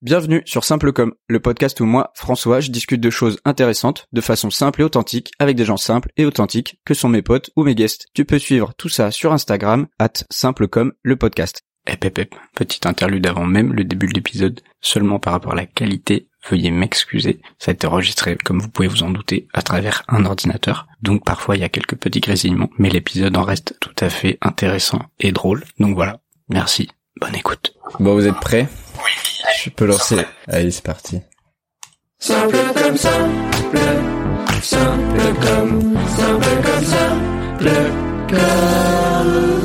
Bienvenue 0.00 0.42
sur 0.44 0.62
Simple 0.62 0.92
Comme, 0.92 1.14
le 1.26 1.40
podcast 1.40 1.80
où 1.80 1.84
moi, 1.84 2.12
François, 2.14 2.60
je 2.60 2.70
discute 2.70 3.00
de 3.00 3.10
choses 3.10 3.40
intéressantes 3.44 4.06
de 4.12 4.20
façon 4.20 4.48
simple 4.48 4.80
et 4.80 4.84
authentique 4.84 5.32
avec 5.40 5.56
des 5.56 5.64
gens 5.64 5.76
simples 5.76 6.12
et 6.16 6.24
authentiques 6.24 6.78
que 6.84 6.94
sont 6.94 7.08
mes 7.08 7.20
potes 7.20 7.50
ou 7.56 7.64
mes 7.64 7.74
guests. 7.74 8.06
Tu 8.14 8.24
peux 8.24 8.38
suivre 8.38 8.72
tout 8.78 8.88
ça 8.88 9.10
sur 9.10 9.32
Instagram, 9.32 9.88
at 9.98 10.12
Simple 10.30 10.68
Comme, 10.68 10.92
le 11.02 11.16
podcast. 11.16 11.62
Hep 11.84 12.04
hep 12.04 12.16
hep, 12.16 12.34
petite 12.54 12.86
interlude 12.86 13.26
avant 13.26 13.44
même 13.44 13.72
le 13.72 13.82
début 13.82 14.06
de 14.06 14.14
l'épisode, 14.14 14.60
seulement 14.80 15.18
par 15.18 15.32
rapport 15.32 15.54
à 15.54 15.56
la 15.56 15.66
qualité, 15.66 16.28
veuillez 16.48 16.70
m'excuser, 16.70 17.40
ça 17.58 17.72
a 17.72 17.74
été 17.74 17.88
enregistré, 17.88 18.36
comme 18.36 18.60
vous 18.60 18.68
pouvez 18.68 18.86
vous 18.86 19.02
en 19.02 19.10
douter, 19.10 19.48
à 19.52 19.62
travers 19.62 20.04
un 20.06 20.26
ordinateur, 20.26 20.86
donc 21.02 21.24
parfois 21.24 21.56
il 21.56 21.62
y 21.62 21.64
a 21.64 21.68
quelques 21.68 21.96
petits 21.96 22.20
grésillements, 22.20 22.70
mais 22.78 22.90
l'épisode 22.90 23.36
en 23.36 23.42
reste 23.42 23.74
tout 23.80 23.96
à 23.98 24.10
fait 24.10 24.38
intéressant 24.42 25.00
et 25.18 25.32
drôle, 25.32 25.64
donc 25.80 25.96
voilà, 25.96 26.20
merci, 26.50 26.88
bonne 27.20 27.34
écoute. 27.34 27.74
Bon, 27.98 28.14
vous 28.14 28.28
êtes 28.28 28.38
prêts? 28.38 28.68
Oui. 28.98 29.27
Je 29.64 29.70
peux 29.70 29.86
lancer. 29.86 30.16
Allez, 30.48 30.70
c'est 30.70 30.84
parti. 30.84 31.20
Simple 32.18 32.56
comme 32.74 32.96
simple, 32.96 33.78
simple 34.62 35.34
comme, 35.40 35.98
simple 36.16 36.62
comme 36.62 36.84
simple 36.84 37.70
comme. 38.28 39.58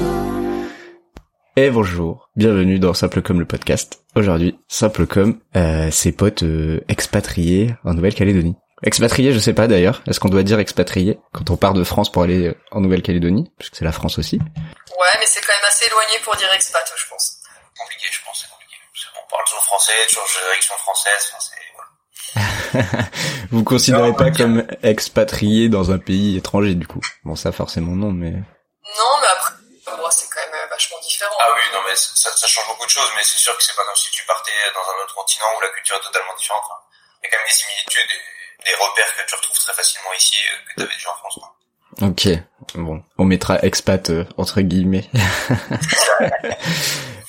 Et 1.55 1.69
bonjour, 1.69 2.29
bienvenue 2.35 2.79
dans 2.79 2.93
Simple 2.93 3.21
Comme 3.21 3.39
le 3.39 3.45
podcast. 3.45 4.03
Aujourd'hui, 4.15 4.57
Simple 4.67 5.05
Comme, 5.07 5.39
euh, 5.55 5.91
ses 5.91 6.11
potes 6.11 6.43
euh, 6.43 6.81
expatriés 6.87 7.75
en 7.83 7.93
Nouvelle-Calédonie. 7.93 8.55
Expatriés, 8.83 9.33
je 9.33 9.39
sais 9.39 9.53
pas 9.53 9.67
d'ailleurs. 9.67 10.03
Est-ce 10.07 10.19
qu'on 10.19 10.29
doit 10.29 10.43
dire 10.43 10.59
expatrié 10.59 11.19
quand 11.31 11.49
on 11.51 11.57
part 11.57 11.73
de 11.73 11.83
France 11.83 12.11
pour 12.11 12.23
aller 12.23 12.47
euh, 12.47 12.55
en 12.71 12.81
Nouvelle-Calédonie? 12.81 13.51
Puisque 13.57 13.75
c'est 13.75 13.85
la 13.85 13.91
France 13.91 14.19
aussi. 14.19 14.37
Ouais, 14.37 15.13
mais 15.19 15.25
c'est 15.25 15.41
quand 15.41 15.53
même 15.53 15.67
assez 15.67 15.87
éloigné 15.87 16.17
pour 16.23 16.35
dire 16.35 16.51
expat, 16.53 16.83
je 16.95 17.09
pense. 17.09 17.37
Compliqué, 17.79 18.07
je 18.11 18.19
pense, 18.25 18.41
c'est 18.41 18.51
compliqué. 18.51 18.75
Parce 18.91 19.05
qu'on 19.05 19.22
parle 19.33 19.45
toujours 19.45 19.63
français, 19.63 19.93
toujours 20.07 20.27
direction 20.45 20.75
française, 20.77 21.33
enfin, 21.33 21.39
c'est, 21.41 21.63
voilà. 21.73 21.89
Vous 23.51 23.63
considérez 23.63 24.11
Non, 24.11 24.13
pas 24.13 24.31
comme 24.31 24.65
expatrié 24.81 25.69
dans 25.69 25.91
un 25.91 25.99
pays 25.99 26.37
étranger 26.37 26.75
du 26.75 26.87
coup 26.87 27.01
Bon, 27.23 27.35
ça 27.35 27.51
forcément 27.51 27.95
non, 27.95 28.11
mais... 28.11 28.31
Non, 28.31 29.13
mais 29.21 29.27
après, 29.27 29.53
bon, 29.97 30.09
c'est 30.11 30.29
quand 30.29 30.41
même 30.41 30.69
vachement 30.69 30.99
différent. 31.01 31.35
Ah 31.39 31.51
oui, 31.53 31.61
non, 31.73 31.81
mais 31.85 31.95
ça, 31.95 32.31
ça 32.35 32.47
change 32.47 32.67
beaucoup 32.67 32.85
de 32.85 32.91
choses, 32.91 33.11
mais 33.15 33.23
c'est 33.23 33.37
sûr 33.37 33.55
que 33.57 33.63
c'est 33.63 33.75
pas 33.75 33.85
comme 33.85 33.95
si 33.95 34.11
tu 34.11 34.23
partais 34.25 34.51
dans 34.73 34.81
un 34.81 35.03
autre 35.03 35.15
continent 35.15 35.47
où 35.57 35.61
la 35.61 35.69
culture 35.69 35.95
est 35.97 36.05
totalement 36.05 36.35
différente. 36.35 36.63
Enfin, 36.65 36.79
Il 37.21 37.25
y 37.25 37.27
a 37.27 37.31
quand 37.31 37.37
même 37.37 37.47
des 37.47 37.55
similitudes 37.55 38.11
et 38.11 38.69
des 38.69 38.75
repères 38.75 39.15
que 39.17 39.25
tu 39.27 39.35
retrouves 39.35 39.59
très 39.59 39.73
facilement 39.73 40.13
ici, 40.13 40.37
euh, 40.47 40.57
que 40.69 40.81
t'avais 40.81 40.95
déjà 40.95 41.11
en 41.11 41.15
France, 41.15 41.37
quoi. 41.39 41.55
Ok, 42.01 42.27
bon, 42.75 43.01
on 43.17 43.25
mettra 43.25 43.59
expat 43.63 44.09
euh, 44.09 44.25
entre 44.37 44.61
guillemets. 44.61 45.05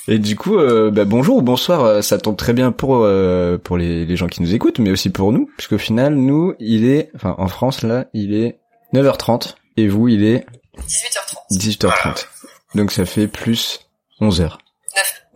Et 0.06 0.18
du 0.18 0.36
coup, 0.36 0.58
euh, 0.58 0.90
bah, 0.90 1.04
bonjour 1.06 1.38
ou 1.38 1.42
bonsoir, 1.42 1.82
euh, 1.84 2.02
ça 2.02 2.18
tombe 2.18 2.36
très 2.36 2.52
bien 2.52 2.72
pour 2.72 2.98
euh, 3.04 3.56
pour 3.56 3.78
les, 3.78 4.04
les 4.04 4.16
gens 4.16 4.26
qui 4.26 4.42
nous 4.42 4.54
écoutent, 4.54 4.78
mais 4.78 4.90
aussi 4.90 5.10
pour 5.10 5.32
nous, 5.32 5.48
puisqu'au 5.56 5.78
final, 5.78 6.14
nous, 6.14 6.54
il 6.58 6.86
est, 6.86 7.10
enfin 7.14 7.34
en 7.38 7.48
France 7.48 7.82
là, 7.82 8.06
il 8.12 8.34
est 8.34 8.58
9h30 8.92 9.54
et 9.78 9.88
vous, 9.88 10.08
il 10.08 10.24
est 10.24 10.44
18h30. 10.78 11.58
18h30. 11.58 12.26
Donc 12.74 12.92
ça 12.92 13.06
fait 13.06 13.28
plus 13.28 13.80
11h. 14.20 14.58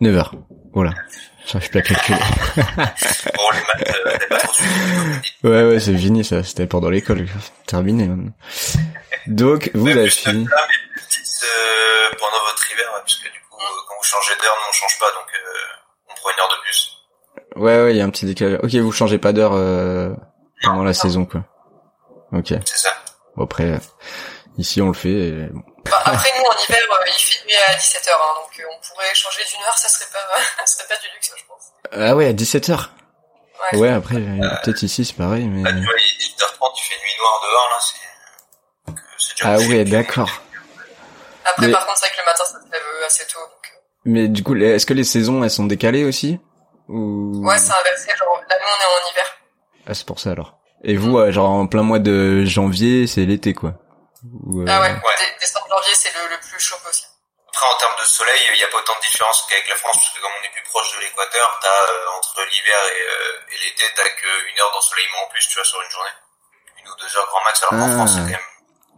9. 0.01 0.13
9h. 0.13 0.31
Voilà. 0.73 0.93
J'arrive 1.47 1.69
plus 1.69 1.79
à 1.79 1.81
calculer. 1.81 2.19
Bon, 3.35 3.43
les 3.53 3.59
maths, 3.59 3.95
euh, 4.05 4.11
n'est 4.11 4.27
pas 4.27 4.37
trop 4.37 4.53
suivi, 4.53 4.73
comme 4.75 5.13
vous 5.13 5.19
dites. 5.19 5.33
Ouais, 5.43 5.63
ouais, 5.63 5.79
c'est 5.79 5.97
fini 5.97 6.23
ça. 6.23 6.43
C'était 6.43 6.67
pendant 6.67 6.89
l'école. 6.89 7.25
Terminé 7.65 8.07
maintenant. 8.07 8.33
Donc, 9.29 9.71
vous 9.73 9.87
ça, 9.87 9.93
mais 9.95 10.09
petites, 10.09 11.43
euh, 11.43 12.15
pendant 12.17 12.43
votre 12.45 12.71
hiver, 12.71 12.85
ouais, 12.93 12.99
parce 12.99 13.15
que 13.15 13.29
du 13.31 13.39
coup, 13.49 13.59
euh, 13.61 13.81
quand 13.87 13.95
vous 13.97 14.03
changez 14.03 14.35
d'heure, 14.35 14.55
nous 14.61 14.69
on 14.69 14.73
change 14.73 14.99
pas, 14.99 15.11
donc 15.11 15.27
euh, 15.33 16.09
on 16.09 16.15
prend 16.15 16.29
une 16.31 16.39
heure 16.39 16.49
de 16.49 16.61
plus. 16.63 16.97
Ouais, 17.55 17.83
ouais, 17.83 17.93
il 17.93 17.97
y 17.97 18.01
a 18.01 18.05
un 18.05 18.09
petit 18.09 18.25
décalage. 18.25 18.59
Ok, 18.63 18.73
vous 18.75 18.91
changez 18.91 19.17
pas 19.17 19.31
d'heure 19.33 19.53
euh, 19.53 20.13
pendant 20.63 20.83
la 20.83 20.93
saison, 20.93 21.25
quoi. 21.25 21.43
Ok. 22.31 22.53
C'est 22.65 22.77
ça. 22.77 22.89
Bon, 23.35 23.43
après, 23.45 23.63
euh, 23.65 23.77
ici, 24.57 24.81
on 24.81 24.87
le 24.87 24.93
fait. 24.93 25.09
et 25.09 25.31
bon. 25.51 25.61
Bah, 25.85 26.01
après, 26.05 26.31
nous, 26.37 26.45
en 26.45 26.53
hiver, 26.63 26.79
euh, 26.91 27.05
il 27.07 27.19
fait 27.19 27.45
nuit 27.45 27.55
à 27.67 27.73
17h, 27.73 28.09
hein, 28.09 28.33
donc 28.35 28.65
on 28.69 28.87
pourrait 28.87 29.13
changer 29.15 29.41
d'une 29.51 29.63
heure, 29.65 29.77
ça 29.77 29.89
serait 29.89 30.09
pas, 30.11 30.19
ça 30.65 30.75
serait 30.77 30.87
pas 30.87 30.95
du 31.01 31.07
luxe, 31.13 31.31
je 31.37 31.43
pense. 31.47 31.63
Ah 31.91 32.15
ouais, 32.15 32.27
à 32.27 32.33
17h. 32.33 32.89
Ouais. 33.73 33.79
Ouais, 33.79 33.89
après, 33.89 34.15
peut-être 34.15 34.83
ici, 34.83 35.03
c'est 35.05 35.15
pareil, 35.15 35.47
mais... 35.47 35.63
Là, 35.63 35.77
tu 35.77 35.83
vois, 35.85 35.93
il 35.97 36.23
est 36.23 36.25
18h30, 36.25 36.75
tu 36.75 36.83
fais 36.85 36.95
nuit 36.95 37.17
noire 37.19 37.41
dehors, 37.43 37.69
là, 37.71 37.77
c'est... 37.81 38.87
donc, 38.91 38.99
euh, 38.99 39.15
c'est 39.17 39.28
déjà 39.28 39.28
Ah 39.41 39.57
ouais, 39.69 39.83
d'accord. 39.85 40.29
Après, 41.45 41.67
Mais- 41.67 41.71
par 41.73 41.85
contre, 41.85 41.97
c'est 41.99 42.07
vrai 42.07 42.15
que 42.15 42.21
le 42.21 42.25
matin, 42.25 42.43
ça 42.45 42.59
se 42.59 42.71
lève 42.71 42.83
euh, 43.01 43.05
assez 43.05 43.25
tôt, 43.27 43.39
donc... 43.39 43.71
euh, 43.73 43.77
Mais 44.05 44.27
du 44.27 44.43
coup, 44.43 44.55
est-ce 44.55 44.85
que 44.85 44.93
les 44.93 45.03
saisons, 45.03 45.43
elles 45.43 45.49
sont 45.51 45.65
décalées 45.65 46.03
aussi 46.03 46.39
Ou... 46.87 47.41
Ouais, 47.47 47.57
c'est 47.57 47.71
inversé, 47.71 48.09
genre, 48.17 48.41
là, 48.49 48.55
nous, 48.59 48.65
on 48.67 48.81
est 48.81 49.07
en 49.07 49.11
hiver. 49.11 49.25
Ah, 49.87 49.93
c'est 49.93 50.05
pour 50.05 50.19
ça, 50.19 50.31
alors. 50.31 50.59
Et 50.83 50.95
vous, 50.95 51.17
euh, 51.17 51.31
genre, 51.31 51.49
en 51.49 51.67
plein 51.67 51.83
mois 51.83 51.99
de 51.99 52.45
janvier, 52.45 53.07
c'est 53.07 53.25
l'été, 53.25 53.53
quoi. 53.53 53.73
Ou, 54.23 54.61
euh, 54.61 54.65
Ah 54.69 54.79
ouais, 54.81 54.91
Ouais. 54.91 55.15
dé- 55.19 55.35
décembre, 55.39 55.67
janvier, 55.69 55.93
c'est 55.95 56.13
le, 56.13 56.29
le 56.29 56.39
plus 56.39 56.59
chaud 56.59 56.77
possible. 56.83 57.07
Après, 57.49 57.65
en 57.65 57.77
termes 57.79 57.97
de 57.99 58.05
soleil, 58.05 58.39
il 58.53 58.57
n'y 58.57 58.63
a 58.63 58.67
pas 58.71 58.77
autant 58.77 58.93
de 58.95 59.01
différence 59.03 59.43
qu'avec 59.49 59.67
la 59.67 59.75
France, 59.75 59.97
parce 59.97 60.11
que 60.15 60.21
comme 60.21 60.31
on 60.39 60.43
est 60.45 60.53
plus 60.53 60.63
proche 60.69 60.95
de 60.95 60.99
l'équateur, 61.01 61.59
t'as, 61.61 61.67
euh, 61.67 62.17
entre 62.19 62.39
l'hiver 62.45 62.77
et, 62.87 63.01
euh, 63.01 63.53
et 63.55 63.57
l'été, 63.65 63.83
t'as 63.95 64.07
qu'une 64.07 64.57
heure 64.61 64.71
d'ensoleillement 64.71 65.23
en 65.25 65.29
plus, 65.33 65.43
tu 65.47 65.55
vois, 65.55 65.65
sur 65.65 65.81
une 65.81 65.89
journée. 65.91 66.15
Une 66.83 66.87
ou 66.91 66.95
deux 67.01 67.11
heures 67.17 67.27
grand 67.27 67.43
max, 67.43 67.59
alors 67.63 67.73
qu'en 67.83 67.89
Ah. 67.91 67.95
France, 67.99 68.11
c'est 68.15 68.23
quand 68.29 68.37
même... 68.39 68.48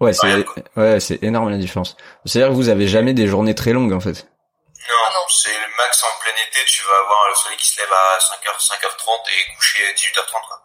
Ouais, 0.02 0.14
c'est 0.14 0.46
Ouais, 0.76 1.00
c'est 1.00 1.22
énorme 1.24 1.50
la 1.50 1.58
différence. 1.58 1.96
C'est-à-dire 2.26 2.50
que 2.50 2.56
vous 2.56 2.70
avez 2.70 2.88
jamais 2.88 3.14
des 3.14 3.28
journées 3.28 3.56
très 3.56 3.72
longues, 3.72 3.94
en 3.94 4.00
fait. 4.02 4.28
Non, 4.90 4.96
Ah 5.08 5.12
non. 5.14 5.26
c'est 5.30 5.54
le 5.54 5.68
max 5.78 6.04
en 6.04 6.20
plein 6.22 6.32
été, 6.48 6.60
tu 6.66 6.84
vas 6.84 6.98
avoir 7.04 7.28
le 7.30 7.36
soleil 7.36 7.58
qui 7.58 7.68
se 7.70 7.80
lève 7.80 7.92
à 7.92 8.18
5h, 8.20 8.60
5h30 8.60 9.30
et 9.30 9.56
coucher 9.56 9.88
à 9.88 9.94
18h30, 9.94 10.32
quoi. 10.48 10.62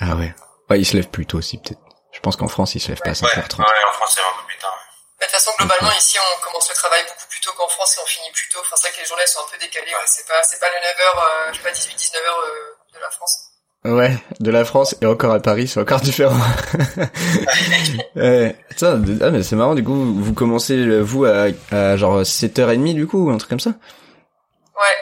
Ah 0.00 0.14
ouais. 0.16 0.34
Ouais, 0.68 0.80
il 0.80 0.84
se 0.86 0.96
lève 0.96 1.08
plus 1.08 1.26
tôt 1.26 1.38
aussi, 1.38 1.58
peut-être. 1.58 1.80
Je 2.12 2.20
pense 2.20 2.36
qu'en 2.36 2.48
France, 2.48 2.74
il 2.74 2.80
se 2.80 2.88
lève 2.88 2.98
pas 3.00 3.10
à 3.10 3.12
Ouais, 3.12 3.28
5h30. 3.30 3.60
ouais, 3.60 3.84
en 3.88 3.92
France, 3.92 4.12
c'est 4.14 4.20
un 4.20 4.36
peu 4.40 4.44
plus 4.46 4.58
tard. 4.58 4.72
ouais. 4.74 4.78
Mais 5.20 5.26
de 5.26 5.30
toute 5.30 5.38
façon, 5.40 5.52
globalement, 5.56 5.92
ici, 5.96 6.18
on 6.18 6.40
commence 6.44 6.68
le 6.68 6.74
travail 6.74 7.04
beaucoup 7.06 7.26
plus 7.30 7.40
tôt 7.40 7.52
qu'en 7.52 7.68
France 7.68 7.96
et 7.96 8.00
on 8.02 8.06
finit 8.06 8.32
plus 8.32 8.48
tôt. 8.48 8.58
Enfin, 8.60 8.74
c'est 8.74 8.88
vrai 8.88 8.96
que 8.96 9.00
les 9.02 9.06
journées 9.06 9.26
sont 9.26 9.40
un 9.46 9.50
peu 9.52 9.58
décalées. 9.58 9.94
Ouais. 9.94 10.06
C'est 10.06 10.26
pas, 10.26 10.42
c'est 10.42 10.58
pas 10.58 10.68
le 10.68 10.74
9h, 10.74 11.06
euh, 11.48 11.52
je 11.52 11.56
sais 11.58 11.62
pas, 11.62 11.70
18, 11.70 11.94
19h 11.94 12.18
euh, 12.18 12.76
de 12.94 12.98
la 12.98 13.10
France. 13.10 13.38
Ouais, 13.84 14.16
de 14.38 14.50
la 14.52 14.64
France 14.64 14.94
et 15.00 15.06
encore 15.06 15.32
à 15.34 15.40
Paris, 15.40 15.66
c'est 15.66 15.80
encore 15.80 16.00
différent. 16.02 16.36
ouais. 18.16 18.56
Putain, 18.68 19.02
ah, 19.20 19.30
mais 19.30 19.42
c'est 19.42 19.56
marrant, 19.56 19.74
du 19.74 19.82
coup, 19.82 19.94
vous 19.94 20.22
vous 20.24 20.34
commencez, 20.34 20.76
euh, 20.78 21.00
vous, 21.00 21.24
à, 21.24 21.46
à 21.72 21.96
genre 21.96 22.20
7h30, 22.22 22.94
du 22.94 23.06
coup, 23.06 23.26
ou 23.28 23.30
un 23.32 23.38
truc 23.38 23.50
comme 23.50 23.60
ça? 23.60 23.70
Ouais, 23.70 23.76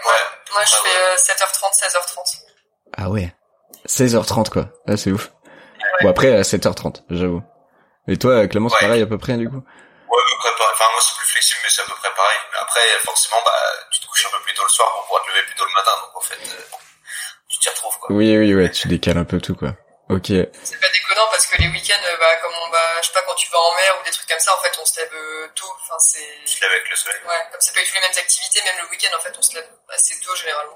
moi, 0.02 0.12
Ouais. 0.12 0.54
moi 0.54 0.64
je 0.64 0.74
fais 0.74 0.88
euh, 0.88 1.16
7h30, 1.16 1.74
16h30. 1.78 2.40
Ah 2.96 3.10
ouais. 3.10 3.34
16h30, 3.86 4.48
quoi. 4.50 4.68
Ah, 4.88 4.96
c'est 4.96 5.10
ouf. 5.12 5.30
Bon, 6.02 6.08
après, 6.10 6.34
à 6.34 6.42
7h30, 6.42 7.02
j'avoue. 7.10 7.42
Et 8.08 8.16
toi, 8.16 8.46
Clément, 8.48 8.68
c'est 8.70 8.76
Ouais. 8.76 8.80
pareil 8.88 9.02
à 9.02 9.06
peu 9.06 9.18
près, 9.18 9.36
du 9.36 9.48
coup? 9.48 9.56
Ouais, 9.60 10.18
à 10.18 10.30
peu 10.30 10.36
près 10.38 10.50
pareil. 10.56 10.72
Enfin, 10.74 10.84
moi, 10.92 11.00
c'est 11.04 11.16
plus 11.18 11.28
flexible, 11.32 11.60
mais 11.62 11.68
c'est 11.70 11.82
à 11.82 11.84
peu 11.84 11.92
près 12.00 12.08
pareil. 12.16 12.38
Mais 12.52 12.58
après, 12.62 12.80
forcément, 13.04 13.36
bah, 13.44 13.52
tu 13.92 14.00
te 14.00 14.06
couches 14.06 14.24
un 14.26 14.30
peu 14.38 14.42
plus 14.44 14.54
tôt 14.54 14.62
le 14.64 14.68
soir 14.72 14.88
pour 14.94 15.04
pouvoir 15.04 15.22
te 15.24 15.28
lever 15.30 15.42
plus 15.46 15.54
tôt 15.56 15.64
le 15.68 15.74
matin. 15.74 15.92
Donc, 16.00 16.16
en 16.16 16.20
fait, 16.24 16.40
euh, 16.48 16.64
tu 17.50 17.58
t'y 17.58 17.68
retrouves, 17.68 17.98
quoi. 17.98 18.14
Oui, 18.16 18.36
oui, 18.38 18.54
ouais, 18.54 18.70
tu 18.70 18.88
décales 18.88 19.18
un 19.18 19.24
peu 19.24 19.40
tout, 19.40 19.54
quoi. 19.54 19.74
Ok. 20.08 20.26
C'est 20.26 20.80
pas 20.80 20.90
déconnant 20.90 21.28
parce 21.30 21.46
que 21.46 21.60
les 21.62 21.68
week-ends, 21.68 22.02
euh, 22.02 22.16
bah, 22.18 22.34
comme 22.42 22.52
on 22.66 22.70
va, 22.70 23.00
je 23.02 23.06
sais 23.06 23.12
pas, 23.12 23.22
quand 23.28 23.34
tu 23.34 23.50
vas 23.50 23.58
en 23.58 23.74
mer 23.74 23.94
ou 24.00 24.04
des 24.04 24.10
trucs 24.10 24.28
comme 24.28 24.40
ça, 24.40 24.50
en 24.58 24.62
fait, 24.62 24.74
on 24.80 24.84
se 24.84 24.98
lève 24.98 25.10
euh, 25.14 25.46
tôt. 25.54 25.70
Enfin, 25.82 25.94
c'est, 25.98 26.18
Tu 26.46 26.56
te 26.58 26.64
lèves 26.64 26.72
avec 26.72 26.90
le 26.90 26.96
soleil. 26.96 27.20
ouais, 27.28 27.42
comme 27.52 27.60
c'est 27.60 27.74
pas 27.74 27.80
du 27.82 27.86
tout 27.86 27.94
les 27.94 28.00
mêmes 28.06 28.18
activités, 28.18 28.60
même 28.66 28.78
le 28.82 28.90
week-end, 28.90 29.14
en 29.16 29.20
fait, 29.22 29.34
on 29.38 29.42
se 29.42 29.54
lève 29.54 29.68
assez 29.94 30.14
tôt 30.18 30.34
généralement. 30.34 30.74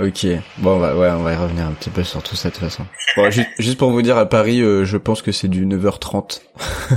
Ok, 0.00 0.24
bon 0.56 0.80
bah 0.80 0.94
ouais, 0.94 1.10
on 1.10 1.22
va 1.22 1.32
y 1.34 1.36
revenir 1.36 1.66
un 1.66 1.72
petit 1.72 1.90
peu 1.90 2.02
sur 2.02 2.22
tout 2.22 2.34
ça 2.34 2.48
de 2.48 2.54
toute 2.54 2.64
façon. 2.64 2.86
Bon, 3.14 3.30
juste, 3.30 3.50
juste 3.58 3.78
pour 3.78 3.90
vous 3.90 4.00
dire, 4.00 4.16
à 4.16 4.24
Paris, 4.24 4.62
euh, 4.62 4.86
je 4.86 4.96
pense 4.96 5.20
que 5.20 5.32
c'est 5.32 5.48
du 5.48 5.66
9h30. 5.66 6.40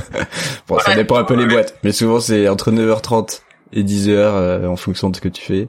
bon, 0.68 0.80
ça 0.80 0.96
dépend 0.96 1.18
un 1.18 1.26
peu 1.26 1.34
les 1.34 1.46
boîtes, 1.46 1.76
mais 1.84 1.92
souvent 1.92 2.22
c'est 2.22 2.48
entre 2.48 2.72
9h30 2.72 3.42
et 3.74 3.84
10h 3.84 4.10
euh, 4.12 4.68
en 4.68 4.78
fonction 4.78 5.10
de 5.10 5.16
ce 5.18 5.22
que 5.22 5.28
tu 5.28 5.42
fais. 5.44 5.68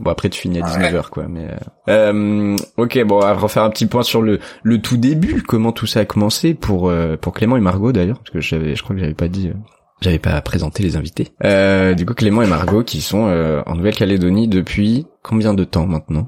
Bon 0.00 0.10
après 0.10 0.28
tu 0.28 0.40
finis 0.40 0.60
à 0.60 0.66
19h 0.66 1.08
quoi, 1.08 1.24
mais 1.28 1.48
euh... 1.88 2.12
euh, 2.12 2.56
ok 2.76 3.02
bon 3.04 3.16
on 3.16 3.20
va 3.20 3.32
refaire 3.34 3.62
un 3.62 3.70
petit 3.70 3.86
point 3.86 4.02
sur 4.02 4.20
le 4.22 4.40
le 4.62 4.80
tout 4.82 4.96
début, 4.96 5.42
comment 5.42 5.72
tout 5.72 5.86
ça 5.86 6.00
a 6.00 6.04
commencé 6.04 6.54
pour 6.54 6.88
euh, 6.90 7.16
pour 7.16 7.32
Clément 7.32 7.56
et 7.56 7.60
Margot 7.60 7.92
d'ailleurs 7.92 8.18
parce 8.18 8.30
que 8.30 8.40
j'avais 8.40 8.76
je 8.76 8.82
crois 8.82 8.94
que 8.94 9.00
j'avais 9.00 9.14
pas 9.14 9.28
dit 9.28 9.48
euh, 9.48 9.54
j'avais 10.02 10.18
pas 10.18 10.40
présenté 10.42 10.82
les 10.82 10.96
invités. 10.96 11.32
Euh, 11.44 11.94
du 11.94 12.04
coup 12.04 12.14
Clément 12.14 12.42
et 12.42 12.46
Margot 12.46 12.82
qui 12.84 13.00
sont 13.00 13.28
euh, 13.28 13.62
en 13.66 13.74
Nouvelle-Calédonie 13.74 14.48
depuis 14.48 15.06
combien 15.22 15.54
de 15.54 15.64
temps 15.64 15.86
maintenant? 15.86 16.26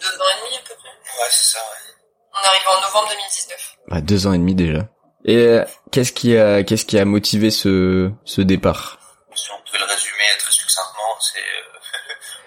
Deux 0.00 0.08
ans 0.08 0.30
et 0.32 0.40
demi, 0.46 0.56
à 0.56 0.60
peu 0.66 0.74
près. 0.74 0.88
Ouais, 0.88 1.28
c'est 1.30 1.52
ça, 1.54 1.58
ouais. 1.58 1.94
On 2.32 2.48
arrive 2.48 2.62
en 2.68 2.80
novembre 2.86 3.08
2019. 3.10 3.76
Bah, 3.88 4.00
deux 4.00 4.26
ans 4.26 4.32
et 4.32 4.38
demi 4.38 4.54
déjà. 4.54 4.88
Et 5.26 5.36
euh, 5.36 5.64
qu'est-ce 5.92 6.12
qui 6.12 6.36
a 6.36 6.62
qu'est-ce 6.64 6.84
qui 6.84 6.98
a 6.98 7.04
motivé 7.04 7.50
ce 7.50 8.10
ce 8.24 8.40
départ? 8.40 8.98
Si 9.34 9.48
on 9.52 9.60
devait 9.66 9.78
le 9.84 9.90
résumer 9.90 10.24
très 10.38 10.52
succinctement, 10.52 11.14
c'est 11.20 11.38
euh, 11.38 11.73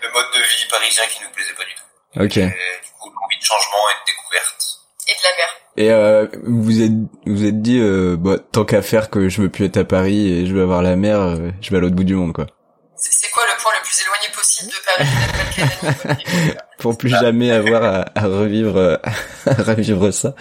le 0.07 0.13
mode 0.13 0.31
de 0.33 0.39
vie 0.39 0.68
parisien 0.69 1.04
qui 1.12 1.24
nous 1.24 1.30
plaisait 1.30 1.54
pas 1.54 1.63
du 1.63 1.75
tout. 1.75 2.24
Ok. 2.24 2.38
Et, 2.38 2.48
du 2.48 2.92
coup, 3.00 3.12
l'envie 3.13 3.38
de 3.38 3.44
changement 3.44 3.83
et 3.89 3.95
de 4.01 4.06
découverte. 4.12 4.65
Et 5.07 5.13
de 5.13 5.24
la 5.24 5.30
mer. 5.38 5.48
Et 5.80 5.92
euh, 5.92 6.27
vous 6.44 6.81
êtes 6.81 6.92
vous 7.25 7.45
êtes 7.45 7.62
dit 7.62 7.80
euh, 7.80 8.15
bah, 8.18 8.38
tant 8.51 8.65
qu'à 8.65 8.81
faire 8.81 9.09
que 9.09 9.30
je 9.30 9.42
veux 9.42 9.50
plus 9.50 9.65
être 9.65 9.77
à 9.77 9.83
Paris 9.83 10.27
et 10.31 10.45
je 10.48 10.54
veux 10.54 10.63
avoir 10.63 10.81
la 10.81 10.95
mer, 10.95 11.19
euh, 11.19 11.51
je 11.62 11.69
vais 11.69 11.77
à 11.77 11.80
l'autre 11.80 11.95
bout 11.95 12.04
du 12.04 12.15
monde 12.15 12.33
quoi. 12.33 12.48
C'est 12.95 13.30
quoi 13.30 13.44
le 13.45 13.62
point 13.62 13.71
le 13.77 13.83
plus 13.83 14.01
éloigné 14.01 14.27
possible 14.33 14.71
de 14.71 14.77
Paris. 16.42 16.57
Pour 16.80 16.98
plus 16.98 17.09
jamais 17.09 17.51
avoir 17.51 17.83
à, 17.83 18.06
à 18.15 18.25
revivre, 18.25 18.77
euh, 18.77 18.98
à 19.45 19.63
revivre 19.63 20.12
ça. 20.12 20.33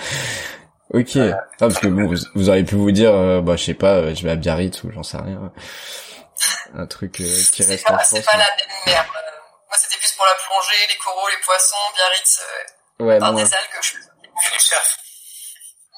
Ok. 0.91 1.17
Ah, 1.17 1.37
parce 1.59 1.79
que 1.79 1.89
bon, 1.89 2.07
vous, 2.07 2.17
vous 2.35 2.49
auriez 2.49 2.65
pu 2.65 2.77
vous 2.77 2.93
dire, 2.93 3.15
euh, 3.15 3.41
bah, 3.41 3.57
je 3.57 3.65
sais 3.65 3.75
pas, 3.75 4.15
je 4.15 4.23
vais 4.23 4.31
à 4.31 4.37
Biarritz 4.37 4.83
ou 4.85 4.91
j'en 4.93 5.03
sais 5.03 5.19
rien. 5.19 5.53
Un 6.75 6.87
truc 6.87 7.21
euh, 7.21 7.25
qui 7.53 7.63
reste 7.63 7.87
en 7.87 7.95
pas, 7.95 7.99
France. 7.99 8.15
c'est 8.17 8.25
pas 8.25 8.39
la 8.39 8.45
même 8.45 8.95
mer. 8.95 9.07
Moi, 9.69 9.77
c'était 9.81 9.97
plus 9.99 10.13
pour 10.13 10.25
la 10.25 10.35
plongée, 10.35 10.87
les 10.89 10.97
coraux, 10.97 11.29
les 11.29 11.43
poissons, 11.45 11.77
Biarritz, 11.95 12.41
euh, 12.41 13.05
Ouais, 13.05 13.19
par 13.19 13.33
des 13.35 13.43
algues. 13.43 13.83
Je... 13.83 13.95
Le 13.97 14.59
surf. 14.59 14.97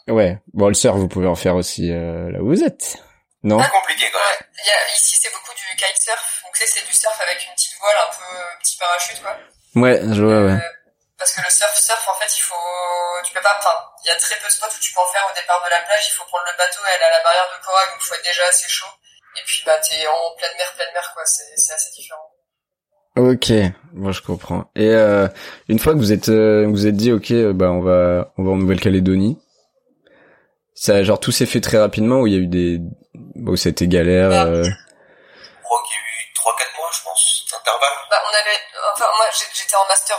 ouais. 0.09 0.39
Bon, 0.53 0.69
le 0.69 0.75
surf, 0.75 0.97
vous 0.97 1.09
pouvez 1.09 1.27
en 1.29 1.35
faire 1.37 1.55
aussi 1.55 1.93
euh, 1.93 2.31
là 2.33 2.39
où 2.41 2.49
vous 2.49 2.65
êtes. 2.65 2.97
Non? 3.43 3.63
C'est 3.63 3.71
compliqué 3.71 4.11
quand 4.11 4.19
même. 4.19 4.49
Il 4.65 4.67
y 4.67 4.71
a, 4.71 4.95
ici, 4.95 5.17
c'est 5.21 5.33
beaucoup 5.33 5.55
du 5.55 5.77
kitesurf. 5.77 6.43
Donc, 6.45 6.57
c'est 6.57 6.87
du 6.87 6.93
surf 6.93 7.21
avec 7.21 7.45
une 7.47 7.55
petite 7.55 7.79
voile, 7.79 7.97
un 8.09 8.13
peu 8.15 8.59
petit 8.61 8.77
parachute, 8.77 9.23
quoi. 9.23 9.37
Ouais, 9.77 10.01
je 10.03 10.23
vois, 10.23 10.43
ouais. 10.43 10.59
Euh, 10.59 10.73
parce 11.19 11.33
que 11.33 11.41
le 11.43 11.51
surf, 11.51 11.75
surf, 11.77 12.09
en 12.09 12.15
fait, 12.15 12.31
il 12.37 12.41
faut, 12.41 13.23
tu 13.25 13.33
peux 13.35 13.41
pas, 13.43 13.57
enfin, 13.59 13.75
il 14.05 14.09
y 14.09 14.11
a 14.11 14.17
très 14.17 14.37
peu 14.37 14.47
de 14.47 14.53
spots 14.53 14.67
où 14.67 14.81
tu 14.81 14.93
peux 14.93 15.01
en 15.01 15.13
faire 15.13 15.29
au 15.31 15.35
départ 15.39 15.63
de 15.65 15.71
la 15.71 15.81
plage. 15.83 16.09
Il 16.09 16.15
faut 16.15 16.25
prendre 16.25 16.47
le 16.51 16.57
bateau, 16.57 16.81
elle 16.95 17.03
a 17.03 17.11
la 17.11 17.23
barrière 17.23 17.47
de 17.55 17.65
corail, 17.65 17.87
donc 17.91 17.99
il 18.01 18.07
faut 18.07 18.15
être 18.15 18.25
déjà 18.25 18.47
assez 18.47 18.69
chaud. 18.69 18.91
Et 19.37 19.43
puis, 19.45 19.63
bah, 19.67 19.79
t'es 19.79 20.07
en 20.07 20.35
pleine 20.37 20.57
mer, 20.57 20.73
pleine 20.75 20.93
mer, 20.95 21.11
quoi. 21.15 21.25
C'est, 21.27 21.57
c'est 21.57 21.75
assez 21.75 21.91
différent. 21.91 22.27
Ok, 23.19 23.51
bon, 23.95 24.13
je 24.13 24.23
comprends. 24.23 24.71
Et 24.77 24.95
euh, 24.95 25.27
une 25.67 25.81
fois 25.81 25.93
que 25.95 25.99
vous 25.99 26.13
êtes, 26.13 26.29
euh, 26.29 26.67
vous 26.71 26.87
êtes 26.87 26.95
dit, 26.95 27.11
ok, 27.11 27.33
euh, 27.33 27.53
bah 27.53 27.73
on 27.75 27.81
va, 27.83 28.31
on 28.39 28.45
va 28.45 28.53
en 28.53 28.57
Nouvelle-Calédonie. 28.57 29.43
Ça, 30.75 31.03
genre 31.03 31.19
tout 31.19 31.33
s'est 31.33 31.47
fait 31.51 31.61
très 31.61 31.79
rapidement 31.83 32.21
ou 32.23 32.29
il 32.29 32.33
y 32.33 32.37
a 32.37 32.39
eu 32.39 32.47
des, 32.47 32.79
bon, 33.35 33.57
c'était 33.57 33.89
galère. 33.91 34.31
euh, 34.31 34.63
Je 34.63 34.71
crois 35.67 35.83
qu'il 35.83 35.99
y 35.99 35.99
a 35.99 36.05
eu 36.07 36.31
3-4 36.31 36.79
mois, 36.79 36.91
je 36.95 37.03
pense, 37.03 37.43
d'intervalle. 37.51 37.99
Bah, 38.09 38.23
on 38.23 38.35
avait, 38.39 38.61
enfin, 38.95 39.11
moi, 39.19 39.27
j'étais 39.35 39.75
en 39.75 39.89
master 39.91 40.15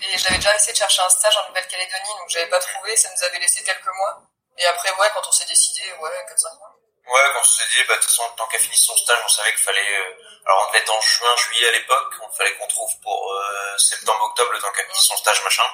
2 0.00 0.08
et 0.08 0.16
j'avais 0.16 0.36
déjà 0.40 0.56
essayé 0.56 0.72
de 0.72 0.78
chercher 0.78 1.02
un 1.04 1.10
stage 1.12 1.36
en 1.44 1.48
Nouvelle-Calédonie, 1.52 2.14
donc 2.16 2.28
j'avais 2.32 2.48
pas 2.48 2.60
trouvé, 2.64 2.96
ça 2.96 3.10
nous 3.12 3.22
avait 3.28 3.44
laissé 3.44 3.60
quelques 3.62 3.92
mois. 4.00 4.24
Et 4.56 4.64
après, 4.72 4.88
ouais, 4.96 5.12
quand 5.12 5.28
on 5.28 5.32
s'est 5.36 5.44
décidé, 5.52 5.84
ouais, 6.00 6.16
4-5 6.32 6.56
mois. 6.56 6.77
Ouais, 7.08 7.20
quand 7.32 7.40
on 7.40 7.44
s'est 7.44 7.66
dit, 7.72 7.82
bah, 7.88 7.94
de 7.96 8.00
toute 8.00 8.10
façon, 8.10 8.24
tant 8.36 8.46
qu'à 8.48 8.58
finir 8.58 8.76
son 8.76 8.96
stage, 8.96 9.18
on 9.24 9.28
savait 9.28 9.52
qu'il 9.54 9.62
fallait, 9.62 9.98
euh, 9.98 10.12
alors 10.44 10.64
on 10.64 10.68
devait 10.68 10.80
être 10.80 10.92
en 10.92 11.00
juin, 11.00 11.34
juillet 11.36 11.68
à 11.68 11.72
l'époque, 11.72 12.14
on 12.20 12.30
fallait 12.36 12.54
qu'on 12.56 12.66
trouve 12.66 12.92
pour 13.02 13.32
euh, 13.32 13.78
septembre, 13.78 14.24
octobre, 14.24 14.52
le 14.52 14.60
temps 14.60 14.70
qu'à 14.72 14.84
finir 14.84 15.00
son 15.00 15.16
stage, 15.16 15.42
machin. 15.42 15.64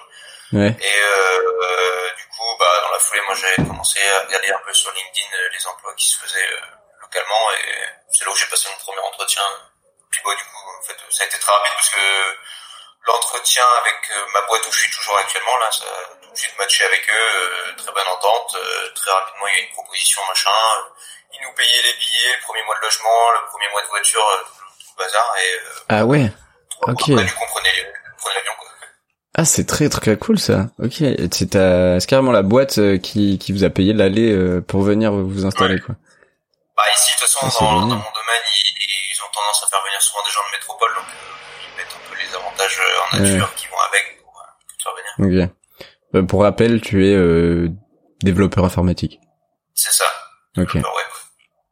Ouais. 0.52 0.70
Et 0.81 0.96
euh, 1.02 1.60
euh, 1.62 2.10
du 2.14 2.26
coup, 2.28 2.56
bah, 2.58 2.81
dans 2.82 2.92
la 2.92 2.98
foulée, 3.00 3.20
moi, 3.22 3.34
j'avais 3.34 3.56
commencé 3.56 4.00
à 4.08 4.20
regarder 4.20 4.52
un 4.52 4.58
peu 4.58 4.72
sur 4.72 4.92
LinkedIn 4.92 5.28
euh, 5.34 5.48
les 5.52 5.66
emplois 5.66 5.94
qui 5.94 6.06
se 6.06 6.19
faisaient 6.19 6.52
euh, 6.52 6.60
localement, 7.00 7.52
et 7.52 7.88
c'est 8.12 8.25
là 8.25 8.30
où 8.30 8.37
j'ai 8.37 8.46
passé 8.46 8.69
mon 8.70 8.78
premier 8.84 9.00
entretien. 9.00 9.42
Puis 10.10 10.20
bah, 10.25 10.34
du 10.37 10.44
coup, 10.44 10.70
en 10.78 10.82
fait, 10.87 10.96
ça 11.10 11.25
a 11.25 11.26
été 11.26 11.38
très 11.38 11.52
rapide 11.52 11.72
parce 11.75 11.90
que 11.90 12.37
l'entretien 13.06 13.64
avec 13.80 14.10
ma 14.32 14.40
boîte 14.42 14.66
où 14.66 14.72
je 14.72 14.80
suis 14.80 14.90
toujours 14.90 15.19
actuellement, 15.19 15.56
là, 15.58 15.70
ça 15.72 15.84
a 15.84 16.14
tout 16.22 16.30
de 16.30 16.37
suite 16.38 16.56
matché 16.58 16.84
avec 16.84 17.08
eux, 17.10 17.12
euh, 17.12 17.76
très 17.76 17.92
bonne 17.92 18.08
entente, 18.08 18.56
euh, 18.56 18.90
très 18.94 19.10
rapidement, 19.10 19.46
il 19.48 19.54
y 19.54 19.58
a 19.58 19.60
une 19.62 19.72
proposition, 19.72 20.22
machin. 20.28 20.50
Ils 21.34 21.42
nous 21.46 21.54
payaient 21.54 21.82
les 21.82 21.94
billets, 21.98 22.34
le 22.36 22.42
premier 22.46 22.62
mois 22.64 22.76
de 22.76 22.81
logement, 22.82 23.20
le 23.42 23.48
premier 23.50 23.69
mois 23.72 23.82
de 23.82 23.88
voiture, 23.88 24.20
euh, 24.20 24.44
tout, 24.78 24.92
le 24.98 25.04
bazar, 25.04 25.34
et 25.42 25.54
euh, 25.54 25.84
Ah 25.88 26.06
ouais. 26.06 26.32
Ok. 26.82 27.08
après, 27.10 27.25
du 27.25 27.32
coup, 27.32 27.42
on 27.42 27.52
prenait, 27.54 27.70
on 28.12 28.20
prenait 28.22 28.34
l'avion, 28.36 28.52
quoi. 28.58 28.69
Ah, 29.36 29.44
c'est 29.44 29.66
très 29.66 29.88
très 29.88 30.16
cool 30.16 30.38
ça. 30.38 30.69
Ok, 30.78 30.96
c'est 31.32 31.54
c'est 32.00 32.06
carrément 32.08 32.32
la 32.32 32.42
boîte 32.42 32.78
euh, 32.78 32.98
qui 32.98 33.38
qui 33.38 33.52
vous 33.52 33.64
a 33.64 33.70
payé 33.70 33.92
l'aller 33.92 34.60
pour 34.69 34.82
venir 34.82 35.12
vous 35.12 35.44
installer 35.46 35.81
quoi. 35.81 35.96
Bah 36.76 36.82
ici, 36.94 37.12
de 37.14 37.19
toute 37.20 37.28
façon, 37.28 37.46
Ah, 37.46 37.60
dans, 37.60 37.80
dans 37.80 37.87
mon 37.87 37.88
domaine, 37.88 38.44
ils, 38.46 38.84
ils 39.14 39.22
ont 39.22 39.30
tendance 39.32 39.62
à 39.64 39.66
faire 39.69 39.82
venir 39.84 40.00
souvent 40.02 40.22
des 40.25 40.30
gens 40.32 40.40
de 40.50 40.56
métropole, 40.56 40.90
donc 40.94 41.04
euh, 41.04 41.70
ils 41.70 41.76
mettent 41.76 41.94
un 41.94 42.10
peu 42.10 42.16
les 42.20 42.34
avantages 42.34 42.80
en 43.12 43.16
nature 43.19 43.54
qui 43.54 43.66
vont 43.69 43.80
avec 43.88 44.22
pour, 44.22 44.42
faire 44.82 44.92
venir. 45.22 45.48
Ok. 45.48 45.50
Euh, 46.14 46.22
pour 46.22 46.42
rappel, 46.42 46.80
tu 46.80 47.06
es 47.08 47.14
euh, 47.14 47.69
développeur 48.22 48.64
informatique. 48.64 49.20
C'est 49.75 49.92
ça. 49.92 50.04
Ok. 50.58 50.75
Ouais. 50.75 50.82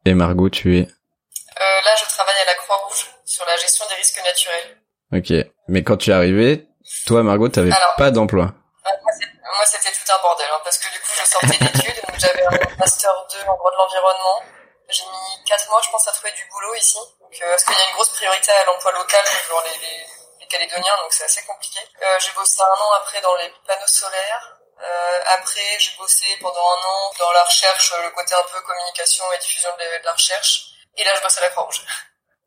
Et 0.04 0.14
Margot, 0.14 0.50
tu 0.50 0.78
es. 0.78 0.82
Euh, 0.82 1.80
là, 1.84 1.94
je 2.00 2.08
travaille 2.08 2.34
à 2.42 2.44
la 2.46 2.54
Croix-Rouge 2.54 3.06
sur 3.24 3.44
la 3.46 3.56
gestion 3.56 3.84
des 3.88 3.94
risques 3.94 4.20
naturels. 4.24 4.78
Ok. 5.12 5.32
Mais 5.68 5.82
quand 5.84 5.96
tu 5.96 6.10
es 6.10 6.14
arrivé, 6.14 6.66
toi 7.06 7.22
Margot, 7.22 7.48
t'avais 7.48 7.70
pas 7.96 8.10
d'emploi. 8.10 8.52
Moi, 8.84 9.66
c'était 9.66 9.92
tout 9.92 10.10
un 10.12 10.22
bordel, 10.22 10.46
hein, 10.52 10.60
parce 10.64 10.78
que 10.78 10.90
du 10.90 10.98
coup, 10.98 11.12
je 11.14 11.24
sortais 11.24 11.58
d'études, 11.58 12.02
donc 12.08 12.18
j'avais 12.18 12.44
un 12.46 12.76
master 12.78 13.12
2 13.32 13.40
en 13.46 13.56
droit 13.56 13.70
de 13.70 13.76
l'environnement. 13.76 14.42
J'ai 14.88 15.04
mis 15.04 15.44
4 15.46 15.70
mois, 15.70 15.80
je 15.84 15.90
pense, 15.90 16.08
à 16.08 16.12
trouver 16.12 16.32
du 16.32 16.44
boulot 16.50 16.74
ici. 16.74 16.98
Donc, 17.20 17.32
euh, 17.40 17.50
parce 17.50 17.64
qu'il 17.64 17.76
y 17.76 17.80
a 17.80 17.88
une 17.88 17.94
grosse 17.94 18.10
priorité 18.10 18.50
à 18.50 18.64
l'emploi 18.64 18.92
local 18.92 19.24
pour 19.48 19.62
les, 19.62 19.78
les, 19.78 20.06
les 20.40 20.46
Calédoniens, 20.48 20.96
donc 21.02 21.12
c'est 21.12 21.24
assez 21.24 21.42
compliqué. 21.44 21.80
Euh, 22.02 22.18
j'ai 22.18 22.32
bossé 22.32 22.60
un 22.60 22.82
an 22.82 22.90
après 23.00 23.20
dans 23.20 23.34
les 23.36 23.52
panneaux 23.66 23.86
solaires. 23.86 24.58
Euh, 24.82 25.18
après, 25.38 25.60
j'ai 25.78 25.92
bossé 25.98 26.24
pendant 26.40 26.58
un 26.58 26.82
an 26.82 27.12
dans 27.18 27.32
la 27.32 27.44
recherche, 27.44 27.92
le 28.02 28.10
côté 28.10 28.34
un 28.34 28.42
peu 28.52 28.60
communication 28.66 29.24
et 29.34 29.38
diffusion 29.40 29.70
de, 29.78 29.84
de 30.00 30.04
la 30.04 30.12
recherche. 30.12 30.64
Et 30.98 31.04
là, 31.04 31.10
je 31.16 31.22
bosse 31.22 31.38
à 31.38 31.40
la 31.42 31.48
Croix-Rouge. 31.50 31.82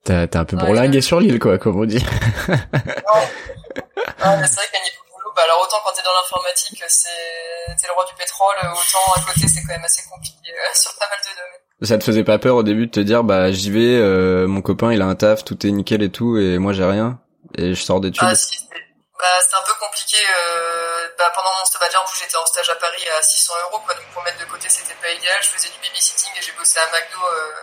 T'as 0.03 0.39
un 0.39 0.45
peu 0.45 0.55
Ouais. 0.57 0.63
bourlingué 0.65 1.01
sur 1.01 1.19
l'île 1.19 1.39
quoi, 1.39 1.57
comme 1.57 1.79
on 1.79 1.85
dit. 1.85 2.03
Ah, 4.21 4.37
mais 4.37 4.47
c'est 4.47 4.55
vrai 4.55 4.65
qu'à 4.71 4.79
niveau 4.79 5.01
boulot, 5.11 5.31
bah 5.35 5.41
alors 5.45 5.61
autant 5.61 5.77
quand 5.85 5.91
t'es 5.93 6.01
dans 6.03 6.13
l'informatique, 6.13 6.83
c'est 6.87 7.09
t'es 7.79 7.87
le 7.87 7.93
roi 7.93 8.05
du 8.05 8.13
pétrole, 8.15 8.55
autant 8.71 9.13
à 9.15 9.19
côté 9.25 9.47
c'est 9.47 9.61
quand 9.61 9.73
même 9.73 9.83
assez 9.83 10.03
compliqué 10.09 10.49
euh, 10.51 10.75
sur 10.75 10.93
pas 10.95 11.05
mal 11.09 11.19
de 11.21 11.35
domaines. 11.35 11.61
Ça 11.89 11.97
te 11.97 12.03
faisait 12.03 12.23
pas 12.23 12.39
peur 12.39 12.55
au 12.55 12.63
début 12.63 12.87
de 12.87 12.91
te 12.91 12.99
dire 12.99 13.23
bah 13.23 13.51
j'y 13.51 13.69
vais, 13.71 13.79
euh, 13.99 14.47
mon 14.47 14.61
copain 14.61 14.93
il 14.93 15.01
a 15.01 15.05
un 15.05 15.15
taf, 15.15 15.43
tout 15.43 15.65
est 15.67 15.71
nickel 15.71 16.01
et 16.01 16.11
tout, 16.11 16.37
et 16.37 16.57
moi 16.57 16.73
j'ai 16.73 16.85
rien, 16.85 17.19
et 17.57 17.73
je 17.75 17.81
sors 17.83 17.99
d'études? 17.99 18.23
Ah 18.27 18.35
si, 18.35 18.57
c'est 18.57 18.84
bah, 19.17 19.41
c'était 19.41 19.56
un 19.56 19.62
peu 19.63 19.73
compliqué. 19.75 20.17
Euh, 20.17 21.09
bah, 21.17 21.31
pendant 21.35 21.51
mon 21.59 21.65
stage, 21.65 21.95
en 21.95 22.06
plus 22.06 22.19
j'étais 22.19 22.38
en 22.38 22.45
stage 22.45 22.69
à 22.69 22.75
Paris 22.75 23.09
à 23.09 23.21
600 23.21 23.53
euros, 23.63 23.79
quoi, 23.79 23.94
donc 23.94 24.06
pour 24.12 24.23
mettre 24.23 24.39
de 24.39 24.45
côté 24.45 24.69
c'était 24.69 24.95
pas 24.95 25.09
idéal. 25.09 25.41
Je 25.44 25.50
faisais 25.50 25.69
du 25.69 25.79
babysitting 25.79 26.31
et 26.35 26.41
j'ai 26.41 26.51
bossé 26.53 26.79
à 26.79 26.88
McDo 26.88 27.23
euh, 27.23 27.56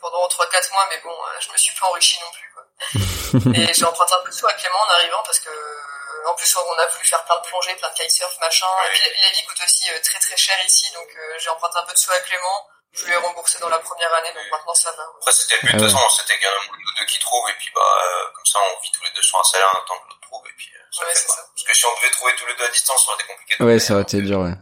pendant 0.00 0.26
3-4 0.28 0.72
mois, 0.72 0.86
mais 0.90 1.00
bon, 1.02 1.10
euh, 1.10 1.40
je 1.40 1.50
me 1.52 1.56
suis 1.56 1.74
pas 1.78 1.86
enrichi 1.86 2.20
non 2.20 2.30
plus. 2.30 2.52
Quoi. 2.54 2.64
et 3.54 3.74
j'ai 3.74 3.84
emprunté 3.84 4.14
un 4.14 4.22
peu 4.22 4.30
de 4.30 4.34
sous 4.34 4.46
à 4.46 4.52
Clément 4.52 4.78
en 4.78 4.90
arrivant 4.94 5.22
parce 5.24 5.40
que 5.40 5.50
euh, 5.50 6.28
en 6.28 6.34
plus 6.34 6.56
on 6.56 6.78
a 6.78 6.86
voulu 6.86 7.04
faire 7.04 7.24
plein 7.24 7.36
de 7.36 7.46
plongées, 7.46 7.74
plein 7.76 7.90
de 7.90 7.94
kitesurf, 7.94 8.38
machin. 8.40 8.66
Et 8.86 8.90
puis 8.90 9.10
la 9.22 9.30
vie 9.30 9.44
coûte 9.46 9.60
aussi 9.64 9.90
euh, 9.90 9.98
très 10.02 10.18
très 10.18 10.36
cher 10.36 10.56
ici, 10.64 10.92
donc 10.92 11.08
euh, 11.16 11.38
j'ai 11.38 11.50
emprunté 11.50 11.78
un 11.78 11.82
peu 11.82 11.92
de 11.92 11.98
sous 11.98 12.12
à 12.12 12.20
Clément. 12.20 12.68
Je 12.92 13.04
lui 13.04 13.12
ai 13.12 13.16
remboursé 13.16 13.58
dans 13.60 13.68
la 13.68 13.78
première 13.78 14.12
année, 14.14 14.32
donc 14.32 14.44
maintenant 14.50 14.74
ça 14.74 14.90
va. 14.92 15.04
Après, 15.18 15.32
c'était 15.32 15.56
le 15.56 15.68
but, 15.68 15.76
de 15.76 15.78
toute 15.78 15.92
façon, 15.92 16.08
c'était 16.16 16.38
qu'il 16.38 16.48
y 16.48 16.50
en 16.50 16.52
a 16.52 16.54
un 16.54 16.68
ou 16.68 16.94
deux 16.98 17.04
qui 17.04 17.18
trouvent, 17.18 17.48
et 17.50 17.54
puis 17.54 17.70
bah, 17.74 17.80
euh, 17.82 18.30
comme 18.34 18.46
ça, 18.46 18.58
on 18.58 18.80
vit 18.80 18.90
tous 18.90 19.04
les 19.04 19.10
deux 19.10 19.22
sur 19.22 19.38
un 19.38 19.44
salaire, 19.44 19.68
en 19.76 19.84
tant 19.84 19.98
que 20.00 20.08
l'autre 20.08 20.20
trouve, 20.22 20.46
et 20.48 20.54
puis 20.56 20.72
euh, 20.74 20.77
Ouais, 21.00 21.14
ça. 21.14 21.26
Parce 21.54 21.64
que 21.66 21.74
si 21.76 21.84
on 21.86 22.00
devait 22.00 22.10
trouver 22.12 22.32
tous 22.38 22.46
les 22.46 22.54
deux 22.58 22.64
à 22.64 22.70
distance, 22.70 23.04
ça 23.04 23.12
aurait 23.12 23.22
été 23.22 23.32
compliqué. 23.32 23.54
de 23.60 23.64
Ouais, 23.64 23.78
ça 23.78 23.94
aurait 23.94 24.02
été 24.02 24.22
dur, 24.22 24.40
ouais. 24.40 24.54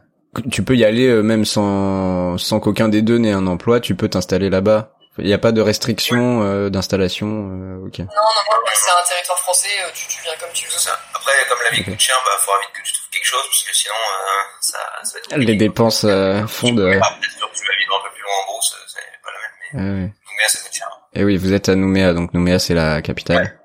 Tu 0.51 0.63
peux 0.63 0.77
y 0.77 0.85
aller 0.85 1.07
euh, 1.09 1.23
même 1.23 1.45
sans 1.47 2.37
sans 2.37 2.61
qu'aucun 2.61 2.89
des 2.89 3.01
deux 3.03 3.17
n'ait 3.19 3.33
un 3.33 3.47
emploi, 3.47 3.81
tu 3.81 3.95
peux 3.95 4.09
t'installer 4.09 4.51
là-bas. 4.51 4.93
Il 5.19 5.27
y 5.27 5.33
a 5.33 5.39
pas 5.39 5.51
de 5.53 5.63
restriction 5.63 6.43
euh, 6.43 6.69
d'installation, 6.69 7.27
euh, 7.27 7.87
ok. 7.87 8.01
Non, 8.01 8.05
non, 8.05 8.43
non, 8.53 8.73
c'est 8.75 8.91
un 8.91 9.09
territoire 9.09 9.39
français, 9.39 9.69
euh, 9.81 9.89
tu, 9.95 10.07
tu 10.09 10.21
viens 10.23 10.35
comme 10.39 10.51
tu 10.53 10.67
veux. 10.67 10.71
C'est 10.73 10.91
ça. 10.91 10.99
Après, 11.15 11.33
comme 11.49 11.59
la 11.65 11.71
vie 11.71 11.81
Ok. 11.81 11.87
coûte 11.87 12.01
cher, 12.01 12.17
bah, 12.27 12.33
faudra 12.39 12.61
vite 12.61 12.69
que 12.75 12.83
tu 12.87 12.93
trouves 12.93 13.09
quelque 13.11 13.25
chose, 13.25 13.41
parce 13.49 13.65
que 13.65 13.75
sinon, 13.75 13.95
euh, 13.95 14.43
ça, 14.61 14.79
ça 15.05 15.13
va 15.15 15.21
être 15.37 15.47
Les 15.47 15.57
dépenses 15.57 16.05
euh, 16.05 16.47
fondent. 16.47 16.81
euh, 16.81 17.01
Ah, 17.03 17.17
peut-être 17.19 17.33
que 17.33 17.59
tu 17.59 17.67
vas 17.67 17.77
vivre 17.79 17.97
un 17.99 18.05
peu 18.07 18.13
plus 18.15 18.23
loin 18.23 18.33
en 18.47 18.53
Beauce, 18.53 18.77
c'est 18.89 19.01
pas 19.25 19.31
la 19.33 19.41
même, 19.41 19.57
mais 19.73 19.81
ouais, 19.81 20.05
ouais. 20.05 20.13
Nouméa, 20.31 20.49
ça 20.49 20.59
coûte 20.59 20.75
cher. 20.75 20.91
Et 21.15 21.25
oui, 21.25 21.39
vous 21.39 21.53
êtes 21.55 21.71
à 21.71 21.75
Nouméa, 21.77 22.13
donc 22.13 22.35
Nouméa 22.35 22.59
c'est 22.59 22.75
la 22.75 23.01
capitale. 23.01 23.56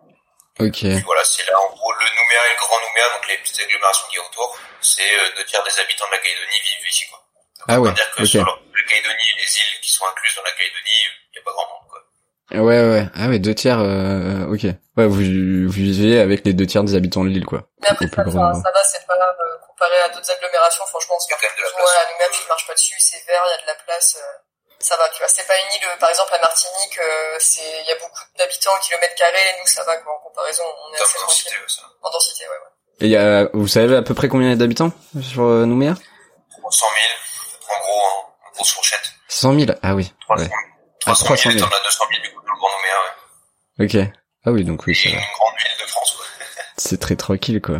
Ok. 0.67 0.83
Voilà, 1.05 1.23
c'est 1.23 1.45
là, 1.49 1.59
en 1.59 1.69
gros, 1.73 1.91
le 1.93 2.05
Nouméa 2.05 2.41
et 2.47 2.53
le 2.53 2.59
Grand 2.59 2.79
Nouméa, 2.79 3.09
donc 3.15 3.27
les 3.27 3.37
petites 3.39 3.59
agglomérations 3.61 4.07
qui 4.09 4.17
y 4.17 4.19
a 4.19 4.23
autour, 4.23 4.57
c'est 4.81 5.01
euh, 5.19 5.29
deux 5.37 5.45
tiers 5.45 5.63
des 5.63 5.79
habitants 5.79 6.05
de 6.07 6.11
la 6.11 6.17
Calédonie 6.19 6.61
vivent 6.61 6.89
ici, 6.89 7.05
quoi. 7.09 7.19
Donc, 7.59 7.65
Ah 7.67 7.79
ouais, 7.79 7.91
dire 7.93 8.11
que 8.11 8.25
sur 8.25 8.45
la 8.45 8.51
la 8.51 8.83
Calédonie 8.89 9.27
et 9.37 9.39
les 9.41 9.45
îles 9.47 9.79
qui 9.81 9.91
sont 9.91 10.05
incluses 10.11 10.35
dans 10.35 10.43
la 10.43 10.51
Calédonie, 10.51 10.99
il 11.33 11.37
n'y 11.37 11.39
a 11.39 11.43
pas 11.45 11.51
grand 11.51 11.67
monde, 11.69 11.87
quoi. 11.89 12.01
Ouais, 12.51 12.81
ouais. 12.89 13.05
Ah 13.15 13.27
ouais, 13.29 13.39
deux 13.39 13.55
tiers. 13.55 13.79
Euh, 13.79 14.51
ok. 14.51 14.63
Ouais, 14.97 15.07
vous, 15.07 15.23
vous 15.23 15.71
vivez 15.71 16.19
avec 16.19 16.43
les 16.45 16.53
deux 16.53 16.65
tiers 16.67 16.83
des 16.83 16.95
habitants 16.95 17.23
de 17.23 17.29
l'île, 17.29 17.45
quoi. 17.45 17.63
Mais 17.81 17.87
après, 17.89 18.05
Au 18.05 18.09
plus 18.09 18.15
ça, 18.17 18.23
grand 18.23 18.53
ça 18.53 18.71
va, 18.73 18.83
c'est 18.83 19.05
pas 19.07 19.15
euh, 19.15 19.57
comparé 19.67 19.95
à 20.03 20.09
d'autres 20.09 20.29
agglomérations, 20.31 20.85
franchement, 20.87 21.15
a 21.15 21.31
quand 21.31 21.41
même 21.41 21.55
de 21.57 21.61
la 21.63 21.67
Ouais, 21.69 21.75
place. 21.79 21.95
à 22.03 22.11
Nouméa, 22.11 22.27
tu 22.33 22.43
ne 22.43 22.47
marches 22.49 22.67
pas 22.67 22.73
dessus, 22.73 22.95
c'est 22.99 23.23
vert, 23.25 23.41
il 23.47 23.51
y 23.51 23.59
a 23.59 23.61
de 23.61 23.67
la 23.67 23.75
place. 23.85 24.17
euh, 24.19 24.37
ça 24.85 24.97
va, 24.97 25.07
tu 25.09 25.19
vois. 25.19 25.27
C'est 25.27 25.45
pas 25.47 25.57
une 25.57 25.73
île, 25.75 25.87
par 25.99 26.09
exemple, 26.09 26.31
la 26.31 26.39
Martinique, 26.39 26.97
euh, 26.99 27.35
c'est, 27.39 27.61
il 27.81 27.87
y 27.87 27.91
a 27.91 27.95
beaucoup 27.95 28.19
d'habitants 28.37 28.71
au 28.75 28.83
kilomètre 28.83 29.15
carré, 29.15 29.37
et 29.39 29.59
nous, 29.61 29.67
ça 29.67 29.83
va, 29.83 29.97
quoi, 29.97 30.13
en 30.15 30.19
comparaison, 30.19 30.63
on 30.65 30.93
est 30.93 31.01
assez 31.01 31.17
densité, 31.19 31.49
tranquille. 31.49 31.61
ouais, 31.61 31.69
ça. 31.69 31.81
En 32.01 32.09
densité, 32.11 32.43
ouais, 32.45 32.49
ouais. 32.49 32.71
Et 33.01 33.05
il 33.05 33.11
y 33.11 33.17
a, 33.17 33.49
vous 33.53 33.67
savez 33.67 33.95
à 33.95 34.01
peu 34.01 34.13
près 34.13 34.27
combien 34.27 34.47
il 34.47 34.51
y 34.51 34.53
a 34.53 34.57
d'habitants 34.57 34.91
sur 35.21 35.43
euh, 35.43 35.65
Nouméa? 35.65 35.95
100 35.95 35.99
000, 36.69 36.91
en 37.75 37.79
gros, 37.81 37.99
en, 38.01 38.47
en 38.47 38.51
grosse 38.53 38.73
fourchette. 38.73 39.11
100 39.27 39.59
000. 39.59 39.71
Ah 39.81 39.95
oui. 39.95 40.13
300 40.21 40.43
Ouais. 40.43 40.49
000. 40.49 40.59
Ah, 41.07 41.11
300 41.15 41.25
300 41.25 41.49
000, 41.51 41.57
000. 41.59 41.69
t'en 41.69 41.75
as 41.77 41.83
200 41.83 42.05
000, 42.11 42.21
du 42.21 42.31
coup, 42.33 42.41
dans 42.45 42.53
le 42.53 42.57
Grand 42.59 42.69
Nouméa, 42.69 42.95
ouais. 43.79 43.85
Ok. 44.07 44.13
Ah 44.45 44.51
oui, 44.51 44.63
donc 44.63 44.85
oui, 44.85 44.95
ça 44.95 45.01
C'est 45.03 45.09
une 45.09 45.15
grande 45.19 45.55
ville 45.57 45.77
de 45.85 45.87
France, 45.89 46.11
quoi. 46.15 46.25
C'est 46.77 46.99
très 46.99 47.15
tranquille, 47.15 47.61
quoi. 47.61 47.79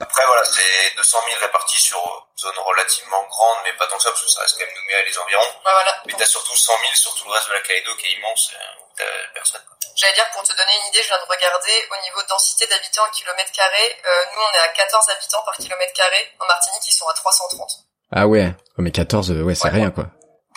Après, 0.00 0.24
voilà, 0.26 0.44
c'est 0.44 0.96
200 0.96 1.18
000 1.30 1.40
répartis 1.40 1.80
sur 1.80 2.29
zone 2.40 2.58
relativement 2.58 3.22
grande, 3.28 3.58
mais 3.64 3.72
pas 3.74 3.86
tant 3.86 3.96
que 3.96 4.02
ça, 4.02 4.10
parce 4.10 4.22
que 4.22 4.28
ça 4.28 4.40
reste 4.40 4.58
quand 4.58 4.66
même 4.66 4.74
Nouméa 4.74 5.00
et 5.00 5.04
les 5.04 5.18
environs. 5.18 5.42
Ouais, 5.64 5.72
voilà. 5.72 5.94
Mais 6.06 6.12
t'as 6.16 6.26
surtout 6.26 6.56
100 6.56 6.72
000 6.80 6.94
sur 6.94 7.14
tout 7.14 7.24
le 7.28 7.32
reste 7.32 7.48
de 7.48 7.52
la 7.52 7.60
Calédo 7.60 7.94
qui 7.96 8.06
est 8.06 8.16
immense, 8.16 8.50
où 8.80 8.84
t'as 8.96 9.04
personne. 9.34 9.62
J'allais 9.96 10.14
dire, 10.14 10.30
pour 10.30 10.42
te 10.42 10.52
donner 10.56 10.72
une 10.82 10.88
idée, 10.88 11.02
je 11.02 11.08
viens 11.08 11.18
de 11.18 11.28
regarder, 11.28 11.76
au 11.92 12.02
niveau 12.02 12.22
de 12.22 12.26
densité 12.28 12.66
d'habitants 12.66 13.04
en 13.04 13.10
kilomètre 13.10 13.52
carré, 13.52 14.00
euh, 14.06 14.24
nous 14.34 14.40
on 14.40 14.54
est 14.54 14.58
à 14.64 14.68
14 14.68 15.08
habitants 15.10 15.42
par 15.44 15.54
kilomètre 15.56 15.92
carré, 15.92 16.32
en 16.40 16.46
Martinique 16.46 16.88
ils 16.88 16.94
sont 16.96 17.08
à 17.08 17.12
330. 17.14 17.68
Ah 18.16 18.26
ouais, 18.26 18.54
oh, 18.78 18.82
mais 18.82 18.92
14, 18.92 19.30
ouais, 19.44 19.54
c'est 19.54 19.64
Ouais. 19.64 19.70
rien 19.70 19.90
quoi. 19.90 20.04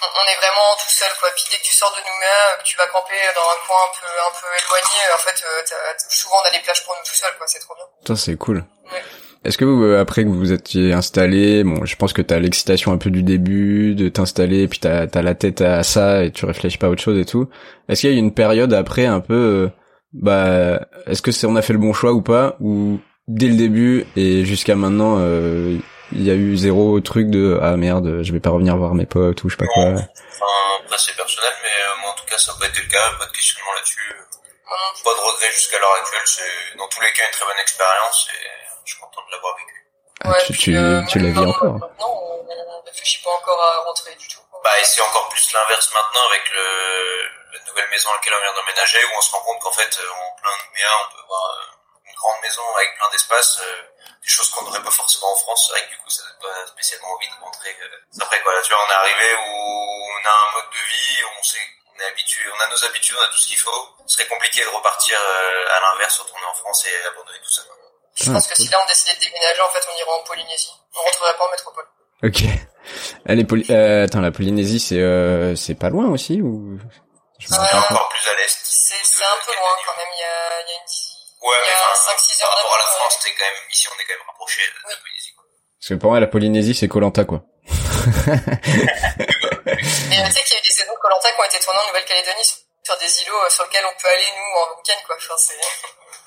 On, 0.01 0.05
on 0.05 0.25
est 0.31 0.35
vraiment 0.35 0.75
tout 0.77 0.89
seul 0.89 1.11
quoi, 1.19 1.29
puis 1.35 1.43
dès 1.51 1.57
que 1.57 1.63
tu 1.63 1.73
sors 1.73 1.91
de 1.91 1.99
Nouméa, 1.99 2.57
que 2.59 2.63
tu 2.63 2.77
vas 2.77 2.87
camper 2.87 3.19
dans 3.35 3.41
un 3.49 3.67
coin 3.67 3.77
un 3.83 3.99
peu, 3.99 4.07
un 4.07 4.31
peu 4.39 4.47
éloigné, 4.63 5.13
en 5.13 5.17
fait, 5.17 5.43
euh, 5.43 5.93
souvent 6.09 6.37
on 6.41 6.45
a 6.47 6.51
des 6.51 6.59
plages 6.61 6.83
pour 6.85 6.95
nous 6.95 7.03
tout 7.03 7.13
seuls 7.13 7.37
quoi, 7.37 7.47
c'est 7.47 7.59
trop 7.59 7.75
bien. 7.75 7.85
Putain, 7.99 8.15
c'est 8.15 8.37
cool. 8.37 8.63
Ouais. 8.91 9.03
Est-ce 9.45 9.57
que 9.57 9.65
vous, 9.65 9.83
euh, 9.83 9.99
après 9.99 10.23
que 10.23 10.29
vous 10.29 10.39
vous 10.39 10.53
étiez 10.53 10.93
installé, 10.93 11.63
bon, 11.63 11.83
je 11.83 11.95
pense 11.97 12.13
que 12.13 12.21
t'as 12.21 12.39
l'excitation 12.39 12.93
un 12.93 12.97
peu 12.97 13.09
du 13.09 13.23
début, 13.23 13.93
de 13.93 14.07
t'installer, 14.07 14.67
puis 14.69 14.79
t'as 14.79 15.05
as 15.13 15.21
la 15.21 15.35
tête 15.35 15.59
à 15.61 15.83
ça 15.83 16.23
et 16.23 16.31
tu 16.31 16.45
réfléchis 16.45 16.77
pas 16.77 16.87
à 16.87 16.89
autre 16.89 17.01
chose 17.01 17.19
et 17.19 17.25
tout. 17.25 17.49
Est-ce 17.89 18.01
qu'il 18.01 18.09
y 18.09 18.13
a 18.13 18.15
eu 18.15 18.19
une 18.19 18.33
période 18.33 18.73
après 18.73 19.05
un 19.05 19.19
peu, 19.19 19.33
euh, 19.33 19.69
bah, 20.13 20.87
est-ce 21.07 21.21
que 21.21 21.31
c'est 21.31 21.45
on 21.45 21.57
a 21.57 21.61
fait 21.61 21.73
le 21.73 21.79
bon 21.79 21.91
choix 21.91 22.13
ou 22.13 22.21
pas, 22.21 22.55
ou 22.61 22.99
dès 23.27 23.47
le 23.47 23.55
début 23.55 24.05
et 24.15 24.45
jusqu'à 24.45 24.75
maintenant, 24.75 25.17
euh, 25.19 25.77
il 26.13 26.23
y 26.23 26.31
a 26.31 26.35
eu 26.35 26.55
zéro 26.55 26.99
truc 27.01 27.29
de 27.29 27.59
ah 27.61 27.75
merde, 27.75 28.21
je 28.21 28.31
vais 28.31 28.39
pas 28.39 28.51
revenir 28.51 28.77
voir 28.77 28.93
mes 28.95 29.05
potes 29.05 29.43
ou 29.43 29.49
je 29.49 29.55
sais 29.55 29.65
pas 29.65 29.67
quoi. 29.73 29.91
Enfin, 29.91 30.53
après 30.85 30.97
c'est 30.97 31.15
personnel, 31.17 31.51
mais 31.63 31.69
euh, 31.69 32.01
moi 32.01 32.11
en 32.11 32.15
tout 32.15 32.25
cas 32.29 32.37
ça 32.37 32.53
n'a 32.53 32.59
pas 32.59 32.67
été 32.67 32.79
le 32.79 32.87
cas, 32.87 33.11
pas 33.19 33.25
de 33.25 33.31
questionnement 33.31 33.73
là-dessus. 33.75 34.15
Pas 35.03 35.11
de 35.11 35.19
regret 35.19 35.51
jusqu'à 35.51 35.77
l'heure 35.79 35.95
actuelle, 35.99 36.25
c'est 36.25 36.77
dans 36.77 36.87
tous 36.87 37.01
les 37.01 37.11
cas 37.11 37.27
une 37.27 37.35
très 37.35 37.45
bonne 37.45 37.59
expérience 37.61 38.27
et 38.31 38.52
l'avoir 39.43 39.57
vécu. 39.57 39.77
Ah, 40.23 40.29
Ouais, 40.29 40.43
tu, 40.45 40.53
tu, 40.57 40.77
euh, 40.77 41.01
tu 41.11 41.19
la 41.19 41.29
vis 41.31 41.39
encore. 41.39 41.73
Maintenant, 41.73 42.13
on, 42.23 42.47
on 42.47 42.81
réfléchit 42.85 43.21
pas 43.23 43.31
encore 43.31 43.61
à 43.61 43.77
rentrer 43.87 44.15
du 44.15 44.27
tout. 44.27 44.39
quoi. 44.49 44.61
Bah 44.63 44.79
et 44.79 44.85
c'est 44.85 45.01
encore 45.01 45.27
plus 45.29 45.51
l'inverse 45.53 45.91
maintenant 45.93 46.25
avec 46.29 46.49
le, 46.51 47.27
la 47.53 47.59
nouvelle 47.67 47.89
maison 47.89 48.09
à 48.11 48.13
laquelle 48.15 48.33
on 48.35 48.41
vient 48.41 48.53
d'emménager 48.53 49.03
où 49.03 49.09
on 49.17 49.21
se 49.21 49.31
rend 49.31 49.41
compte 49.41 49.59
qu'en 49.61 49.71
fait 49.73 49.99
euh, 49.99 50.09
en 50.09 50.31
plein 50.39 50.51
Nouméa 50.63 50.87
on 51.03 51.15
peut 51.15 51.23
voir 51.27 51.43
euh, 51.59 52.07
une 52.07 52.15
grande 52.15 52.41
maison 52.41 52.61
avec 52.77 52.95
plein 52.97 53.09
d'espace, 53.11 53.59
euh, 53.61 53.81
des 54.23 54.29
choses 54.29 54.49
qu'on 54.51 54.63
n'aurait 54.63 54.83
pas 54.83 54.91
forcément 54.91 55.33
en 55.33 55.35
France, 55.35 55.65
c'est 55.67 55.73
vrai 55.73 55.83
que 55.85 55.89
du 55.91 55.97
coup 55.97 56.09
ça 56.09 56.23
donne 56.23 56.39
pas 56.53 56.67
spécialement 56.67 57.11
envie 57.11 57.27
de 57.27 57.43
rentrer. 57.43 57.75
après 58.21 58.41
quoi, 58.41 58.53
là, 58.55 58.61
tu 58.61 58.71
vois 58.73 58.85
on 58.87 58.89
est 58.89 58.93
arrivé 59.03 59.35
où 59.35 59.51
on 59.51 60.25
a 60.25 60.31
un 60.31 60.51
mode 60.55 60.69
de 60.71 60.77
vie, 60.87 61.23
on 61.39 61.43
sait 61.43 61.59
on 61.95 61.99
est 61.99 62.05
habitué, 62.07 62.43
on 62.55 62.59
a 62.61 62.67
nos 62.67 62.85
habitudes, 62.85 63.17
on 63.19 63.21
a 63.23 63.27
tout 63.27 63.37
ce 63.37 63.47
qu'il 63.47 63.57
faut. 63.59 63.89
Ce 64.07 64.15
serait 64.17 64.27
compliqué 64.27 64.63
de 64.63 64.69
repartir 64.69 65.19
euh, 65.19 65.75
à 65.77 65.79
l'inverse, 65.81 66.17
retourner 66.19 66.45
en 66.45 66.53
France 66.55 66.85
et 66.87 67.05
abandonner 67.05 67.39
tout 67.43 67.51
ça. 67.51 67.61
Je 68.15 68.29
Ah, 68.29 68.33
pense 68.33 68.47
que 68.47 68.55
cool. 68.55 68.65
si 68.65 68.71
là 68.71 68.77
on 68.83 68.87
décidait 68.87 69.15
de 69.15 69.19
déménager, 69.21 69.61
en 69.61 69.69
fait 69.69 69.81
on 69.91 69.97
irait 69.97 70.11
en 70.19 70.23
Polynésie. 70.23 70.71
On 70.95 71.01
rentrerait 71.05 71.35
pas 71.37 71.45
en 71.47 71.51
métropole. 71.51 71.85
Ok. 72.23 72.43
Allez, 73.25 73.43
Poly- 73.43 73.65
euh, 73.71 74.05
attends, 74.05 74.21
la 74.21 74.31
Polynésie, 74.31 74.79
c'est 74.79 74.99
euh, 74.99 75.55
c'est 75.55 75.75
pas 75.75 75.89
loin 75.89 76.07
aussi 76.09 76.41
ou? 76.41 76.77
Je 77.39 77.47
rappelle 77.49 77.71
pas. 77.71 77.79
Encore 77.89 78.09
plus 78.09 78.29
à 78.29 78.35
l'est. 78.35 78.57
C'est 78.63 78.95
c'est 79.03 79.23
un 79.25 79.39
peu 79.45 79.51
loin 79.51 79.73
quand 79.85 79.97
même, 79.97 80.07
il 80.15 80.21
y 80.21 80.23
a, 80.23 80.61
il 80.61 80.69
y 80.69 80.73
a 80.73 80.77
une... 80.77 80.87
Ouais, 81.43 81.57
il 81.59 81.67
y 81.67 81.67
mais 81.67 81.73
a 81.75 81.91
enfin, 81.91 82.15
5-6 82.15 82.39
par 82.39 82.49
heures 82.51 82.55
rapport 82.57 82.75
à 82.75 82.77
la 82.77 82.83
France, 82.95 83.19
t'es 83.23 83.31
quand 83.35 83.43
même, 83.45 83.61
ici 83.71 83.87
on 83.91 83.95
est 83.99 84.05
quand 84.05 84.15
même 84.15 84.27
rapproché 84.27 84.61
de 84.63 84.89
la 84.89 84.95
Polynésie. 84.95 85.33
quoi. 85.35 85.43
Parce 85.79 85.89
que 85.89 85.93
pour 85.95 86.09
moi, 86.11 86.19
la 86.21 86.27
Polynésie, 86.27 86.75
c'est 86.75 86.87
Colanta 86.87 87.25
quoi. 87.25 87.41
Mais 88.93 90.19
tu 90.23 90.31
sais 90.31 90.43
qu'il 90.43 90.53
y 90.53 90.57
a 90.57 90.59
eu 90.59 90.67
des 90.67 90.75
saisons 90.75 90.93
de 90.93 90.99
Colanta 90.99 91.29
qui 91.31 91.39
ont 91.39 91.43
été 91.49 91.59
tournées 91.59 91.79
en 91.83 91.87
Nouvelle-Calédonie 91.87 92.45
sur- 92.45 92.57
sur 92.83 92.97
des 92.97 93.11
îlots 93.23 93.43
euh, 93.43 93.49
sur 93.49 93.63
lesquels 93.65 93.85
on 93.85 93.95
peut 94.01 94.07
aller 94.09 94.29
nous 94.37 94.51
en 94.59 94.77
week-end 94.77 94.99
quoi. 95.07 95.15
Enfin, 95.17 95.35
c'est... 95.37 95.59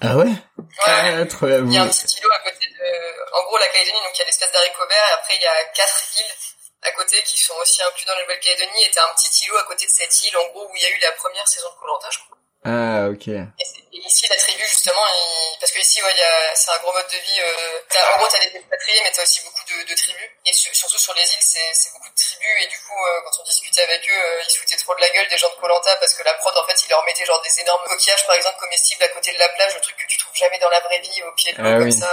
Ah 0.00 0.16
ouais? 0.16 0.24
Ouais. 0.26 0.64
Ah, 0.86 1.24
trop. 1.26 1.46
Il 1.48 1.72
y 1.72 1.78
a 1.78 1.82
un 1.82 1.88
petit 1.88 2.18
îlot 2.18 2.30
à 2.32 2.38
côté 2.50 2.66
de... 2.66 3.36
En 3.38 3.42
gros, 3.44 3.58
la 3.58 3.68
Calédonie, 3.68 4.00
donc 4.04 4.12
il 4.14 4.18
y 4.18 4.22
a 4.22 4.26
l'espèce 4.26 4.52
d'haricot 4.52 4.86
vert, 4.86 5.08
et 5.10 5.14
après 5.14 5.36
il 5.36 5.42
y 5.42 5.46
a 5.46 5.64
quatre 5.74 6.04
îles 6.18 6.34
à 6.82 6.90
côté 6.92 7.22
qui 7.22 7.38
sont 7.38 7.54
aussi 7.54 7.82
inclus 7.82 8.04
dans 8.06 8.14
la 8.14 8.22
Nouvelle-Calédonie, 8.22 8.84
et 8.84 8.90
t'as 8.90 9.04
un 9.04 9.14
petit 9.14 9.44
îlot 9.46 9.56
à 9.56 9.64
côté 9.64 9.86
de 9.86 9.90
cette 9.90 10.22
île, 10.22 10.36
en 10.36 10.46
gros, 10.48 10.68
où 10.68 10.76
il 10.76 10.82
y 10.82 10.86
a 10.86 10.90
eu 10.90 10.98
la 11.00 11.12
première 11.12 11.48
saison 11.48 11.68
de 11.70 11.80
Colanta, 11.80 12.08
je 12.10 12.18
crois. 12.18 12.38
Ah 12.66 13.06
ok. 13.08 13.28
Et, 13.28 13.46
ici, 13.94 14.26
la 14.28 14.36
tribu, 14.36 14.62
justement, 14.66 15.06
il- 15.06 15.58
parce 15.60 15.70
que 15.72 15.78
ici, 15.80 16.02
ouais, 16.02 16.14
c'est 16.54 16.70
un 16.70 16.78
gros 16.82 16.92
mode 16.92 17.06
de 17.06 17.16
vie. 17.16 17.40
Euh... 17.40 17.78
En 18.14 18.18
gros, 18.18 18.28
t'as 18.28 18.40
des 18.42 18.56
expatriés, 18.58 19.00
mais 19.04 19.10
t'as 19.12 19.22
aussi 19.22 19.40
beaucoup 19.46 19.62
de, 19.70 19.88
de 19.88 19.94
tribus. 19.94 20.28
Et 20.46 20.52
su- 20.52 20.74
surtout 20.74 20.98
sur 20.98 21.14
les 21.14 21.22
îles, 21.22 21.42
c'est 21.46 21.92
beaucoup 21.94 22.10
de 22.10 22.14
tribus. 22.18 22.56
Et 22.62 22.66
du 22.66 22.78
coup, 22.82 22.98
euh, 22.98 23.20
quand 23.24 23.40
on 23.40 23.44
discutait 23.44 23.82
avec 23.82 24.02
eux, 24.10 24.12
euh, 24.18 24.42
ils 24.46 24.50
se 24.50 24.58
foutaient 24.58 24.76
trop 24.76 24.94
de 24.94 25.00
la 25.00 25.08
gueule 25.10 25.28
des 25.28 25.38
gens 25.38 25.48
de 25.50 25.58
Colanta 25.62 25.94
parce 25.96 26.14
que 26.14 26.22
la 26.24 26.34
prod, 26.34 26.56
en 26.58 26.66
fait, 26.66 26.76
ils 26.84 26.90
leur 26.90 27.04
mettaient 27.04 27.24
genre 27.24 27.40
des 27.42 27.60
énormes 27.60 27.84
coquillages, 27.86 28.26
par 28.26 28.34
exemple, 28.36 28.58
comestibles 28.58 29.04
à 29.04 29.08
côté 29.08 29.32
de 29.32 29.38
la 29.38 29.48
plage, 29.50 29.74
le 29.74 29.80
truc 29.80 29.96
que 29.96 30.06
tu 30.08 30.18
trouves 30.18 30.34
jamais 30.36 30.58
dans 30.58 30.70
la 30.70 30.80
vraie 30.80 31.00
vie, 31.00 31.22
au 31.22 31.32
pied 31.34 31.52
de 31.52 31.58
l'eau, 31.62 31.68
Ah 31.70 31.78
comme 31.78 31.84
oui. 31.88 31.92
ça. 31.92 32.10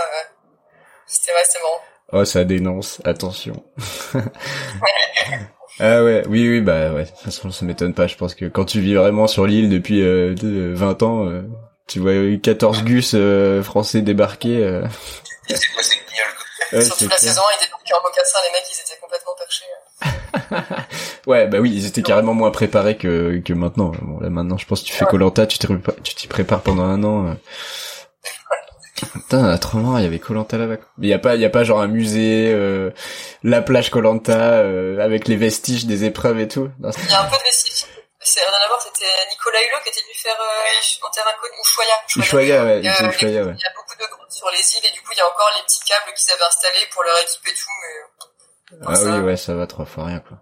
C'était 1.07 1.31
vrai, 1.33 1.43
c'était 1.45 1.59
marrant. 1.59 1.81
Oh, 2.13 2.25
ça 2.25 2.43
dénonce. 2.43 3.01
Attention. 3.05 3.57
ah 5.79 6.03
ouais, 6.03 6.23
oui, 6.27 6.47
oui, 6.49 6.61
bah 6.61 6.91
ouais. 6.93 7.03
De 7.03 7.09
toute 7.09 7.17
façon, 7.19 7.51
ça 7.51 7.65
m'étonne 7.65 7.93
pas. 7.93 8.07
Je 8.07 8.15
pense 8.15 8.35
que 8.35 8.45
quand 8.45 8.65
tu 8.65 8.79
vis 8.79 8.95
vraiment 8.95 9.27
sur 9.27 9.45
l'île 9.47 9.69
depuis 9.69 10.01
euh, 10.01 10.33
de- 10.35 10.73
20 10.73 11.03
ans, 11.03 11.27
euh, 11.27 11.41
tu 11.87 11.99
vois 11.99 12.13
14 12.41 12.83
gus 12.83 13.11
euh, 13.15 13.61
français 13.63 14.01
débarquer. 14.01 14.63
euh, 14.63 14.83
Et 15.49 15.55
c'est 15.55 15.67
quoi 15.73 15.83
ces 15.83 15.95
guignols, 15.95 16.33
quoi. 16.69 16.79
ouais, 16.79 16.85
Surtout 16.85 17.07
la 17.09 17.17
saison, 17.17 17.41
ils 17.59 17.65
débarquaient 17.65 17.93
en 17.93 18.03
mocassin, 18.03 18.39
les 18.45 18.51
mecs, 18.51 18.69
ils 18.71 18.81
étaient 18.81 18.99
complètement 19.01 19.33
perchés. 19.37 19.65
euh. 20.75 20.83
Ouais, 21.27 21.47
bah 21.47 21.59
oui, 21.59 21.71
ils 21.73 21.85
étaient 21.85 22.01
carrément 22.01 22.33
moins 22.33 22.51
préparés 22.51 22.97
que 22.97 23.41
que 23.45 23.53
maintenant. 23.53 23.93
Bon, 24.01 24.19
là 24.19 24.29
maintenant, 24.29 24.57
je 24.57 24.65
pense 24.65 24.81
que 24.81 24.87
tu 24.87 24.93
fais 24.93 25.05
Colanta, 25.05 25.47
tu 25.47 25.57
t'y 25.57 25.67
prépa- 25.67 25.95
tu 26.03 26.15
t'y 26.15 26.27
prépares 26.27 26.59
pendant 26.61 26.83
un 26.83 27.01
an. 27.05 27.37
Euh. 29.01 29.07
Putain, 29.13 29.57
trop 29.57 29.77
marrant, 29.79 29.97
il 29.97 30.03
y 30.03 30.07
avait 30.07 30.19
Colanta 30.19 30.57
là-bas. 30.57 30.75
il 30.99 31.07
y 31.09 31.13
a 31.13 31.19
pas, 31.19 31.35
il 31.35 31.41
y 31.41 31.45
a 31.45 31.49
pas 31.49 31.63
genre 31.63 31.81
un 31.81 31.87
musée, 31.87 32.51
euh, 32.53 32.91
la 33.43 33.61
plage 33.61 33.89
Colanta 33.89 34.59
avec 35.01 35.27
les 35.27 35.35
vestiges 35.35 35.85
des 35.85 36.03
épreuves 36.05 36.39
et 36.39 36.47
tout? 36.47 36.69
Non, 36.79 36.91
Il 36.97 37.09
y 37.11 37.13
a 37.13 37.21
un 37.21 37.25
peu 37.25 37.37
de 37.37 37.43
vestiges. 37.43 37.85
C'est 38.25 38.39
rien 38.39 38.49
à 38.63 38.67
voir, 38.67 38.81
c'était 38.81 39.05
Nicolas 39.31 39.59
Hulot 39.59 39.79
qui 39.83 39.89
était 39.89 40.01
venu 40.01 40.13
faire 40.15 40.37
euh, 40.39 41.05
en 41.07 41.11
terre 41.11 41.25
inconnue, 41.27 41.59
ou 41.59 41.65
Choya. 41.65 41.95
Ushuaïa, 42.23 42.63
ouais, 42.63 42.71
Euh. 42.71 42.79
Il 42.79 42.85
y 42.85 42.87
a 42.87 43.73
beaucoup 43.75 43.95
de 43.99 44.05
grottes 44.07 44.31
sur 44.31 44.49
les 44.51 44.59
îles 44.59 44.85
et 44.89 44.93
du 44.93 45.01
coup 45.01 45.11
il 45.11 45.17
y 45.17 45.21
a 45.21 45.27
encore 45.27 45.51
les 45.57 45.63
petits 45.65 45.83
câbles 45.85 46.13
qu'ils 46.15 46.31
avaient 46.33 46.43
installés 46.47 46.87
pour 46.93 47.03
leur 47.03 47.17
équipe 47.19 47.45
et 47.47 47.51
tout, 47.51 47.73
mais 47.81 48.77
Ah 48.87 48.95
ça- 48.95 49.03
oui, 49.17 49.19
ouais, 49.25 49.35
ça 49.35 49.53
va 49.55 49.67
trois 49.67 49.85
fois 49.85 50.05
rien 50.05 50.19
quoi. 50.21 50.37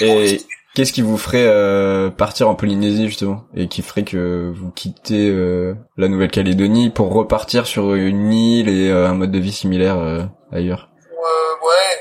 Et. 0.00 0.40
Qu'est-ce 0.74 0.92
qui 0.92 1.02
vous 1.02 1.18
ferait 1.18 1.46
euh, 1.46 2.10
partir 2.10 2.48
en 2.48 2.54
Polynésie 2.54 3.06
justement 3.06 3.44
et 3.56 3.68
qui 3.68 3.82
ferait 3.82 4.04
que 4.04 4.52
vous 4.54 4.70
quittez 4.70 5.28
euh, 5.28 5.74
la 5.96 6.08
Nouvelle-Calédonie 6.08 6.90
pour 6.90 7.12
repartir 7.12 7.66
sur 7.66 7.94
une 7.94 8.32
île 8.32 8.68
et 8.68 8.90
euh, 8.90 9.08
un 9.08 9.14
mode 9.14 9.32
de 9.32 9.38
vie 9.38 9.52
similaire 9.52 9.98
euh, 9.98 10.22
ailleurs? 10.52 10.88
Euh, 11.10 11.66
ouais, 11.66 11.92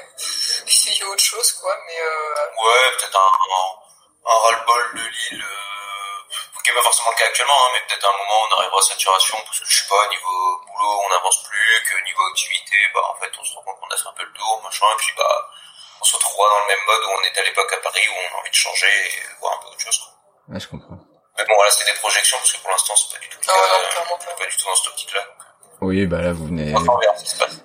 essayer 0.67 1.03
autre 1.05 1.23
chose 1.23 1.51
quoi, 1.53 1.71
mais 1.87 1.99
euh, 1.99 2.65
Ouais, 2.65 2.91
peut-être 2.99 3.15
un, 3.15 3.31
un, 3.39 3.67
un 4.27 4.37
ras-le-bol 4.43 4.83
de 4.99 5.05
l'île, 5.07 5.39
euh, 5.39 6.59
qui 6.59 6.69
est 6.71 6.75
pas 6.75 6.83
forcément 6.83 7.09
le 7.15 7.19
cas 7.23 7.25
actuellement, 7.31 7.55
hein, 7.55 7.71
mais 7.71 7.81
peut-être 7.87 8.03
à 8.03 8.11
un 8.11 8.19
moment 8.19 8.39
on 8.51 8.51
arrivera 8.59 8.79
à 8.79 8.83
saturation, 8.83 9.37
parce 9.47 9.59
que 9.63 9.67
je 9.71 9.79
sais 9.79 9.87
pas, 9.87 10.03
niveau 10.11 10.59
boulot 10.67 10.93
on 11.07 11.09
n'avance 11.09 11.39
plus, 11.47 11.71
que 11.87 11.95
niveau 12.03 12.23
activité, 12.35 12.75
bah 12.93 12.99
en 13.07 13.15
fait 13.15 13.31
on 13.39 13.43
se 13.47 13.55
rend 13.55 13.63
compte 13.63 13.79
qu'on 13.79 13.87
a 13.87 13.97
fait 13.97 14.11
un 14.11 14.17
peu 14.19 14.27
le 14.27 14.35
tour, 14.35 14.59
machin, 14.59 14.91
et 14.91 14.99
puis 14.99 15.13
bah 15.15 15.35
on 16.01 16.03
se 16.05 16.15
retrouvera 16.15 16.47
dans 16.49 16.61
le 16.65 16.75
même 16.75 16.85
mode 16.87 17.03
où 17.05 17.19
on 17.19 17.23
était 17.27 17.41
à 17.41 17.43
l'époque 17.43 17.71
à 17.73 17.77
Paris, 17.83 18.01
où 18.09 18.13
on 18.15 18.37
a 18.37 18.39
envie 18.41 18.49
de 18.49 18.55
changer 18.55 18.87
et 18.87 19.39
voir 19.39 19.53
un 19.57 19.61
peu 19.63 19.67
autre 19.69 19.79
chose. 19.81 19.97
Quoi. 19.99 20.53
Ouais, 20.53 20.59
je 20.59 20.67
comprends. 20.67 20.97
Mais 21.37 21.45
bon 21.45 21.55
voilà, 21.55 21.71
c'est 21.71 21.85
des 21.85 21.97
projections, 21.99 22.37
parce 22.37 22.51
que 22.53 22.59
pour 22.61 22.71
l'instant 22.71 22.93
c'est 22.95 23.13
pas 23.15 23.21
du 23.21 23.29
tout 23.29 23.37
Ah 23.47 23.51
non, 23.53 23.85
euh, 23.85 23.89
clairement 23.91 24.17
pas. 24.17 24.31
pas 24.37 24.45
du 24.49 24.57
tout 24.57 24.65
dans 24.65 24.75
cette 24.75 24.87
optique-là. 24.87 25.21
Oui, 25.81 26.05
bah 26.07 26.21
là 26.21 26.33
vous 26.33 26.47
venez. 26.47 26.75
Enfin, 26.75 26.85
on 26.93 26.97
verra 26.99 27.15
ce 27.17 27.23
qui 27.23 27.29
se 27.29 27.37
passe. 27.37 27.57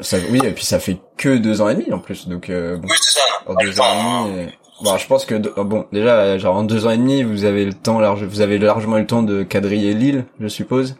Ça, 0.00 0.16
oui, 0.30 0.40
et 0.44 0.52
puis 0.52 0.64
ça 0.64 0.78
fait 0.78 0.98
que 1.16 1.38
deux 1.38 1.60
ans 1.60 1.68
et 1.68 1.74
demi 1.74 1.92
en 1.92 1.98
plus, 1.98 2.28
donc 2.28 2.50
euh, 2.50 2.76
bon, 2.76 2.86
Oui, 2.88 2.96
c'est 3.02 3.18
ça, 3.18 3.26
non. 3.46 3.52
en 3.52 3.54
deux 3.56 3.80
ans 3.80 3.84
et 4.26 4.30
demi. 4.30 4.46
euh, 4.46 4.50
Bon, 4.80 4.96
je 4.96 5.06
pense 5.08 5.26
que 5.26 5.34
de- 5.34 5.50
bon, 5.50 5.88
déjà, 5.90 6.38
genre 6.38 6.54
en 6.54 6.62
deux 6.62 6.86
ans 6.86 6.90
et 6.90 6.96
demi, 6.96 7.24
vous 7.24 7.42
avez 7.44 7.64
le 7.64 7.74
temps 7.74 7.98
large, 7.98 8.22
vous 8.22 8.40
avez 8.42 8.58
largement 8.58 8.96
eu 8.98 9.00
le 9.00 9.06
temps 9.08 9.22
de 9.26 9.42
quadriller 9.42 9.92
l'île, 9.92 10.24
je 10.38 10.46
suppose. 10.46 10.94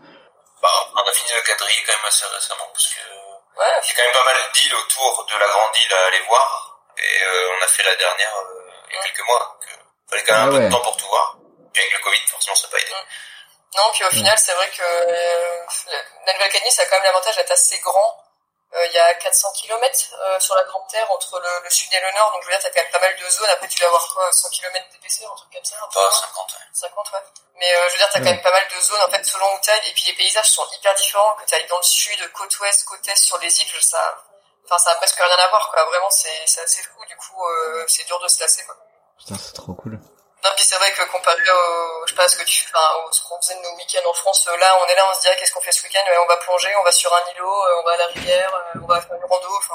Bah, 0.61 0.69
on 0.97 1.09
a 1.09 1.13
fini 1.13 1.31
le 1.37 1.43
quadrille 1.47 1.79
quand 1.87 1.93
même 1.95 2.09
assez 2.09 2.27
récemment, 2.27 2.67
parce 2.75 2.89
que 2.89 2.99
ouais, 2.99 3.71
Il 3.87 3.87
y 3.87 3.91
a 3.93 3.95
quand 3.95 4.03
même 4.03 4.19
pas 4.19 4.25
mal 4.27 4.37
d'îles 4.53 4.75
autour 4.75 5.27
de 5.31 5.39
la 5.39 5.47
grande 5.47 5.77
île 5.79 5.95
à 5.95 6.07
aller 6.09 6.23
voir. 6.27 6.68
Et 6.99 7.25
euh, 7.25 7.57
on 7.59 7.65
a 7.65 7.69
fait 7.69 7.83
la 7.85 7.95
dernière 7.97 8.37
euh, 8.37 8.71
il 8.91 8.95
y 8.97 8.99
a 8.99 9.03
quelques 9.05 9.27
mois. 9.27 9.39
Donc, 9.61 9.69
euh, 9.71 9.83
fallait 10.11 10.25
quand 10.25 10.35
même 10.35 10.43
Ah 10.43 10.47
un 10.57 10.59
peu 10.59 10.65
de 10.65 10.71
temps 10.71 10.81
pour 10.81 10.97
tout 10.97 11.07
voir. 11.09 11.37
Puis 11.73 11.83
avec 11.83 11.95
le 11.97 12.01
Covid, 12.03 12.21
forcément, 12.29 12.57
ça 12.57 12.67
n'a 12.67 12.71
pas 12.73 12.79
aidé. 12.79 12.93
Non, 13.77 13.91
puis 13.93 14.05
au 14.05 14.11
final, 14.11 14.39
c'est 14.39 14.55
vrai 14.55 14.69
que 14.71 14.83
euh, 14.83 15.67
la 16.27 16.33
Nouvelle-Calédonie, 16.33 16.73
ça 16.73 16.83
a 16.83 16.87
quand 16.87 16.97
même 16.97 17.05
l'avantage 17.05 17.37
d'être 17.37 17.51
assez 17.53 17.79
grand. 17.81 18.25
Euh, 18.75 18.87
Il 18.87 18.93
y 18.93 18.99
a 18.99 19.15
400 19.15 19.53
km 19.53 20.15
euh, 20.21 20.41
sur 20.41 20.55
la 20.55 20.65
Grande 20.65 20.87
Terre 20.91 21.11
entre 21.13 21.39
le, 21.39 21.49
le 21.65 21.71
sud 21.71 21.93
et 21.93 22.01
le 22.01 22.11
nord, 22.13 22.33
donc 22.33 22.43
je 22.43 22.47
veux 22.49 22.53
dire, 22.53 22.61
t'as 22.63 22.69
quand 22.71 22.83
même 22.83 22.91
pas 22.91 22.99
mal 23.01 23.17
de 23.17 23.29
zones. 23.31 23.49
Après, 23.51 23.69
tu 23.69 23.79
vas 23.81 23.87
avoir 23.87 24.07
quoi, 24.15 24.31
100 24.33 24.51
km 24.51 24.87
d'épaisseur, 24.93 25.33
un 25.33 25.37
truc 25.37 25.53
comme 25.53 25.65
ça, 25.65 25.77
un 25.77 25.87
peu 25.89 25.95
Pas 25.95 26.01
moins 26.01 26.11
50, 26.11 26.53
ouais. 26.53 26.59
50, 26.73 27.13
ouais. 27.13 27.19
Mais 27.57 27.75
euh, 27.75 27.89
je 27.89 27.93
veux 27.93 27.99
dire, 27.99 28.09
t'as 28.13 28.19
Ouais. 28.19 28.25
quand 28.25 28.31
même 28.33 28.43
pas 28.43 28.51
mal 28.53 28.69
de 28.69 28.81
zones, 28.81 29.01
en 29.07 29.11
fait, 29.11 29.25
selon 29.25 29.55
où 29.55 29.59
t'ailles. 29.61 29.89
Et 29.89 29.93
puis 29.95 30.05
les 30.09 30.13
paysages 30.15 30.51
sont 30.51 30.67
hyper 30.73 30.95
différents, 30.95 31.35
que 31.37 31.45
t'ailles 31.47 31.67
dans 31.67 31.79
le 31.79 31.83
sud, 31.83 32.33
côte 32.33 32.59
ouest, 32.61 32.85
côte 32.85 33.07
est, 33.09 33.17
sur 33.17 33.39
les 33.39 33.61
îles, 33.61 33.83
ça... 33.83 34.25
Enfin, 34.69 34.79
ça 34.79 34.91
a 34.91 34.97
presque 34.97 35.17
rien 35.17 35.45
à 35.45 35.49
voir, 35.49 35.71
quoi. 35.73 35.85
Vraiment, 35.85 36.11
c'est 36.11 36.43
c'est 36.47 36.61
assez 36.61 36.83
fou. 36.83 37.01
Du 37.09 37.17
coup, 37.17 37.43
euh, 37.43 37.85
c'est 37.89 38.07
dur 38.07 38.21
de 38.21 38.29
se 38.29 38.41
lasser, 38.41 38.65
quoi. 38.65 38.77
Putain, 39.19 39.37
c'est 39.37 39.55
trop 39.55 39.73
cool. 39.75 39.99
Non, 40.45 40.51
puis 40.55 40.65
c'est 40.65 40.77
vrai 40.77 40.93
que 40.93 41.03
comparé 41.11 41.41
au, 41.41 42.07
je 42.07 42.11
sais 42.11 42.17
pas, 42.17 42.29
ce 42.29 42.37
que 42.37 42.45
tu, 42.45 42.65
enfin, 42.69 42.85
au, 43.01 43.11
ce 43.11 43.23
qu'on 43.23 43.41
faisait 43.41 43.57
de 43.57 43.63
nos 43.63 43.75
week-ends 43.77 44.09
en 44.09 44.13
France, 44.13 44.47
euh, 44.49 44.57
là, 44.57 44.67
on 44.81 44.87
est 44.87 44.95
là, 44.95 45.03
on 45.11 45.15
se 45.15 45.23
dit, 45.23 45.29
ah, 45.33 45.37
qu'est-ce 45.37 45.53
qu'on 45.53 45.61
fait 45.61 45.73
ce 45.73 45.83
week-end? 45.83 45.99
on 46.23 46.29
va 46.29 46.37
plonger, 46.37 46.69
on 46.81 46.85
va 46.85 46.93
sur 46.93 47.13
un 47.13 47.33
îlot, 47.35 47.51
euh, 47.51 47.81
on 47.81 47.85
va 47.85 47.93
à 47.93 47.97
la 47.97 48.07
rivière, 48.07 48.55
euh, 48.55 48.81
on 48.83 48.87
va 48.87 49.01
faire 49.01 49.17
une 49.17 49.25
rando, 49.25 49.49
enfin, 49.59 49.75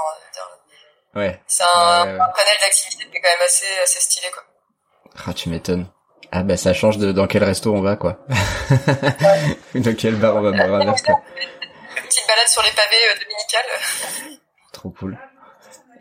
ouais. 1.15 1.41
C'est 1.47 1.63
un, 1.63 2.05
ouais, 2.05 2.13
ouais. 2.13 2.19
un 2.19 2.27
panel 2.29 2.57
d'activités 2.61 3.09
qui 3.09 3.17
est 3.17 3.21
quand 3.21 3.29
même 3.29 3.45
assez, 3.45 3.79
assez 3.83 3.99
stylé, 3.99 4.31
quoi. 4.31 4.43
Ah, 5.27 5.33
tu 5.33 5.49
m'étonnes. 5.49 5.91
Ah, 6.31 6.43
ben, 6.43 6.55
ça 6.55 6.73
change 6.73 6.97
de 6.97 7.11
dans 7.11 7.27
quel 7.27 7.43
resto 7.43 7.73
on 7.73 7.81
va, 7.81 7.97
quoi. 7.97 8.15
dans 9.75 9.95
quel 9.95 10.15
bar 10.15 10.35
on 10.37 10.41
va 10.41 10.51
boire 10.51 10.81
un 10.81 10.85
verre, 10.85 11.03
quoi. 11.05 11.21
Une 11.97 12.07
petite 12.07 12.27
balade 12.27 12.47
sur 12.47 12.63
les 12.63 12.71
pavés 12.71 13.09
euh, 13.09 13.19
dominicales. 13.19 14.32
Trop 14.83 14.93
cool. 14.99 15.17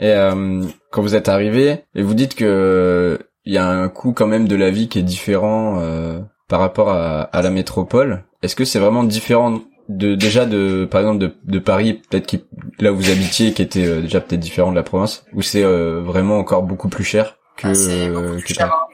Et 0.00 0.10
euh, 0.10 0.64
quand 0.90 1.02
vous 1.02 1.14
êtes 1.14 1.28
arrivé, 1.28 1.84
et 1.94 2.02
vous 2.02 2.14
dites 2.14 2.34
que 2.34 3.28
il 3.44 3.54
y 3.54 3.58
a 3.58 3.64
un 3.64 3.88
coût 3.88 4.12
quand 4.12 4.26
même 4.26 4.48
de 4.48 4.56
la 4.56 4.70
vie 4.70 4.88
qui 4.88 4.98
est 4.98 5.02
différent 5.04 5.78
euh, 5.78 6.18
par 6.48 6.58
rapport 6.58 6.90
à, 6.90 7.22
à 7.22 7.42
la 7.42 7.50
métropole. 7.50 8.24
Est-ce 8.42 8.56
que 8.56 8.64
c'est 8.64 8.80
vraiment 8.80 9.04
différent 9.04 9.60
de 9.88 10.16
déjà 10.16 10.46
de 10.46 10.84
par 10.90 11.00
exemple 11.00 11.20
de, 11.20 11.36
de 11.44 11.58
Paris, 11.60 11.94
peut-être 11.94 12.26
qui 12.26 12.44
là 12.80 12.90
où 12.90 12.96
vous 12.96 13.10
habitiez, 13.10 13.52
qui 13.52 13.62
était 13.62 13.86
euh, 13.86 14.00
déjà 14.00 14.20
peut-être 14.20 14.40
différent 14.40 14.72
de 14.72 14.76
la 14.76 14.82
province, 14.82 15.24
ou 15.32 15.42
c'est 15.42 15.62
euh, 15.62 16.02
vraiment 16.02 16.38
encore 16.38 16.64
beaucoup 16.64 16.88
plus 16.88 17.04
cher 17.04 17.38
que, 17.56 17.68
ah, 17.68 18.42
que 18.42 18.52
cher, 18.52 18.66
hein. 18.66 18.88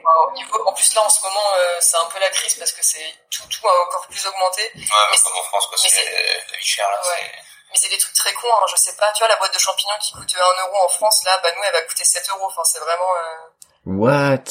En 0.66 0.72
plus 0.74 0.94
là 0.94 1.00
en 1.06 1.08
ce 1.08 1.22
moment 1.22 1.48
c'est 1.80 1.96
un 1.96 2.08
peu 2.12 2.20
la 2.20 2.28
crise 2.28 2.54
parce 2.56 2.72
que 2.72 2.82
c'est 2.82 3.08
tout 3.30 3.48
tout 3.48 3.66
a 3.66 3.72
encore 3.88 4.06
plus 4.10 4.20
augmenté. 4.26 4.60
Ouais, 4.76 5.06
mais 5.10 5.18
comme 5.24 5.38
en 5.40 5.46
France 5.48 5.66
quoi, 5.68 5.78
c'est 5.78 6.04
la 6.04 6.58
vie 6.58 6.64
chère 6.66 6.84
là. 6.84 7.00
Ouais. 7.08 7.26
Mais 7.70 7.76
c'est 7.76 7.88
des 7.88 7.98
trucs 7.98 8.14
très 8.14 8.32
cons, 8.32 8.48
hein, 8.48 8.66
je 8.70 8.76
sais 8.76 8.96
pas. 8.96 9.12
Tu 9.12 9.20
vois, 9.20 9.28
la 9.28 9.36
boîte 9.36 9.52
de 9.52 9.58
champignons 9.58 9.98
qui 10.00 10.12
coûte 10.12 10.34
1 10.34 10.66
euro 10.66 10.84
en 10.84 10.88
France, 10.88 11.22
là, 11.24 11.38
bah 11.42 11.50
nous, 11.54 11.62
elle 11.64 11.72
va 11.72 11.82
coûter 11.82 12.04
7 12.04 12.28
euros. 12.30 12.46
Enfin, 12.46 12.64
c'est 12.64 12.78
vraiment... 12.78 13.14
Euh... 13.16 13.48
What? 13.86 14.44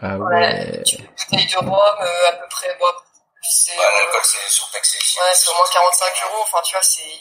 Ah 0.00 0.16
ouais. 0.18 0.82
Tu 0.84 0.96
une 0.96 1.06
bouteille 1.06 1.46
de 1.46 1.58
rhum, 1.58 1.96
euh, 2.00 2.28
à 2.28 2.32
peu 2.32 2.48
près... 2.48 2.74
Bon, 2.78 2.86
c'est, 3.42 3.76
ouais, 3.76 3.84
l'alcool, 3.98 4.20
c'est 4.24 4.48
surtaxé. 4.48 4.98
Ouais, 5.20 5.34
c'est 5.34 5.50
au 5.50 5.54
moins 5.54 5.66
45 5.72 6.12
euros. 6.24 6.42
Enfin, 6.42 6.60
tu 6.64 6.72
vois, 6.72 6.82
c'est... 6.82 7.18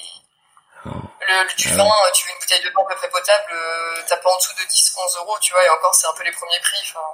Oh. 0.86 0.90
Le, 1.22 1.44
le, 1.44 1.56
du 1.56 1.70
ah 1.72 1.76
vin, 1.76 1.86
ouais. 1.86 2.12
tu 2.14 2.26
veux 2.26 2.34
une 2.34 2.40
bouteille 2.40 2.64
de 2.64 2.70
vin 2.70 2.82
à 2.82 2.86
peu 2.90 2.96
près 2.96 3.10
potable, 3.10 3.54
euh, 3.54 4.02
t'as 4.08 4.18
pas 4.18 4.30
en 4.32 4.38
dessous 4.38 4.54
de 4.54 4.64
10, 4.64 4.96
11 4.98 5.18
euros, 5.18 5.38
tu 5.40 5.54
vois, 5.54 5.64
et 5.64 5.70
encore, 5.70 5.94
c'est 5.94 6.08
un 6.08 6.14
peu 6.14 6.24
les 6.24 6.32
premiers 6.32 6.60
prix. 6.60 6.80
Enfin... 6.90 7.06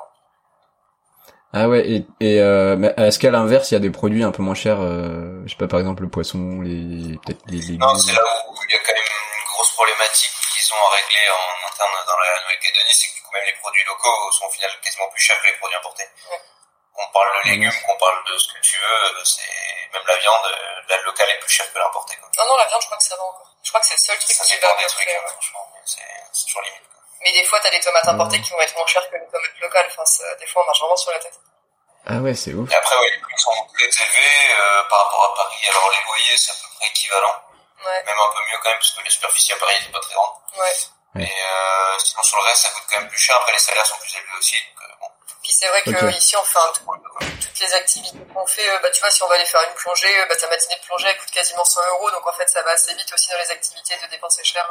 Ah 1.53 1.69
ouais, 1.69 1.79
et, 1.87 2.05
et 2.19 2.41
euh, 2.41 2.75
est-ce 2.97 3.17
qu'à 3.19 3.31
l'inverse, 3.31 3.71
il 3.71 3.75
y 3.75 3.77
a 3.77 3.79
des 3.79 3.89
produits 3.89 4.23
un 4.23 4.31
peu 4.31 4.43
moins 4.43 4.53
chers, 4.53 4.83
euh, 4.83 5.41
je 5.47 5.51
sais 5.51 5.57
pas, 5.57 5.67
par 5.67 5.79
exemple 5.79 6.03
le 6.03 6.11
poisson, 6.11 6.59
les 6.59 7.15
peut-être 7.23 7.39
les 7.47 7.63
légumes? 7.63 7.79
Non, 7.79 7.95
c'est 7.95 8.11
là 8.11 8.21
où 8.21 8.53
il 8.67 8.73
y 8.73 8.77
a 8.77 8.83
quand 8.83 8.93
même 8.93 9.07
une 9.07 9.47
grosse 9.47 9.71
problématique 9.71 10.35
qu'ils 10.51 10.67
ont 10.75 10.83
à 10.83 10.89
régler 10.99 11.25
en 11.31 11.71
interne 11.71 11.95
dans 12.03 12.19
la 12.19 12.29
Nouvelle-Calédonie, 12.43 12.93
c'est 12.93 13.07
que 13.07 13.15
du 13.15 13.21
coup 13.23 13.31
même 13.31 13.47
les 13.47 13.57
produits 13.63 13.85
locaux 13.87 14.31
sont 14.35 14.45
au 14.45 14.51
final 14.51 14.69
quasiment 14.83 15.07
plus 15.07 15.23
chers 15.23 15.39
que 15.39 15.47
les 15.47 15.57
produits 15.57 15.77
importés. 15.79 16.09
Ouais. 16.29 16.41
On 16.99 17.07
parle 17.13 17.29
de 17.31 17.49
légumes, 17.49 17.71
qu'on 17.85 17.97
parle 17.97 18.19
de 18.25 18.37
ce 18.37 18.53
que 18.53 18.59
tu 18.59 18.75
veux, 18.77 19.23
c'est 19.23 19.47
même 19.93 20.03
la 20.03 20.17
viande, 20.17 20.47
la 20.89 20.97
locale 21.07 21.29
est 21.29 21.39
plus 21.39 21.53
chère 21.53 21.71
que 21.71 21.79
l'importée. 21.79 22.17
Non, 22.21 22.43
non, 22.43 22.57
la 22.57 22.65
viande, 22.67 22.81
je 22.81 22.87
crois 22.91 22.97
que 22.97 23.07
ça 23.07 23.15
va 23.15 23.23
encore. 23.23 23.55
Je 23.63 23.69
crois 23.69 23.79
que 23.81 23.87
c'est 23.87 23.95
le 23.95 24.03
seul 24.03 24.17
truc 24.17 24.35
ça 24.35 24.43
qui 24.43 24.57
va 24.59 24.75
des 24.75 24.89
trucs, 24.89 25.07
hein, 25.07 25.31
franchement, 25.31 25.63
c'est 25.85 26.45
toujours 26.47 26.61
limite. 26.65 26.86
Mais 27.23 27.31
des 27.31 27.43
fois, 27.43 27.59
t'as 27.59 27.71
des 27.71 27.79
tomates 27.79 28.07
importées 28.07 28.41
qui 28.41 28.51
vont 28.51 28.61
être 28.61 28.75
moins 28.75 28.87
chères 28.87 29.09
que 29.09 29.15
les 29.15 29.25
tomates 29.27 29.59
locales. 29.59 29.87
Enfin, 29.89 30.03
des 30.39 30.47
fois, 30.47 30.63
on 30.63 30.65
marche 30.65 30.79
vraiment 30.79 30.95
sur 30.95 31.11
la 31.11 31.19
tête. 31.19 31.39
Ah 32.09 32.23
ouais, 32.23 32.33
c'est 32.33 32.53
ouf. 32.53 32.71
Et 32.71 32.75
après, 32.75 32.95
ouais, 32.95 33.11
les 33.11 33.19
prix 33.19 33.33
sont 33.37 33.51
très 33.75 33.83
élevés 33.83 34.55
euh, 34.55 34.83
par 34.89 35.03
rapport 35.03 35.25
à 35.25 35.43
Paris. 35.43 35.59
Alors 35.69 35.91
les 35.91 36.03
loyers, 36.07 36.37
c'est 36.37 36.51
à 36.51 36.55
peu 36.55 36.67
près 36.79 36.87
équivalent. 36.87 37.35
Ouais. 37.83 38.03
Même 38.05 38.15
un 38.15 38.33
peu 38.33 38.39
mieux 38.47 38.57
quand 38.63 38.69
même, 38.69 38.79
parce 38.79 38.91
que 38.91 39.03
les 39.03 39.09
superficies 39.09 39.53
à 39.53 39.57
Paris, 39.57 39.75
c'est 39.83 39.91
pas 39.91 39.99
très 39.99 40.13
grande. 40.13 40.33
Ouais. 40.57 40.73
Mais 41.15 41.27
euh, 41.27 41.99
sinon, 41.99 42.23
sur 42.23 42.37
le 42.37 42.43
reste, 42.43 42.63
ça 42.63 42.69
coûte 42.69 42.83
quand 42.89 42.99
même 42.99 43.09
plus 43.09 43.19
cher. 43.19 43.35
Après, 43.35 43.51
les 43.51 43.59
salaires 43.59 43.85
sont 43.85 43.97
plus 43.97 44.15
élevés 44.15 44.37
aussi. 44.39 44.55
Donc, 44.55 44.83
euh, 44.87 44.93
bon. 45.01 45.07
Puis 45.43 45.51
c'est 45.51 45.67
vrai 45.67 45.81
que 45.83 45.89
okay. 45.89 46.17
ici, 46.17 46.35
on 46.37 46.43
fait 46.43 46.59
un 46.59 46.71
tout, 46.71 46.85
toutes 47.41 47.59
les 47.59 47.73
activités 47.73 48.25
qu'on 48.33 48.47
fait. 48.47 48.79
bah, 48.81 48.89
tu 48.89 49.01
vois, 49.01 49.11
si 49.11 49.23
on 49.23 49.27
va 49.27 49.35
aller 49.35 49.45
faire 49.45 49.63
une 49.67 49.75
plongée, 49.75 50.25
bah, 50.29 50.35
ta 50.37 50.47
matinée 50.47 50.75
de 50.75 50.85
plongée, 50.85 51.07
elle 51.09 51.17
coûte 51.17 51.31
quasiment 51.31 51.65
100 51.65 51.81
euros. 51.91 52.11
Donc 52.11 52.25
en 52.25 52.33
fait, 52.33 52.47
ça 52.47 52.61
va 52.63 52.71
assez 52.71 52.93
vite 52.95 53.11
aussi 53.13 53.29
dans 53.31 53.37
les 53.37 53.51
activités 53.51 53.97
de 53.97 54.07
dépenser 54.07 54.43
cher. 54.45 54.65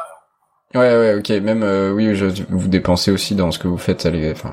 Ouais, 0.74 0.96
ouais, 0.96 1.14
ok. 1.14 1.28
Même, 1.30 1.62
euh, 1.62 1.92
oui, 1.92 2.14
je, 2.14 2.26
vous 2.48 2.68
dépensez 2.68 3.10
aussi 3.10 3.34
dans 3.34 3.50
ce 3.52 3.58
que 3.58 3.68
vous 3.68 3.78
faites, 3.78 4.04
allez, 4.06 4.32
enfin, 4.32 4.52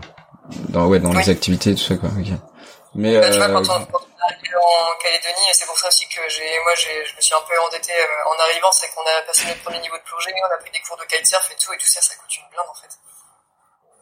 dans, 0.70 0.88
ouais, 0.88 1.00
dans 1.00 1.12
oui. 1.12 1.18
les 1.18 1.30
activités, 1.30 1.76
tout 1.76 1.82
ça, 1.82 1.98
quoi. 1.98 2.10
Okay. 2.20 2.36
Mais 2.96 3.20
bah, 3.20 3.30
tu 3.30 3.40
euh, 3.42 3.48
vois, 3.48 3.62
quand 3.62 3.64
on, 3.64 3.86
quand 3.86 4.00
on 4.00 4.08
est 4.08 4.34
arrivé 4.34 4.56
en 4.56 5.02
Calédonie, 5.02 5.50
et 5.50 5.54
c'est 5.54 5.66
pour 5.66 5.78
ça 5.78 5.88
aussi 5.88 6.08
que 6.08 6.22
j'ai, 6.30 6.46
moi, 6.64 6.74
j'ai, 6.78 7.06
je 7.06 7.16
me 7.16 7.22
suis 7.22 7.34
un 7.34 7.42
peu 7.48 7.54
endetté 7.68 7.92
euh, 7.92 8.30
en 8.30 8.38
arrivant, 8.50 8.72
c'est 8.72 8.88
qu'on 8.94 9.02
a 9.02 9.26
passé 9.26 9.48
notre 9.48 9.64
premier 9.64 9.82
niveau 9.82 9.98
de 9.98 10.04
plongée, 10.04 10.32
on 10.38 10.54
a 10.56 10.60
pris 10.60 10.72
des 10.72 10.80
cours 10.82 10.98
de 10.98 11.04
kitesurf 11.06 11.50
et 11.52 11.56
tout, 11.56 11.74
et 11.74 11.78
tout 11.78 11.88
ça, 11.88 12.02
ça 12.02 12.14
coûte 12.16 12.38
une 12.38 12.50
blinde 12.52 12.70
en 12.70 12.76
fait. 12.76 12.94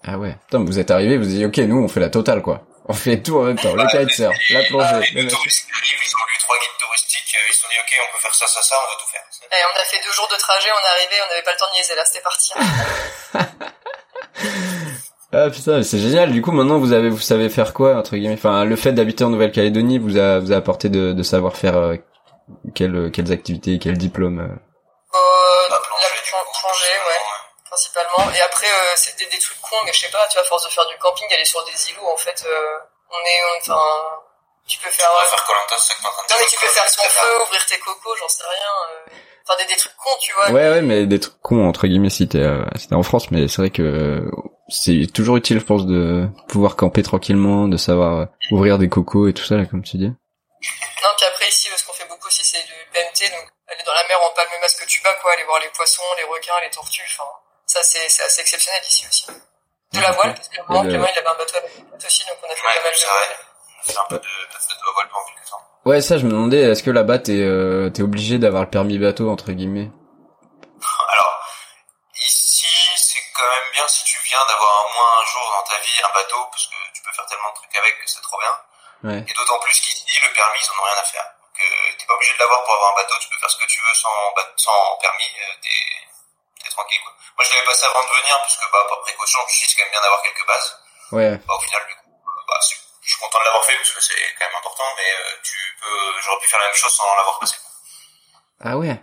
Ah 0.03 0.18
ouais. 0.18 0.36
Putain, 0.48 0.63
vous 0.63 0.80
êtes 0.80 0.91
arrivé, 0.91 1.18
vous 1.18 1.25
avez 1.25 1.34
dit, 1.34 1.46
ok, 1.46 1.58
nous, 1.60 1.82
on 1.82 1.88
fait 1.88 2.00
la 2.00 2.09
totale, 2.09 2.42
quoi. 2.42 2.62
On 2.92 2.94
fait 2.94 3.24
tout 3.24 3.40
en 3.40 3.44
même 3.44 3.58
temps, 3.58 3.74
bah, 3.74 3.88
le 3.88 4.06
kitesurf, 4.06 4.36
la 4.50 4.64
plongée. 4.64 4.86
Ah, 4.92 5.00
les 5.00 5.27
touristes 5.27 5.66
arrivent, 5.74 6.04
ils 6.04 6.14
ont 6.14 6.27
lu 6.27 6.38
trois 6.40 6.58
guides 6.60 6.77
touristiques, 6.77 7.38
ils 7.48 7.54
se 7.54 7.62
sont 7.62 7.68
dit, 7.70 7.80
ok, 7.80 7.92
on 8.04 8.12
peut 8.12 8.22
faire 8.22 8.36
ça, 8.36 8.48
ça, 8.48 8.62
ça, 8.62 8.75
on 8.75 8.88
va 8.92 9.00
tout 9.00 9.10
faire. 9.10 9.24
Et 9.48 9.64
on 9.64 9.80
a 9.80 9.86
fait 9.86 10.04
deux 10.04 10.12
jours 10.12 10.27
de 10.30 10.36
trajet, 10.36 10.68
on 10.75 10.82
est 10.86 10.92
arrivé, 11.00 11.16
on 11.24 11.30
n'avait 11.30 11.44
pas 11.44 11.54
le 11.54 11.58
temps 11.58 11.70
de 11.72 11.75
niaiser, 11.75 11.96
là, 11.96 12.04
c'était 12.04 12.20
parti. 12.20 12.51
Ah 15.34 15.50
putain, 15.50 15.82
c'est 15.82 15.98
génial. 16.00 16.34
Du 16.34 16.42
coup, 16.42 16.51
maintenant 16.51 16.77
vous 16.77 16.92
avez, 16.92 17.10
vous 17.10 17.22
savez 17.22 17.48
faire 17.48 17.74
quoi 17.74 17.96
entre 17.96 18.18
guillemets? 18.18 18.34
Enfin, 18.34 18.66
le 18.66 18.75
fait 18.75 18.92
d'habiter 18.92 19.24
en 19.24 19.30
Nouvelle-Calédonie 19.30 19.98
vous 19.98 20.18
a, 20.18 20.40
vous 20.40 20.51
a 20.51 20.58
apporté 20.58 20.90
de, 20.90 21.14
de 21.14 21.24
savoir 21.24 21.56
faire 21.56 21.77
euh, 21.77 21.96
quelles, 22.75 23.12
quelles 23.14 23.32
activités, 23.32 23.80
quel 23.80 23.98
diplôme. 23.98 24.40
Euh... 24.40 24.44
Euh, 24.44 25.70
la 25.70 25.80
plongée, 25.80 26.04
ouais, 27.08 27.22
principalement. 27.72 28.29
Et 28.36 28.42
après, 28.42 28.68
euh, 28.68 28.94
c'est 28.96 29.18
des, 29.18 29.25
des 29.25 29.40
trucs 29.40 29.60
cons, 29.62 29.79
mais 29.86 29.94
je 29.94 30.01
sais 30.01 30.12
pas. 30.12 30.27
Tu 30.27 30.36
vois, 30.36 30.44
à 30.44 30.48
force 30.48 30.66
de 30.66 30.70
faire 30.70 30.86
du 30.88 30.98
camping, 30.98 31.25
aller 31.31 31.46
sur 31.46 31.64
des 31.64 31.90
îlots, 31.90 32.12
en 32.12 32.18
fait, 32.18 32.44
euh, 32.46 32.77
on 33.10 33.20
est, 33.20 33.42
enfin, 33.62 33.81
tu 34.68 34.77
peux 34.79 34.92
faire. 34.92 35.10
Tu 35.10 35.24
peux 35.24 35.36
faire 35.36 35.46
Colanta, 35.48 35.75
c'est 35.79 35.96
que 35.96 36.03
Non, 36.03 36.36
mais 36.40 36.48
tu 36.48 36.60
peux 36.60 36.68
faire 36.68 36.90
son 36.90 37.03
feu, 37.03 37.42
ouvrir 37.42 37.66
tes 37.66 37.79
cocos, 37.79 38.16
j'en 38.18 38.27
sais 38.27 38.44
rien. 38.44 38.74
Euh... 38.92 39.16
Enfin, 39.48 39.57
des, 39.64 39.74
des 39.74 39.79
trucs 39.79 39.96
cons, 39.96 40.18
tu 40.22 40.34
vois. 40.34 40.51
Ouais, 40.51 40.70
ouais, 40.70 40.81
mais 40.81 41.05
des 41.07 41.20
trucs 41.20 41.42
cons 41.42 41.68
entre 41.68 41.88
guillemets 41.88 42.12
si 42.12 42.27
t'es, 42.27 42.38
euh, 42.38 42.64
si 42.77 42.88
t'es 42.88 42.96
en 42.96 43.03
France, 43.03 43.31
mais 43.31 43.48
c'est 43.48 43.57
vrai 43.57 43.72
que 43.72 44.22
c'est 44.70 45.07
toujours 45.12 45.38
utile, 45.38 45.60
je 45.60 45.66
pense, 45.66 45.86
de 45.88 46.27
pouvoir 46.48 46.75
camper 46.75 47.01
tranquillement, 47.03 47.68
de 47.68 47.77
savoir 47.77 48.27
ouvrir 48.51 48.77
des 48.77 48.88
cocos 48.88 49.27
et 49.27 49.34
tout 49.34 49.44
ça, 49.44 49.55
là, 49.55 49.66
comme 49.66 49.84
tu 49.84 49.98
dis. 49.98 50.07
Non, 50.07 51.10
puis 51.18 51.25
après, 51.25 51.48
ici, 51.50 51.70
ce 51.75 51.86
qu'on 51.86 51.94
fait 51.94 52.07
beaucoup 52.07 52.27
aussi, 52.27 52.46
c'est 52.46 52.64
du 52.64 52.74
BMT, 52.94 53.31
donc 53.31 53.50
aller 53.68 53.84
dans 53.84 53.94
la 53.94 54.07
mer 54.07 54.20
en 54.22 54.29
palme 54.36 54.50
masque 54.62 54.86
tuba, 54.86 55.10
quoi, 55.22 55.34
aller 55.34 55.44
voir 55.44 55.60
les 55.60 55.70
poissons, 55.70 56.03
les 56.18 56.24
requins, 56.24 56.53
les 56.64 56.70
tortues, 56.70 57.03
enfin, 57.07 57.29
ça, 57.72 57.81
c'est, 57.84 58.24
assez 58.24 58.42
exceptionnel 58.42 58.81
ici 58.86 59.05
aussi. 59.07 59.27
De 59.94 60.01
la 60.01 60.12
voile, 60.12 60.36
parce 60.36 60.48
que 60.50 60.57
le... 60.60 60.64
Clément, 60.64 61.07
il 61.07 61.20
avait 61.20 61.27
un 61.27 61.36
bateau 61.36 61.55
avec 61.55 61.72
aussi, 62.05 62.25
donc 62.27 62.38
on 62.44 62.51
a 62.51 62.55
fait 62.55 62.68
ouais, 62.68 62.75
pas 62.75 62.84
mal 62.84 62.92
de 62.92 63.05
voile. 63.05 63.38
C'est 63.84 63.98
un 63.98 64.07
peu 64.10 64.20
de, 64.20 64.92
voile 64.94 65.07
pendant 65.07 65.25
quelques 65.25 65.50
temps. 65.50 65.64
Ouais, 65.86 66.01
ça, 66.01 66.18
je 66.18 66.25
me 66.25 66.31
demandais, 66.31 66.60
est-ce 66.60 66.84
que 66.84 66.92
là-bas, 66.92 67.20
t'es, 67.20 67.40
euh, 67.40 67.92
obligé 68.00 68.40
d'avoir 68.40 68.64
le 68.64 68.70
permis 68.70 69.00
bateau, 69.00 69.31
entre 69.31 69.51
guillemets? 69.51 69.88
Alors, 71.16 71.36
ici, 72.20 72.68
c'est 72.96 73.24
quand 73.36 73.48
même 73.48 73.72
bien 73.72 73.88
si 73.88 74.03
tu 74.03 74.20
viens 74.27 74.44
d'avoir 74.48 74.72
au 74.86 74.92
moins 74.92 75.12
un 75.24 75.25
jour 75.31 75.46
dans 75.55 75.64
ta 75.72 75.79
vie 75.79 76.00
un 76.03 76.14
bateau, 76.14 76.44
parce 76.51 76.68
que 76.68 76.75
tu 76.94 77.01
peux 77.03 77.12
faire 77.16 77.25
tellement 77.25 77.51
de 77.51 77.55
trucs 77.55 77.75
avec 77.75 77.96
que 78.03 78.07
c'est 78.07 78.22
trop 78.22 78.40
bien. 78.40 78.55
Ouais. 79.12 79.24
Et 79.27 79.34
d'autant 79.34 79.60
plus 79.60 79.79
qu'ici, 79.79 80.20
le 80.20 80.34
permis, 80.36 80.60
ils 80.60 80.72
en 80.72 80.75
ont 80.75 80.88
rien 80.92 81.00
à 81.00 81.07
faire. 81.07 81.27
Donc, 81.40 81.55
euh, 81.55 81.96
t'es 81.98 82.05
pas 82.05 82.16
obligé 82.16 82.34
de 82.36 82.40
l'avoir 82.40 82.64
pour 82.64 82.75
avoir 82.75 82.92
un 82.92 83.00
bateau, 83.00 83.16
tu 83.20 83.29
peux 83.31 83.40
faire 83.40 83.51
ce 83.51 83.60
que 83.64 83.68
tu 83.68 83.79
veux 83.79 83.96
sans, 83.96 84.12
sans 84.60 85.00
permis, 85.00 85.31
euh, 85.40 85.55
tranquille, 86.72 87.01
quoi. 87.03 87.14
Moi, 87.38 87.44
je 87.46 87.50
l'avais 87.51 87.66
passé 87.66 87.86
avant 87.86 88.03
de 88.03 88.14
venir, 88.22 88.36
parce 88.40 88.57
que, 88.57 88.66
bah, 88.72 88.86
par 88.90 89.01
précaution, 89.01 89.40
je 89.48 89.55
suis 89.55 89.75
quand 89.75 89.84
même 89.84 89.92
bien 89.92 90.01
d'avoir 90.01 90.22
quelques 90.24 90.48
bases. 90.48 90.70
Ouais. 91.12 91.38
Bah, 91.48 91.55
au 91.55 91.62
final, 91.62 91.81
du 91.88 91.96
coup, 91.96 92.16
bah, 92.48 92.60
je 92.62 93.10
suis 93.10 93.20
content 93.20 93.40
de 93.40 93.46
l'avoir 93.46 93.66
fait, 93.66 93.77
parce 93.77 93.92
que 93.92 94.01
c'est 94.01 94.22
quand 94.40 94.46
même 94.48 94.57
important, 94.57 94.88
mais 94.98 95.12
euh, 95.12 95.36
tu 95.44 95.57
peux, 95.81 96.22
j'aurais 96.22 96.40
pu 96.40 96.48
faire 96.48 96.60
la 96.60 96.66
même 96.66 96.75
chose 96.75 96.92
sans 96.92 97.16
l'avoir 97.16 97.40
passé. 97.40 97.55
Ah 98.64 98.77
ouais. 98.77 98.98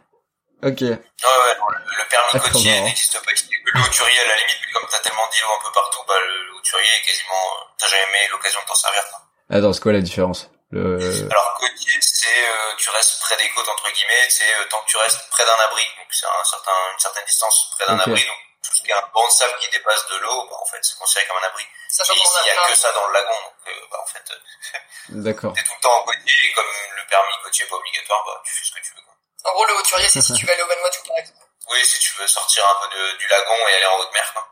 Ok. 0.63 0.81
Ouais, 0.83 0.91
ouais, 0.91 1.55
le 1.55 2.05
permis 2.09 2.35
ah, 2.35 2.39
côtier 2.41 2.81
n'existe 2.81 3.21
pas. 3.25 3.31
Le 3.31 3.81
hauturier, 3.81 4.21
à 4.21 4.27
la 4.27 4.37
limite, 4.37 4.59
mais 4.67 4.73
comme 4.73 4.89
t'as 4.91 4.99
tellement 5.01 5.27
d'îlots 5.29 5.55
un 5.55 5.63
peu 5.63 5.73
partout, 5.73 6.03
bah, 6.09 6.19
le 6.19 6.55
hauturier 6.57 6.91
est 6.99 7.07
quasiment, 7.07 7.67
t'as 7.79 7.87
jamais 7.87 8.27
eu 8.27 8.31
l'occasion 8.31 8.61
de 8.63 8.67
t'en 8.67 8.75
servir, 8.75 9.09
toi. 9.09 9.21
Attends, 9.51 9.73
c'est 9.73 9.81
quoi 9.81 9.93
la 9.93 10.01
différence? 10.01 10.51
Le... 10.71 11.01
Alors, 11.31 11.55
côtier, 11.59 11.97
c'est, 12.01 12.29
euh, 12.29 12.77
tu 12.77 12.91
restes 12.91 13.21
près 13.21 13.37
des 13.39 13.49
côtes, 13.51 13.69
entre 13.69 13.91
guillemets, 13.91 14.29
c'est, 14.29 14.53
euh, 14.55 14.65
tant 14.69 14.81
que 14.83 14.91
tu 14.91 14.97
restes 14.99 15.29
près 15.31 15.45
d'un 15.45 15.65
abri. 15.65 15.85
Donc, 15.97 16.09
c'est 16.11 16.27
un 16.27 16.45
certain, 16.45 16.77
une 16.93 17.01
certaine 17.01 17.25
distance 17.25 17.71
près 17.73 17.87
d'un 17.87 17.99
okay. 18.01 18.11
abri. 18.11 18.27
Donc, 18.27 18.37
tout 18.63 18.75
ce 18.77 18.83
qui 18.83 18.91
est 18.91 18.95
un 18.95 19.09
banc 19.15 19.27
de 19.27 19.33
sable 19.33 19.55
qui 19.61 19.71
dépasse 19.71 20.07
de 20.09 20.17
l'eau, 20.19 20.47
bah, 20.51 20.57
en 20.61 20.67
fait, 20.67 20.79
c'est 20.83 20.99
considéré 20.99 21.27
comme 21.27 21.39
un 21.39 21.47
abri. 21.47 21.65
Sachant 21.89 22.13
et 22.13 22.17
ici, 22.17 22.37
il 22.45 22.49
y 22.49 22.51
a 22.51 22.69
que 22.69 22.77
ça 22.77 22.93
dans 22.93 23.07
le 23.07 23.15
lagon, 23.15 23.39
donc, 23.49 23.57
euh, 23.69 23.87
bah, 23.91 23.99
en 24.03 24.07
fait, 24.07 24.25
D'accord. 25.09 25.53
t'es 25.55 25.63
tout 25.63 25.73
le 25.75 25.81
temps 25.81 25.97
en 26.01 26.03
côtier, 26.03 26.37
et 26.37 26.53
comme 26.53 26.69
le 26.97 27.07
permis 27.09 27.33
côtier 27.43 27.65
est 27.65 27.69
pas 27.69 27.77
obligatoire, 27.77 28.23
bah, 28.27 28.43
tu 28.45 28.53
fais 28.53 28.65
ce 28.65 28.73
que 28.73 28.85
tu 28.85 28.93
veux, 28.93 29.03
quoi. 29.09 29.15
En 29.51 29.55
gros, 29.55 29.65
le 29.65 29.75
hauturier, 29.75 30.09
c'est 30.09 30.21
si 30.21 30.35
tu 30.35 30.45
veux 30.45 30.53
aller 30.53 30.63
au 30.63 30.69
Vanuatu, 30.69 31.01
par 31.09 31.17
exemple. 31.17 31.49
Oui, 31.71 31.81
si 31.85 31.99
tu 31.99 32.13
veux 32.21 32.27
sortir 32.27 32.63
un 32.69 32.85
peu 32.85 32.97
de, 32.97 33.17
du 33.17 33.27
lagon 33.29 33.57
et 33.71 33.75
aller 33.75 33.87
en 33.87 34.01
haute 34.01 34.13
mer, 34.13 34.33
quoi. 34.35 34.49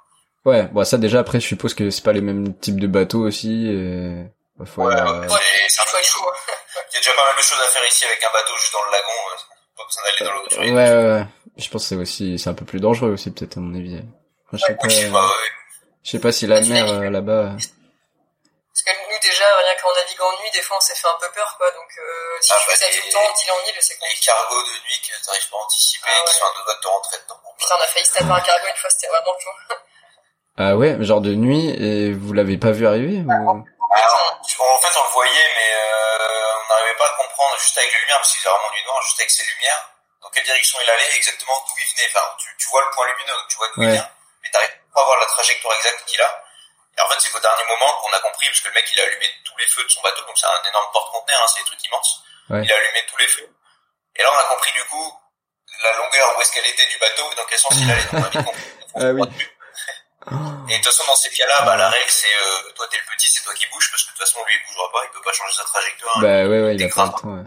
Ouais, 0.46 0.62
bon, 0.62 0.84
ça, 0.84 0.96
déjà, 0.96 1.20
après, 1.20 1.40
je 1.40 1.46
suppose 1.46 1.74
que 1.74 1.90
c'est 1.90 2.04
pas 2.04 2.12
les 2.12 2.22
mêmes 2.22 2.56
types 2.58 2.80
de 2.80 2.86
bateaux 2.86 3.26
aussi, 3.26 3.68
et... 3.68 4.35
Bah, 4.58 4.64
faut, 4.66 4.82
ouais, 4.84 4.94
euh... 4.94 5.28
ouais, 5.28 5.40
c'est 5.68 5.80
un 5.82 5.84
peu 5.84 6.02
chaud. 6.02 6.30
Il 6.90 6.94
y 6.94 6.96
a 6.96 7.00
déjà 7.00 7.12
pas 7.12 7.26
mal 7.26 7.36
de 7.36 7.42
choses 7.42 7.60
à 7.60 7.68
faire 7.68 7.84
ici 7.86 8.04
avec 8.06 8.22
un 8.24 8.32
bateau 8.32 8.56
juste 8.56 8.72
dans 8.72 8.82
le 8.84 8.90
lagon, 8.92 9.12
euh, 9.32 9.36
pas 9.76 9.84
besoin 9.84 10.02
d'aller 10.04 10.24
dans 10.24 10.32
le 10.32 10.40
hauturier. 10.46 10.72
Ouais, 10.72 10.90
ouais, 10.90 11.12
ouais. 11.20 11.26
Je 11.58 11.68
pense 11.68 11.82
que 11.82 11.88
c'est 11.88 11.96
aussi, 12.00 12.38
c'est 12.38 12.48
un 12.50 12.54
peu 12.54 12.64
plus 12.64 12.80
dangereux 12.80 13.10
aussi, 13.12 13.30
peut-être, 13.32 13.58
à 13.58 13.60
mon 13.60 13.76
avis. 13.76 14.00
Enfin, 14.48 14.56
je 14.56 14.64
sais 14.64 14.72
ouais, 14.72 14.78
pas, 14.80 14.88
je 14.88 14.96
sais 14.96 15.10
pas, 15.10 15.26
ouais. 15.26 15.50
je 16.04 16.10
sais 16.10 16.20
pas 16.20 16.32
si 16.32 16.46
la 16.46 16.60
mer, 16.60 16.88
euh, 16.88 17.10
là-bas... 17.10 17.52
Parce 17.56 18.82
que 18.84 18.92
nous, 19.12 19.18
déjà, 19.20 19.44
rien 19.60 19.74
qu'en 19.80 19.92
naviguant 19.92 20.28
en 20.32 20.40
nuit, 20.40 20.50
des 20.52 20.60
fois, 20.62 20.76
on 20.76 20.80
s'est 20.80 20.94
fait 20.94 21.08
un 21.08 21.18
peu 21.20 21.28
peur, 21.34 21.48
quoi. 21.58 21.70
Donc, 21.72 21.88
euh, 21.96 22.36
si 22.40 22.52
Ah, 22.52 22.56
tu 22.60 22.66
bah, 22.68 22.72
fais 22.72 22.78
ça 22.80 22.86
les- 22.88 22.96
tout 23.00 23.06
le 23.08 23.12
temps, 23.12 23.32
deal 23.36 23.50
en 23.52 23.60
île, 23.68 23.76
c'est 23.80 23.94
Les 23.94 24.00
compliqué. 24.00 24.26
cargos 24.26 24.62
de 24.62 24.72
nuit 24.84 25.00
que 25.04 25.12
t'arrives 25.24 25.48
pas 25.50 25.56
à 25.56 25.64
anticiper, 25.64 26.08
Ah, 26.08 26.16
qui 26.16 26.28
ouais. 26.28 26.32
sont 26.38 26.44
un 26.44 26.52
deux 26.56 26.64
doigts 26.64 26.76
de 26.76 26.80
te 26.80 26.88
rentrer 26.88 27.16
dedans. 27.24 27.40
Putain, 27.58 27.74
on 27.76 27.82
a 27.82 27.86
failli 27.88 28.06
se 28.06 28.12
taper 28.12 28.32
un 28.36 28.40
cargo 28.40 28.66
une 28.68 28.76
fois, 28.80 28.90
c'était 28.90 29.08
vraiment 29.08 29.36
chaud. 29.40 29.56
Ah 30.58 30.76
ouais, 30.76 30.96
genre 31.00 31.20
de 31.20 31.34
nuit 31.34 31.68
et 31.76 32.12
vous 32.14 32.32
l'avez 32.32 32.56
pas 32.56 32.70
vu 32.72 32.86
arriver 32.86 33.20
ou... 33.20 33.64
Alors, 33.90 34.40
en 34.40 34.78
fait, 34.80 34.98
on 34.98 35.04
le 35.04 35.10
voyait, 35.10 35.48
mais 35.54 35.70
euh, 35.74 36.54
on 36.64 36.68
n'arrivait 36.68 36.96
pas 36.96 37.06
à 37.06 37.10
comprendre 37.10 37.58
juste 37.58 37.78
avec 37.78 37.92
les 37.92 38.00
lumières, 38.00 38.18
parce 38.18 38.32
qu'il 38.32 38.40
faisait 38.40 38.50
vraiment 38.50 38.70
du 38.72 38.82
noir, 38.84 39.02
juste 39.02 39.20
avec 39.20 39.30
ses 39.30 39.44
lumières, 39.44 39.90
dans 40.22 40.30
quelle 40.30 40.44
direction 40.44 40.78
il 40.82 40.90
allait, 40.90 41.16
exactement 41.16 41.64
d'où 41.66 41.74
il 41.78 41.96
venait. 41.96 42.10
Enfin, 42.14 42.34
tu, 42.38 42.48
tu 42.58 42.68
vois 42.68 42.82
le 42.82 42.90
point 42.90 43.06
lumineux, 43.06 43.34
donc 43.34 43.48
tu 43.48 43.56
vois 43.56 43.68
d'où 43.68 43.82
il 43.82 43.90
vient, 43.90 44.10
mais 44.42 44.50
t'arrives 44.50 44.76
pas 44.92 45.00
à 45.00 45.04
voir 45.04 45.18
la 45.18 45.26
trajectoire 45.26 45.76
exacte 45.76 46.04
qu'il 46.06 46.20
a. 46.20 46.42
Et 46.98 47.00
en 47.02 47.08
fait, 47.10 47.20
c'est 47.20 47.30
qu'au 47.30 47.40
dernier 47.40 47.64
moment 47.68 47.92
qu'on 48.00 48.12
a 48.12 48.20
compris, 48.20 48.46
parce 48.48 48.60
que 48.60 48.68
le 48.68 48.74
mec, 48.74 48.90
il 48.92 49.00
a 49.00 49.04
allumé 49.04 49.30
tous 49.44 49.56
les 49.58 49.66
feux 49.68 49.84
de 49.84 49.88
son 49.88 50.00
bateau, 50.00 50.24
donc 50.24 50.38
c'est 50.38 50.46
un 50.46 50.68
énorme 50.68 50.90
porte-conteneur, 50.92 51.42
hein, 51.42 51.46
c'est 51.54 51.60
des 51.60 51.66
trucs 51.66 51.84
immenses. 51.84 52.22
Ouais. 52.48 52.62
Il 52.64 52.72
a 52.72 52.76
allumé 52.76 53.04
tous 53.06 53.16
les 53.18 53.28
feux. 53.28 53.48
Et 54.16 54.22
là, 54.22 54.30
on 54.32 54.38
a 54.38 54.44
compris, 54.54 54.72
du 54.72 54.84
coup, 54.84 55.20
la 55.82 55.92
longueur, 55.92 56.36
où 56.36 56.40
est-ce 56.40 56.52
qu'elle 56.52 56.66
était 56.66 56.86
du 56.86 56.98
bateau, 56.98 57.30
et 57.30 57.34
dans 57.34 57.44
quel 57.44 57.58
sens 57.58 57.72
il 57.76 57.90
allait. 57.90 58.02
Donc, 58.04 58.14
on 58.14 58.24
a 58.24 58.28
vite 58.28 58.44
compris. 58.44 58.62
Ah 58.98 59.12
oui. 59.12 59.28
Et 60.68 60.78
de 60.78 60.82
toute 60.82 60.92
façon, 60.92 61.04
dans 61.06 61.14
ces 61.16 61.30
cas-là, 61.30 61.62
bah, 61.62 61.76
la 61.76 61.88
règle, 61.88 62.10
c'est 62.10 62.34
euh, 62.34 62.72
toi, 62.74 62.86
t'es 62.90 62.96
le 62.98 63.04
petit, 63.14 63.30
c'est 63.30 63.42
toi 63.44 63.54
qui 63.54 63.66
bouge, 63.68 63.88
parce 63.90 64.02
que 64.02 64.08
de 64.12 64.16
toute 64.18 64.26
façon, 64.26 64.44
lui, 64.44 64.54
il 64.54 64.66
bougera 64.66 64.90
pas, 64.92 65.04
il 65.04 65.10
peut 65.10 65.22
pas 65.22 65.32
changer 65.32 65.54
sa 65.54 65.64
trajectoire. 65.64 66.18
Bah 66.18 66.42
ouais, 66.44 66.60
ouais, 66.66 66.74
il 66.74 66.82
a 66.84 66.88
pas 66.88 67.04
le 67.06 67.10
temps. 67.14 67.28
ouais. 67.30 67.46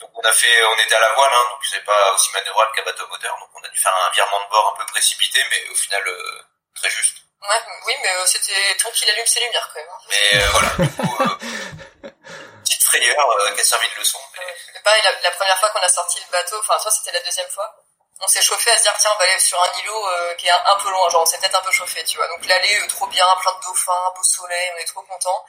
Donc, 0.00 0.10
on 0.14 0.22
a 0.28 0.32
fait, 0.32 0.64
on 0.64 0.78
était 0.84 0.94
à 0.94 1.00
la 1.00 1.12
voile, 1.12 1.30
hein, 1.32 1.44
donc 1.52 1.60
c'est 1.64 1.84
pas 1.84 2.12
aussi 2.14 2.30
manœuvrable 2.32 2.72
qu'un 2.74 2.84
bateau 2.84 3.06
moteur. 3.08 3.36
Donc, 3.40 3.48
on 3.54 3.64
a 3.64 3.68
dû 3.68 3.78
faire 3.78 3.92
un 4.06 4.10
virement 4.12 4.40
de 4.44 4.48
bord 4.50 4.72
un 4.74 4.78
peu 4.78 4.86
précipité, 4.92 5.42
mais 5.50 5.68
au 5.70 5.74
final, 5.74 6.02
euh, 6.08 6.42
très 6.74 6.90
juste. 6.90 7.16
Ouais, 7.42 7.60
oui, 7.86 7.94
mais 8.02 8.08
euh, 8.16 8.26
c'était 8.26 8.76
tant 8.82 8.90
qu'il 8.90 9.08
allume 9.10 9.26
ses 9.26 9.40
lumières, 9.40 9.70
quand 9.72 9.80
même. 9.80 9.88
hein. 9.92 10.00
Mais 10.08 10.42
euh, 10.42 10.48
voilà, 10.52 10.68
du 10.78 10.90
coup, 10.96 11.16
euh, 11.22 12.08
petite 12.64 12.82
frayeur 12.82 13.30
euh, 13.40 13.50
qui 13.52 13.60
a 13.60 13.64
servi 13.64 13.88
de 13.94 14.00
leçon. 14.00 14.18
Mais... 14.38 14.80
Pareil, 14.82 15.02
la, 15.04 15.12
la 15.20 15.30
première 15.32 15.58
fois 15.58 15.70
qu'on 15.70 15.80
a 15.82 15.88
sorti 15.88 16.20
le 16.20 16.32
bateau, 16.32 16.56
enfin, 16.60 16.76
toi, 16.80 16.90
c'était 16.90 17.12
la 17.12 17.20
deuxième 17.24 17.48
fois. 17.50 17.74
On 18.20 18.26
s'est 18.28 18.42
chauffé 18.42 18.70
à 18.70 18.76
se 18.78 18.82
dire, 18.82 18.94
tiens, 18.98 19.10
on 19.14 19.18
va 19.18 19.24
aller 19.24 19.38
sur 19.38 19.60
un 19.62 19.78
îlot 19.80 20.08
euh, 20.08 20.34
qui 20.34 20.46
est 20.46 20.50
un, 20.50 20.62
un 20.74 20.78
peu 20.82 20.90
loin, 20.90 21.08
genre 21.10 21.22
on 21.22 21.26
s'est 21.26 21.38
peut-être 21.38 21.58
un 21.58 21.62
peu 21.62 21.72
chauffé, 21.72 22.02
tu 22.04 22.16
vois. 22.16 22.26
Donc 22.28 22.46
l'aller, 22.46 22.80
euh, 22.80 22.86
trop 22.88 23.06
bien, 23.06 23.26
plein 23.40 23.52
de 23.52 23.64
dauphins, 23.64 24.12
beau 24.16 24.22
soleil, 24.22 24.70
on 24.74 24.78
est 24.78 24.86
trop 24.86 25.02
content. 25.02 25.44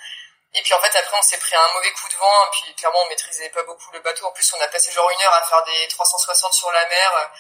Et 0.53 0.61
puis 0.61 0.73
en 0.73 0.79
fait, 0.79 0.95
après, 0.97 1.17
on 1.17 1.21
s'est 1.21 1.37
pris 1.37 1.55
un 1.55 1.73
mauvais 1.73 1.91
coup 1.91 2.07
de 2.09 2.15
vent, 2.15 2.45
et 2.45 2.49
puis 2.51 2.75
clairement, 2.75 2.99
on 3.05 3.09
maîtrisait 3.09 3.49
pas 3.49 3.63
beaucoup 3.63 3.91
le 3.93 3.99
bateau. 3.99 4.25
En 4.25 4.31
plus, 4.31 4.53
on 4.53 4.61
a 4.61 4.67
passé 4.67 4.91
genre 4.91 5.09
une 5.09 5.21
heure 5.21 5.33
à 5.33 5.41
faire 5.43 5.63
des 5.63 5.87
360 5.87 6.53
sur 6.53 6.71
la 6.71 6.85
mer. 6.87 7.31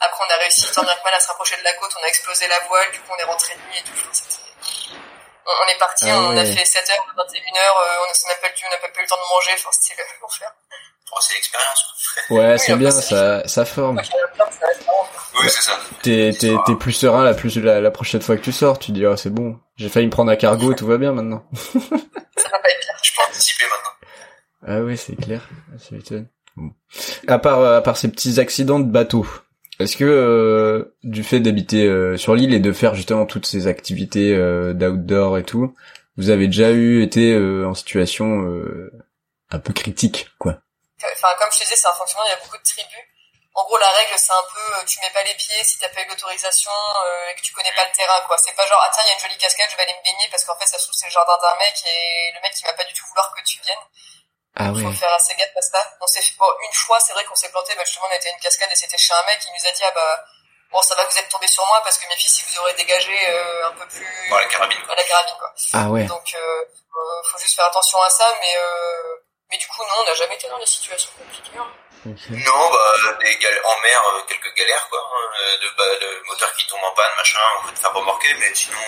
Après, 0.00 0.24
on 0.24 0.30
a 0.30 0.36
réussi 0.36 0.70
tant 0.72 0.82
bien 0.82 0.94
que 0.94 1.02
mal 1.02 1.14
à 1.14 1.20
se 1.20 1.28
rapprocher 1.28 1.56
de 1.56 1.64
la 1.64 1.72
côte, 1.74 1.92
on 1.98 2.04
a 2.04 2.08
explosé 2.08 2.46
la 2.48 2.60
voile, 2.60 2.90
du 2.92 3.00
coup, 3.00 3.12
on 3.12 3.16
est 3.16 3.24
rentré 3.24 3.54
de 3.54 3.60
nuit 3.62 3.78
et 3.78 3.82
tout. 3.82 3.92
Enfin, 3.92 4.36
on 5.46 5.52
on 5.64 5.68
est 5.68 5.78
parti, 5.78 6.10
Ah 6.10 6.18
on 6.18 6.36
a 6.36 6.44
fait 6.44 6.64
7 6.64 6.90
heures, 6.90 7.06
21 7.16 7.56
heures, 7.56 7.78
euh, 7.78 7.98
on 8.02 8.28
n'a 8.28 8.34
pas, 8.36 8.48
on 8.48 8.70
n'a 8.70 8.76
pas 8.76 8.98
eu 8.98 9.02
le 9.02 9.08
temps 9.08 9.16
de 9.16 9.34
manger, 9.34 9.52
enfin, 9.54 9.70
c'était 9.72 10.04
l'enfer. 10.20 10.52
Bon, 11.10 11.16
c'est 11.20 11.34
l'expérience. 11.34 11.84
Ouais, 12.30 12.52
Oui, 12.52 12.58
c'est 12.58 12.76
bien, 12.76 12.90
ça, 12.90 13.46
ça 13.46 13.64
forme. 13.64 14.00
Oui, 15.38 15.46
c'est 15.48 15.62
ça. 15.62 15.72
T'es, 16.02 16.32
t'es, 16.38 16.54
t'es 16.66 16.74
plus 16.76 16.92
serein 16.92 17.24
la, 17.24 17.34
plus, 17.34 17.56
la, 17.58 17.80
la 17.80 17.90
prochaine 17.90 18.22
fois 18.22 18.36
que 18.36 18.42
tu 18.42 18.52
sors, 18.52 18.78
tu 18.78 18.92
dis, 18.92 19.04
ah, 19.04 19.16
c'est 19.16 19.30
bon, 19.30 19.58
j'ai 19.76 19.88
failli 19.88 20.06
me 20.06 20.10
prendre 20.10 20.30
un 20.30 20.36
cargo, 20.36 20.72
tout 20.74 20.86
va 20.86 20.98
bien 20.98 21.12
maintenant. 21.12 21.44
Ça 21.54 21.78
va 21.78 22.58
pas 22.58 22.68
être 22.70 22.80
pire. 22.80 22.94
Je 23.02 23.10
peux 23.12 23.30
anticiper 23.30 23.64
maintenant. 23.64 24.08
Ah 24.66 24.82
ouais, 24.82 24.96
c'est 24.96 25.16
clair. 25.16 25.48
Ah, 25.72 25.78
ça 25.78 25.94
m'étonne. 25.94 26.28
Bon. 26.56 26.70
À 27.28 27.38
part, 27.38 27.62
à 27.62 27.80
part 27.82 27.96
ces 27.96 28.08
petits 28.10 28.40
accidents 28.40 28.78
de 28.80 28.90
bateau, 28.90 29.26
est-ce 29.78 29.96
que 29.96 30.04
euh, 30.04 30.96
du 31.02 31.22
fait 31.22 31.40
d'habiter 31.40 31.84
euh, 31.86 32.16
sur 32.16 32.34
l'île 32.34 32.54
et 32.54 32.60
de 32.60 32.72
faire 32.72 32.94
justement 32.94 33.26
toutes 33.26 33.46
ces 33.46 33.66
activités 33.66 34.34
euh, 34.34 34.72
d'outdoor 34.74 35.38
et 35.38 35.44
tout, 35.44 35.74
vous 36.16 36.30
avez 36.30 36.46
déjà 36.46 36.72
eu 36.72 37.02
été 37.02 37.32
euh, 37.32 37.66
en 37.66 37.74
situation 37.74 38.42
euh, 38.48 38.90
un 39.50 39.58
peu 39.58 39.72
critique, 39.72 40.28
quoi? 40.38 40.60
Enfin, 41.12 41.34
comme 41.38 41.50
je 41.52 41.58
te 41.58 41.62
disais, 41.64 41.76
c'est 41.76 41.88
un 41.88 41.94
fonctionnement, 41.94 42.24
il 42.26 42.30
y 42.30 42.34
a 42.34 42.36
beaucoup 42.36 42.56
de 42.58 42.62
tribus. 42.62 43.04
En 43.54 43.64
gros, 43.64 43.78
la 43.78 43.88
règle, 43.90 44.18
c'est 44.18 44.32
un 44.32 44.42
peu, 44.52 44.74
euh, 44.76 44.84
tu 44.84 45.00
mets 45.00 45.10
pas 45.10 45.22
les 45.22 45.34
pieds 45.34 45.64
si 45.64 45.78
t'as 45.78 45.88
pas 45.88 46.02
eu 46.02 46.06
l'autorisation 46.08 46.70
euh, 46.70 47.28
et 47.30 47.34
que 47.36 47.40
tu 47.40 47.52
connais 47.54 47.72
pas 47.72 47.84
le 47.86 47.92
terrain, 47.92 48.20
quoi. 48.26 48.36
C'est 48.36 48.52
pas 48.52 48.66
genre, 48.66 48.80
ah 48.84 48.90
tiens, 48.92 49.02
il 49.04 49.08
y 49.08 49.10
a 49.12 49.14
une 49.14 49.20
jolie 49.20 49.38
cascade, 49.38 49.68
je 49.70 49.76
vais 49.76 49.82
aller 49.82 49.94
me 49.96 50.02
baigner 50.04 50.28
parce 50.30 50.44
qu'en 50.44 50.56
fait, 50.58 50.66
ça 50.66 50.78
se 50.78 50.84
trouve, 50.84 50.94
c'est 50.94 51.06
le 51.06 51.12
jardin 51.12 51.38
d'un 51.40 51.56
mec 51.56 51.74
et 51.86 52.32
le 52.34 52.40
mec, 52.42 52.52
il 52.60 52.66
va 52.66 52.74
pas 52.74 52.84
du 52.84 52.92
tout 52.92 53.06
vouloir 53.08 53.32
que 53.34 53.40
tu 53.42 53.58
viennes. 53.60 53.84
Ah 54.58 54.64
Il 54.64 54.72
ouais. 54.76 54.82
faut 54.84 54.92
faire 54.98 55.12
assez 55.14 55.34
gaffe 55.36 55.56
à 55.56 55.62
ça. 55.62 55.96
On 56.00 56.06
s'est 56.06 56.20
fait, 56.22 56.34
bon, 56.38 56.48
une 56.68 56.74
fois, 56.74 57.00
c'est 57.00 57.12
vrai 57.14 57.24
qu'on 57.24 57.34
s'est 57.34 57.48
planté, 57.50 57.74
bah, 57.76 57.84
justement, 57.84 58.06
on 58.10 58.14
était 58.16 58.28
à 58.28 58.32
une 58.32 58.40
cascade 58.40 58.70
et 58.72 58.76
c'était 58.76 58.98
chez 58.98 59.14
un 59.14 59.22
mec, 59.24 59.40
il 59.46 59.52
nous 59.52 59.68
a 59.68 59.72
dit, 59.72 59.84
ah 59.84 59.90
bah, 59.90 60.24
bon, 60.72 60.82
ça 60.82 60.94
va, 60.94 61.04
vous 61.04 61.18
êtes 61.18 61.28
tombé 61.30 61.46
sur 61.46 61.66
moi 61.66 61.80
parce 61.82 61.96
que 61.98 62.06
mes 62.08 62.16
filles, 62.16 62.30
si 62.30 62.42
vous 62.44 62.58
aurez 62.60 62.74
dégagé 62.74 63.16
euh, 63.28 63.68
un 63.68 63.72
peu 63.72 63.86
plus 63.88 64.28
Bon, 64.28 64.36
la 64.36 64.46
carabine, 64.46 64.84
quoi. 64.84 64.94
la 64.94 65.04
carabine, 65.04 65.36
quoi. 65.38 65.54
Ah 65.72 65.88
ouais. 65.88 66.04
Donc, 66.04 66.34
euh, 66.34 66.38
euh, 66.38 67.22
faut 67.30 67.38
juste 67.38 67.54
faire 67.56 67.66
attention 67.66 68.00
à 68.02 68.10
ça, 68.10 68.26
mais 68.40 68.54
euh, 68.58 69.15
mais 69.50 69.58
du 69.58 69.66
coup, 69.68 69.82
non, 69.82 70.02
on 70.02 70.04
n'a 70.06 70.14
jamais 70.14 70.34
été 70.34 70.48
dans 70.48 70.58
des 70.58 70.66
situations 70.66 71.10
compliquées. 71.18 71.58
hein. 71.58 71.66
Non, 72.06 72.70
bah, 72.70 73.12
des 73.24 73.36
gal- 73.38 73.60
en 73.64 73.80
mer, 73.82 74.00
euh, 74.14 74.20
quelques 74.28 74.54
galères, 74.56 74.86
quoi. 74.90 75.00
hein, 75.00 75.28
euh, 75.40 75.56
de, 75.62 75.68
bah, 75.76 75.84
le 76.00 76.22
moteur 76.28 76.52
qui 76.54 76.66
tombe 76.68 76.80
en 76.84 76.94
panne, 76.94 77.12
machin, 77.16 77.38
on 77.62 77.66
peut 77.66 77.74
te 77.74 77.78
faire 77.80 77.92
remorquer, 77.92 78.32
mais 78.38 78.54
sinon, 78.54 78.78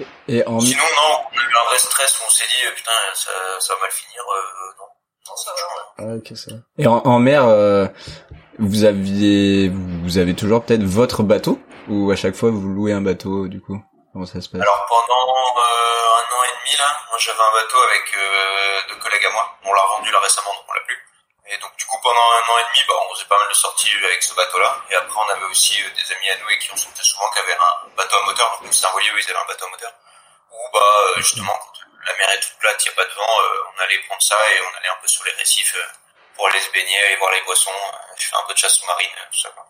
euh, 0.00 0.04
Et 0.28 0.46
en 0.46 0.60
sinon, 0.60 0.82
non, 0.96 1.18
on 1.32 1.38
a 1.38 1.42
eu 1.42 1.56
un 1.60 1.64
vrai 1.68 1.78
stress 1.78 2.18
où 2.20 2.22
on 2.26 2.30
s'est 2.30 2.46
dit, 2.56 2.66
euh, 2.66 2.72
putain, 2.72 2.90
ça, 3.14 3.30
ça 3.60 3.74
va 3.74 3.80
mal 3.80 3.90
finir, 3.90 4.22
euh, 4.22 4.72
non. 4.78 4.86
Non, 5.28 5.36
ça 5.36 5.50
va. 5.52 5.94
Ah, 5.98 6.16
ok, 6.16 6.36
ça. 6.36 6.52
Et 6.78 6.86
en, 6.86 7.02
en 7.04 7.18
mer, 7.18 7.44
euh, 7.44 7.86
vous 8.58 8.84
aviez, 8.84 9.68
vous 9.70 10.16
avez 10.18 10.34
toujours 10.34 10.64
peut-être 10.64 10.82
votre 10.84 11.22
bateau 11.22 11.60
ou 11.88 12.10
à 12.10 12.16
chaque 12.16 12.34
fois 12.34 12.50
vous 12.50 12.68
louez 12.68 12.92
un 12.92 13.00
bateau 13.02 13.46
du 13.48 13.60
coup? 13.60 13.78
Comment 14.12 14.26
ça 14.26 14.40
se 14.40 14.48
passe 14.48 14.60
Alors 14.60 14.86
pendant 14.86 15.26
euh, 15.58 16.18
un 16.18 16.26
an 16.34 16.42
et 16.44 16.54
demi 16.58 16.76
là, 16.76 16.98
moi 17.08 17.18
j'avais 17.18 17.38
un 17.40 17.52
bateau 17.52 17.78
avec 17.82 18.04
euh, 18.16 18.80
deux 18.88 18.96
collègues 18.96 19.26
à 19.26 19.30
moi. 19.30 19.56
On 19.64 19.72
l'a 19.72 19.82
rendu 19.82 20.10
là 20.10 20.18
récemment 20.20 20.52
donc 20.54 20.64
on 20.68 20.72
l'a 20.72 20.80
plus. 20.82 20.98
Et 21.46 21.58
donc 21.58 21.76
du 21.76 21.84
coup 21.86 21.98
pendant 22.02 22.20
un 22.20 22.52
an 22.52 22.58
et 22.58 22.66
demi, 22.74 22.82
bah, 22.88 22.94
on 23.08 23.14
faisait 23.14 23.26
pas 23.28 23.38
mal 23.38 23.48
de 23.48 23.54
sorties 23.54 23.90
avec 24.04 24.22
ce 24.22 24.34
bateau-là. 24.34 24.82
Et 24.90 24.94
après 24.94 25.18
on 25.18 25.30
avait 25.30 25.44
aussi 25.46 25.80
euh, 25.82 25.88
des 25.94 26.12
amis 26.14 26.30
à 26.30 26.36
nous 26.38 26.48
et 26.50 26.58
qui 26.58 26.70
on 26.72 26.76
sortait 26.76 27.02
souvent 27.04 27.30
qui 27.32 27.38
avaient 27.38 27.54
un 27.54 27.88
bateau 27.96 28.16
à 28.16 28.24
moteur. 28.26 28.58
Donc 28.62 28.74
c'est 28.74 28.86
un 28.86 28.94
où 28.94 29.00
ils 29.00 29.30
avaient 29.30 29.38
un 29.38 29.46
bateau 29.46 29.66
à 29.66 29.70
moteur. 29.70 29.92
Où 30.52 30.58
bah 30.72 30.80
euh, 30.80 31.20
justement 31.22 31.52
quand 31.54 31.80
la 32.06 32.16
mer 32.16 32.30
est 32.34 32.40
toute 32.40 32.58
plate, 32.58 32.82
il 32.84 32.88
y 32.88 32.92
a 32.92 32.96
pas 32.96 33.04
de 33.04 33.14
vent, 33.14 33.22
euh, 33.22 33.70
on 33.76 33.82
allait 33.82 33.98
prendre 34.08 34.22
ça 34.22 34.34
et 34.34 34.58
on 34.62 34.78
allait 34.78 34.88
un 34.88 34.98
peu 35.02 35.06
sur 35.08 35.24
les 35.24 35.32
récifs 35.32 35.76
pour 36.34 36.48
aller 36.48 36.60
se 36.60 36.70
baigner, 36.72 36.98
aller 37.06 37.16
voir 37.16 37.30
les 37.32 37.42
poissons. 37.42 37.70
Euh, 37.70 37.96
je 38.18 38.26
fais 38.26 38.36
un 38.36 38.46
peu 38.48 38.54
de 38.54 38.58
chasse 38.58 38.74
sous-marine, 38.76 39.08
tout 39.30 39.38
ça. 39.38 39.50
quoi. 39.50 39.66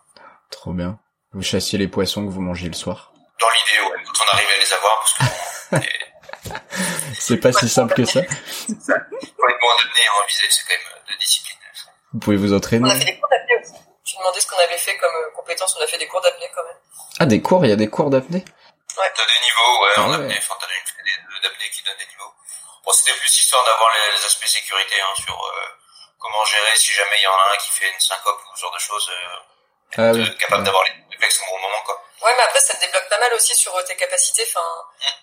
Trop 0.49 0.71
bien. 0.71 0.97
Vous 1.33 1.43
chassiez 1.43 1.77
les 1.77 1.87
poissons 1.87 2.25
que 2.25 2.31
vous 2.31 2.41
mangez 2.41 2.67
le 2.67 2.73
soir. 2.73 3.10
Dans 3.41 3.49
l'idée, 3.49 3.79
ouais, 3.81 4.03
quand 4.05 4.23
on 4.25 4.35
arrivait 4.35 4.53
à 4.53 4.57
les 4.57 4.73
avoir, 4.73 4.99
parce 4.99 5.13
que 5.13 5.23
C'est 7.19 7.37
pas 7.37 7.51
si 7.53 7.67
simple 7.69 7.93
que 7.93 8.05
ça. 8.05 8.21
Quand 8.21 8.27
une 8.27 9.59
bande 9.59 9.81
de 9.81 9.89
nez 9.93 10.07
en 10.09 10.25
visée, 10.27 10.47
c'est 10.49 10.63
quand 10.67 10.73
même 10.77 10.87
euh, 10.95 11.11
de 11.13 11.17
discipline. 11.19 11.57
Vous 12.13 12.19
pouvez 12.19 12.37
vous 12.37 12.53
On 12.53 12.57
entraîner. 12.57 12.91
a 12.91 12.95
fait 12.95 13.05
des 13.05 13.17
cours 13.19 13.29
d'apnée 13.29 13.55
aussi. 13.61 13.73
Tu 14.03 14.17
demandais 14.17 14.39
ce 14.41 14.47
qu'on 14.47 14.57
avait 14.57 14.77
fait 14.77 14.97
comme 14.97 15.15
euh, 15.15 15.31
compétence, 15.35 15.75
on 15.79 15.83
a 15.83 15.87
fait 15.87 15.97
des 15.97 16.07
cours 16.07 16.21
d'apnée 16.21 16.49
quand 16.55 16.63
même. 16.63 16.77
Ah 17.19 17.25
des 17.25 17.41
cours, 17.41 17.65
il 17.65 17.69
y 17.69 17.73
a 17.73 17.75
des 17.77 17.89
cours 17.89 18.09
d'apnée? 18.09 18.43
T'as 18.95 19.25
des 19.25 19.39
niveaux, 19.45 19.83
ouais, 19.83 19.89
Ah 19.95 20.01
en 20.03 20.09
ouais. 20.09 20.15
apnée, 20.15 20.37
enfin 20.37 20.55
t'as 20.59 20.67
une 20.67 21.41
d'apnée 21.41 21.69
qui 21.71 21.83
donne 21.83 21.97
des 21.97 22.05
niveaux. 22.05 22.33
Bon, 22.85 22.91
c'était 22.91 23.17
plus 23.17 23.29
histoire 23.37 23.63
d'avoir 23.65 23.89
les, 23.95 24.17
les 24.19 24.25
aspects 24.25 24.45
sécurité, 24.45 24.95
hein, 25.01 25.13
sur 25.23 25.33
euh, 25.33 25.67
comment 26.19 26.43
gérer 26.45 26.75
si 26.75 26.91
jamais 26.93 27.17
il 27.17 27.23
y 27.23 27.27
en 27.27 27.33
a 27.37 27.53
un 27.53 27.57
qui 27.57 27.71
fait 27.71 27.89
une 27.91 27.99
syncope 27.99 28.41
ou 28.51 28.55
ce 28.55 28.61
genre 28.61 28.73
de 28.73 28.79
choses, 28.79 29.09
euh, 29.09 29.37
Ah 29.97 30.11
de- 30.11 30.19
oui. 30.21 30.37
capable 30.37 30.63
d'avoir 30.63 30.83
les 30.85 30.91
réflexes 31.11 31.39
au 31.41 31.45
bon 31.55 31.59
moment, 31.61 31.81
quoi. 31.85 32.01
Ouais, 32.23 32.33
mais 32.37 32.43
après, 32.43 32.59
ça 32.59 32.75
te 32.75 32.81
débloque 32.81 33.09
pas 33.09 33.17
mal 33.19 33.33
aussi 33.33 33.55
sur 33.55 33.75
euh, 33.75 33.81
tes 33.83 33.95
capacités. 33.95 34.43
Enfin, 34.47 34.65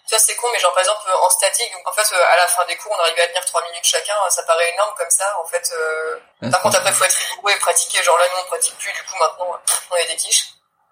tu 0.06 0.10
vois, 0.10 0.18
c'est 0.18 0.34
con, 0.36 0.48
mais 0.52 0.58
genre, 0.58 0.72
par 0.72 0.80
exemple, 0.82 1.02
euh, 1.08 1.16
en 1.26 1.30
statique, 1.30 1.72
donc, 1.72 1.86
en 1.88 1.92
fait, 1.92 2.12
euh, 2.14 2.32
à 2.32 2.36
la 2.36 2.46
fin 2.48 2.64
des 2.66 2.76
cours, 2.76 2.92
on 2.96 3.00
arrivait 3.02 3.22
à 3.22 3.28
tenir 3.28 3.44
3 3.44 3.62
minutes 3.70 3.84
chacun, 3.84 4.14
euh, 4.26 4.30
ça 4.30 4.42
paraît 4.42 4.68
énorme 4.74 4.94
comme 4.98 5.10
ça. 5.10 5.24
En 5.40 5.46
fait, 5.46 5.70
euh... 5.78 6.18
Ah, 6.42 6.50
par 6.50 6.60
contre, 6.62 6.78
après, 6.78 6.92
faut 6.92 7.04
être 7.04 7.14
rigoureux 7.30 7.52
et 7.52 7.58
pratiquer. 7.60 8.02
Genre 8.02 8.18
là, 8.18 8.24
nous, 8.34 8.42
on 8.42 8.46
pratique 8.48 8.76
plus, 8.78 8.92
du 8.92 9.02
coup, 9.04 9.16
maintenant, 9.20 9.54
euh, 9.54 9.72
on 9.92 9.96
est 9.96 10.08
des 10.08 10.16
quiches. 10.16 10.46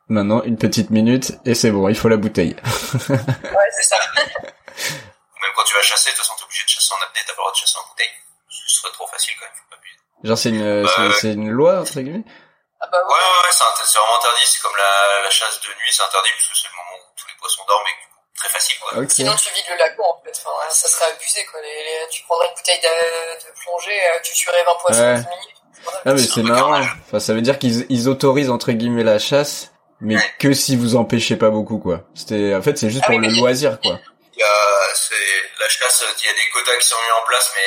Maintenant 0.08 0.40
une 0.44 0.56
petite 0.56 0.90
minute 0.90 1.32
et 1.44 1.56
c'est 1.56 1.72
bon, 1.72 1.88
il 1.88 1.98
faut 1.98 2.08
la 2.08 2.16
bouteille. 2.16 2.54
Ouais, 3.10 3.68
c'est 3.76 3.82
ça. 3.82 3.96
Ou 4.14 5.40
même 5.40 5.52
quand 5.56 5.64
tu 5.64 5.74
vas 5.74 5.82
chasser, 5.82 6.10
de 6.10 6.14
toute 6.14 6.24
façon 6.24 6.34
t'es 6.38 6.44
obligé 6.44 6.62
de 6.62 6.68
chasser 6.68 6.92
en 6.94 7.02
apnée, 7.04 7.20
t'as 7.26 7.32
pas 7.32 7.38
le 7.38 7.42
droit 7.42 7.50
de 7.50 7.56
chasser 7.56 7.76
en 7.84 7.88
bouteille. 7.88 8.10
Ce 8.48 8.76
serait 8.80 8.92
trop 8.92 9.06
facile 9.08 9.34
quand 9.40 9.46
même, 9.46 9.54
faut 9.56 9.68
pas. 9.76 10.28
Genre 10.28 10.38
c'est 10.38 10.48
une, 10.50 10.82
Bah, 10.84 10.92
c'est, 10.94 11.02
ouais. 11.02 11.12
c'est 11.20 11.32
une 11.32 11.50
loi 11.50 11.80
entre 11.80 12.00
guillemets? 12.00 12.24
Ah 12.86 12.88
bah 12.92 13.02
Ouais, 13.02 13.14
ouais. 13.14 13.18
ouais, 13.18 13.42
ouais, 13.42 13.52
c'est 13.52 13.98
vraiment 13.98 14.16
interdit, 14.18 14.46
c'est 14.46 14.62
comme 14.62 14.76
la, 14.76 15.22
la 15.22 15.30
chasse 15.30 15.58
de 15.60 15.68
nuit, 15.68 15.90
c'est 15.90 16.02
interdit, 16.06 16.30
parce 16.38 16.48
que 16.48 16.54
c'est 16.54 16.68
le 16.70 16.76
moment 16.78 16.94
où 17.02 17.04
tous 17.18 17.26
les 17.26 17.34
poissons 17.38 17.64
dorment 17.66 17.86
et 17.90 17.98
très 18.38 18.48
facile, 18.48 18.78
quoi. 18.78 18.98
Ok. 19.02 19.10
Sinon, 19.10 19.34
tu 19.34 19.52
vides 19.54 19.68
le 19.70 19.76
lac 19.76 19.98
en 19.98 20.22
fait. 20.22 20.32
Enfin, 20.38 20.50
ouais, 20.62 20.70
ça 20.70 20.86
serait 20.88 21.10
abusé, 21.10 21.44
quoi. 21.46 21.60
Les, 21.62 21.82
les- 21.82 22.08
tu 22.10 22.22
prendrais 22.24 22.46
une 22.48 22.54
bouteille 22.54 22.80
de, 22.80 23.34
de 23.42 23.50
plongée, 23.64 23.98
euh, 24.06 24.18
tu 24.22 24.32
tuerais 24.34 24.62
20 24.64 24.74
poissons 24.80 25.00
Ouais. 25.02 25.12
en 25.12 25.18
10 25.18 25.26
minutes. 25.26 25.56
Voilà. 25.82 26.00
Ah 26.06 26.12
mais 26.14 26.18
C'est 26.22 26.42
marrant. 26.42 26.80
Enfin 27.06 27.20
ça 27.20 27.34
veut 27.34 27.42
dire 27.42 27.58
qu'ils 27.58 27.86
ils 27.90 28.08
autorisent 28.08 28.50
entre 28.50 28.72
guillemets 28.72 29.04
la 29.04 29.18
chasse, 29.18 29.72
mais 30.00 30.16
Ouais. 30.16 30.34
que 30.40 30.52
si 30.54 30.74
vous 30.74 30.96
empêchez 30.96 31.36
pas 31.36 31.50
beaucoup 31.50 31.78
quoi. 31.78 32.00
C'était 32.14 32.54
en 32.54 32.62
fait 32.62 32.76
c'est 32.78 32.88
juste 32.90 33.04
Ah 33.04 33.10
pour 33.12 33.16
oui, 33.20 33.26
le 33.28 33.34
loisir 33.34 33.78
quoi. 33.82 33.98
Il 34.34 34.40
y 34.40 34.42
a, 34.42 34.54
c'est, 34.94 35.14
la 35.60 35.68
chasse, 35.68 36.04
il 36.22 36.26
y 36.26 36.28
a 36.28 36.32
des 36.32 36.48
quotas 36.52 36.76
qui 36.78 36.86
sont 36.88 36.96
mis 36.96 37.12
en 37.22 37.24
place, 37.26 37.52
mais, 37.56 37.62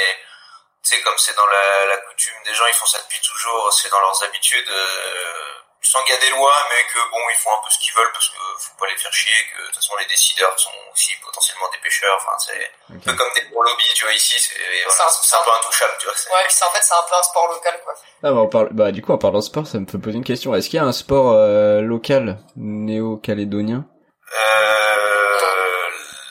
tu 0.84 0.96
sais, 0.96 1.02
comme 1.02 1.18
c'est 1.18 1.36
dans 1.36 1.48
la, 1.48 1.86
la 1.88 1.98
coutume 1.98 2.36
des 2.46 2.54
gens, 2.54 2.66
ils 2.68 2.74
font 2.74 2.86
ça 2.86 3.00
depuis 3.00 3.20
toujours, 3.22 3.72
c'est 3.74 3.90
dans 3.90 4.00
leurs 4.00 4.24
habitudes, 4.24 4.70
euh, 4.70 5.54
je 5.82 5.90
sens 5.90 6.04
qu'il 6.04 6.14
y 6.14 6.18
a 6.18 6.22
des 6.22 6.30
lois, 6.32 6.56
mais 6.70 6.84
que 6.94 7.00
bon, 7.10 7.20
ils 7.32 7.40
font 7.40 7.52
un 7.52 7.64
peu 7.64 7.70
ce 7.70 7.80
qu'ils 7.80 7.94
veulent 7.94 8.12
parce 8.12 8.30
que 8.30 8.36
faut 8.60 8.76
pas 8.80 8.88
les 8.88 8.98
faire 8.98 9.14
chier, 9.14 9.34
que 9.54 9.62
de 9.62 9.66
toute 9.68 9.76
façon 9.76 9.96
les 9.98 10.06
décideurs 10.08 10.58
sont 10.60 10.72
aussi 10.92 11.12
potentiellement 11.24 11.70
des 11.72 11.78
pêcheurs. 11.78 12.18
Enfin, 12.20 12.38
c'est 12.38 12.72
un 12.94 13.00
peu 13.00 13.14
comme 13.14 13.32
des 13.34 13.42
gros 13.50 13.64
lobbies, 13.64 13.94
tu 13.96 14.04
vois 14.04 14.14
ici, 14.14 14.36
c'est 14.40 14.60
voilà, 14.84 15.10
c'est 15.10 15.36
un 15.36 15.44
peu 15.44 15.52
intouchable, 15.58 15.94
tu 16.00 16.06
vois. 16.08 16.16
Ouais, 16.16 16.46
c'est 16.50 16.66
en 16.66 16.72
fait 16.72 16.82
c'est 16.82 16.94
un 16.94 17.04
peu 17.10 17.16
un 17.16 17.24
sport 17.24 17.48
local, 17.48 17.82
quoi. 17.84 17.94
Ah 18.24 18.32
bah 18.32 18.40
on 18.40 18.48
parle, 18.50 18.70
bah 18.72 18.92
du 18.92 19.02
coup 19.02 19.14
en 19.14 19.18
parlant 19.18 19.40
de 19.40 19.44
sport, 19.44 19.68
ça 19.68 19.80
me 19.80 19.86
fait 19.86 19.98
poser 19.98 20.18
une 20.18 20.26
question. 20.26 20.54
Est-ce 20.54 20.70
qu'il 20.70 20.78
y 20.78 20.84
a 20.84 20.86
un 20.86 20.92
sport 20.92 21.32
euh, 21.34 21.82
local 21.82 22.40
néo-calédonien? 22.58 23.86
Euh, 24.34 25.89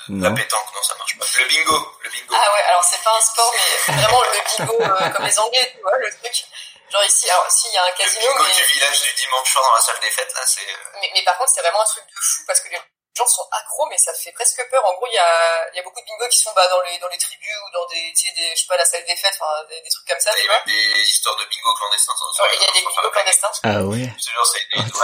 La 0.08 0.30
pétanque, 0.30 0.74
non, 0.74 0.82
ça 0.82 0.94
marche 0.96 1.18
pas. 1.18 1.26
Le 1.36 1.44
bingo, 1.48 1.92
le 2.02 2.10
bingo. 2.10 2.34
Ah 2.34 2.52
ouais, 2.54 2.62
alors 2.70 2.84
c'est 2.84 3.02
pas 3.02 3.14
un 3.16 3.20
sport, 3.20 3.52
mais 3.54 3.92
vraiment 3.94 4.22
le 4.22 4.30
bingo 4.30 4.80
euh, 4.80 5.08
comme 5.10 5.26
les 5.26 5.38
Anglais, 5.38 5.72
tu 5.74 5.80
vois, 5.82 5.98
le 5.98 6.08
truc. 6.10 6.44
Genre 6.90 7.04
ici, 7.04 7.28
alors 7.30 7.50
si 7.50 7.68
il 7.68 7.74
y 7.74 7.76
a 7.76 7.84
un 7.84 7.92
casino, 7.92 8.26
le 8.26 8.32
bingo 8.32 8.44
mais... 8.44 8.54
du 8.54 8.64
village 8.72 9.02
du 9.02 9.12
dimanche 9.22 9.52
soir 9.52 9.64
dans 9.64 9.74
la 9.74 9.80
salle 9.82 10.00
des 10.00 10.10
fêtes, 10.10 10.32
là, 10.34 10.40
c'est. 10.46 10.62
euh, 10.62 10.98
mais, 11.00 11.10
mais 11.14 11.22
par 11.24 11.36
contre 11.36 11.52
c'est 11.54 11.60
vraiment 11.60 11.82
un 11.82 11.84
truc 11.84 12.04
de 12.04 12.18
fou 12.20 12.42
parce 12.46 12.60
que 12.60 12.68
les 12.70 12.80
gens 13.18 13.26
sont 13.26 13.46
accros, 13.52 13.86
mais 13.90 13.98
ça 13.98 14.14
fait 14.14 14.32
presque 14.32 14.62
peur. 14.70 14.82
En 14.86 14.94
gros, 14.94 15.06
il 15.06 15.14
y 15.14 15.18
a, 15.18 15.70
y 15.74 15.78
a 15.80 15.82
beaucoup 15.82 16.00
de 16.00 16.06
bingo 16.06 16.26
qui 16.28 16.38
sont 16.38 16.52
bah, 16.54 16.66
dans 16.68 16.80
les 16.82 16.98
dans 16.98 17.08
les 17.08 17.18
tribus 17.18 17.56
ou 17.66 17.70
dans 17.72 17.86
des, 17.86 18.12
tu 18.16 18.28
sais, 18.28 18.32
des, 18.34 18.50
je 18.54 18.60
sais 18.62 18.66
pas, 18.66 18.76
la 18.76 18.84
salle 18.84 19.04
des 19.04 19.16
fêtes, 19.16 19.34
enfin 19.38 19.64
des, 19.68 19.80
des 19.80 19.90
trucs 19.90 20.06
comme 20.08 20.20
ça, 20.20 20.30
Il 20.38 20.46
y 20.46 20.48
a 20.48 20.62
des 20.64 21.02
histoires 21.02 21.36
de 21.36 21.44
bingo 21.44 21.74
clandestins. 21.74 22.12
Genre, 22.36 22.46
Il 22.54 22.62
y 22.62 22.64
a 22.64 22.72
des 22.72 22.80
bingos 22.82 23.10
clandestins. 23.10 23.52
Ah 23.64 23.82
ouais. 23.82 24.06
C'est 24.18 24.30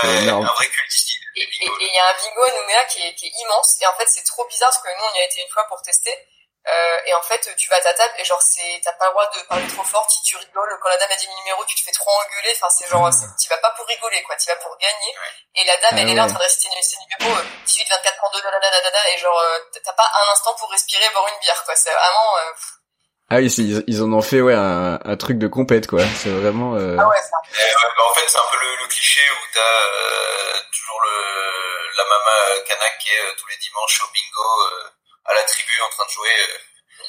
Ah, 0.02 0.34
un 0.34 0.54
vrai 0.54 0.68
culte 0.68 0.94
ici. 0.94 1.18
Et 1.36 1.48
il 1.60 1.94
y 1.94 1.98
a 1.98 2.08
un 2.08 2.14
bingo 2.14 2.42
à 2.44 2.50
Nouméa 2.52 2.84
qui 2.86 3.02
est, 3.02 3.14
qui 3.14 3.26
est 3.26 3.32
immense. 3.42 3.76
Et 3.82 3.86
en 3.86 3.94
fait, 3.96 4.06
c'est 4.08 4.22
trop 4.24 4.46
bizarre 4.46 4.70
parce 4.70 4.82
que 4.82 4.88
nous, 4.88 5.04
on 5.10 5.14
y 5.14 5.20
a 5.20 5.24
été 5.24 5.40
une 5.42 5.48
fois 5.50 5.64
pour 5.68 5.82
tester. 5.82 6.14
Euh, 6.66 6.96
et 7.06 7.14
en 7.14 7.22
fait, 7.22 7.54
tu 7.56 7.68
vas 7.68 7.76
à 7.76 7.80
ta 7.82 7.92
table 7.92 8.14
et 8.18 8.24
genre, 8.24 8.40
c'est, 8.40 8.80
t'as 8.82 8.92
pas 8.94 9.04
le 9.06 9.10
droit 9.10 9.30
de 9.36 9.40
parler 9.48 9.66
trop 9.68 9.84
fort. 9.84 10.08
Si 10.10 10.22
tu 10.22 10.36
rigoles, 10.36 10.78
quand 10.82 10.88
la 10.88 10.96
dame 10.96 11.10
a 11.12 11.16
dit 11.16 11.26
le 11.26 11.36
numéro, 11.44 11.62
tu 11.66 11.76
te 11.76 11.82
fais 11.84 11.92
trop 11.92 12.10
engueuler. 12.10 12.54
Enfin, 12.56 12.68
c'est 12.70 12.88
genre, 12.88 13.12
c'est- 13.12 13.26
tu 13.38 13.48
vas 13.50 13.58
pas 13.58 13.70
pour 13.76 13.86
rigoler, 13.86 14.22
quoi. 14.22 14.34
Tu 14.36 14.46
vas 14.48 14.56
pour 14.56 14.74
gagner. 14.78 15.12
Et 15.56 15.64
la 15.64 15.76
dame, 15.76 15.90
Ah 15.92 16.00
elle 16.00 16.08
est 16.10 16.14
là 16.14 16.24
en 16.24 16.26
train 16.26 16.38
de 16.38 16.42
réciter 16.42 16.70
ses 16.80 16.96
numéros, 16.98 17.38
euh, 17.38 17.44
18, 17.66 17.86
24, 17.90 18.16
32, 18.16 18.40
dadadadada, 18.42 18.98
et 19.14 19.18
genre, 19.18 19.38
euh, 19.38 19.58
t'as 19.84 19.92
pas 19.92 20.08
un 20.08 20.32
instant 20.32 20.54
pour 20.58 20.70
respirer, 20.70 21.04
boire 21.12 21.28
une 21.28 21.40
bière, 21.40 21.62
quoi. 21.64 21.76
C'est 21.76 21.92
vraiment, 21.92 22.36
euh, 22.38 22.52
Ah 23.30 23.36
oui, 23.36 23.50
c'est- 23.50 23.62
ils, 23.62 23.84
ils 23.86 24.02
en 24.02 24.12
ont 24.12 24.22
fait 24.22 24.40
ouais 24.40 24.54
un, 24.54 25.00
un 25.04 25.16
truc 25.16 25.38
de 25.38 25.48
compète 25.48 25.86
quoi. 25.86 26.00
C'est 26.22 26.28
vraiment. 26.28 26.76
Euh... 26.76 26.96
ah 27.00 27.08
ouais, 27.08 27.16
c'est 27.24 27.32
un 27.34 27.42
Et 27.64 27.74
ouais, 27.74 27.90
bah, 27.96 28.04
en 28.10 28.14
fait, 28.14 28.28
c'est 28.28 28.38
un 28.38 28.48
peu 28.52 28.58
le, 28.60 28.76
le 28.76 28.86
cliché 28.88 29.20
où 29.32 29.44
t'as 29.52 29.60
euh, 29.60 30.60
toujours 30.72 31.00
le, 31.02 31.96
la 31.96 32.04
maman 32.04 32.62
Kanak 32.68 32.98
qui 33.00 33.10
est 33.12 33.20
euh, 33.24 33.32
tous 33.38 33.46
les 33.48 33.56
dimanches 33.56 34.00
au 34.04 34.08
bingo 34.12 34.44
euh, 34.60 34.90
à 35.24 35.34
la 35.34 35.42
tribu 35.44 35.80
en 35.82 35.90
train 35.90 36.04
de 36.06 36.10
jouer, 36.10 36.34
euh, 36.40 36.58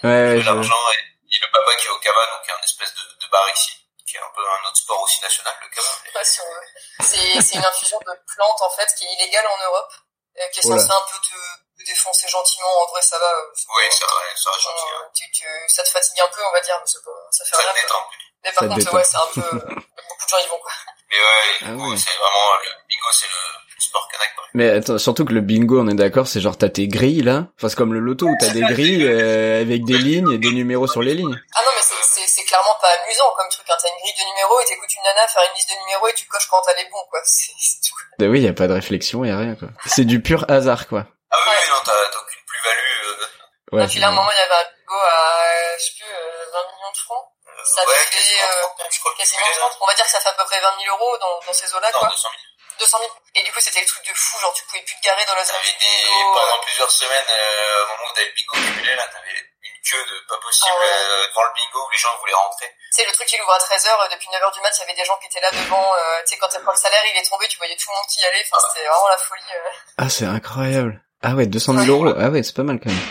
Ouais, 0.04 0.10
ouais, 0.10 0.36
de 0.36 0.42
je- 0.42 0.46
l'argent 0.46 0.84
et, 0.94 1.00
et 1.00 1.40
le 1.42 1.52
papa 1.52 1.76
qui 1.76 1.86
est 1.88 1.90
au 1.90 2.00
Kava, 2.00 2.26
donc 2.28 2.50
un 2.50 2.64
espèce 2.64 2.94
de, 2.96 3.04
de 3.26 3.28
bar 3.32 3.50
ici, 3.54 3.72
qui 4.08 4.18
est 4.18 4.20
un 4.20 4.32
peu 4.36 4.42
un 4.48 4.68
autre 4.68 4.78
sport 4.78 5.02
aussi 5.02 5.22
national, 5.22 5.54
le 5.62 5.70
Kava. 5.70 5.90
passion, 6.14 6.44
ouais. 6.44 6.68
C'est, 7.06 7.42
c'est 7.42 7.56
une 7.56 7.66
infusion 7.66 8.00
de 8.00 8.14
plantes, 8.36 8.62
en 8.62 8.70
fait, 8.72 8.94
qui 8.96 9.06
est 9.06 9.14
illégale 9.14 9.48
en 9.48 9.58
Europe, 9.66 9.92
euh, 10.40 10.48
qui 10.50 10.60
est 10.60 10.64
censée 10.64 10.92
un 10.92 11.06
peu 11.12 11.18
te, 11.20 11.36
te 11.80 11.86
défoncer 11.88 12.28
gentiment. 12.28 12.68
En 12.84 12.88
vrai, 12.92 13.02
ça 13.02 13.18
va. 13.20 13.26
euh, 13.26 13.52
c'est 13.56 13.66
Oui, 13.70 13.92
ça 13.92 14.06
va, 14.06 14.36
ça 14.36 14.52
va 14.52 14.58
gentil. 14.60 14.84
euh, 14.96 15.08
tu, 15.16 15.32
tu, 15.32 15.46
ça 15.68 15.84
te 15.84 15.90
fatigue 15.90 16.20
un 16.22 16.28
peu, 16.28 16.44
on 16.46 16.52
va 16.52 16.62
dire, 16.62 16.78
mais 16.80 16.88
c'est 16.88 17.04
pas, 17.04 17.12
ça 17.32 17.46
fait 17.46 17.56
Ça 17.56 17.62
rien. 17.62 17.74
te 17.74 17.82
détend. 17.82 18.10
Mais 18.44 18.52
par 18.52 18.64
contre, 18.68 18.76
détend. 18.78 18.92
ouais, 18.98 19.04
c'est 19.04 19.18
un 19.18 19.28
peu, 19.34 19.42
beaucoup 19.60 20.26
de 20.26 20.30
gens 20.30 20.38
y 20.40 20.48
vont, 20.48 20.60
quoi. 20.60 20.72
Mais 21.10 21.20
ouais, 21.20 21.56
Ah 21.62 21.66
du 21.66 21.78
coup, 21.78 21.92
ouais. 21.92 21.98
c'est 21.98 22.16
vraiment, 22.18 22.56
le 22.64 22.70
bingo, 22.90 23.12
c'est 23.12 23.28
le 23.28 23.65
sport. 23.80 24.10
Mais 24.54 24.70
attends, 24.70 24.98
surtout 24.98 25.26
que 25.26 25.34
le 25.34 25.42
bingo, 25.42 25.82
on 25.82 25.88
est 25.90 25.96
d'accord, 25.96 26.28
c'est 26.28 26.40
genre 26.40 26.58
t'as 26.58 26.70
tes 26.70 26.88
grilles 26.88 27.24
là. 27.24 27.48
Enfin, 27.58 27.68
c'est 27.68 27.76
comme 27.76 27.94
le 27.94 28.00
loto 28.00 28.26
où 28.26 28.36
t'as 28.40 28.48
des 28.56 28.62
grilles 28.62 29.04
euh, 29.06 29.60
avec 29.62 29.84
des 29.84 29.98
lignes 29.98 30.32
et 30.32 30.38
des 30.38 30.52
numéros 30.52 30.88
sur 30.88 31.02
les 31.02 31.14
lignes. 31.14 31.36
Ah 31.56 31.60
non, 31.66 31.72
mais 31.76 31.82
c'est, 31.84 32.00
c'est, 32.02 32.26
c'est 32.26 32.44
clairement 32.46 32.78
pas 32.80 32.88
amusant 33.04 33.28
comme 33.36 33.50
truc. 33.50 33.68
Hein. 33.70 33.76
T'as 33.82 33.90
une 33.90 34.00
grille 34.00 34.16
de 34.16 34.30
numéros 34.32 34.62
et 34.62 34.66
t'écoutes 34.66 34.94
une 34.96 35.04
nana 35.04 35.28
faire 35.28 35.44
une 35.44 35.56
liste 35.60 35.70
de 35.76 35.80
numéros 35.84 36.08
et 36.08 36.14
tu 36.14 36.26
coches 36.28 36.48
quand 36.48 36.62
t'as 36.66 36.74
les 36.78 36.86
bons, 36.88 37.04
quoi. 37.10 37.20
C'est, 37.26 37.52
c'est 37.60 37.82
tout. 37.84 37.96
Bah 38.18 38.28
oui, 38.32 38.40
y 38.42 38.48
a 38.48 38.54
pas 38.54 38.68
de 38.68 38.74
réflexion, 38.74 39.26
y 39.26 39.32
a 39.32 39.38
rien 39.38 39.56
quoi. 39.56 39.68
C'est 39.88 40.06
du 40.08 40.22
pur 40.22 40.46
hasard 40.48 40.88
quoi. 40.88 41.04
Ah 41.32 41.36
oui, 41.36 41.52
Ouais. 41.52 41.68
non, 41.76 41.82
t'as 41.84 41.92
t'as 41.92 42.20
aucune 42.24 42.44
plus-value. 42.48 43.12
Euh, 43.12 43.76
Ouais. 43.76 43.84
et 43.84 43.88
puis 43.92 44.00
là, 44.00 44.08
à 44.08 44.10
un 44.12 44.14
moment, 44.16 44.32
il 44.32 44.40
y 44.40 44.46
avait 44.46 44.56
un 44.56 44.68
bingo 44.72 44.96
à, 45.04 45.76
je 45.76 45.84
sais 45.84 45.92
plus, 46.00 46.08
euh, 46.08 46.48
20 46.54 46.64
millions 46.72 46.94
de 46.96 47.02
francs. 47.04 47.26
Ça 47.66 47.82
ouais, 47.84 47.92
fait, 48.08 48.16
quasiment 48.16 48.56
euh, 48.56 48.78
30, 48.78 48.88
je 48.94 49.00
crois 49.04 49.12
que 49.12 49.18
Quasiment 49.18 49.42
tu 49.52 49.60
30. 49.60 49.78
On 49.82 49.88
va 49.90 49.96
dire 49.96 50.06
que 50.06 50.12
ça 50.16 50.20
fait 50.22 50.30
à 50.30 50.38
peu 50.38 50.46
près 50.46 50.62
20 50.62 50.70
000 50.86 50.96
euros 50.96 51.18
dans, 51.18 51.42
dans 51.44 51.52
ces 51.54 51.68
eaux-là, 51.76 51.90
Non, 51.92 52.00
quoi. 52.00 52.10
200 52.14 52.30
000. 52.30 52.45
200 52.80 52.98
000. 53.00 53.12
Et 53.36 53.44
du 53.44 53.52
coup, 53.52 53.60
c'était 53.62 53.82
le 53.82 53.88
truc 53.88 54.04
de 54.08 54.14
fou, 54.16 54.40
genre 54.40 54.54
tu 54.54 54.64
pouvais 54.66 54.82
plus 54.84 54.96
te 54.96 55.04
garer 55.06 55.26
dans 55.26 55.36
la 55.36 55.44
zone 55.44 55.56
T'avais 55.56 55.76
du 55.76 55.86
des, 55.86 56.04
bingo. 56.06 56.16
euh, 56.16 56.34
pendant 56.40 56.60
plusieurs 56.64 56.92
semaines, 56.92 57.30
euh, 57.30 57.84
au 57.84 57.88
moment 57.96 58.06
où 58.10 58.14
t'avais 58.16 58.30
le 58.32 58.36
bingo 58.36 58.54
cumulé, 58.66 58.94
là, 58.96 59.06
t'avais 59.12 59.36
une 59.36 59.80
queue 59.86 60.04
de 60.06 60.16
pas 60.30 60.40
possible 60.40 60.72
Ah 60.72 60.80
ouais. 60.80 60.90
euh, 60.90 61.28
devant 61.30 61.46
le 61.46 61.54
bingo 61.56 61.80
où 61.86 61.90
les 61.92 61.98
gens 62.02 62.14
voulaient 62.20 62.40
rentrer. 62.40 62.70
Tu 62.70 63.02
sais, 63.02 63.06
le 63.06 63.14
truc, 63.14 63.28
il 63.32 63.42
ouvre 63.42 63.54
à 63.56 63.60
13h, 63.60 63.90
depuis 64.12 64.30
9h 64.32 64.48
du 64.54 64.62
mat, 64.62 64.72
il 64.76 64.82
y 64.82 64.84
avait 64.88 65.00
des 65.00 65.06
gens 65.06 65.18
qui 65.20 65.28
étaient 65.28 65.42
là 65.44 65.52
devant, 65.52 65.88
euh, 65.96 66.22
tu 66.26 66.34
sais, 66.34 66.38
quand 66.40 66.48
le 66.52 66.78
salaire, 66.80 67.04
il 67.12 67.18
est 67.20 67.28
tombé, 67.30 67.48
tu 67.48 67.58
voyais 67.58 67.76
tout 67.76 67.90
le 67.92 67.96
monde 67.96 68.08
qui 68.08 68.20
y 68.22 68.26
allait, 68.26 68.44
enfin, 68.48 68.60
c'était 68.72 68.88
vraiment 68.88 69.10
la 69.12 69.18
folie. 69.20 69.52
euh. 69.56 69.70
Ah, 70.00 70.10
c'est 70.10 70.26
incroyable. 70.26 71.04
Ah 71.24 71.34
ouais, 71.36 71.46
200 71.48 71.74
000 71.74 71.88
euros. 71.92 72.14
Ah 72.18 72.30
ouais, 72.30 72.44
c'est 72.44 72.56
pas 72.56 72.64
mal 72.64 72.80
quand 72.80 72.90
même. 72.92 73.08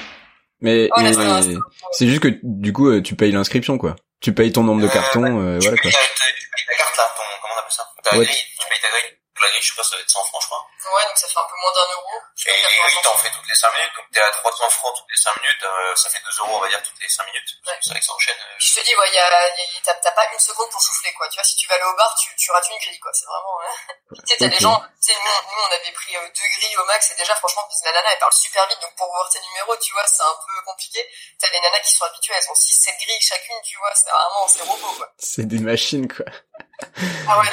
Mais, 0.61 0.89
Ouais, 0.97 1.03
mais 1.03 1.13
c'est 1.13 1.43
c'est 1.43 1.59
c'est 1.93 2.07
juste 2.07 2.23
que 2.23 2.29
du 2.43 2.73
coup, 2.73 2.89
euh, 2.89 3.03
tu 3.03 3.17
payes 3.17 3.33
l'inscription 3.33 3.77
quoi. 3.77 3.97
Tu 4.23 4.33
payes 4.33 4.53
ton 4.53 4.63
nombre 4.63 4.81
de 4.83 4.87
Euh, 4.89 4.91
cartons, 4.91 5.25
euh, 5.43 5.59
tu, 5.59 5.67
voilà 5.69 5.83
quoi. 5.83 5.91
tu 5.91 5.97
payes 6.49 6.65
ta 6.69 6.75
carte 6.77 6.97
là, 6.97 7.13
ton, 7.17 7.23
comment 7.43 7.55
on 7.55 7.59
appelle 7.59 7.73
ça? 7.73 7.85
Ta 8.03 8.17
Ouais. 8.17 8.25
grille, 8.25 8.45
tu 8.61 8.69
payes 8.69 8.81
ta 8.81 8.89
grille. 8.89 9.19
La 9.45 9.51
grille, 9.51 9.61
je 9.63 9.69
sais 9.69 9.77
pas, 9.77 9.85
ça 9.85 9.97
va 9.97 10.01
être 10.03 10.09
100 10.11 10.25
francs, 10.25 10.41
je 10.43 10.47
crois. 10.49 10.65
Ouais, 10.97 11.05
donc 11.05 11.19
ça 11.19 11.29
fait 11.29 11.39
un 11.39 11.45
peu 11.45 11.57
moins 11.61 11.73
d'un 11.73 11.89
euro. 11.93 12.17
Et 12.47 12.53
les 12.57 12.77
grilles, 12.81 13.03
t'en 13.05 13.19
fais 13.19 13.31
toutes 13.31 13.49
les 13.49 13.55
5 13.55 13.69
minutes, 13.77 13.93
donc 13.97 14.07
t'es 14.13 14.21
à 14.21 14.31
300 14.31 14.71
francs 14.71 14.95
toutes 14.97 15.11
les 15.11 15.17
5 15.21 15.37
minutes, 15.43 15.63
euh, 15.65 15.97
ça 15.97 16.09
fait 16.11 16.21
2 16.25 16.31
euros, 16.41 16.57
on 16.57 16.61
va 16.61 16.69
dire, 16.69 16.83
toutes 16.83 17.01
les 17.01 17.09
5 17.09 17.25
minutes. 17.27 17.51
Ouais. 17.67 17.77
C'est 17.83 17.91
vrai 17.91 18.01
que 18.01 18.07
ça 18.07 18.13
enchaîne. 18.15 18.37
euh, 18.41 18.55
Je 18.59 18.75
te 18.75 18.81
dis, 18.81 18.95
ouais, 18.97 19.11
y 19.13 19.19
a, 19.19 19.29
y 19.29 19.61
a- 19.61 19.83
t'as, 19.85 19.95
t'as 20.01 20.13
pas 20.13 20.27
une 20.33 20.39
seconde 20.39 20.71
pour 20.71 20.81
souffler, 20.81 21.13
quoi. 21.15 21.29
Tu 21.29 21.35
vois, 21.37 21.45
si 21.45 21.57
tu 21.57 21.69
vas 21.69 21.75
aller 21.75 21.85
au 21.85 21.95
bar, 21.97 22.15
tu, 22.17 22.35
tu 22.37 22.51
rates 22.53 22.69
une 22.71 22.79
grille, 22.79 23.01
quoi. 23.01 23.13
C'est 23.13 23.27
vraiment, 23.27 23.57
euh... 23.61 24.15
tu 24.25 24.33
sais, 24.33 24.37
t'as 24.39 24.49
des 24.49 24.61
gens, 24.61 24.81
tu 24.81 25.13
sais, 25.13 25.15
nous, 25.15 25.31
nous, 25.53 25.63
on 25.69 25.73
avait 25.73 25.93
pris 25.93 26.17
euh, 26.17 26.29
deux 26.29 26.49
grilles 26.59 26.77
au 26.79 26.85
max, 26.87 27.11
et 27.11 27.15
déjà, 27.17 27.35
franchement, 27.37 27.63
parce 27.69 27.81
que 27.81 27.87
la 27.87 27.93
nana, 27.93 28.13
elle 28.13 28.19
parle 28.19 28.33
super 28.33 28.67
vite, 28.69 28.81
donc 28.81 28.95
pour 28.97 29.09
voir 29.09 29.29
tes 29.31 29.41
numéros, 29.41 29.77
tu 29.77 29.93
vois, 29.93 30.07
c'est 30.07 30.23
un 30.23 30.37
peu 30.47 30.63
compliqué. 30.65 31.05
T'as 31.39 31.51
des 31.51 31.61
nanas 31.61 31.81
qui 31.81 31.93
sont 31.93 32.05
habituées, 32.05 32.35
elles 32.37 32.51
ont 32.51 32.55
6, 32.55 32.73
7 32.73 32.95
grilles 33.01 33.21
chacune, 33.21 33.57
tu 33.65 33.77
vois, 33.79 33.93
c'est 33.95 34.11
vraiment, 34.11 34.49
c'est 34.49 34.63
robot, 34.63 34.93
quoi. 34.97 35.09
C'est 35.19 35.47
des 35.49 35.59
machines 35.61 36.09
quoi. 36.13 36.25
Ah 37.29 37.41
ouais. 37.41 37.47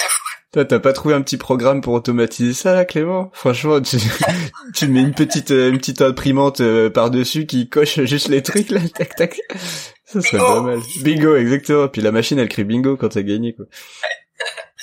Toi, 0.53 0.65
t'as 0.65 0.79
pas 0.79 0.91
trouvé 0.91 1.13
un 1.15 1.21
petit 1.21 1.37
programme 1.37 1.79
pour 1.81 1.93
automatiser 1.93 2.53
ça 2.53 2.73
là, 2.73 2.83
Clément? 2.83 3.29
Franchement, 3.33 3.79
tu, 3.81 3.97
tu 4.75 4.87
mets 4.87 4.99
une 4.99 5.13
petite 5.13 5.51
euh, 5.51 5.69
une 5.69 5.77
petite 5.77 6.01
imprimante 6.01 6.59
euh, 6.59 6.89
par-dessus 6.89 7.45
qui 7.45 7.69
coche 7.69 8.01
juste 8.01 8.27
les 8.27 8.43
trucs 8.43 8.69
là, 8.69 8.81
tac 8.93 9.15
tac. 9.15 9.39
Ça 10.05 10.19
serait 10.21 10.37
Bingo. 10.39 10.53
pas 10.53 10.61
mal. 10.61 10.79
Bingo, 11.03 11.35
exactement. 11.37 11.87
Puis 11.87 12.01
la 12.01 12.11
machine, 12.11 12.37
elle 12.37 12.49
crie 12.49 12.65
bingo 12.65 12.97
quand 12.97 13.09
t'as 13.09 13.21
gagné 13.21 13.55
quoi. 13.55 13.65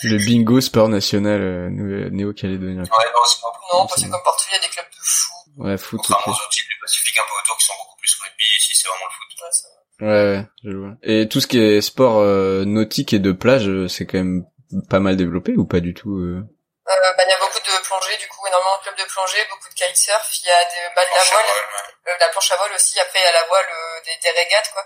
Le 0.04 0.16
bingo 0.24 0.60
sport 0.62 0.88
national 0.88 1.40
euh, 1.42 1.68
néo-calédonien. 2.10 2.82
Ouais, 2.82 3.08
non, 3.12 3.24
c'est 3.26 3.40
pas 3.42 3.52
Non, 3.74 3.86
parce 3.86 4.00
que 4.00 4.08
comme 4.08 4.22
partout, 4.24 4.44
il 4.50 4.54
y 4.54 4.58
a 4.58 4.62
des 4.62 4.68
clubs 4.72 4.86
de 4.86 5.02
fou. 5.02 5.32
Ouais, 5.58 5.76
foot, 5.76 5.98
Contrairement 5.98 6.22
ok. 6.32 6.38
aux 6.38 6.42
autres 6.44 6.48
types 6.54 6.68
du 6.70 6.78
Pacifique 6.80 7.18
un 7.18 7.26
peu 7.28 7.34
autour 7.42 7.58
qui 7.58 7.66
sont 7.66 7.74
beaucoup 7.82 7.98
plus 8.00 8.14
rugby, 8.22 8.44
ici 8.56 8.70
c'est 8.78 8.86
vraiment 8.88 9.04
le 9.10 9.14
foot. 9.18 9.28
Ouais, 9.42 9.50
ça- 9.52 9.68
Ouais, 10.00 10.06
ouais, 10.08 10.44
je 10.64 10.76
vois. 10.76 10.94
Et 11.02 11.28
tout 11.28 11.40
ce 11.40 11.46
qui 11.46 11.58
est 11.60 11.80
sport 11.80 12.18
euh, 12.20 12.64
nautique 12.64 13.12
et 13.12 13.18
de 13.18 13.32
plage, 13.32 13.68
euh, 13.68 13.88
c'est 13.88 14.06
quand 14.06 14.18
même 14.18 14.44
pas 14.88 15.00
mal 15.00 15.16
développé 15.16 15.52
ou 15.56 15.66
pas 15.66 15.80
du 15.80 15.94
tout 15.94 16.16
euh 16.18 16.38
Euh, 16.40 17.12
bah, 17.16 17.24
il 17.26 17.30
y 17.30 17.32
a 17.34 17.38
beaucoup 17.40 17.58
de 17.58 17.82
plongée, 17.84 18.16
du 18.16 18.28
coup, 18.28 18.46
énormément 18.46 18.78
de 18.78 18.82
clubs 18.84 18.98
de 18.98 19.10
plongée, 19.10 19.42
beaucoup 19.50 19.68
de 19.68 19.74
kitesurf, 19.74 20.28
il 20.42 20.46
y 20.46 20.52
a 20.52 20.62
des 20.70 20.94
balles 20.94 21.08
à 21.18 21.24
voile, 21.24 21.44
Ouais, 21.44 22.12
euh, 22.12 22.16
la 22.20 22.28
planche 22.28 22.50
à 22.52 22.56
voile 22.56 22.72
aussi, 22.74 22.98
après 23.00 23.18
il 23.18 23.24
y 23.24 23.26
a 23.26 23.32
la 23.32 23.44
voile, 23.48 23.66
euh, 23.68 24.00
des, 24.06 24.16
des 24.22 24.32
régates, 24.38 24.70
quoi. 24.72 24.84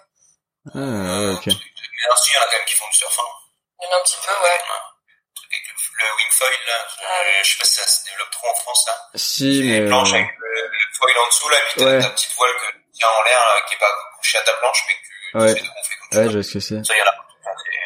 Ah, 0.74 0.78
ouais, 0.78 1.32
ok. 1.36 1.46
Mais 1.46 2.06
ensuite, 2.10 2.34
il 2.34 2.36
y 2.36 2.38
en 2.38 2.42
a 2.42 2.46
quand 2.50 2.58
même 2.58 2.66
qui 2.66 2.74
font 2.74 2.88
du 2.90 2.96
surf. 2.98 3.18
Hein. 3.18 3.30
Il 3.78 3.84
y 3.84 3.86
en 3.86 3.96
a 3.96 4.00
un 4.00 4.04
petit 4.06 4.18
peu, 4.22 4.30
ouais. 4.32 4.58
Un 4.62 5.34
truc 5.34 5.50
avec 5.52 5.64
le, 5.68 5.74
le 5.76 6.08
wingfoil, 6.16 6.58
là. 6.66 6.78
Euh, 6.82 7.42
je 7.42 7.48
sais 7.52 7.58
pas 7.58 7.66
si 7.68 7.76
ça 7.82 7.86
se 7.86 8.04
développe 8.06 8.30
trop 8.30 8.48
en 8.48 8.54
France, 8.54 8.82
là. 8.86 8.94
Si, 9.14 9.62
mais 9.66 9.80
des 9.82 9.86
planches 9.86 10.14
avec 10.14 10.30
le, 10.38 10.50
le 10.66 10.86
foil 10.96 11.14
en 11.18 11.26
dessous, 11.28 11.48
là, 11.50 11.56
et 11.58 11.64
puis 11.68 11.74
t'as 11.78 11.86
Ouais. 11.86 12.00
ta 12.02 12.10
petite 12.10 12.34
voile 12.38 12.54
que 12.62 12.68
tu 12.72 12.82
tiens 12.94 13.10
en 13.10 13.22
l'air, 13.26 13.38
là, 13.38 13.54
qui 13.68 13.74
est 13.74 13.82
pas 13.82 13.92
à 14.36 14.42
ta 14.42 14.52
planche, 14.54 14.84
mais 14.88 14.94
que 14.94 15.00
tu 15.00 15.36
Ouais. 15.38 15.54
fais 15.54 15.60
de 15.62 15.66
gonfler 15.68 15.96
comme 16.10 16.18
ouais, 16.18 16.24
ça. 16.26 16.30
je 16.30 16.36
vois 16.38 16.42
ce 16.42 16.52
que 16.52 16.60
c'est. 16.60 16.84
Ça, 16.84 16.96
y 16.96 17.02
en 17.02 17.06
a. 17.06 17.14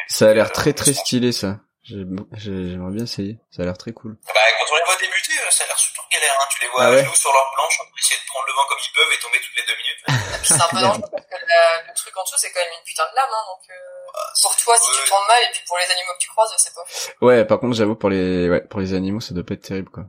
C'est- 0.09 0.15
Ça 0.17 0.29
a 0.29 0.33
l'air 0.33 0.51
très 0.51 0.69
Euh, 0.71 0.73
très 0.73 0.93
stylé 0.93 1.31
ça. 1.31 1.57
J'ai- 1.83 2.03
j'ai- 2.35 2.67
J'aimerais 2.71 2.91
bien 2.95 3.03
essayer. 3.03 3.39
Ça 3.51 3.61
a 3.63 3.65
l'air 3.65 3.77
très 3.77 3.91
cool. 3.93 4.15
Bah, 4.27 4.33
quand 4.59 4.67
on 4.71 4.75
les 4.75 4.83
voit 4.83 4.95
débuter, 4.99 5.33
euh, 5.39 5.49
ça 5.51 5.63
a 5.63 5.67
l'air 5.67 5.77
super 5.79 6.03
galère, 6.11 6.35
hein. 6.35 6.47
Tu 6.51 6.61
les 6.61 6.67
vois 6.69 6.83
Ah 6.83 6.87
à 6.87 6.91
ouais 6.91 7.03
genoux 7.03 7.15
sur 7.15 7.31
leur 7.31 7.47
planche, 7.55 7.79
d'essayer 7.95 8.19
de 8.19 8.25
prendre 8.27 8.45
le 8.47 8.53
vent 8.53 8.65
comme 8.67 8.77
ils 8.83 8.93
peuvent 8.95 9.11
et 9.13 9.19
tomber 9.19 9.39
toutes 9.39 9.55
les 9.55 9.65
deux 9.67 9.77
minutes. 9.79 10.03
C'est 10.47 10.53
un 10.63 10.67
peu 10.67 10.79
dangereux 10.83 11.07
parce 11.11 11.23
que 11.25 11.35
la- 11.47 11.81
le 11.87 11.93
truc 11.95 12.17
en 12.17 12.23
dessous, 12.23 12.35
c'est 12.37 12.51
quand 12.51 12.59
même 12.59 12.71
une 12.77 12.83
putain 12.85 13.03
de 13.03 13.15
lame, 13.15 13.29
hein, 13.31 13.43
donc, 13.51 13.63
euh, 13.69 14.19
pour 14.41 14.55
toi, 14.55 14.75
si 14.77 14.91
tu 14.91 14.99
Ouais. 15.01 15.07
tournes 15.07 15.27
mal, 15.27 15.43
et 15.43 15.51
puis 15.51 15.61
pour 15.67 15.77
les 15.77 15.85
animaux 15.91 16.13
que 16.13 16.23
tu 16.23 16.29
croises, 16.29 16.53
c'est 16.57 16.73
pas. 16.73 16.83
Ouais, 17.25 17.45
par 17.45 17.59
contre, 17.59 17.75
j'avoue 17.75 17.95
pour 17.95 18.09
les 18.09 18.49
ouais, 18.49 18.61
pour 18.61 18.79
les 18.79 18.93
animaux, 18.93 19.19
ça 19.19 19.33
doit 19.33 19.43
pas 19.45 19.53
être 19.55 19.63
terrible 19.67 19.89
quoi. 19.91 20.03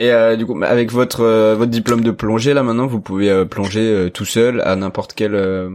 Et 0.00 0.10
euh, 0.12 0.34
du 0.36 0.46
coup, 0.46 0.58
avec 0.64 0.90
votre 0.90 1.20
euh, 1.22 1.54
votre 1.54 1.70
diplôme 1.70 2.02
de 2.02 2.10
plongée 2.10 2.54
là 2.54 2.62
maintenant, 2.62 2.86
vous 2.86 3.00
pouvez 3.02 3.28
euh, 3.30 3.44
plonger 3.44 3.82
euh, 3.82 4.10
tout 4.10 4.24
seul 4.24 4.62
à 4.62 4.74
n'importe 4.74 5.12
quelle 5.12 5.34
euh, 5.34 5.68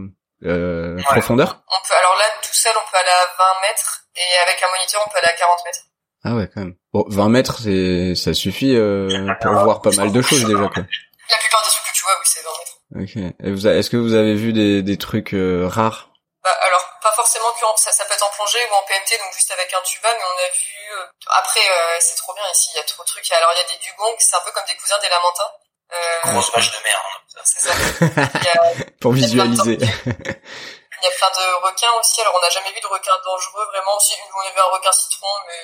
euh, 0.44 0.96
Ouais. 0.96 1.02
profondeur. 1.04 1.62
On 1.68 1.88
peut, 1.88 1.94
alors 1.98 2.16
là, 2.18 2.24
tout 2.42 2.48
seul, 2.52 2.72
on 2.76 2.90
peut 2.90 2.96
aller 2.98 3.08
à 3.08 3.26
20 3.38 3.68
mètres, 3.68 4.02
et 4.16 4.50
avec 4.50 4.60
un 4.62 4.76
moniteur, 4.76 5.00
on 5.06 5.10
peut 5.10 5.18
aller 5.22 5.32
à 5.32 5.38
40 5.38 5.56
mètres. 5.64 5.78
Ah 6.24 6.34
ouais, 6.34 6.50
quand 6.52 6.60
même. 6.60 6.74
Bon, 6.92 7.04
20 7.08 7.28
mètres, 7.28 7.60
c'est 7.62 8.16
ça 8.16 8.34
suffit 8.34 8.74
euh, 8.74 9.32
pour 9.40 9.52
voir 9.52 9.80
pas 9.80 9.92
mal 9.96 10.10
de 10.10 10.20
choses 10.22 10.44
déjà 10.44 10.58
quoi. 10.58 10.82
La 10.82 11.38
plupart 11.38 11.62
des 11.62 11.70
trucs 11.70 11.86
que 11.86 11.94
tu 11.94 12.02
vois, 12.02 12.12
oui, 12.18 12.24
c'est 12.24 12.42
20 12.42 12.50
mètres. 12.58 13.32
Ok. 13.32 13.34
Et 13.46 13.50
vous 13.52 13.66
est-ce 13.68 13.90
que 13.90 13.96
vous 13.96 14.14
avez 14.14 14.34
vu 14.34 14.52
des 14.52 14.82
des 14.82 14.96
trucs 14.96 15.34
euh, 15.34 15.68
rares 15.68 16.05
Bah, 16.46 16.56
alors, 16.62 16.84
pas 17.02 17.10
forcément 17.10 17.50
que 17.54 17.80
ça, 17.80 17.90
ça 17.90 18.04
peut 18.04 18.14
être 18.14 18.24
en 18.24 18.30
plongée 18.30 18.64
ou 18.70 18.74
en 18.74 18.82
PMT, 18.84 19.18
donc 19.18 19.34
juste 19.34 19.50
avec 19.50 19.74
un 19.74 19.82
tuba, 19.82 20.08
mais 20.14 20.22
on 20.22 20.44
a 20.44 20.48
vu. 20.48 20.92
Euh, 20.92 21.06
après, 21.26 21.58
euh, 21.58 21.96
c'est 21.98 22.14
trop 22.14 22.32
bien 22.34 22.48
ici, 22.52 22.70
il 22.72 22.76
y 22.76 22.78
a 22.78 22.84
trop 22.84 23.02
de 23.02 23.08
trucs. 23.08 23.28
Alors 23.32 23.50
il 23.52 23.58
y 23.58 23.60
a 23.62 23.64
des 23.64 23.78
dugongs, 23.78 24.14
c'est 24.20 24.36
un 24.36 24.40
peu 24.42 24.52
comme 24.52 24.64
des 24.66 24.76
cousins 24.76 24.96
des 24.98 25.08
lamentins. 25.08 25.50
Euh, 25.92 26.30
Grosse 26.30 26.52
vache 26.52 26.70
de 26.70 26.84
mer. 26.84 27.02
Hein, 27.04 27.42
c'est 27.42 27.58
ça. 27.58 27.74
Pour 29.00 29.12
visualiser. 29.12 29.74
Il 29.74 31.02
y 31.02 31.08
a 31.08 31.10
plein 31.18 31.30
de 31.30 31.66
requins 31.66 31.92
aussi. 31.98 32.20
Alors 32.20 32.36
on 32.36 32.40
n'a 32.40 32.50
jamais 32.50 32.70
vu 32.70 32.80
de 32.80 32.86
requins 32.86 33.18
dangereux 33.24 33.66
vraiment. 33.66 33.98
Si 33.98 34.14
on 34.14 34.40
a 34.40 34.50
vu 34.50 34.60
un 34.60 34.70
requin 34.70 34.92
citron, 34.92 35.26
mais 35.48 35.58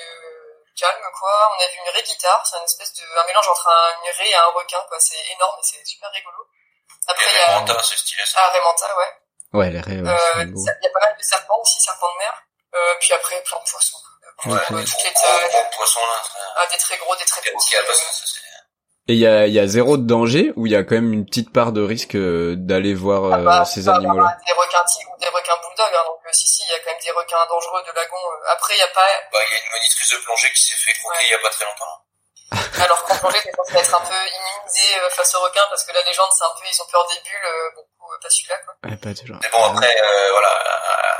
calme 0.75 1.11
quoi. 1.17 1.55
On 1.57 1.63
a 1.63 1.67
vu 1.67 1.77
une 1.77 1.93
raie 1.93 2.03
guitare, 2.03 2.45
c'est 2.45 2.57
une 2.57 2.65
espèce 2.65 2.93
de 2.95 3.03
un 3.03 3.23
mélange 3.23 3.47
entre 3.47 3.69
un, 3.69 4.03
une 4.03 4.11
raie 4.17 4.29
et 4.29 4.35
un 4.35 4.51
requin 4.51 4.83
quoi. 4.89 4.99
C'est 4.99 5.15
énorme 5.31 5.55
et 5.59 5.63
c'est 5.63 5.85
super 5.85 6.11
rigolo. 6.11 6.45
Après 7.07 7.25
il 7.31 7.37
y 7.37 7.39
a 7.39 7.45
Raymanta, 7.45 7.81
c'est 7.83 7.97
stylé 7.97 8.25
ça. 8.25 8.39
Ah 8.43 8.49
Raymanta, 8.49 8.97
ouais. 8.97 9.22
Ouais, 9.53 9.69
les 9.69 9.79
raies. 9.79 10.01
Ouais, 10.01 10.09
euh, 10.09 10.45
il 10.45 10.65
y 10.65 10.69
a 10.69 10.91
pas 10.93 10.99
mal 10.99 11.15
de 11.17 11.23
serpents 11.23 11.59
aussi, 11.61 11.79
serpents 11.79 12.11
de 12.13 12.19
mer. 12.19 12.43
Euh, 12.75 12.95
puis 12.99 13.13
après 13.13 13.41
plein 13.43 13.59
de 13.59 13.69
poissons. 13.69 13.97
Ouais, 14.45 14.53
ouais, 14.53 14.83
toutes 14.83 15.03
les 15.03 15.11
gros, 15.11 15.63
poissons 15.75 15.99
là. 16.01 16.21
Ah, 16.57 16.65
des 16.71 16.77
très 16.77 16.97
gros, 16.97 17.15
des 17.15 17.25
très 17.25 17.41
petits. 17.41 17.75
Et 19.09 19.13
il 19.15 19.19
y 19.19 19.27
a, 19.27 19.47
y 19.47 19.59
a 19.59 19.67
zéro 19.67 19.97
de 19.97 20.07
danger 20.07 20.53
ou 20.55 20.65
il 20.65 20.71
y 20.71 20.75
a 20.77 20.83
quand 20.83 20.95
même 20.95 21.11
une 21.11 21.25
petite 21.25 21.51
part 21.51 21.73
de 21.73 21.83
risque 21.83 22.15
euh, 22.15 22.55
d'aller 22.55 22.95
voir 22.95 23.33
ah 23.33 23.37
bah, 23.43 23.65
ces 23.65 23.83
bah, 23.83 23.99
animaux-là? 23.99 24.23
bah, 24.23 24.43
Des 24.47 24.55
requins 24.55 24.83
tigres 24.87 25.11
ou 25.11 25.19
des 25.19 25.27
requins 25.27 25.59
bulldogs, 25.59 25.91
hein, 25.91 26.07
donc 26.07 26.23
euh, 26.23 26.31
si 26.31 26.47
si, 26.47 26.63
il 26.63 26.71
y 26.71 26.75
a 26.75 26.79
quand 26.79 26.91
même 26.91 27.03
des 27.03 27.11
requins 27.11 27.45
dangereux 27.51 27.83
de 27.83 27.91
lagon. 27.91 28.15
Euh. 28.15 28.53
Après, 28.55 28.75
il 28.75 28.79
y 28.79 28.87
a 28.87 28.87
pas. 28.95 29.03
Bah, 29.27 29.39
il 29.43 29.51
y 29.51 29.59
a 29.59 29.59
une 29.59 29.71
monitrice 29.75 30.07
de 30.07 30.17
plongée 30.23 30.51
qui 30.55 30.63
s'est 30.63 30.79
fait 30.79 30.93
croquer 31.03 31.23
il 31.27 31.31
y 31.31 31.35
a 31.35 31.39
pas 31.39 31.51
très 31.51 31.65
longtemps. 31.65 32.02
Alors 32.83 33.03
qu'en 33.03 33.17
plongée, 33.17 33.39
c'est 33.41 33.55
censé 33.55 33.77
être 33.77 33.95
un 33.95 34.05
peu 34.05 34.15
immunisé 34.15 35.09
face 35.11 35.35
aux 35.35 35.41
requins 35.41 35.67
parce 35.69 35.83
que 35.83 35.93
la 35.93 36.03
légende, 36.03 36.29
c'est 36.37 36.45
un 36.45 36.53
peu, 36.59 36.65
ils 36.65 36.81
ont 36.81 36.87
peur 36.91 37.07
des 37.07 37.19
bulles. 37.21 37.49
bon, 37.75 37.85
pas 38.21 38.29
celui-là, 38.29 38.57
quoi. 38.65 38.73
Ouais, 38.83 38.97
pas 38.97 39.13
toujours. 39.13 39.37
Mais 39.41 39.49
bon, 39.49 39.63
après, 39.63 39.95
voilà, 40.31 40.53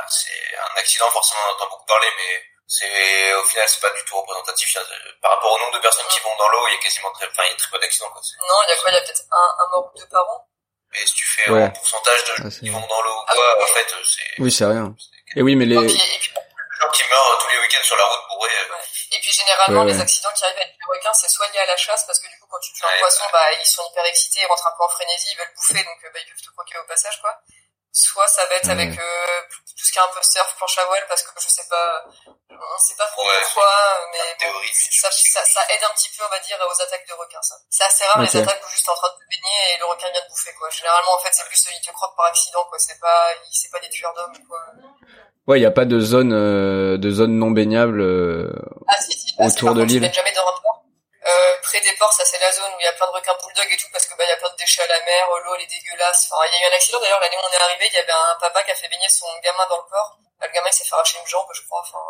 c'est 0.08 0.56
un 0.58 0.80
accident, 0.80 1.10
forcément, 1.10 1.40
on 1.48 1.54
entend 1.54 1.70
beaucoup 1.70 1.86
parler, 1.86 2.08
mais 2.16 2.42
c'est 2.66 3.34
au 3.34 3.44
final 3.44 3.68
c'est 3.68 3.80
pas 3.80 3.90
du 3.90 4.04
tout 4.04 4.16
représentatif. 4.16 4.76
Par 5.20 5.32
rapport 5.32 5.52
au 5.52 5.58
nombre 5.58 5.74
de 5.74 5.78
personnes 5.80 6.06
qui 6.08 6.20
vont 6.20 6.34
dans 6.38 6.48
l'eau 6.48 6.66
il 6.68 6.74
y 6.74 6.76
a 6.76 6.80
quasiment 6.80 7.12
très 7.12 7.28
enfin 7.28 7.42
il 7.46 7.50
y 7.50 7.54
a 7.54 7.56
très 7.56 7.70
peu 7.70 7.78
d'accidents 7.78 8.10
quoi. 8.10 8.20
Non 8.48 8.54
il 8.66 8.70
y 8.70 8.72
a 8.72 8.76
quoi? 8.76 8.90
Il 8.90 8.94
y 8.94 8.98
a 8.98 9.00
peut-être 9.02 9.24
un, 9.30 9.64
un 9.64 9.68
mort 9.70 9.92
ou 9.94 9.98
deux 9.98 10.06
par 10.08 10.28
an? 10.30 10.48
Et 10.94 11.06
si 11.06 11.14
tu 11.14 11.26
fais 11.26 11.50
un 11.50 11.70
pourcentage 11.70 12.24
de 12.24 12.34
gens 12.36 12.44
ah, 12.46 12.58
qui 12.60 12.70
vont 12.70 12.86
dans 12.86 13.02
l'eau 13.02 13.20
ah, 13.28 13.34
quoi 13.34 13.64
en 13.64 13.66
fait 13.66 13.86
c'est 14.04 14.40
oui 14.40 14.50
c'est 14.50 14.64
rien. 14.64 14.94
et 15.36 15.42
oui 15.42 15.56
mais 15.56 15.66
les 15.66 15.74
et 15.74 15.86
puis, 15.86 15.92
les 15.92 16.80
gens 16.80 16.90
qui 16.92 17.02
meurent 17.10 17.38
tous 17.42 17.48
les 17.48 17.58
week-ends 17.58 17.84
sur 17.84 17.96
la 17.96 18.04
route 18.04 18.20
bourrée 18.30 18.50
euh, 18.50 18.74
et 19.14 19.20
puis 19.20 19.32
généralement 19.32 19.84
les 19.84 20.00
accidents 20.00 20.32
qui 20.34 20.44
arrivent 20.44 20.56
avec 20.56 20.74
les 20.74 20.86
requins 20.96 21.14
c'est 21.14 21.28
soit 21.28 21.46
lié 21.52 21.58
à 21.58 21.66
la 21.66 21.76
chasse 21.76 22.04
parce 22.06 22.18
que 22.18 22.28
du 22.28 22.38
coup 22.40 22.46
quand 22.50 22.58
tu 22.60 22.72
tues 22.72 22.84
un 22.84 22.98
poisson 22.98 23.24
bah 23.32 23.46
ils 23.60 23.66
sont 23.66 23.82
hyper 23.90 24.04
excités 24.06 24.40
ils 24.42 24.46
rentrent 24.46 24.66
un 24.66 24.74
peu 24.76 24.84
en 24.84 24.88
frénésie 24.88 25.28
ils 25.32 25.38
veulent 25.38 25.54
bouffer 25.54 25.84
donc 25.84 25.98
bah, 26.02 26.20
ils 26.20 26.26
peuvent 26.26 26.42
te 26.42 26.50
croquer 26.50 26.78
au 26.78 26.84
passage 26.84 27.20
quoi 27.20 27.38
soit 27.94 28.26
ça 28.26 28.44
va 28.46 28.56
être 28.56 28.70
avec 28.70 28.90
euh, 28.90 29.40
tout 29.78 29.84
ce 29.86 29.92
qui 29.92 29.98
est 29.98 30.02
un 30.02 30.10
peu 30.12 30.20
surf, 30.20 30.54
planche 30.56 30.78
à 30.78 30.84
voile, 30.86 31.06
parce 31.08 31.22
que 31.22 31.30
je 31.40 31.48
sais 31.48 31.62
pas, 31.70 32.04
on 32.50 32.78
sait 32.78 32.96
pas 32.98 33.06
trop 33.06 33.22
pourquoi, 33.22 33.70
mais 34.10 34.18
ça, 34.90 35.08
ça, 35.10 35.44
ça, 35.44 35.60
aide 35.70 35.84
un 35.88 35.94
petit 35.94 36.10
peu, 36.10 36.24
on 36.26 36.28
va 36.28 36.38
dire, 36.40 36.58
aux 36.58 36.82
attaques 36.82 37.06
de 37.08 37.14
requins. 37.14 37.42
Ça. 37.42 37.54
C'est 37.70 37.84
assez 37.84 38.04
rare 38.04 38.22
les 38.22 38.36
attaques 38.36 38.60
où 38.66 38.70
juste 38.70 38.88
en 38.88 38.94
train 38.94 39.08
de 39.08 39.24
te 39.24 39.30
baigner 39.30 39.74
et 39.74 39.78
le 39.78 39.86
requin 39.86 40.10
vient 40.10 40.20
de 40.20 40.28
bouffer. 40.28 40.52
Quoi. 40.58 40.68
Généralement, 40.70 41.14
en 41.14 41.18
fait, 41.20 41.30
c'est 41.32 41.46
plus 41.46 41.68
il 41.70 41.86
te 41.86 41.92
croque 41.92 42.16
par 42.16 42.26
accident, 42.26 42.64
quoi. 42.68 42.78
C'est 42.78 42.98
pas, 42.98 43.30
c'est 43.52 43.70
pas 43.70 43.78
des 43.78 43.88
tueurs 43.88 44.14
d'hommes, 44.14 44.38
quoi. 44.48 44.58
Ouais, 45.46 45.60
il 45.60 45.62
y 45.62 45.66
a 45.66 45.70
pas 45.70 45.84
de 45.84 46.00
zone, 46.00 46.32
euh, 46.32 46.98
de 46.98 47.10
zone 47.10 47.38
non 47.38 47.50
baignable 47.50 48.00
euh, 48.00 48.50
ah, 48.88 49.00
si, 49.00 49.12
si, 49.12 49.36
bah, 49.36 49.46
autour 49.46 49.74
de 49.74 49.82
l'île. 49.82 50.10
jamais. 50.12 50.34
Euh, 51.26 51.56
près 51.62 51.80
des 51.80 51.92
ports, 51.96 52.12
ça 52.12 52.24
c'est 52.24 52.38
la 52.38 52.52
zone 52.52 52.70
où 52.76 52.80
il 52.80 52.84
y 52.84 52.86
a 52.86 52.92
plein 52.92 53.06
de 53.06 53.12
requins 53.12 53.32
bulldogs 53.40 53.72
et 53.72 53.76
tout 53.78 53.88
parce 53.92 54.04
que 54.04 54.14
bah 54.16 54.24
il 54.24 54.28
y 54.28 54.32
a 54.32 54.36
plein 54.36 54.50
de 54.50 54.56
déchets 54.56 54.82
à 54.82 54.86
la 54.86 55.00
mer, 55.06 55.24
l'eau 55.44 55.54
elle 55.54 55.62
est 55.62 55.72
dégueulasse. 55.72 56.28
Enfin, 56.30 56.44
il 56.46 56.52
y 56.52 56.62
a 56.62 56.68
eu 56.68 56.72
un 56.72 56.76
accident 56.76 57.00
d'ailleurs 57.00 57.20
l'année 57.20 57.36
où 57.36 57.48
on 57.48 57.52
est 57.52 57.62
arrivé, 57.62 57.88
il 57.88 57.94
y 57.94 57.98
avait 57.98 58.12
un 58.12 58.36
papa 58.40 58.62
qui 58.62 58.70
a 58.72 58.74
fait 58.74 58.88
baigner 58.88 59.08
son 59.08 59.26
gamin 59.42 59.66
dans 59.70 59.78
le 59.78 59.88
port. 59.88 60.18
Le 60.42 60.48
gamin 60.52 60.68
il 60.68 60.72
s'est 60.74 60.84
fait 60.84 60.94
arracher 60.94 61.18
une 61.18 61.26
jambe, 61.26 61.48
je 61.54 61.62
crois. 61.64 61.80
Enfin, 61.80 62.04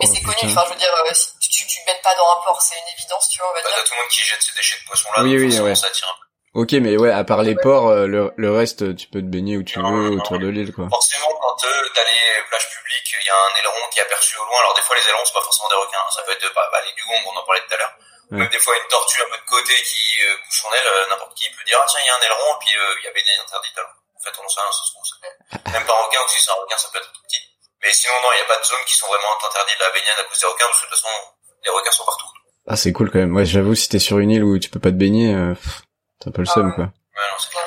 mais 0.00 0.06
oh, 0.08 0.12
c'est 0.14 0.22
connu. 0.22 0.50
Enfin, 0.50 0.64
je 0.64 0.72
veux 0.72 0.80
dire, 0.80 0.94
euh, 0.94 1.12
si 1.12 1.48
tu 1.50 1.66
tu 1.66 1.84
baignes 1.84 2.00
pas 2.02 2.14
dans 2.14 2.24
un 2.24 2.40
port, 2.40 2.60
c'est 2.62 2.74
une 2.74 2.88
évidence, 2.96 3.28
tu 3.28 3.38
vois. 3.38 3.50
On 3.50 3.54
va 3.54 3.62
bah, 3.62 3.68
dire. 3.68 3.76
T'as 3.76 3.84
tout 3.84 3.94
le 3.94 4.00
monde 4.00 4.08
qui 4.08 4.20
jette 4.24 4.42
ses 4.42 4.54
déchets 4.56 4.80
de 4.80 4.84
poisson 4.88 5.08
là. 5.14 5.22
Oui, 5.22 5.36
oui, 5.36 5.60
ouais. 5.60 5.74
Ça 5.74 5.90
tire 5.90 6.08
un 6.08 6.16
peu. 6.18 6.24
Ok, 6.54 6.72
mais 6.80 6.96
ouais, 6.96 7.12
à 7.12 7.24
part 7.24 7.42
les 7.42 7.56
ports, 7.56 7.88
euh, 7.90 8.06
le, 8.06 8.32
le 8.36 8.50
reste, 8.50 8.96
tu 8.96 9.08
peux 9.08 9.20
te 9.20 9.26
baigner 9.26 9.56
où 9.58 9.62
tu 9.62 9.78
veux 9.78 10.16
autour 10.16 10.38
de 10.38 10.46
l'île, 10.48 10.72
quoi. 10.72 10.86
Forcément, 10.88 11.28
quand 11.42 11.64
euh, 11.66 11.88
t'as 11.94 12.04
les 12.04 12.42
plages 12.48 12.70
publiques, 12.70 13.12
il 13.20 13.26
y 13.26 13.30
a 13.30 13.34
un 13.34 13.58
aileron 13.58 13.90
qui 13.90 13.98
est 13.98 14.02
aperçu 14.02 14.38
au 14.38 14.44
loin. 14.44 14.58
Alors 14.60 14.72
des 14.74 14.82
fois, 14.82 14.96
les 14.96 15.02
ailerons, 15.02 15.24
c'est 15.26 15.34
pas 15.34 15.42
forcément 15.42 15.68
des 15.68 15.76
requins. 15.76 15.98
Hein. 15.98 16.12
Ça 16.14 16.22
peut 16.22 16.32
être 16.32 16.54
bah, 16.54 16.68
bah, 16.72 16.78
les 16.86 16.92
dugongs, 16.94 17.26
on 17.26 17.36
en 17.36 17.44
parlait 17.44 17.60
tout 17.66 17.74
à 17.74 17.78
l'heure. 17.78 17.94
Même 18.34 18.48
des 18.48 18.58
fois, 18.58 18.74
une 18.76 18.88
tortue 18.88 19.22
un 19.22 19.30
peu 19.30 19.38
de 19.38 19.46
côté 19.46 19.74
qui 19.82 20.22
euh, 20.26 20.36
couche 20.42 20.58
son 20.60 20.72
aile, 20.74 20.86
euh, 20.86 21.08
n'importe 21.08 21.34
qui 21.34 21.46
peut 21.50 21.62
dire, 21.64 21.78
ah 21.80 21.86
tiens, 21.86 22.00
il 22.02 22.06
y 22.06 22.10
a 22.10 22.16
un 22.18 22.22
aileron, 22.26 22.58
puis 22.58 22.74
euh, 22.74 22.98
il 22.98 23.04
y 23.04 23.08
a 23.08 23.12
baignade 23.12 23.46
interdite. 23.46 23.78
Alors, 23.78 23.94
en 23.94 24.20
fait, 24.20 24.34
on 24.34 24.48
sait 24.48 24.60
rien, 24.60 24.72
ça 24.74 24.82
se 24.82 24.90
trouve. 24.90 25.06
Même 25.72 25.86
pas 25.86 25.94
un 25.94 26.02
requin, 26.06 26.20
ou 26.24 26.28
si 26.28 26.42
c'est 26.42 26.50
un 26.50 26.58
requin, 26.58 26.76
ça 26.76 26.88
peut 26.90 26.98
être 26.98 27.12
tout 27.12 27.22
petit. 27.22 27.42
Mais 27.82 27.92
sinon, 27.92 28.14
non, 28.22 28.28
il 28.34 28.42
n'y 28.42 28.46
a 28.46 28.50
pas 28.50 28.58
de 28.58 28.66
zones 28.66 28.86
qui 28.86 28.96
sont 28.96 29.06
vraiment 29.06 29.30
interdites 29.38 29.78
de 29.78 29.84
la 29.86 29.92
baignade 29.94 30.18
à 30.18 30.24
cause 30.26 30.40
des 30.40 30.46
requins, 30.50 30.66
parce 30.66 30.80
que 30.80 30.86
de 30.86 30.90
toute 30.90 30.98
façon, 30.98 31.14
les 31.62 31.70
requins 31.70 31.94
sont 31.94 32.04
partout. 32.04 32.30
Ah, 32.66 32.76
c'est 32.76 32.92
cool 32.92 33.10
quand 33.10 33.22
même. 33.22 33.34
Ouais, 33.36 33.46
j'avoue, 33.46 33.74
si 33.74 33.88
t'es 33.88 34.02
sur 34.02 34.18
une 34.18 34.30
île 34.30 34.44
où 34.44 34.58
tu 34.58 34.70
peux 34.70 34.80
pas 34.80 34.90
te 34.90 34.98
baigner, 34.98 35.30
euh, 35.30 35.54
t'as 36.18 36.34
pas 36.34 36.42
le 36.42 36.48
ah, 36.50 36.54
seum, 36.54 36.74
quoi. 36.74 36.90
Ouais, 36.90 37.28
non, 37.30 37.38
c'est 37.38 37.50
clair. 37.50 37.66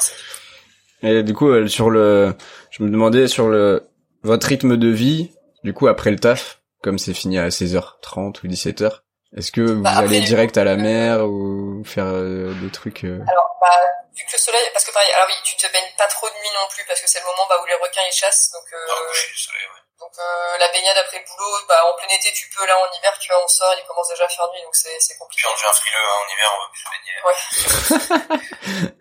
Et 1.04 1.24
du 1.24 1.34
coup, 1.34 1.48
sur 1.68 1.92
le, 1.92 2.36
je 2.72 2.84
me 2.84 2.90
demandais 2.90 3.28
sur 3.28 3.48
le, 3.48 3.88
votre 4.24 4.48
rythme 4.48 4.76
de 4.76 4.90
vie, 4.90 5.32
du 5.64 5.74
coup, 5.74 5.88
après 5.88 6.10
le 6.10 6.20
taf, 6.20 6.60
comme 6.82 6.98
c'est 6.98 7.14
fini 7.14 7.38
à 7.38 7.50
16h30 7.50 8.44
ou 8.44 8.48
17h, 8.48 9.02
est-ce 9.38 9.52
que 9.52 9.62
vous 9.62 9.84
bah, 9.84 9.94
allez 9.98 10.22
direct 10.22 10.58
à 10.58 10.64
la 10.64 10.76
mer 10.76 11.22
ou 11.22 11.84
faire 11.86 12.06
euh, 12.06 12.54
des 12.60 12.72
trucs 12.72 13.04
euh... 13.04 13.22
Alors, 13.30 13.56
bah, 13.62 13.70
vu 14.18 14.26
que 14.26 14.34
le 14.34 14.40
soleil, 14.40 14.66
parce 14.74 14.84
que 14.84 14.92
pareil, 14.92 15.12
alors 15.14 15.28
oui, 15.30 15.36
tu 15.44 15.56
te 15.56 15.72
baignes 15.72 15.94
pas 15.96 16.08
trop 16.08 16.28
de 16.28 16.34
nuit 16.34 16.54
non 16.60 16.68
plus 16.70 16.84
parce 16.88 17.00
que 17.00 17.08
c'est 17.08 17.20
le 17.20 17.26
moment 17.26 17.46
bah, 17.48 17.56
où 17.62 17.66
les 17.68 17.76
requins 17.76 18.02
ils 18.10 18.14
chassent, 18.14 18.50
donc. 18.52 18.66
Euh, 18.74 18.78
ah, 18.90 19.14
soleil, 19.36 19.62
ouais. 19.62 19.77
Donc 20.08 20.20
euh, 20.20 20.58
la 20.58 20.72
baignade 20.72 20.98
après 21.04 21.20
le 21.20 21.26
boulot, 21.26 21.68
bah 21.68 21.84
en 21.84 21.94
plein 21.96 22.08
été 22.08 22.32
tu 22.32 22.48
peux, 22.56 22.66
là 22.66 22.80
en 22.80 22.90
hiver 22.96 23.12
tu 23.20 23.30
vois 23.30 23.44
on 23.44 23.48
sort, 23.50 23.76
il 23.78 23.84
commence 23.84 24.08
déjà 24.08 24.24
à 24.24 24.30
faire 24.30 24.48
nuit 24.54 24.62
donc 24.64 24.74
c'est 24.74 24.98
c'est 25.02 25.18
compliqué. 25.18 25.44
Puis 25.44 25.52
on 25.52 25.56
devient 25.60 25.76
frileux 25.76 26.00
hein, 26.00 26.16
en 26.24 26.28
hiver, 26.32 26.48
on 26.56 26.62
va 26.64 26.68
plus 26.72 26.80
se 26.80 26.88
baigner. 26.96 27.16
Ouais. 27.28 27.40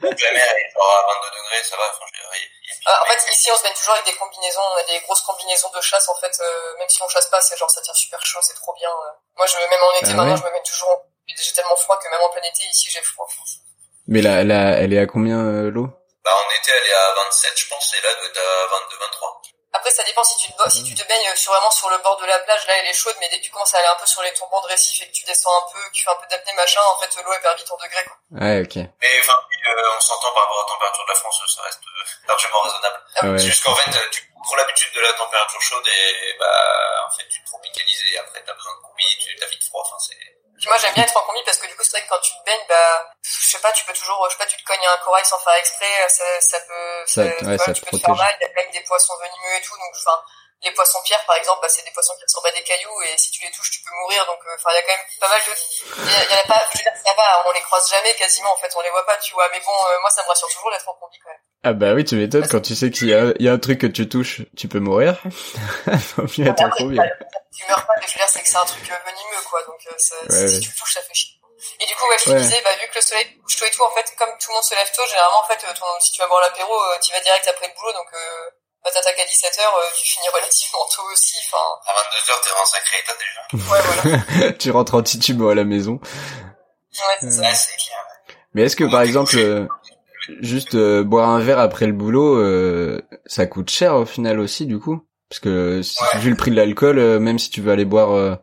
donc 0.10 0.20
la 0.20 0.32
mer 0.32 0.50
est 0.50 0.72
genre 0.74 0.98
à 0.98 1.14
22 1.14 1.30
degrés, 1.30 1.62
ça 1.62 1.76
va. 1.76 1.84
Enfin, 1.94 2.06
je 2.10 2.16
ah, 2.86 3.02
en 3.02 3.06
fait 3.06 3.22
ici 3.30 3.50
on 3.52 3.56
se 3.56 3.62
baigne 3.62 3.74
toujours 3.78 3.94
avec 3.94 4.06
des 4.06 4.16
combinaisons, 4.18 4.62
on 4.74 4.78
a 4.78 4.82
des 4.82 4.98
grosses 5.06 5.22
combinaisons 5.22 5.70
de 5.70 5.80
chasse 5.80 6.08
en 6.08 6.16
fait, 6.16 6.36
euh, 6.40 6.76
même 6.78 6.88
si 6.88 7.00
on 7.04 7.08
chasse 7.08 7.26
pas, 7.26 7.40
c'est 7.40 7.56
genre 7.56 7.70
ça 7.70 7.80
tient 7.82 7.94
super 7.94 8.26
chaud, 8.26 8.40
c'est 8.42 8.54
trop 8.54 8.74
bien. 8.74 8.90
Euh. 8.90 9.12
Moi 9.36 9.46
je 9.46 9.58
même 9.58 9.82
en 9.82 9.92
été 10.02 10.10
ah 10.10 10.14
maintenant 10.14 10.36
je 10.36 10.42
me 10.42 10.50
mets 10.50 10.62
toujours, 10.66 11.06
j'ai 11.28 11.52
tellement 11.52 11.76
froid 11.76 12.00
que 12.02 12.08
même 12.10 12.20
en 12.20 12.30
plein 12.30 12.42
été 12.42 12.66
ici 12.66 12.90
j'ai 12.90 13.02
froid. 13.02 13.28
Mais 14.08 14.22
là, 14.22 14.42
là 14.42 14.74
elle 14.82 14.92
est 14.92 14.98
à 14.98 15.06
combien 15.06 15.38
euh, 15.38 15.70
l'eau? 15.70 15.86
Bah 16.24 16.34
en 16.34 16.50
été 16.50 16.72
elle 16.74 16.90
est 16.90 16.94
à 16.94 17.14
27 17.30 17.52
je 17.54 17.68
pense 17.68 17.94
et 17.94 18.00
là 18.02 18.08
elle 18.10 18.18
doit 18.18 18.26
être 18.26 18.42
à 18.42 18.66
22 18.82 18.98
23. 18.98 19.42
Après, 19.72 19.90
ça 19.90 20.02
dépend 20.04 20.24
si 20.24 20.36
tu 20.38 20.52
te, 20.52 20.70
si 20.70 20.84
tu 20.84 20.94
te 20.94 21.06
baignes 21.06 21.36
sur, 21.36 21.52
vraiment 21.52 21.70
sur 21.70 21.90
le 21.90 21.98
bord 21.98 22.16
de 22.16 22.26
la 22.26 22.38
plage, 22.40 22.66
là, 22.66 22.74
elle 22.78 22.86
est 22.86 22.94
chaude, 22.94 23.14
mais 23.20 23.28
dès 23.28 23.38
que 23.38 23.44
tu 23.44 23.50
commences 23.50 23.74
à 23.74 23.78
aller 23.78 23.88
un 23.88 24.00
peu 24.00 24.06
sur 24.06 24.22
les 24.22 24.32
tombants 24.32 24.60
de 24.62 24.68
récif 24.68 25.02
et 25.02 25.08
que 25.08 25.12
tu 25.12 25.24
descends 25.24 25.50
un 25.50 25.72
peu, 25.72 25.80
que 25.82 25.92
tu 25.92 26.04
fais 26.04 26.10
un 26.10 26.16
peu 26.16 26.26
d'apnée, 26.28 26.52
machin, 26.54 26.80
en 26.94 26.98
fait, 26.98 27.22
l'eau, 27.22 27.32
elle 27.32 27.40
perd 27.42 27.58
vite 27.58 27.70
en 27.70 27.76
degrés, 27.76 28.04
quoi. 28.04 28.16
Ouais, 28.40 28.62
ok. 28.62 28.76
Mais, 28.76 29.20
enfin, 29.20 29.38
euh, 29.66 29.96
on 29.96 30.00
s'entend 30.00 30.32
par 30.32 30.44
rapport 30.44 30.60
à 30.60 30.62
la 30.62 30.68
température 30.68 31.04
de 31.04 31.08
la 31.08 31.14
France, 31.14 31.42
ça 31.54 31.62
reste 31.62 31.82
euh, 31.84 32.04
largement 32.28 32.60
raisonnable. 32.62 33.00
Ah 33.16 33.26
ouais, 33.26 33.38
c'est 33.38 33.46
juste 33.46 33.64
qu'en 33.64 33.74
fait, 33.74 34.10
tu 34.10 34.32
prends 34.42 34.56
l'habitude 34.56 34.92
de 34.94 35.00
la 35.00 35.12
température 35.12 35.60
chaude 35.60 35.86
et, 35.88 36.36
bah, 36.38 37.06
en 37.06 37.14
fait, 37.14 37.28
tu 37.28 37.42
te 37.42 37.46
tropicalises 37.46 38.04
et 38.12 38.18
après, 38.18 38.42
t'as 38.46 38.54
besoin 38.54 38.72
de 38.76 38.80
combi, 38.80 39.04
tu 39.20 39.42
as 39.42 39.46
vite 39.46 39.64
froid, 39.64 39.82
enfin, 39.84 39.98
c'est, 39.98 40.35
moi 40.64 40.76
j'aime 40.78 40.94
bien 40.94 41.04
être 41.04 41.16
en 41.16 41.26
combi 41.26 41.40
parce 41.44 41.58
que 41.58 41.66
du 41.66 41.76
coup 41.76 41.82
c'est 41.84 41.98
vrai 41.98 42.02
que 42.02 42.08
quand 42.08 42.20
tu 42.20 42.32
te 42.32 42.44
baignes 42.46 42.64
bah 42.68 43.12
je 43.22 43.46
sais 43.46 43.58
pas 43.58 43.72
tu 43.72 43.84
peux 43.84 43.92
toujours 43.92 44.24
je 44.26 44.32
sais 44.32 44.38
pas 44.38 44.46
tu 44.46 44.56
te 44.56 44.64
cognes 44.64 44.86
un 44.86 45.04
corail 45.04 45.24
sans 45.24 45.38
faire 45.40 45.54
exprès 45.54 46.08
ça, 46.08 46.24
ça 46.40 46.60
peut 46.60 47.02
ça, 47.06 47.22
ouais, 47.22 47.58
ça 47.58 47.72
tu 47.72 47.82
peux 47.84 47.98
te 47.98 48.04
faire 48.04 48.14
mal 48.14 48.34
il 48.40 48.44
y 48.46 48.50
a 48.50 48.52
même 48.54 48.70
des 48.72 48.80
poissons 48.80 49.14
venimeux 49.20 49.56
et 49.58 49.62
tout 49.62 49.76
donc 49.76 49.92
enfin 49.94 50.18
les 50.64 50.72
poissons 50.72 50.98
pierres 51.04 51.24
par 51.26 51.36
exemple 51.36 51.60
bah, 51.62 51.68
c'est 51.68 51.84
des 51.84 51.90
poissons 51.90 52.14
qui 52.16 52.24
ressemblent 52.24 52.48
à 52.48 52.52
des 52.52 52.62
cailloux 52.62 53.02
et 53.02 53.16
si 53.18 53.30
tu 53.30 53.42
les 53.42 53.50
touches 53.50 53.70
tu 53.70 53.82
peux 53.82 53.94
mourir 54.00 54.24
donc 54.26 54.40
euh, 54.46 54.54
enfin 54.56 54.70
il 54.72 54.76
y 54.76 54.78
a 54.78 54.82
quand 54.82 54.96
même 54.96 55.06
pas 55.20 55.28
mal 55.28 55.40
de 55.44 55.52
il 55.52 56.32
y, 56.32 56.34
en 56.34 56.40
a 56.40 56.46
pas 56.48 56.66
je 56.72 56.78
veux 56.78 56.82
dire 56.82 56.92
ça 57.04 57.14
va 57.14 57.44
on 57.46 57.52
les 57.52 57.60
croise 57.60 57.90
jamais 57.90 58.14
quasiment 58.14 58.52
en 58.52 58.56
fait 58.56 58.72
on 58.74 58.80
les 58.80 58.90
voit 58.90 59.04
pas 59.04 59.16
tu 59.18 59.34
vois 59.34 59.48
mais 59.52 59.60
bon 59.60 59.72
euh, 59.72 60.00
moi 60.00 60.10
ça 60.10 60.22
me 60.22 60.28
rassure 60.28 60.48
toujours 60.48 60.70
d'être 60.70 60.88
en 60.88 60.94
combi 60.94 61.18
quand 61.22 61.30
même. 61.30 61.40
Ah 61.64 61.72
bah 61.72 61.92
oui 61.92 62.04
tu 62.04 62.16
m'étonnes 62.16 62.48
quand 62.48 62.60
tu 62.60 62.74
sais 62.74 62.90
qu'il 62.90 63.08
y 63.08 63.14
a 63.14 63.32
il 63.38 63.44
y 63.44 63.48
a 63.48 63.52
un 63.52 63.58
truc 63.58 63.80
que 63.80 63.86
tu 63.86 64.08
touches 64.08 64.42
tu 64.56 64.68
peux 64.68 64.80
mourir. 64.80 65.20
Faut 66.16 66.22
mieux 66.22 66.48
être 66.48 66.62
en 66.62 66.70
combi. 66.70 66.96
tu 66.96 67.66
meurs 67.68 67.86
pas 67.86 67.94
mais 68.00 68.06
je 68.06 68.12
veux 68.14 68.18
dire 68.18 68.28
c'est 68.28 68.40
que 68.40 68.48
c'est 68.48 68.56
un 68.56 68.64
truc 68.64 68.90
euh, 68.90 68.96
venimeux 69.04 69.42
quoi 69.48 69.62
donc 69.64 69.80
si 69.98 70.60
tu 70.60 70.74
touches 70.74 70.94
ça 70.94 71.02
fait 71.02 71.14
chier. 71.14 71.32
Et 71.80 71.86
du 71.86 71.94
coup, 71.96 72.06
ouais, 72.08 72.16
je 72.18 72.30
te 72.30 72.36
disais, 72.36 72.60
bah, 72.62 72.70
vu 72.80 72.86
que 72.86 72.94
le 72.94 73.00
soleil 73.00 73.26
couche 73.42 73.56
tôt 73.56 73.64
et 73.64 73.70
tout, 73.70 73.82
en 73.82 73.90
fait, 73.90 74.04
comme 74.16 74.28
tout 74.38 74.50
le 74.50 74.54
monde 74.54 74.62
se 74.62 74.74
lève 74.74 74.92
tôt, 74.94 75.02
généralement, 75.08 75.40
en 75.40 75.48
fait, 75.48 75.56
ton, 75.74 75.86
si 76.00 76.12
tu 76.12 76.20
vas 76.20 76.28
boire 76.28 76.42
l'apéro, 76.42 76.72
tu 77.02 77.12
vas 77.12 77.20
direct 77.20 77.48
après 77.48 77.66
le 77.66 77.74
boulot, 77.74 77.92
donc 77.92 78.06
bah, 78.86 78.92
t'attaques 78.94 79.18
à 79.18 79.24
17h, 79.24 79.58
euh, 79.58 79.90
tu 79.98 80.06
finis 80.06 80.28
relativement 80.32 80.86
tôt 80.94 81.02
aussi, 81.12 81.34
enfin... 81.44 81.58
À 81.86 81.92
22h, 81.92 82.32
t'es 82.44 82.50
un 82.52 82.64
sacré 82.64 82.96
état 83.02 83.12
déjà. 83.18 83.72
Ouais, 83.72 83.80
voilà. 83.82 84.52
tu 84.58 84.70
rentres 84.70 84.94
en 84.94 85.02
titubo 85.02 85.48
à 85.48 85.56
la 85.56 85.64
maison. 85.64 85.94
Ouais, 85.94 87.16
c'est 87.20 87.30
ça. 87.32 87.52
c'est 87.52 87.76
clair. 87.76 87.98
Mais 88.54 88.62
est-ce 88.62 88.76
que, 88.76 88.84
par 88.84 89.02
exemple, 89.02 89.36
euh, 89.36 89.66
juste 90.40 90.76
euh, 90.76 91.02
boire 91.02 91.30
un 91.30 91.40
verre 91.40 91.58
après 91.58 91.86
le 91.86 91.92
boulot, 91.92 92.40
ça 93.26 93.46
coûte 93.46 93.70
cher 93.70 93.96
au 93.96 94.06
final 94.06 94.38
aussi, 94.38 94.66
du 94.66 94.78
coup? 94.78 95.04
Parce 95.28 95.40
que, 95.40 95.82
si, 95.82 95.98
vu 96.18 96.30
le 96.30 96.36
prix 96.36 96.52
de 96.52 96.56
l'alcool, 96.56 97.18
même 97.18 97.40
si 97.40 97.50
tu 97.50 97.60
veux 97.60 97.72
aller 97.72 97.84
boire 97.84 98.38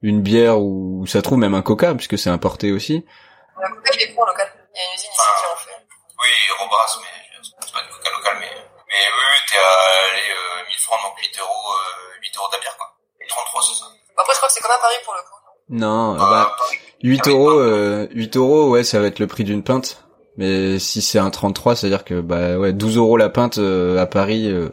une 0.00 0.22
bière 0.22 0.58
ou 0.60 1.04
ça 1.06 1.20
trouve 1.20 1.38
même 1.38 1.54
un 1.54 1.62
coca, 1.62 1.94
puisque 1.94 2.16
c'est 2.16 2.30
importé 2.30 2.72
aussi... 2.72 3.04
Le 3.60 3.74
coca, 3.74 3.90
il 3.94 4.02
est 4.02 4.14
bon 4.14 4.24
local. 4.24 4.48
Il 4.74 4.78
y 4.78 4.80
a 4.80 4.88
une 4.88 4.94
usine 4.94 5.10
ici 5.10 5.28
qui 5.38 5.52
en 5.52 5.56
fait. 5.56 5.86
Oui, 6.22 6.28
Robras, 6.58 6.98
mais 7.02 7.38
c'est 7.42 7.72
pas 7.72 7.82
du 7.82 7.88
coca 7.88 8.10
local, 8.16 8.36
mais 8.40 8.67
Mais 8.88 8.96
oui, 8.96 9.24
oui 9.32 9.40
t'es 9.48 9.58
à 9.58 10.10
allez, 10.12 10.30
euh, 10.30 10.66
1000 10.68 10.78
francs, 10.78 11.00
donc 11.04 11.18
8 11.18 11.38
euros, 11.40 11.72
euh, 11.74 12.20
8 12.22 12.36
euros 12.38 12.48
de 12.48 12.52
la 12.54 12.60
bière, 12.60 12.76
quoi. 12.76 12.86
Et 13.20 13.26
33, 13.26 13.62
c'est 13.62 13.78
ça. 13.80 13.86
Bah, 14.16 14.22
après, 14.22 14.32
je 14.32 14.38
crois 14.38 14.48
que 14.48 14.54
c'est 14.54 14.60
comme 14.62 14.70
à 14.72 14.78
Paris 14.78 14.94
pour 15.04 15.14
le 15.14 15.20
coup. 15.20 15.34
Non, 15.70 16.16
Ah, 16.18 16.30
bah, 16.30 16.56
Paris. 16.58 16.78
8 17.02 17.20
Ah 17.24 17.28
oui, 17.28 17.32
euros, 17.34 17.50
euh, 17.60 18.08
8 18.12 18.36
euros, 18.36 18.68
ouais, 18.70 18.84
ça 18.84 19.00
va 19.00 19.06
être 19.06 19.18
le 19.18 19.26
prix 19.26 19.44
d'une 19.44 19.62
pinte. 19.62 20.04
Mais 20.36 20.78
si 20.78 21.02
c'est 21.02 21.18
un 21.18 21.30
33, 21.30 21.74
c'est-à-dire 21.76 22.04
que, 22.04 22.20
bah, 22.20 22.56
ouais, 22.56 22.72
12 22.72 22.96
euros 22.96 23.16
la 23.16 23.28
pinte 23.28 23.58
euh, 23.58 24.00
à 24.00 24.06
Paris, 24.06 24.46
euh, 24.50 24.70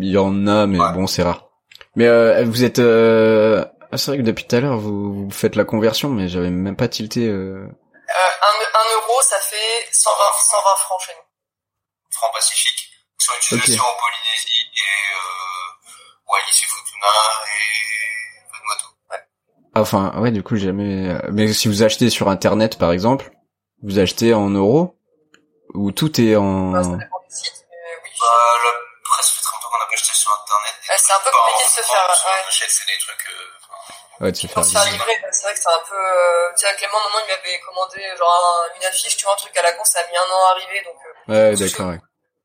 il 0.00 0.08
y 0.10 0.18
en 0.18 0.46
a, 0.46 0.66
mais 0.66 0.80
Ouais. 0.80 0.92
bon, 0.94 1.06
c'est 1.06 1.22
rare. 1.22 1.48
Mais 1.96 2.06
euh, 2.06 2.44
vous 2.46 2.64
êtes... 2.64 2.78
Euh... 2.78 3.64
Ah, 3.92 3.98
c'est 3.98 4.10
vrai 4.10 4.16
que 4.18 4.22
depuis 4.22 4.46
tout 4.46 4.56
à 4.56 4.60
l'heure, 4.60 4.78
vous, 4.78 5.12
vous 5.26 5.30
faites 5.30 5.54
la 5.54 5.64
conversion, 5.64 6.08
mais 6.08 6.28
j'avais 6.28 6.48
même 6.50 6.76
pas 6.76 6.88
tilté... 6.88 7.26
Euh... 7.28 7.66
Euh, 7.68 8.32
un, 8.42 8.80
un 8.80 8.94
euro, 8.94 9.20
ça 9.22 9.36
fait 9.38 9.86
120, 9.92 10.14
120 10.50 10.76
francs 10.78 11.00
chez 11.06 11.12
nous. 11.12 11.24
francs 12.10 12.32
pacifiques, 12.34 12.88
qui 13.40 13.46
sont 13.48 13.56
utilisés 13.56 13.80
Ok. 13.80 13.86
en 13.86 14.00
Polynésie 14.00 14.62
et 14.74 15.14
euh, 15.14 16.28
Wallis 16.28 16.62
et 16.62 16.66
Futuna 16.66 17.06
et 17.46 18.52
Vanuatu. 18.52 18.84
Ah, 19.74 19.80
Enfin, 19.80 20.20
ouais, 20.20 20.30
du 20.30 20.42
coup, 20.42 20.56
j'ai 20.56 20.66
jamais... 20.66 21.08
euh, 21.08 21.20
Mais 21.32 21.52
si 21.52 21.68
vous 21.68 21.82
achetez 21.82 22.10
sur 22.10 22.28
Internet, 22.28 22.78
par 22.78 22.92
exemple, 22.92 23.30
vous 23.82 23.98
achetez 23.98 24.34
en 24.34 24.48
euros 24.50 24.96
Ou 25.74 25.92
tout 25.92 26.20
est 26.20 26.36
en... 26.36 26.72
Bah, 26.72 26.82
ça 26.84 26.90
dépend 26.90 27.20
des 27.28 27.34
sites, 27.34 27.64
mais 27.70 27.76
oui. 28.04 28.10
Bah, 28.20 28.26
là, 28.64 28.70
presque 29.04 29.34
fait 29.36 29.42
30 29.42 29.64
ans 29.64 29.68
qu'on 29.70 29.82
a 29.82 29.86
pas 29.88 29.94
acheté 29.94 30.12
sur 30.14 30.30
Internet. 30.30 30.74
Ouais, 30.88 30.98
c'est 30.98 31.12
un 31.12 31.20
peu 31.24 31.30
compliqué 31.32 31.64
de 31.64 31.70
se 31.72 31.82
faire, 31.88 32.04
ouais. 32.04 32.68
c'est 32.68 32.86
des 32.86 32.98
trucs... 32.98 33.26
Euh, 33.30 33.48
Ouais, 34.20 34.30
de 34.30 34.36
se 34.36 34.46
faire 34.46 34.54
Pour 34.54 34.64
se 34.64 34.70
faire 34.72 34.84
livrer. 34.84 35.18
bah, 35.22 35.28
c'est 35.32 35.42
vrai 35.42 35.54
que 35.54 35.58
c'est 35.58 35.72
un 35.72 35.82
peu... 35.88 35.96
Euh, 35.98 36.52
tu 36.56 36.66
sais, 36.66 36.74
Clément, 36.76 36.98
un 37.00 37.04
moment, 37.08 37.24
il 37.26 37.30
m'avait 37.34 37.58
commandé 37.60 37.98
genre 38.16 38.30
un- 38.30 38.76
une 38.78 38.84
affiche, 38.86 39.16
tu 39.16 39.24
vois, 39.24 39.32
un 39.32 39.36
truc 39.36 39.56
à 39.56 39.62
la 39.62 39.72
con, 39.72 39.82
ça 39.84 39.98
a 39.98 40.06
mis 40.06 40.16
un 40.16 40.30
an 40.30 40.40
à 40.46 40.50
arriver, 40.52 40.82
donc... 40.84 40.94
Euh, 41.02 41.50
Ouais, 41.50 41.56
d'accord, 41.56 41.88
ouais. 41.88 42.00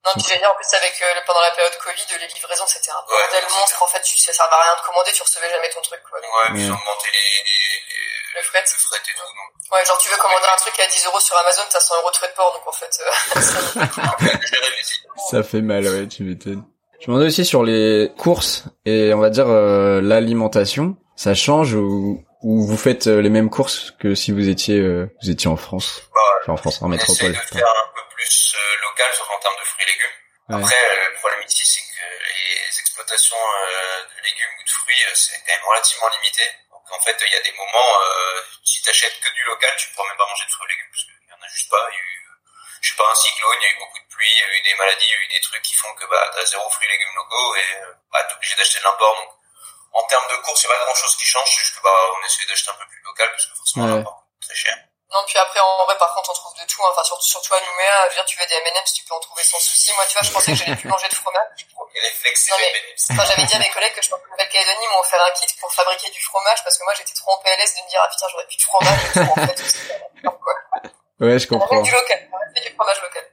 Non, 0.05 0.11
puis 0.15 0.23
j'allais 0.27 0.39
dire, 0.39 0.51
en 0.51 0.55
plus, 0.55 0.71
avec 0.77 0.93
euh, 1.01 1.19
pendant 1.25 1.41
la 1.41 1.51
période 1.51 1.75
Covid, 1.83 2.07
les 2.19 2.27
livraisons, 2.31 2.67
c'était 2.67 2.91
un 2.91 3.01
Ouais, 3.11 3.17
bordel 3.27 3.43
monstre. 3.51 3.81
En 3.83 3.87
fait, 3.87 4.01
tu, 4.01 4.15
ça 4.17 4.31
servait 4.31 4.55
à 4.55 4.61
rien 4.63 4.75
de 4.79 4.85
commander, 4.87 5.11
tu 5.11 5.21
recevais 5.23 5.49
jamais 5.49 5.69
ton 5.69 5.81
truc, 5.81 5.99
quoi. 6.07 6.19
Ouais, 6.19 6.53
puis 6.53 6.63
ils 6.63 6.71
ont 6.71 6.79
augmenté 6.79 7.07
les, 7.11 7.27
les, 7.43 7.79
les, 7.91 8.39
Le 8.39 8.41
fret. 8.47 8.63
le 8.63 8.79
fret 8.79 9.01
et 9.03 9.13
tout, 9.15 9.27
donc... 9.27 9.51
Ouais, 9.75 9.83
genre, 9.83 9.97
tu 9.99 10.07
veux 10.07 10.15
commander 10.17 10.47
un 10.47 10.57
truc 10.63 10.79
à 10.79 10.87
10 10.87 11.05
euros 11.07 11.19
sur 11.19 11.35
Amazon, 11.37 11.63
t'as 11.69 11.79
100 11.81 11.95
euros 11.99 12.11
de 12.11 12.15
frais 12.15 12.29
de 12.29 12.33
port, 12.39 12.53
donc 12.55 12.63
en 12.67 12.71
fait... 12.71 12.93
Euh, 13.03 13.11
ça- 15.31 15.43
fait 15.43 15.61
mal, 15.61 15.83
ouais, 15.87 16.07
tu 16.07 16.23
m'étonnes. 16.23 16.63
Je 16.99 17.05
me 17.11 17.13
demandais 17.15 17.27
aussi 17.27 17.45
sur 17.45 17.63
les 17.63 18.11
courses 18.17 18.63
et 18.85 19.13
on 19.13 19.19
va 19.19 19.29
dire 19.29 19.47
euh, 19.49 20.01
l'alimentation, 20.01 20.95
ça 21.15 21.33
change 21.35 21.73
ou, 21.75 22.23
ou 22.41 22.65
vous 22.65 22.77
faites 22.77 23.07
euh, 23.07 23.21
les 23.21 23.29
mêmes 23.29 23.49
courses 23.51 23.91
que 23.99 24.15
si 24.15 24.31
vous 24.31 24.47
étiez 24.49 24.79
euh, 24.79 25.07
vous 25.21 25.29
étiez 25.29 25.47
en 25.49 25.57
France, 25.57 26.01
Bah, 26.13 26.21
enfin 26.41 26.53
en 26.53 26.57
France 26.57 26.81
en 26.81 26.87
métropole. 26.87 27.33
de 27.33 27.37
faire 27.37 27.67
un 27.67 27.93
peu 27.93 28.01
plus 28.17 28.55
euh, 28.57 28.75
local, 28.81 29.13
surtout 29.13 29.31
en 29.33 29.39
termes 29.39 29.59
de 29.59 29.65
fruits 29.65 29.83
et 29.85 29.91
légumes. 29.93 30.17
Ouais. 30.49 30.57
Après, 30.63 30.81
euh, 30.97 31.09
le 31.09 31.13
problème 31.15 31.43
ici, 31.43 31.65
c'est 31.65 31.81
que 31.85 32.05
les 32.33 32.79
exploitations 32.79 33.37
euh, 33.37 34.03
de 34.15 34.21
légumes 34.23 34.55
ou 34.59 34.63
de 34.63 34.69
fruits, 34.69 35.03
euh, 35.05 35.13
c'est 35.13 35.37
quand 35.45 35.53
même 35.53 35.65
relativement 35.69 36.09
limité. 36.09 36.45
Donc 36.71 36.83
en 36.91 37.01
fait, 37.01 37.17
il 37.19 37.31
y 37.31 37.35
a 37.35 37.41
des 37.41 37.51
moments, 37.51 37.91
euh, 38.01 38.41
si 38.63 38.81
t'achètes 38.81 39.19
que 39.19 39.29
du 39.29 39.43
local, 39.43 39.73
tu 39.77 39.89
pourras 39.89 40.07
même 40.07 40.17
pas 40.17 40.25
manger 40.27 40.45
de 40.45 40.51
fruits 40.51 40.67
et 40.67 40.73
légumes, 40.73 40.91
parce 40.91 41.03
qu'il 41.03 41.29
y 41.29 41.33
en 41.33 41.41
a 41.43 41.47
juste 41.47 41.69
pas. 41.69 41.87
Il 41.91 41.95
y 41.95 41.99
a 41.99 42.01
eu, 42.01 42.29
je 42.81 42.89
sais 42.89 42.95
pas, 42.95 43.11
un 43.11 43.15
cyclone, 43.15 43.57
il 43.59 43.63
y 43.63 43.67
a 43.67 43.71
eu 43.71 43.79
beaucoup 43.79 43.99
de 43.99 44.07
pluie, 44.07 44.31
il 44.33 44.39
y 44.39 44.43
a 44.43 44.49
eu 44.55 44.61
des 44.61 44.75
maladies, 44.75 45.05
il 45.05 45.11
y 45.11 45.15
a 45.15 45.21
eu 45.21 45.27
des 45.27 45.41
trucs 45.41 45.61
qui 45.61 45.75
font 45.75 45.93
que 45.95 46.05
bah 46.05 46.31
t'as 46.33 46.45
zéro 46.45 46.69
fruits 46.69 46.87
et 46.87 46.91
légumes 46.91 47.15
locaux 47.15 47.55
et 47.55 47.69
bah 48.11 48.23
t'es 48.23 48.33
obligé 48.35 48.55
d'acheter 48.55 48.79
de 48.79 48.83
l'import. 48.85 49.15
Donc 49.19 49.29
en 49.93 50.03
termes 50.07 50.27
de 50.29 50.35
y 50.35 50.37
a 50.37 50.69
pas 50.69 50.85
grand 50.85 50.95
chose 50.95 51.15
qui 51.17 51.25
change, 51.25 51.49
c'est 51.49 51.59
juste 51.59 51.75
que 51.77 51.83
bah 51.83 51.91
on 52.15 52.25
essaie 52.25 52.45
d'acheter 52.45 52.71
un 52.71 52.75
peu 52.75 52.87
plus 52.87 53.01
local, 53.03 53.29
parce 53.31 53.45
que 53.45 53.55
forcément 53.55 53.85
Ouais. 53.85 53.91
l'import 53.97 54.15
coûte 54.23 54.47
très 54.47 54.55
cher. 54.55 54.77
Non, 55.17 55.25
puis 55.25 55.37
après, 55.41 55.59
en 55.59 55.85
vrai, 55.85 55.97
par 55.97 56.13
contre, 56.13 56.29
on 56.29 56.33
trouve 56.37 56.53
de 56.53 56.65
tout. 56.69 56.77
hein. 56.85 56.89
Enfin, 56.93 57.03
surtout, 57.03 57.25
surtout 57.25 57.53
à 57.55 57.59
Nouméa, 57.61 58.05
je 58.05 58.09
veux 58.09 58.15
dire, 58.21 58.25
tu 58.25 58.37
veux 58.37 58.45
des 58.45 58.53
M&M's, 58.55 58.93
tu 58.93 59.03
peux 59.03 59.15
en 59.15 59.19
trouver 59.19 59.41
sans 59.43 59.57
souci. 59.59 59.89
Moi, 59.97 60.05
tu 60.05 60.13
vois, 60.13 60.27
je 60.27 60.31
pensais 60.31 60.51
que 60.53 60.57
j'allais 60.61 60.75
plus 60.77 60.89
manger 60.89 61.09
de 61.09 61.15
fromage. 61.15 61.65
Et 61.95 62.01
les 62.01 62.11
flex, 62.21 62.45
c'est 62.45 62.51
Non, 62.51 62.57
les 62.61 62.65
mais- 62.69 62.73
bénéfices. 62.77 63.07
Enfin, 63.11 63.25
j'avais 63.25 63.45
dit 63.49 63.55
à 63.55 63.59
mes 63.59 63.69
collègues 63.73 63.93
que 63.97 64.03
je 64.05 64.09
pense 64.09 64.21
que 64.21 64.29
Nouvelle-Calédonie 64.29 64.87
m'ont 64.93 64.99
offert 65.01 65.23
un 65.25 65.31
kit 65.33 65.49
pour 65.59 65.73
fabriquer 65.73 66.09
du 66.11 66.21
fromage 66.21 66.63
parce 66.63 66.77
que 66.77 66.83
moi, 66.85 66.93
j'étais 66.93 67.13
trop 67.17 67.31
en 67.33 67.37
PLS 67.41 67.73
de 67.73 67.81
me 67.81 67.89
dire, 67.89 68.01
ah 68.05 68.09
putain, 68.13 68.27
j'aurais 68.29 68.45
plus 68.45 68.57
de 68.57 68.61
fromage 68.61 68.99
et 69.01 69.09
tout, 69.17 69.31
en 69.33 69.47
fait. 69.47 69.59
Donc, 70.23 70.37
quoi. 70.39 70.53
Ouais, 71.25 71.39
je 71.39 71.47
comprends. 71.47 71.81
du 71.81 71.89
local. 71.91 72.29
On 72.31 72.37
a 72.37 72.53
fait 72.53 72.69
du 72.69 72.75
fromage 72.75 73.01
local. 73.01 73.23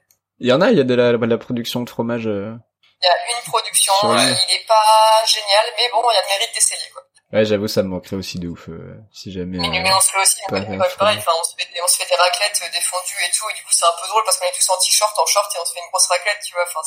Il 0.40 0.48
y 0.48 0.52
en 0.52 0.60
a, 0.62 0.70
il 0.70 0.78
y 0.78 0.80
a 0.80 0.84
de 0.84 0.94
la, 0.94 1.12
de 1.12 1.26
la 1.26 1.38
production 1.38 1.80
de 1.82 1.90
fromage. 1.90 2.26
euh. 2.26 2.56
Il 3.02 3.06
y 3.06 3.08
a 3.10 3.36
une 3.36 3.44
production, 3.50 3.92
il 4.02 4.54
est 4.54 4.66
pas 4.66 5.22
génial, 5.26 5.66
mais 5.76 5.90
bon, 5.92 6.02
il 6.10 6.14
y 6.14 6.16
a 6.16 6.22
le 6.22 6.28
mérite 6.28 6.54
d'essayer, 6.54 6.88
quoi. 6.90 7.02
Ouais, 7.34 7.44
j'avoue, 7.44 7.66
ça 7.66 7.82
me 7.82 7.88
manquerait 7.88 8.14
aussi 8.14 8.38
de 8.38 8.46
ouf 8.46 8.68
euh, 8.68 8.94
si 9.10 9.32
jamais. 9.32 9.58
Mais, 9.58 9.66
euh, 9.66 9.82
mais 9.82 9.92
on 9.92 9.98
se 10.00 10.10
fait 10.14 10.22
aussi, 10.22 10.38
pas 10.48 10.54
on, 10.54 10.62
faire 10.62 10.78
pareil, 10.78 10.90
fromage. 10.94 11.18
enfin, 11.18 11.32
on 11.34 11.42
se 11.44 11.56
fait 11.58 11.66
des, 11.74 11.80
on 11.82 11.88
se 11.88 11.96
fait 11.98 12.06
des 12.08 12.14
raclettes, 12.14 12.60
euh, 12.62 12.70
des 12.72 12.80
fondus 12.80 13.18
et 13.26 13.32
tout, 13.34 13.44
et 13.50 13.54
du 13.58 13.62
coup, 13.66 13.74
c'est 13.74 13.84
un 13.86 13.96
peu 14.00 14.06
drôle 14.06 14.22
parce 14.24 14.38
qu'on 14.38 14.46
est 14.46 14.54
tous 14.54 14.70
en 14.70 14.78
t-shirt, 14.78 15.18
en 15.18 15.26
short, 15.26 15.50
et 15.50 15.58
on 15.60 15.64
se 15.66 15.72
fait 15.74 15.80
une 15.82 15.90
grosse 15.90 16.06
raclette, 16.06 16.38
tu 16.46 16.54
vois, 16.54 16.62
enfin, 16.62 16.80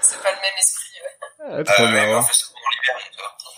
c'est, 0.00 0.16
pas 0.24 0.30
le 0.32 0.40
même 0.40 0.56
esprit. 0.58 0.96
ouais. 1.04 1.14
Ah, 1.60 1.64
trop 1.64 1.82
Euh, 1.82 1.84
ouais, 1.84 1.92
mais 1.92 2.06
marrant. 2.08 2.24
on 2.24 2.32
fait 2.32 2.32
l'hiver. 2.32 2.96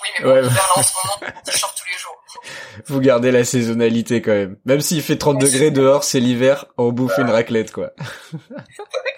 Oui, 0.03 0.09
mais 0.19 0.25
bon, 0.25 0.31
Ouais, 0.35 0.43
l'hiver, 0.43 0.67
là, 0.67 0.73
en 0.75 0.83
ce 0.83 0.93
moment, 0.99 1.33
t-shirt 1.47 1.75
tous 1.79 1.87
les 1.87 1.99
jours. 1.99 2.19
Vous 2.91 3.01
gardez 3.01 3.31
la 3.31 3.45
saisonnalité 3.45 4.21
quand 4.21 4.33
même. 4.35 4.57
Même 4.65 4.81
s'il 4.81 5.03
fait 5.03 5.19
30 5.19 5.39
degrés 5.39 5.71
dehors, 5.71 6.03
c'est 6.03 6.19
l'hiver, 6.19 6.67
on 6.77 6.91
bouffe 6.91 7.19
une 7.19 7.31
raclette 7.31 7.71
quoi. 7.71 7.91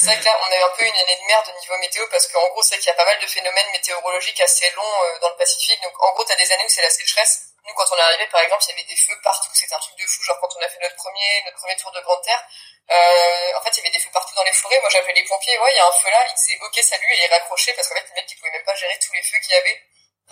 c'est 0.00 0.06
vrai 0.06 0.18
que 0.18 0.24
là, 0.24 0.34
on 0.40 0.50
a 0.52 0.56
eu 0.56 0.62
un 0.62 0.68
peu 0.76 0.84
une 0.84 0.96
année 0.96 1.16
de 1.16 1.26
merde 1.26 1.46
au 1.54 1.60
niveau 1.60 1.76
météo 1.78 2.06
parce 2.10 2.26
qu'en 2.28 2.46
gros, 2.48 2.62
c'est 2.62 2.78
qu'il 2.78 2.86
y 2.88 2.90
a 2.90 2.94
pas 2.94 3.04
mal 3.04 3.18
de 3.20 3.26
phénomènes 3.26 3.70
météorologiques 3.72 4.40
assez 4.40 4.70
longs 4.72 5.02
euh, 5.04 5.18
dans 5.20 5.28
le 5.28 5.36
Pacifique. 5.36 5.80
Donc, 5.82 5.92
en 6.02 6.12
gros, 6.14 6.24
t'as 6.24 6.36
des 6.36 6.50
années 6.52 6.64
où 6.64 6.68
c'est 6.68 6.82
la 6.82 6.90
sécheresse. 6.90 7.52
Nous, 7.66 7.74
quand 7.74 7.84
on 7.92 7.96
est 7.96 8.00
arrivé, 8.00 8.26
par 8.28 8.40
exemple, 8.40 8.64
il 8.66 8.70
y 8.70 8.72
avait 8.80 8.88
des 8.88 8.96
feux 8.96 9.18
partout. 9.22 9.50
C'était 9.52 9.74
un 9.74 9.78
truc 9.78 9.94
de 9.96 10.06
fou. 10.06 10.22
Genre, 10.24 10.38
quand 10.40 10.48
on 10.56 10.60
a 10.64 10.68
fait 10.68 10.80
notre 10.80 10.96
premier, 10.96 11.42
notre 11.44 11.56
premier 11.58 11.76
tour 11.76 11.92
de 11.92 12.00
Grande 12.00 12.22
Terre, 12.24 12.42
euh, 12.90 13.58
en 13.58 13.62
fait, 13.62 13.70
il 13.70 13.76
y 13.78 13.80
avait 13.80 13.90
des 13.90 14.00
feux 14.00 14.10
partout 14.12 14.34
dans 14.34 14.42
les 14.44 14.52
forêts. 14.52 14.80
Moi, 14.80 14.88
j'appelais 14.90 15.12
les 15.14 15.24
pompiers. 15.24 15.58
Ouais, 15.58 15.70
il 15.72 15.76
y 15.76 15.80
a 15.80 15.86
un 15.86 15.92
feu 15.92 16.10
là. 16.10 16.24
Ils 16.28 16.34
disaient, 16.34 16.58
OK, 16.62 16.74
salut, 16.82 17.06
et 17.12 17.24
ils 17.24 17.30
raccrochaient 17.30 17.74
parce 17.74 17.88
qu'en 17.88 17.94
fait, 17.96 18.06
les 18.08 18.14
mecs, 18.14 18.32
ils 18.32 18.36
pouvaient 18.38 18.50
même 18.52 18.64
pas 18.64 18.74
gérer 18.74 18.98
tous 18.98 19.12
les 19.12 19.22
feux 19.22 19.38
qu'il 19.38 19.52
y 19.54 19.58
avait. 19.58 19.82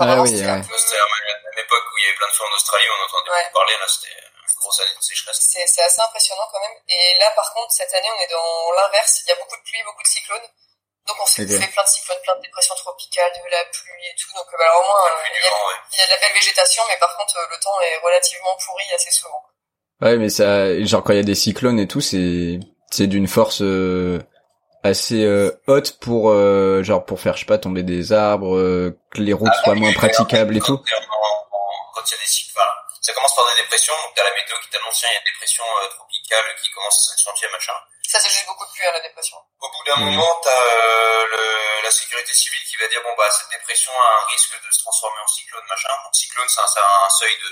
Ah 0.01 0.07
vraiment, 0.07 0.23
oui, 0.23 0.31
c'était 0.31 0.47
ouais. 0.47 0.57
un 0.57 0.63
peu- 0.63 0.79
C'était 0.79 0.97
à 0.97 1.05
la 1.05 1.35
même 1.35 1.59
époque 1.59 1.85
où 1.93 1.99
il 1.99 2.05
y 2.05 2.09
avait 2.09 2.17
plein 2.17 2.29
de 2.29 2.33
feux 2.33 2.45
en 2.45 2.55
Australie, 2.55 2.87
on 2.89 3.03
entendait 3.05 3.31
Ouais. 3.31 3.43
beaucoup 3.45 3.59
parler, 3.59 3.77
là, 3.79 3.87
c'était 3.89 4.15
une 4.49 4.59
grosse 4.61 4.81
année 4.81 4.97
de 4.97 5.03
sécheresse. 5.05 5.39
c'est 5.41 5.67
c'est 5.67 5.83
assez 5.83 6.01
impressionnant 6.01 6.49
quand 6.53 6.61
même. 6.61 6.77
Et 6.89 7.19
là, 7.21 7.31
par 7.37 7.53
contre, 7.55 7.73
cette 7.73 7.93
année, 7.95 8.09
on 8.17 8.21
est 8.25 8.33
dans 8.33 8.73
l'inverse. 8.81 9.21
Il 9.25 9.29
y 9.29 9.33
a 9.33 9.37
beaucoup 9.37 9.57
de 9.57 9.63
pluie, 9.63 9.83
beaucoup 9.85 10.03
de 10.03 10.09
cyclones. 10.09 10.49
Donc, 11.07 11.17
on 11.23 11.27
s'est 11.27 11.43
Ok. 11.43 11.49
bouffé 11.49 11.67
plein 11.73 11.85
de 11.85 11.89
cyclones, 11.89 12.21
plein 12.25 12.37
de 12.37 12.43
dépressions 12.43 12.75
tropicales, 12.77 13.33
de 13.33 13.51
la 13.51 13.65
pluie 13.73 14.05
et 14.09 14.17
tout. 14.21 14.33
Donc, 14.37 14.45
euh, 14.53 14.57
bah, 14.59 14.65
alors, 14.69 14.81
au 14.81 14.87
moins, 14.89 15.09
Plus 15.21 15.31
il 15.33 15.45
y, 15.45 15.47
a, 15.47 15.51
vent, 15.51 15.65
ouais. 15.69 15.79
il 15.93 15.99
y 15.99 16.03
a 16.03 16.07
de 16.07 16.11
la 16.13 16.19
belle 16.21 16.35
végétation, 16.37 16.83
mais 16.89 16.99
par 16.99 17.17
contre, 17.17 17.37
euh, 17.39 17.47
le 17.51 17.59
temps 17.61 17.81
est 17.81 17.97
relativement 18.05 18.57
pourri 18.65 18.85
assez 18.95 19.11
souvent. 19.11 19.43
Ouais, 20.01 20.17
mais 20.17 20.29
ça, 20.29 20.79
genre 20.85 21.03
quand 21.03 21.13
il 21.13 21.17
y 21.17 21.25
a 21.25 21.31
des 21.33 21.35
cyclones 21.35 21.81
et 21.81 21.89
tout, 21.89 22.01
c'est 22.01 22.61
c'est 22.91 23.07
d'une 23.09 23.27
force 23.27 23.63
euh, 23.63 24.21
assez 24.85 25.25
euh, 25.25 25.51
haute 25.67 25.99
pour 25.99 26.31
euh, 26.31 26.83
genre 26.85 27.05
pour 27.05 27.21
faire 27.21 27.35
je 27.35 27.41
sais 27.41 27.47
pas 27.47 27.59
tomber 27.59 27.83
des 27.83 28.13
arbres, 28.13 28.57
euh, 28.57 28.97
que 29.11 29.21
les 29.21 29.33
routes 29.33 29.51
Ah, 29.53 29.65
soient 29.65 29.73
oui, 29.75 29.81
moins 29.81 29.93
praticables 29.93 30.57
et 30.57 30.61
tout. 30.61 30.79
t'es 30.79 30.95
en- 30.95 30.99
en- 30.99 31.93
Quand 31.95 32.03
il 32.07 32.13
y 32.13 32.15
a 32.15 32.19
des 32.19 32.31
enfin, 32.55 32.67
ça 33.09 33.15
commence 33.15 33.35
par 33.35 33.47
des 33.55 33.63
dépressions, 33.63 33.97
donc 34.05 34.13
t'as 34.15 34.25
la 34.25 34.35
météo 34.35 34.59
qui 34.61 34.69
t'annonce, 34.69 35.01
il 35.01 35.05
y 35.13 35.17
a 35.17 35.19
des 35.21 35.31
dépressions 35.33 35.65
euh, 35.81 35.89
tropicales 35.89 36.55
qui 36.63 36.71
commencent 36.73 37.09
à 37.09 37.17
s'accentuer, 37.17 37.49
machin. 37.49 37.73
Ça, 38.07 38.21
c'est 38.21 38.29
juste 38.29 38.47
beaucoup 38.47 38.67
de 38.67 38.73
pluie 38.73 38.85
à 38.87 38.93
la 38.93 39.01
dépression. 39.01 39.37
Au 39.61 39.69
bout 39.71 39.85
d'un 39.85 39.97
Mhm. 39.97 40.13
moment, 40.13 40.41
t'as 40.45 40.51
euh, 40.51 41.27
le, 41.27 41.83
la 41.85 41.91
sécurité 41.91 42.33
civile 42.35 42.63
qui 42.69 42.77
va 42.77 42.89
dire 42.89 43.03
bon 43.03 43.15
bah 43.17 43.31
cette 43.31 43.49
dépression 43.49 43.93
a 43.93 44.23
un 44.23 44.27
risque 44.27 44.53
de 44.63 44.71
se 44.71 44.79
transformer 44.81 45.21
en 45.23 45.27
cyclone 45.27 45.65
machin. 45.69 45.89
Donc 46.05 46.15
cyclone, 46.15 46.49
c'est 46.49 46.61
un, 46.61 46.67
c'est 46.67 46.81
un 46.81 47.09
seuil 47.19 47.37
de, 47.39 47.49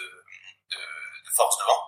de, 0.76 0.78
de 1.24 1.30
force 1.34 1.56
de 1.58 1.64
vent. 1.64 1.82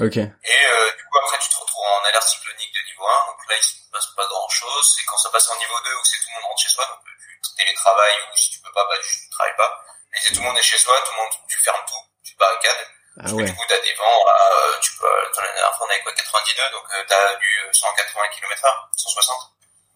Ok. 0.00 0.16
Et 0.16 0.66
euh, 0.66 0.92
du 0.96 1.04
coup 1.04 1.18
après 1.18 1.38
tu 1.40 1.48
te 1.50 1.56
retrouves 1.60 1.84
en 1.84 2.04
alerte 2.04 2.28
cyclonique 2.28 2.72
de 2.74 2.82
niveau 2.88 3.06
1. 3.06 3.26
Donc 3.32 3.38
là 3.48 3.56
il 3.56 3.62
se 3.62 3.74
passe 3.92 4.06
pas 4.16 4.26
grand 4.26 4.48
chose. 4.48 4.94
C'est 4.96 5.04
quand 5.04 5.16
ça 5.18 5.30
passe 5.30 5.48
en 5.50 5.56
niveau 5.58 5.80
2 5.80 5.94
où 5.94 6.04
c'est 6.04 6.18
tout 6.18 6.28
le 6.28 6.34
monde 6.34 6.44
rentre 6.44 6.62
chez 6.62 6.68
soi. 6.68 6.84
Donc 6.86 7.00
euh, 7.04 7.16
tu 7.44 7.56
télétravailles 7.56 8.20
ou 8.32 8.36
si 8.36 8.50
tu 8.50 8.60
peux 8.60 8.72
pas, 8.72 8.84
bah 8.88 8.96
tu 9.02 9.30
travailles 9.30 9.56
pas. 9.56 9.84
Mais 10.12 10.18
c'est 10.20 10.32
tout 10.34 10.40
le 10.40 10.46
monde 10.46 10.58
est 10.58 10.62
chez 10.62 10.78
soi, 10.78 11.00
tout 11.06 11.12
le 11.12 11.16
monde 11.16 11.32
tu 11.48 11.58
fermes 11.60 11.84
tout, 11.88 12.04
tu 12.24 12.34
te 12.34 12.38
barricades. 12.38 12.86
Ah 13.24 13.28
que 13.30 13.42
du 13.42 13.54
coup, 13.54 13.64
t'as 13.68 13.80
des 13.80 13.94
vents, 13.94 14.24
euh, 14.28 14.78
tu 14.80 14.90
peux, 14.96 15.06
la 15.06 15.52
dernière 15.52 15.76
fois, 15.76 15.86
on 15.86 15.90
avait 15.90 16.02
quoi, 16.02 16.12
90 16.12 16.56
nœuds, 16.56 16.70
donc 16.72 16.84
euh, 16.92 17.04
t'as 17.08 17.34
du 17.36 17.68
180 17.72 18.28
km 18.28 18.64
heure, 18.64 18.88
160. 18.96 19.36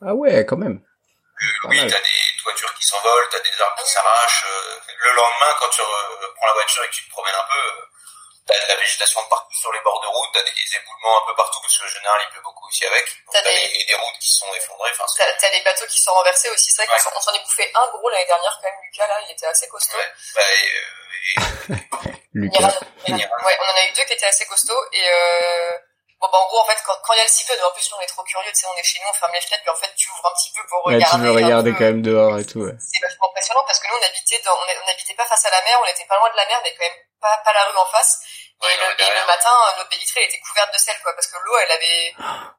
Ah 0.06 0.14
ouais, 0.14 0.44
quand 0.46 0.56
même. 0.56 0.80
Euh, 1.42 1.68
oui, 1.68 1.78
t'as 1.80 2.00
des 2.00 2.42
toitures 2.42 2.74
qui 2.74 2.86
s'envolent, 2.86 3.28
t'as 3.30 3.40
des 3.40 3.60
arbres 3.60 3.82
qui 3.82 3.90
s'arrachent. 3.90 4.44
euh, 4.48 4.78
le 4.98 5.12
lendemain, 5.12 5.54
quand 5.58 5.68
tu 5.68 5.80
prends 6.36 6.46
la 6.46 6.52
voiture 6.52 6.84
et 6.84 6.88
que 6.88 6.94
tu 6.94 7.04
te 7.06 7.10
promènes 7.10 7.34
un 7.34 7.48
peu, 7.48 7.88
t'as 8.46 8.60
de 8.62 8.68
la 8.68 8.76
végétation 8.76 9.20
partout 9.28 9.54
sur 9.56 9.72
les 9.72 9.80
bords 9.80 10.00
de 10.02 10.06
route, 10.06 10.30
t'as 10.34 10.42
des 10.42 10.76
éboulements 10.76 11.22
un 11.22 11.26
peu 11.26 11.34
partout, 11.34 11.60
parce 11.60 11.76
qu'en 11.78 11.88
général, 11.88 12.20
il 12.22 12.32
pleut 12.32 12.42
beaucoup 12.42 12.66
aussi 12.68 12.86
avec. 12.86 13.04
T'as 13.32 13.42
des- 13.42 13.68
des... 13.72 13.84
des 13.84 13.94
routes 13.94 14.18
qui 14.20 14.32
sont 14.32 14.52
effondrées, 14.54 14.90
enfin, 14.92 15.04
c'est... 15.08 15.24
T'as 15.24 15.32
t'as 15.38 15.50
les 15.50 15.62
bateaux 15.62 15.86
qui 15.86 16.00
sont 16.00 16.12
renversés 16.12 16.50
aussi. 16.50 16.70
C'est 16.70 16.84
vrai 16.84 16.98
qu'on 17.02 17.10
Ouais. 17.10 17.20
s'en 17.20 17.32
est 17.34 17.42
bouffé 17.42 17.70
un 17.74 17.88
gros 17.88 18.08
l'année 18.10 18.26
dernière 18.26 18.58
quand 18.62 18.68
même, 18.68 18.80
Lucas, 18.84 19.06
là. 19.06 19.20
Il 19.26 19.32
était 19.32 19.46
assez 19.46 19.68
costaud. 19.68 19.96
Ouais, 19.96 20.12
bah, 20.34 20.42
et, 20.52 20.72
euh, 20.78 21.74
et- 21.76 22.14
Lucas. 22.34 22.74
Ouais, 23.08 23.56
on 23.60 23.64
en 23.72 23.76
a 23.80 23.84
eu 23.86 23.92
deux 23.96 24.04
qui 24.04 24.12
étaient 24.12 24.26
assez 24.26 24.44
costauds 24.46 24.84
et 24.92 25.06
euh, 25.08 25.70
bon 26.20 26.28
bah 26.32 26.38
en 26.38 26.46
gros 26.48 26.60
en 26.60 26.66
fait 26.66 26.78
quand 26.84 26.96
quand 27.02 27.12
il 27.14 27.18
y 27.18 27.20
a 27.20 27.24
le 27.24 27.28
cyclone 27.30 27.58
en 27.64 27.70
plus 27.72 27.90
on 27.96 28.00
est 28.00 28.06
trop 28.06 28.22
curieux 28.24 28.50
tu 28.52 28.60
sais 28.60 28.66
on 28.66 28.76
est 28.76 28.82
chez 28.82 28.98
nous 29.00 29.08
on 29.10 29.12
ferme 29.14 29.32
les 29.34 29.40
fenêtres 29.40 29.62
mais 29.66 29.72
en 29.72 29.76
fait 29.76 29.92
tu 29.96 30.08
ouvres 30.10 30.26
un 30.26 30.34
petit 30.34 30.52
peu 30.52 30.66
pour 30.66 30.86
Ouais, 30.86 30.94
regarder 30.94 31.16
tu 31.16 31.22
veux 31.22 31.32
regarder 31.32 31.70
peu. 31.72 31.78
quand 31.78 31.84
même 31.84 32.02
dehors 32.02 32.38
et 32.38 32.44
tout. 32.46 32.60
Ouais. 32.66 32.74
c'est 32.80 33.00
vachement 33.00 33.28
impressionnant 33.30 33.64
parce 33.66 33.78
que 33.78 33.86
nous 33.88 33.96
on 34.00 34.06
habitait 34.06 34.40
dans 34.44 34.56
on 34.58 34.86
n'habitait 34.86 35.14
pas 35.14 35.26
face 35.26 35.44
à 35.46 35.50
la 35.50 35.62
mer 35.62 35.78
on 35.82 35.86
était 35.86 36.06
pas 36.06 36.16
loin 36.18 36.30
de 36.30 36.36
la 36.36 36.46
mer 36.46 36.60
mais 36.64 36.74
quand 36.74 36.84
même 36.84 36.98
pas 37.20 37.36
pas 37.44 37.52
la 37.52 37.64
rue 37.70 37.76
en 37.76 37.86
face 37.86 38.20
Et, 38.64 38.76
le, 38.80 38.88
et 39.04 39.10
le 39.20 39.26
matin, 39.26 39.50
notre 39.76 39.90
baie 39.90 39.96
vitrée 39.98 40.20
elle 40.24 40.30
était 40.30 40.40
couverte 40.40 40.72
de 40.72 40.78
sel, 40.78 40.94
quoi, 41.02 41.12
parce 41.12 41.26
que 41.26 41.36
l'eau, 41.44 41.56
elle 41.58 41.72
avait, 41.72 42.14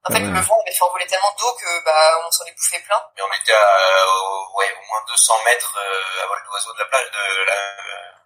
en 0.06 0.10
fait, 0.14 0.22
ouais. 0.22 0.28
le 0.38 0.42
vent 0.42 0.60
avait 0.62 0.76
fait 0.76 0.84
envoler 0.84 1.08
tellement 1.08 1.34
d'eau 1.40 1.52
que, 1.56 1.84
bah, 1.86 2.20
on 2.28 2.30
s'en 2.30 2.46
est 2.46 2.52
bouffé 2.54 2.78
plein. 2.82 3.02
Mais 3.16 3.24
on 3.24 3.34
était 3.34 3.54
à, 3.54 3.64
euh, 3.66 4.58
ouais, 4.60 4.70
au 4.76 4.84
moins 4.86 5.02
200 5.08 5.34
mètres 5.46 5.74
euh, 5.80 6.24
à 6.24 6.28
vol 6.28 6.44
d'oiseau 6.46 6.74
de 6.74 6.80
la 6.80 6.86
plage, 6.86 7.10
de 7.10 7.44
la, 7.48 7.58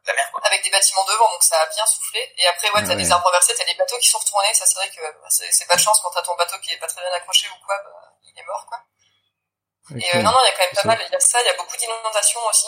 la 0.06 0.14
mer, 0.14 0.30
quoi. 0.32 0.42
avec 0.46 0.64
des 0.64 0.70
bâtiments 0.70 1.04
devant, 1.06 1.30
donc 1.32 1.44
ça 1.44 1.60
a 1.62 1.66
bien 1.68 1.86
soufflé. 1.86 2.22
Et 2.38 2.48
après, 2.48 2.70
ouais, 2.72 2.84
t'as 2.84 2.90
Ouais. 2.90 2.96
des 2.96 3.12
arbres 3.12 3.26
renversés, 3.26 3.54
t'as 3.56 3.66
des 3.66 3.76
bateaux 3.76 3.98
qui 4.00 4.08
sont 4.10 4.20
retournés. 4.20 4.54
Ça, 4.54 4.66
c'est 4.66 4.76
vrai 4.76 4.90
que 4.90 5.02
bah, 5.02 5.28
c'est 5.30 5.68
pas 5.68 5.76
de 5.76 5.82
chance 5.82 6.00
quand 6.02 6.12
t'as 6.12 6.22
ton 6.22 6.36
bateau 6.36 6.58
qui 6.60 6.72
est 6.74 6.78
pas 6.78 6.88
très 6.88 7.02
bien 7.02 7.12
accroché 7.14 7.48
ou 7.50 7.66
quoi, 7.66 7.76
bah, 7.84 8.14
il 8.24 8.38
est 8.40 8.46
mort, 8.46 8.66
quoi. 8.68 8.80
Et 9.98 10.16
euh, 10.16 10.22
non, 10.22 10.32
non, 10.32 10.38
il 10.44 10.46
y 10.46 10.50
a 10.50 10.52
quand 10.54 10.64
même 10.66 10.76
pas 10.76 10.84
mal. 10.88 11.06
Il 11.08 11.12
y 11.12 11.16
a 11.16 11.20
ça, 11.20 11.42
il 11.42 11.46
y 11.48 11.50
a 11.50 11.54
beaucoup 11.58 11.76
d'inondations 11.78 12.46
aussi. 12.48 12.68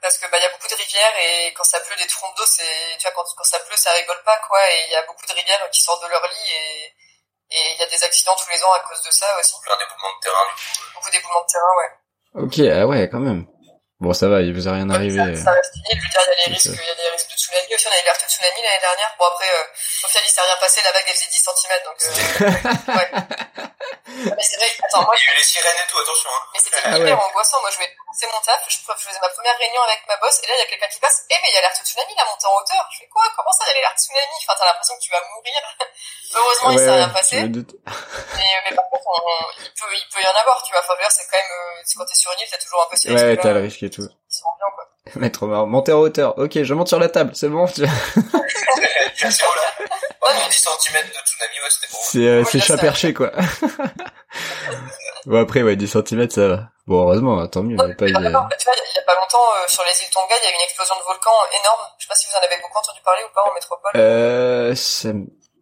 Parce 0.00 0.16
que 0.16 0.26
bah 0.30 0.38
il 0.38 0.42
y 0.42 0.46
a 0.46 0.50
beaucoup 0.50 0.68
de 0.68 0.74
rivières 0.74 1.12
et 1.20 1.52
quand 1.52 1.64
ça 1.64 1.78
pleut 1.80 1.96
des 1.96 2.06
trompes 2.06 2.34
d'eau, 2.38 2.46
c'est 2.46 2.96
tu 2.98 3.02
vois 3.02 3.10
quand, 3.12 3.24
quand 3.36 3.44
ça 3.44 3.60
pleut, 3.60 3.76
ça 3.76 3.90
rigole 3.92 4.22
pas 4.24 4.38
quoi. 4.48 4.58
Et 4.72 4.84
il 4.86 4.90
y 4.92 4.96
a 4.96 5.02
beaucoup 5.02 5.26
de 5.26 5.32
rivières 5.34 5.68
qui 5.70 5.82
sortent 5.82 6.02
de 6.02 6.08
leur 6.08 6.26
lit 6.26 6.50
et 6.52 6.94
et 7.50 7.72
il 7.74 7.78
y 7.78 7.82
a 7.82 7.86
des 7.86 8.02
accidents 8.02 8.34
tous 8.36 8.48
les 8.48 8.62
ans 8.64 8.72
à 8.72 8.80
cause 8.80 9.02
de 9.02 9.10
ça 9.10 9.26
aussi. 9.38 9.52
Plein 9.62 9.76
d'éboulements 9.76 10.16
de 10.16 10.20
terrain, 10.22 10.46
du 10.48 10.54
coup. 10.54 10.90
Beaucoup 10.94 11.10
d'éboulements 11.10 11.42
de 11.42 11.46
terrain, 11.52 11.76
ouais. 11.76 11.90
Ok, 12.42 12.58
ah 12.74 12.86
ouais, 12.86 13.08
quand 13.10 13.18
même. 13.20 13.46
Bon, 14.00 14.12
ça 14.12 14.28
va, 14.28 14.42
il 14.44 14.52
vous 14.52 14.68
a 14.68 14.72
rien 14.72 14.90
arrivé. 14.90 15.16
Ça, 15.36 15.44
ça 15.44 15.52
reste. 15.56 15.72
Je 15.72 15.96
veux 15.96 16.08
dire, 16.12 16.20
il 16.20 16.28
y 16.28 16.32
a 16.32 16.46
les 16.46 16.52
risques, 16.52 16.68
il 16.68 16.84
y 16.84 16.90
a 16.90 16.94
des 17.00 17.08
risques 17.16 17.30
de 17.32 17.36
tsunami 17.40 17.74
aussi. 17.74 17.86
On 17.88 17.92
a 17.92 17.96
eu 17.96 18.04
l'alerte 18.04 18.24
de 18.24 18.28
tsunami 18.28 18.60
l'année 18.62 18.84
dernière. 18.84 19.10
Bon 19.18 19.24
après, 19.24 19.48
euh, 19.48 19.64
au 20.04 20.08
final, 20.08 20.24
il 20.26 20.30
s'est 20.30 20.40
rien 20.44 20.56
passé. 20.60 20.80
La 20.84 20.92
vague 20.92 21.04
elle 21.08 21.16
faisait 21.16 21.32
10 21.32 21.40
cm, 21.48 21.72
donc 21.88 21.96
euh, 22.04 22.92
ouais. 23.00 23.08
Mais 24.36 24.44
c'est 24.44 24.56
vrai. 24.60 24.68
Attends, 24.84 25.02
moi, 25.08 25.14
Il 25.16 25.24
y 25.24 25.28
a 25.28 25.32
eu 25.32 25.38
les 25.40 25.44
sirènes 25.48 25.80
et 25.80 25.88
tout, 25.90 25.98
attention, 25.98 26.28
hein. 26.28 26.44
Mais 26.52 26.60
c'était 26.60 26.80
Ah 26.84 26.96
hyper 26.98 27.16
ouais. 27.18 27.24
angoissant. 27.24 27.60
Moi, 27.64 27.70
je 27.72 27.78
vais 27.80 27.88
commencer 27.96 28.26
mon 28.32 28.40
taf. 28.44 28.60
Je, 28.68 28.76
je 28.76 29.04
faisais 29.08 29.20
ma 29.20 29.28
première 29.32 29.56
réunion 29.56 29.80
avec 29.88 30.00
ma 30.08 30.16
boss. 30.20 30.40
Et 30.44 30.46
là, 30.46 30.54
il 30.56 30.60
y 30.60 30.66
a 30.66 30.70
quelqu'un 30.70 30.88
qui 30.92 31.00
passe. 31.00 31.24
Eh, 31.30 31.34
mais 31.42 31.48
il 31.48 31.54
y 31.54 31.58
a 31.58 31.60
l'alerte 31.64 31.80
tsunami, 31.80 32.12
la 32.16 32.24
montée 32.28 32.46
en 32.46 32.54
hauteur. 32.60 32.84
Je 32.92 32.98
fais 33.00 33.08
quoi? 33.08 33.24
Comment 33.32 33.52
ça, 33.56 33.64
il 33.64 33.68
y 33.68 33.70
a 33.72 33.74
l'alerte 33.80 33.98
tsunami? 33.98 34.36
Enfin, 34.44 34.54
t'as 34.60 34.66
l'impression 34.68 34.94
que 34.96 35.04
tu 35.04 35.10
vas 35.10 35.22
mourir. 35.24 35.60
Heureusement, 36.36 36.70
il 36.70 36.76
Ouais, 36.76 36.84
s'est 36.84 36.96
rien 37.00 37.08
ouais, 37.08 37.16
passé. 37.16 37.34
je 37.40 37.46
doute. 37.48 37.72
Mais, 38.36 38.50
mais 38.68 38.76
par 38.76 38.84
contre, 38.92 39.08
on- 39.08 39.50
il 39.64 39.72
peut, 39.72 39.88
il 39.94 40.06
peut 40.12 40.20
y 40.22 40.28
en 40.28 40.36
avoir, 40.36 40.60
tu 40.64 40.72
vois. 40.72 40.80
Enfin, 40.84 40.94
je 41.00 41.06
c'est 41.10 41.26
quand 41.30 41.38
même, 41.38 41.52
euh, 41.56 41.80
c'est 41.84 41.96
quand 41.96 42.04
t'es 42.06 42.14
sur 42.18 42.32
une 42.32 42.40
île, 42.40 42.50
t'as 42.50 42.58
toujours 42.58 42.82
un 42.82 42.88
peu 42.90 42.96
ces 42.96 43.08
Ouais, 43.08 43.14
risques-là, 43.22 43.42
t'as 43.42 43.52
le 43.56 43.62
risque 43.62 43.82
et 43.86 43.90
tout. 43.90 44.02
qui 44.28 44.38
sont 44.38 44.48
bien, 44.58 44.66
quoi. 44.74 44.84
Mais 45.20 45.30
trop 45.30 45.46
marrant. 45.46 45.66
Monter 45.66 45.92
en 45.92 45.98
hauteur. 46.00 46.38
Ok, 46.38 46.62
je 46.62 46.74
monte 46.74 46.88
sur 46.88 46.98
la 46.98 47.08
table, 47.08 47.30
c'est 47.34 47.48
bon. 47.48 47.66
tu 47.66 47.84
vois. 47.84 47.90
C'est 49.18 49.44
haut, 49.44 49.54
là. 49.56 49.86
Mais 50.28 50.50
10 50.50 50.56
cm 50.58 51.02
de 51.06 51.12
tsunami, 51.24 51.54
ouais, 51.62 51.70
c'était 51.70 51.92
bon. 51.92 51.98
C'est 52.02 52.26
euh, 52.28 52.44
c'est 52.44 52.60
chat 52.60 52.76
perché, 52.78 53.14
quoi. 53.14 53.30
bon, 55.26 55.40
après, 55.42 55.62
ouais, 55.62 55.76
10 55.76 55.86
cm, 55.88 56.30
ça 56.30 56.48
va. 56.48 56.60
Bon, 56.86 57.02
heureusement, 57.02 57.40
hein, 57.40 57.48
tant 57.48 57.62
mieux, 57.62 57.76
il 57.76 57.78
y 57.78 57.82
a 57.92 57.94
pas 57.94 58.06
tu 58.06 58.12
vois, 58.12 58.18
il 58.18 58.22
y 58.22 58.26
a- 58.26 59.02
pas 59.06 59.14
longtemps, 59.14 59.38
euh, 59.56 59.64
sur 59.68 59.82
les 59.84 59.90
îles 60.02 60.10
Tonga, 60.12 60.34
il 60.40 60.44
y 60.44 60.46
a 60.46 60.50
eu 60.50 60.54
une 60.54 60.60
explosion 60.64 60.94
de 60.96 61.02
volcan 61.04 61.30
énorme. 61.60 61.80
Je 61.98 62.04
sais 62.04 62.08
pas 62.08 62.14
si 62.16 62.26
vous 62.26 62.34
en 62.34 62.44
avez 62.44 62.60
beaucoup 62.60 62.78
entendu 62.78 63.00
parler 63.04 63.22
ou 63.24 63.32
pas 63.34 63.42
en 63.48 63.54
métropole. 63.54 63.92
Euh, 63.96 64.74
ça, 64.74 65.08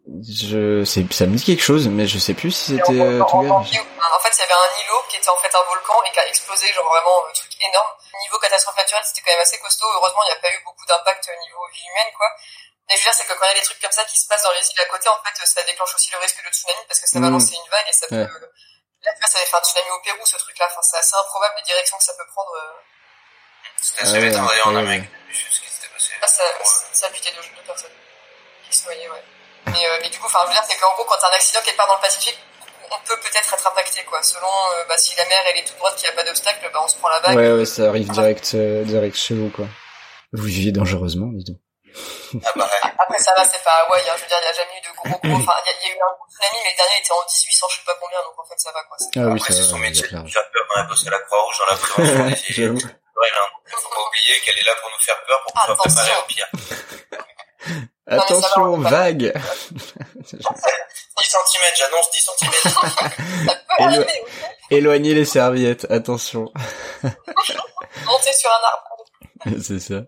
je, 0.07 0.83
c'est, 0.85 1.01
ça 1.13 1.25
me 1.25 1.35
dit 1.35 1.43
quelque 1.43 1.63
chose, 1.63 1.87
mais 1.87 2.05
je 2.07 2.19
sais 2.19 2.33
plus 2.33 2.51
si 2.51 2.77
c'était 2.77 2.99
euh, 3.01 3.21
en, 3.23 3.41
en- 3.41 3.61
en 3.61 3.63
fait, 3.65 4.31
il 4.37 4.39
y 4.39 4.43
avait 4.45 4.53
un 4.53 4.71
îlot 4.85 5.01
qui 5.09 5.17
était 5.17 5.29
en 5.29 5.37
fait 5.37 5.49
un 5.53 5.63
volcan 5.65 5.97
et 6.03 6.11
qui 6.11 6.19
a 6.19 6.27
explosé, 6.27 6.67
genre 6.73 6.85
vraiment 6.85 7.25
un 7.27 7.33
truc 7.33 7.51
énorme. 7.61 7.91
Niveau 8.23 8.37
catastrophe 8.39 8.77
naturelle, 8.77 9.03
c'était 9.05 9.21
quand 9.25 9.31
même 9.33 9.41
assez 9.41 9.57
costaud. 9.59 9.87
Heureusement, 9.97 10.21
il 10.23 10.31
n'y 10.31 10.37
a 10.37 10.41
pas 10.41 10.49
eu 10.53 10.61
beaucoup 10.63 10.85
d'impact 10.85 11.25
au 11.27 11.37
niveau 11.41 11.61
vie 11.73 11.83
humaine, 11.89 12.13
quoi. 12.15 12.27
Mais 12.87 12.93
je 12.95 13.01
veux 13.01 13.09
dire, 13.09 13.13
c'est 13.17 13.25
que 13.25 13.33
quand 13.33 13.45
il 13.49 13.53
y 13.55 13.57
a 13.57 13.59
des 13.59 13.65
trucs 13.65 13.81
comme 13.81 13.91
ça 13.91 14.05
qui 14.05 14.17
se 14.19 14.27
passent 14.27 14.43
dans 14.43 14.53
les 14.53 14.61
îles 14.61 14.79
à 14.81 14.85
côté, 14.85 15.09
en 15.09 15.17
fait, 15.25 15.33
ça 15.43 15.63
déclenche 15.63 15.95
aussi 15.95 16.11
le 16.13 16.19
risque 16.21 16.37
de 16.37 16.49
tsunami 16.53 16.85
parce 16.87 17.01
que 17.01 17.07
ça 17.09 17.19
va 17.19 17.27
Mm. 17.27 17.33
lancer 17.33 17.55
une 17.57 17.69
vague 17.71 17.89
et 17.89 17.93
ça 17.93 18.05
peut... 18.07 18.15
Ouais. 18.15 18.29
Là, 19.01 19.11
tu 19.13 19.19
vois, 19.19 19.29
ça 19.29 19.37
avait 19.41 19.47
fait 19.49 19.57
un 19.57 19.61
tsunami 19.65 19.89
au 19.89 19.99
Pérou, 20.05 20.25
ce 20.25 20.37
truc-là. 20.37 20.65
Enfin, 20.69 20.81
c'est 20.85 20.97
assez 21.01 21.15
improbable 21.17 21.53
les 21.57 21.63
directions 21.65 21.97
que 21.97 22.03
ça 22.05 22.13
peut 22.13 22.27
prendre. 22.29 22.53
euh. 22.53 22.77
C'était 23.81 24.01
assez 24.03 24.29
d'ailleurs, 24.29 24.67
en 24.67 24.75
Amérique. 24.75 25.09
Je 25.29 25.35
sais 25.35 25.49
ce 25.49 25.61
qui 25.61 25.69
s'était 25.69 25.89
passé. 25.89 26.11
Ah, 26.21 26.27
ça, 26.27 26.43
ça 26.93 27.05
a 27.07 27.09
deux, 27.09 27.19
deux 27.57 27.61
personnes 27.65 27.91
qui 28.69 28.75
se 28.77 28.85
noyaient, 28.85 29.09
ouais. 29.09 29.23
Mais, 29.67 29.85
euh, 29.87 29.97
mais 30.01 30.09
du 30.09 30.19
coup, 30.19 30.25
enfin, 30.27 30.39
je 30.43 30.47
veux 30.47 30.53
dire, 30.53 30.63
c'est 30.67 30.77
qu'en 30.77 30.93
gros, 30.93 31.05
quand 31.05 31.15
t'as 31.19 31.29
un 31.29 31.35
accident 31.35 31.59
quelque 31.63 31.77
part 31.77 31.87
dans 31.87 31.95
le 31.95 32.01
Pacifique, 32.01 32.37
on 32.91 32.97
peut 33.07 33.17
peut-être 33.19 33.53
être 33.53 33.67
impacté, 33.67 34.03
quoi. 34.05 34.21
Selon, 34.21 34.47
euh, 34.47 34.83
bah, 34.87 34.97
si 34.97 35.15
la 35.17 35.25
mer, 35.25 35.39
elle 35.49 35.57
est 35.59 35.63
toute 35.65 35.77
droite, 35.77 35.95
qu'il 35.95 36.07
n'y 36.07 36.13
a 36.13 36.15
pas 36.15 36.23
d'obstacle, 36.23 36.69
bah, 36.71 36.79
on 36.83 36.87
se 36.87 36.95
prend 36.97 37.09
la 37.09 37.19
vague. 37.19 37.35
Ouais, 37.35 37.51
ouais, 37.51 37.65
ça 37.65 37.87
arrive 37.89 38.09
direct, 38.09 38.51
euh, 38.53 38.83
direct 38.83 39.15
chez 39.17 39.33
vous, 39.33 39.49
quoi. 39.49 39.65
Vous 40.33 40.43
vivez 40.45 40.71
dangereusement, 40.71 41.27
dis 41.33 41.43
donc. 41.45 41.57
Ah, 42.45 42.51
bah, 42.55 42.69
ouais. 42.69 42.91
Après, 42.99 43.19
ça 43.19 43.33
va, 43.35 43.43
c'est 43.45 43.63
pas 43.63 43.71
Hawaï, 43.87 44.01
hein. 44.09 44.13
Je 44.17 44.21
veux 44.23 44.27
dire, 44.27 44.37
il 44.39 44.45
n'y 44.45 44.51
a 44.51 44.53
jamais 44.53 44.77
eu 44.77 44.81
de 44.85 44.91
gros, 44.95 45.17
gros, 45.17 45.41
enfin, 45.41 45.55
il 45.65 45.69
y, 45.69 45.73
a- 45.73 45.77
il 45.81 45.87
y 45.89 45.91
a 45.91 45.95
eu 45.95 45.99
un 45.99 46.13
gros 46.13 46.27
tsunami, 46.29 46.57
mais 46.63 46.71
le 46.71 46.77
dernier 46.77 46.97
était 46.99 47.11
en 47.13 47.23
1800, 47.25 47.67
je 47.71 47.75
sais 47.77 47.85
pas 47.85 47.95
combien, 47.99 48.19
donc 48.21 48.35
en 48.37 48.45
fait, 48.45 48.59
ça 48.59 48.71
va, 48.71 48.83
quoi. 48.83 48.97
Ah 49.01 49.19
oui, 49.31 49.39
Après, 49.39 49.53
ça 49.53 49.59
c'est 49.59 49.69
son 49.69 49.79
va, 49.79 49.87
métier 49.87 50.03
de 50.03 50.27
faire 50.29 50.45
peur. 50.51 50.63
On 50.75 50.79
a 50.79 50.83
bossé 50.83 51.07
à 51.07 51.11
la 51.11 51.19
Croix-Rouge 51.19 51.57
dans 51.57 51.69
la 51.71 51.77
prévention 51.79 52.15
des 52.25 52.29
naturelles, 52.29 52.75
hein. 52.85 53.49
Faut 53.65 53.89
pas 53.89 54.03
oublier 54.05 54.39
qu'elle 54.45 54.59
est 54.59 54.65
là 54.67 54.75
pour 54.81 54.89
nous 54.91 54.99
faire 55.01 55.17
peur, 55.25 55.39
pour 55.41 55.53
pouvoir 55.55 55.77
préparer 55.77 56.11
au 56.19 56.25
pire. 56.27 56.47
Attention, 58.07 58.77
vague 58.77 59.33
10 59.33 60.29
cm, 60.37 61.63
j'annonce 61.77 62.11
10 62.13 62.29
cm. 63.79 64.03
Éloignez 64.71 65.13
les 65.13 65.25
serviettes, 65.25 65.87
attention. 65.89 66.51
Monter 67.03 68.33
sur 68.33 68.49
un 68.51 68.63
arbre. 68.67 69.61
C'est 69.61 69.79
ça. 69.79 70.03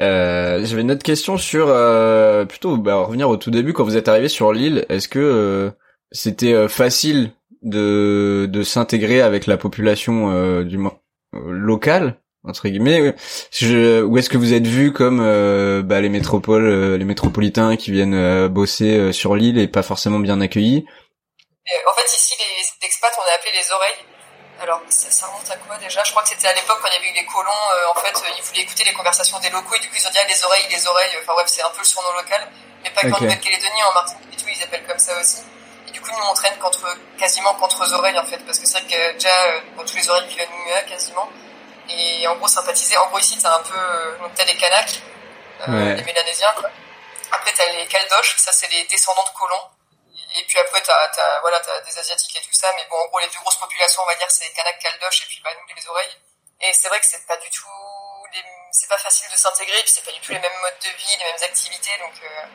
Euh, 0.00 0.64
J'avais 0.64 0.82
une 0.82 0.90
autre 0.90 1.02
question 1.02 1.36
sur 1.38 1.68
euh, 1.68 2.44
plutôt 2.44 2.76
bah, 2.76 2.96
revenir 2.96 3.28
au 3.28 3.36
tout 3.36 3.50
début 3.50 3.72
quand 3.72 3.84
vous 3.84 3.96
êtes 3.96 4.08
arrivé 4.08 4.28
sur 4.28 4.52
l'île. 4.52 4.84
Est-ce 4.88 5.08
que 5.08 5.18
euh, 5.18 5.70
c'était 6.12 6.52
euh, 6.54 6.68
facile 6.68 7.32
de 7.62 8.46
de 8.50 8.62
s'intégrer 8.62 9.20
avec 9.20 9.46
la 9.46 9.56
population 9.56 10.30
euh, 10.32 10.64
du 10.64 10.78
mo- 10.78 10.98
euh, 11.34 11.50
locale 11.50 12.16
entre 12.48 12.68
guillemets 12.68 13.14
je, 13.50 14.02
ou 14.02 14.18
est-ce 14.18 14.30
que 14.30 14.38
vous 14.38 14.52
êtes 14.52 14.66
vu 14.66 14.92
comme 14.92 15.20
euh, 15.20 15.82
bah, 15.82 16.00
les 16.00 16.08
métropoles 16.08 16.68
euh, 16.68 16.96
les 16.96 17.04
métropolitains 17.04 17.76
qui 17.76 17.92
viennent 17.92 18.14
euh, 18.14 18.48
bosser 18.48 18.96
euh, 18.96 19.12
sur 19.12 19.36
l'île 19.36 19.58
et 19.58 19.68
pas 19.68 19.82
forcément 19.82 20.18
bien 20.18 20.40
accueillis? 20.40 20.84
En 21.86 21.94
fait, 22.00 22.08
ici, 22.16 22.34
les 22.40 22.86
expats, 22.86 23.12
on 23.18 23.28
a 23.28 23.34
appelé 23.36 23.52
les 23.52 23.72
oreilles. 23.72 24.00
Alors, 24.62 24.80
ça, 24.88 25.10
ça 25.10 25.26
remonte 25.26 25.50
à 25.50 25.56
quoi 25.56 25.76
déjà? 25.76 26.02
Je 26.02 26.10
crois 26.10 26.22
que 26.22 26.30
c'était 26.30 26.48
à 26.48 26.54
l'époque 26.54 26.78
quand 26.80 26.88
il 26.88 26.94
y 26.94 26.96
avait 26.96 27.10
eu 27.12 27.14
les 27.20 27.26
colons. 27.26 27.62
euh, 27.76 27.92
en 27.92 28.00
fait, 28.00 28.16
euh, 28.16 28.32
ils 28.38 28.42
voulaient 28.42 28.62
écouter 28.62 28.84
les 28.84 28.92
conversations 28.92 29.38
des 29.38 29.50
locaux 29.50 29.76
et 29.76 29.80
du 29.80 29.88
coup, 29.88 29.96
ils 30.00 30.06
ont 30.06 30.10
dit 30.10 30.18
ah, 30.18 30.26
les 30.26 30.44
oreilles, 30.44 30.64
les 30.70 30.86
oreilles. 30.86 31.12
Enfin 31.20 31.34
bref, 31.34 31.46
c'est 31.52 31.60
un 31.62 31.68
peu 31.68 31.84
le 31.84 31.84
surnom 31.84 32.08
local. 32.16 32.40
Mais 32.82 32.90
pas 32.90 33.02
qu'en. 33.02 33.20
Nouvelle-Calédonie, 33.20 33.82
en 33.84 33.92
Martinique 33.92 34.32
et 34.32 34.36
tout, 34.40 34.48
ils 34.48 34.62
appellent 34.64 34.86
comme 34.88 34.98
ça 34.98 35.12
aussi. 35.20 35.44
Et 35.88 35.90
du 35.92 36.00
coup, 36.00 36.10
nous, 36.10 36.24
on 36.24 36.34
traîne 36.34 36.56
contre, 36.58 36.88
quasiment 37.18 37.52
contre 37.60 37.84
aux 37.84 37.92
oreilles 37.92 38.18
en 38.18 38.24
fait, 38.24 38.40
parce 38.46 38.58
que 38.58 38.66
c'est 38.66 38.80
vrai 38.80 38.88
que 38.88 39.14
déjà, 39.14 39.28
euh, 39.52 39.84
tous 39.84 39.96
les 39.96 40.08
oreilles 40.08 40.26
vivent 40.28 40.40
à 40.40 40.48
Nouméa 40.56 40.82
quasiment. 40.88 41.28
Et 41.90 42.26
en 42.28 42.36
gros, 42.36 42.48
sympathiser. 42.48 42.96
En 42.98 43.06
gros, 43.08 43.18
ici, 43.18 43.38
t'as 43.40 43.54
un 43.56 43.62
peu, 43.62 43.74
euh, 43.78 44.18
donc 44.18 44.34
t'as 44.34 44.44
les 44.44 44.56
Kanaks, 44.56 45.00
euh, 45.68 45.72
Ouais. 45.72 45.94
les 45.94 46.02
Mélanésiens, 46.02 46.52
quoi. 46.58 46.70
Après, 47.32 47.52
t'as 47.52 47.66
les 47.72 47.86
Caldoches, 47.86 48.36
ça 48.36 48.52
c'est 48.52 48.68
les 48.68 48.84
descendants 48.84 49.24
de 49.24 49.38
colons. 49.38 49.68
Et 50.36 50.44
puis 50.44 50.58
après, 50.58 50.80
t'as, 50.82 51.08
t'as, 51.08 51.40
voilà, 51.40 51.58
t'as 51.60 51.80
des 51.80 51.98
Asiatiques 51.98 52.36
et 52.36 52.40
tout 52.40 52.52
ça, 52.52 52.70
mais 52.76 52.86
bon, 52.90 52.96
en 52.96 53.06
gros, 53.06 53.18
les 53.20 53.28
plus 53.28 53.40
grosses 53.40 53.56
populations, 53.56 54.02
on 54.02 54.06
va 54.06 54.14
dire, 54.16 54.30
c'est 54.30 54.44
les 54.44 54.52
Kanaks, 54.52 54.78
Caldoches, 54.78 55.22
et 55.22 55.26
puis 55.26 55.40
bah, 55.42 55.50
nous, 55.54 55.74
les 55.74 55.88
oreilles. 55.88 56.16
Et 56.60 56.72
c'est 56.74 56.88
vrai 56.88 57.00
que 57.00 57.06
c'est 57.06 57.26
pas 57.26 57.36
du 57.38 57.48
tout, 57.50 57.66
les, 58.34 58.42
c'est 58.72 58.88
pas 58.88 58.98
facile 58.98 59.30
de 59.30 59.36
s'intégrer, 59.36 59.78
puis 59.80 59.88
c'est 59.90 60.04
pas 60.04 60.12
du 60.12 60.20
tout 60.20 60.32
les 60.32 60.38
mêmes 60.38 60.58
modes 60.60 60.78
de 60.82 60.88
vie, 60.98 61.16
les 61.18 61.24
mêmes 61.24 61.42
activités, 61.42 61.96
donc, 62.00 62.12
euh, 62.22 62.46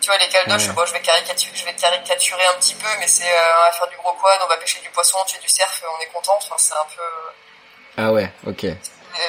tu 0.00 0.06
vois, 0.06 0.18
les 0.18 0.28
Caldoches, 0.28 0.68
Ouais. 0.68 0.72
bon, 0.74 0.86
je 0.86 0.92
vais 0.92 1.00
caricaturer, 1.02 1.56
je 1.56 1.64
vais 1.64 1.74
caricaturer 1.74 2.46
un 2.46 2.54
petit 2.54 2.74
peu, 2.76 2.88
mais 2.98 3.08
c'est, 3.08 3.28
euh, 3.32 3.56
on 3.58 3.62
va 3.62 3.72
faire 3.72 3.88
du 3.88 3.96
gros 3.96 4.12
quad, 4.12 4.40
on 4.42 4.46
va 4.46 4.56
pêcher 4.58 4.78
du 4.80 4.90
poisson, 4.90 5.24
tuer 5.24 5.38
du 5.38 5.48
cerf, 5.48 5.82
on 5.96 6.00
est 6.00 6.06
content, 6.08 6.36
enfin, 6.36 6.56
c'est 6.58 6.74
un 6.74 6.86
peu, 6.94 7.02
ah 7.98 8.12
ouais 8.12 8.32
ok 8.46 8.64
euh, 8.64 8.74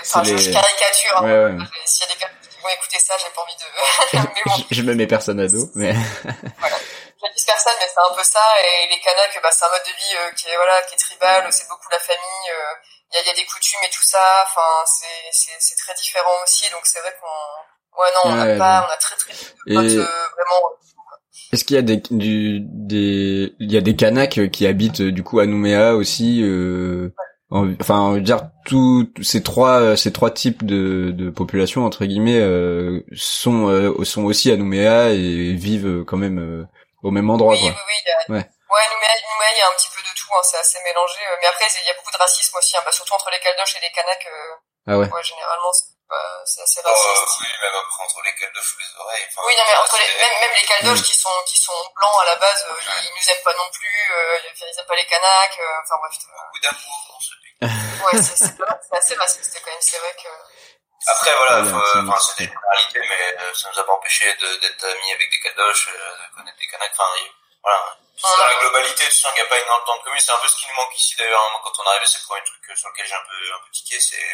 enfin, 0.02 0.24
je, 0.24 0.38
je 0.38 0.48
les- 0.48 0.54
caricature, 0.54 1.18
hein. 1.18 1.24
Ouais, 1.24 1.44
ouais. 1.58 1.66
S'il 1.86 2.06
y 2.08 2.12
a 2.12 2.14
des 2.14 2.20
personnes 2.20 2.50
qui 2.50 2.62
vont 2.62 2.70
écouter 2.70 3.00
ça, 3.00 3.14
j'ai 3.18 3.32
pas 3.34 3.42
envie 3.42 3.58
de, 3.58 4.30
mais 4.36 4.42
bon. 4.46 4.64
je, 4.70 4.76
je 4.76 4.82
me 4.84 4.94
mets 4.94 5.08
personne 5.08 5.40
à 5.40 5.48
dos 5.48 5.66
mais 5.76 5.94
je 5.94 7.26
dis 7.36 7.46
personne, 7.46 7.74
mais 7.82 7.88
c'est 7.90 8.00
un 8.12 8.14
peu 8.16 8.24
ça. 8.24 8.40
Et 8.64 8.94
les 8.94 9.00
Kanaks, 9.02 9.40
bah, 9.42 9.50
c'est 9.52 9.66
un 9.66 9.72
mode 9.72 9.82
de 9.84 9.92
vie 9.98 10.16
euh, 10.22 10.32
qui 10.38 10.48
est 10.48 10.56
voilà, 10.56 10.82
qui 10.88 10.94
est 10.96 10.98
tribal. 10.98 11.48
C'est 11.52 11.68
beaucoup 11.68 11.90
la 11.92 12.00
famille. 12.00 12.48
euh, 12.54 12.76
Il 13.12 13.16
y, 13.16 13.20
a, 13.20 13.22
il 13.24 13.28
y 13.28 13.32
a 13.32 13.34
des 13.34 13.46
coutumes 13.46 13.80
et 13.86 13.90
tout 13.90 14.04
ça. 14.04 14.22
Enfin, 14.46 14.70
c'est 14.86 15.28
c'est 15.32 15.58
c'est 15.60 15.76
très 15.76 15.94
différent 15.96 16.32
aussi. 16.44 16.70
Donc 16.70 16.82
c'est 16.84 17.00
vrai 17.02 17.14
qu'on, 17.20 18.02
ouais 18.02 18.10
non, 18.16 18.22
on 18.32 18.46
Ouais, 18.46 18.54
a 18.54 18.58
pas, 18.58 18.88
on 18.88 18.94
a 18.94 18.98
très 18.98 19.16
très 19.16 19.34
Et- 19.68 19.74
potes 19.76 19.86
euh, 19.86 20.28
vraiment. 20.38 20.62
Est-ce 21.52 21.64
qu'il 21.66 21.76
y 21.76 21.80
a 21.80 21.82
des 21.82 21.98
du 22.12 22.60
des 22.62 23.56
il 23.60 23.72
y 23.72 23.78
a 23.78 23.82
des 23.82 23.96
Kanaks 23.96 24.38
euh, 24.38 24.48
qui 24.48 24.68
habitent 24.68 25.02
euh, 25.02 25.12
du 25.12 25.24
coup 25.24 25.40
à 25.40 25.46
Nouméa 25.48 25.96
aussi 25.96 26.42
euh, 26.44 27.12
enfin 27.52 28.00
on 28.00 28.12
veut 28.14 28.22
dire 28.22 28.42
tous 28.66 29.10
ces 29.24 29.42
trois 29.42 29.80
euh, 29.82 29.96
ces 29.96 30.14
trois 30.14 30.30
types 30.32 30.64
de 30.66 31.12
de 31.12 31.30
populations 31.32 31.86
entre 31.86 32.06
guillemets 32.06 32.40
euh, 32.40 33.02
sont 33.16 33.70
euh, 33.70 34.04
sont 34.06 34.24
aussi 34.26 34.52
à 34.52 34.56
Nouméa 34.58 35.10
et 35.10 35.54
vivent 35.54 35.88
euh, 35.88 36.04
quand 36.06 36.18
même 36.18 36.38
euh, 36.40 36.66
au 37.02 37.10
même 37.12 37.30
endroit 37.30 37.54
Oui, 37.56 37.62
quoi. 37.62 37.70
oui, 37.72 37.76
oui. 37.88 37.98
Il 38.06 38.10
y 38.10 38.14
a, 38.14 38.18
Ouais. 38.38 38.46
ouais, 38.46 38.86
Nouméa, 38.94 39.14
Nouméa, 39.18 39.50
il 39.56 39.58
y 39.58 39.62
a 39.66 39.70
un 39.72 39.76
petit 39.82 39.90
peu 39.90 40.02
de 40.06 40.14
tout. 40.14 40.30
Hein, 40.36 40.44
c'est 40.46 40.60
assez 40.62 40.78
mélangé. 40.86 41.18
euh, 41.26 41.38
Mais 41.42 41.48
après, 41.48 41.66
il 41.82 41.88
y 41.88 41.90
a 41.90 41.96
beaucoup 41.98 42.12
de 42.14 42.22
racisme 42.22 42.54
aussi. 42.60 42.78
Hein, 42.78 42.82
bah, 42.86 42.92
surtout 42.92 43.14
entre 43.18 43.32
les 43.34 43.40
Caldoches 43.40 43.78
et 43.80 43.82
les 43.82 43.90
Kanaks. 43.90 44.28
Euh, 44.30 44.54
Ah 44.86 44.98
ouais. 45.02 45.10
ouais, 45.10 45.24
généralement, 45.26 45.72
c'est 45.74 45.90
pas- 46.06 46.42
c'est 46.46 46.62
assez 46.62 46.82
Oh, 46.86 46.90
raciste. 46.90 47.40
oui, 47.42 47.50
même 47.66 47.74
après, 47.82 48.04
entre 48.06 48.22
les 48.26 48.36
caldoches 48.38 48.74
ou 48.76 48.80
les 48.84 48.92
oreilles. 49.02 49.26
Enfin, 49.32 49.42
Oui, 49.48 49.54
non, 49.58 49.66
mais 49.66 49.78
entre 49.82 49.98
les, 49.98 50.12
même, 50.22 50.36
même 50.44 50.54
les 50.60 50.68
Caldoches 50.70 51.02
Mm. 51.02 51.10
qui 51.10 51.16
sont, 51.18 51.38
qui 51.50 51.58
sont 51.58 51.80
blancs 51.98 52.18
à 52.22 52.26
la 52.30 52.38
base, 52.38 52.62
euh, 52.70 52.78
ils, 52.78 53.10
ils 53.10 53.14
nous 53.18 53.26
aiment 53.34 53.46
pas 53.48 53.54
non 53.58 53.70
plus, 53.74 53.98
euh, 54.14 54.38
ils 54.46 54.78
aiment 54.78 54.86
pas 54.92 55.00
les 55.02 55.06
Kanaks, 55.10 55.58
euh, 55.58 55.82
enfin 55.86 55.98
bref. 56.04 56.14
beaucoup 56.20 56.62
d'amour 56.62 56.98
dans 57.10 57.22
ce 57.24 57.34
pays. 57.39 57.39
Ouais, 57.62 58.22
c'est 58.24 58.38
c'est 58.38 58.58
pas- 58.58 58.80
c'est 58.82 58.98
assez 58.98 59.16
raciste 59.16 59.62
quand 59.64 59.72
même, 59.72 59.82
c'est 59.82 59.98
vrai 60.00 60.16
que... 60.16 60.30
Après, 61.08 61.34
voilà, 61.36 61.62
enfin, 61.62 62.20
c'est 62.20 62.44
des 62.44 62.52
généralités, 62.52 63.00
mais 63.08 63.38
euh, 63.40 63.54
ça 63.54 63.70
nous 63.72 63.80
a 63.80 63.84
pas 63.86 63.94
empêché 63.94 64.34
d'être 64.34 64.84
amis 64.86 65.12
avec 65.14 65.30
des 65.32 65.40
cadoches, 65.40 65.88
euh, 65.88 66.28
de 66.28 66.36
connaître 66.36 66.58
des 66.58 66.68
canaques, 66.68 66.92
enfin, 66.92 67.10
voilà. 67.64 67.98
Dans 68.22 68.46
la 68.46 68.56
globalité, 68.60 69.06
tu 69.06 69.12
sens 69.14 69.32
qu'il 69.32 69.42
n'y 69.42 69.48
a 69.48 69.50
pas 69.50 69.58
énormément 69.60 69.80
de 69.80 69.86
temps 69.86 69.98
de 69.98 70.04
commune. 70.04 70.20
C'est 70.20 70.32
un 70.34 70.38
peu 70.40 70.48
ce 70.50 70.58
qui 70.58 70.68
nous 70.68 70.76
manque 70.76 70.94
ici, 71.00 71.16
d'ailleurs, 71.16 71.40
hein. 71.40 71.60
quand 71.64 71.72
on 71.80 71.84
est 71.86 71.88
arrivé, 71.88 72.06
c'est 72.06 72.20
le 72.20 72.26
premier 72.26 72.44
truc 72.44 72.78
sur 72.78 72.90
lequel 72.90 73.08
j'ai 73.08 73.16
un 73.16 73.24
peu, 73.24 73.54
un 73.56 73.60
peu 73.64 73.72
tiqué, 73.72 74.00
c'est, 74.00 74.28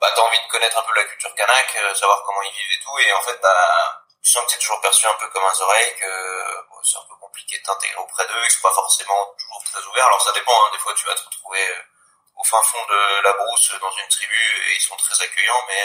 bah, 0.00 0.08
t'as 0.16 0.22
envie 0.22 0.40
de 0.40 0.48
connaître 0.48 0.78
un 0.78 0.82
peu 0.82 0.94
la 0.94 1.04
culture 1.04 1.34
kanak, 1.34 1.68
savoir 1.94 2.22
comment 2.24 2.42
ils 2.42 2.52
vivent 2.52 2.80
et 2.80 2.82
tout, 2.82 2.98
et 2.98 3.12
en 3.12 3.22
fait, 3.22 3.38
bah, 3.42 4.02
tu 4.22 4.30
sens 4.30 4.44
que 4.46 4.52
t'es 4.52 4.58
toujours 4.58 4.80
perçu 4.80 5.06
un 5.06 5.14
peu 5.20 5.28
comme 5.28 5.44
un 5.44 5.60
oreille, 5.60 5.94
que 5.96 6.64
bon, 6.68 6.80
c'est 6.82 6.96
un 6.96 7.04
peu 7.08 7.16
compliqué 7.20 7.58
de 7.58 7.62
t'intégrer 7.62 7.96
auprès 8.00 8.26
d'eux, 8.26 8.42
ils 8.42 8.50
sont 8.50 8.62
pas 8.62 8.72
forcément 8.72 9.34
toujours 9.38 9.64
très 9.64 9.82
ouverts. 9.84 10.06
Alors 10.06 10.22
ça 10.22 10.32
dépend, 10.32 10.52
hein. 10.64 10.70
des 10.72 10.78
fois 10.78 10.94
tu 10.94 11.04
vas 11.06 11.14
te 11.14 11.24
retrouver 11.24 11.60
au 12.40 12.44
fin 12.44 12.62
fond 12.62 12.84
de 12.88 13.22
la 13.22 13.32
brousse 13.34 13.72
dans 13.80 13.90
une 13.90 14.08
tribu 14.08 14.70
et 14.70 14.74
ils 14.74 14.80
sont 14.80 14.96
très 14.96 15.22
accueillants, 15.22 15.64
mais 15.68 15.84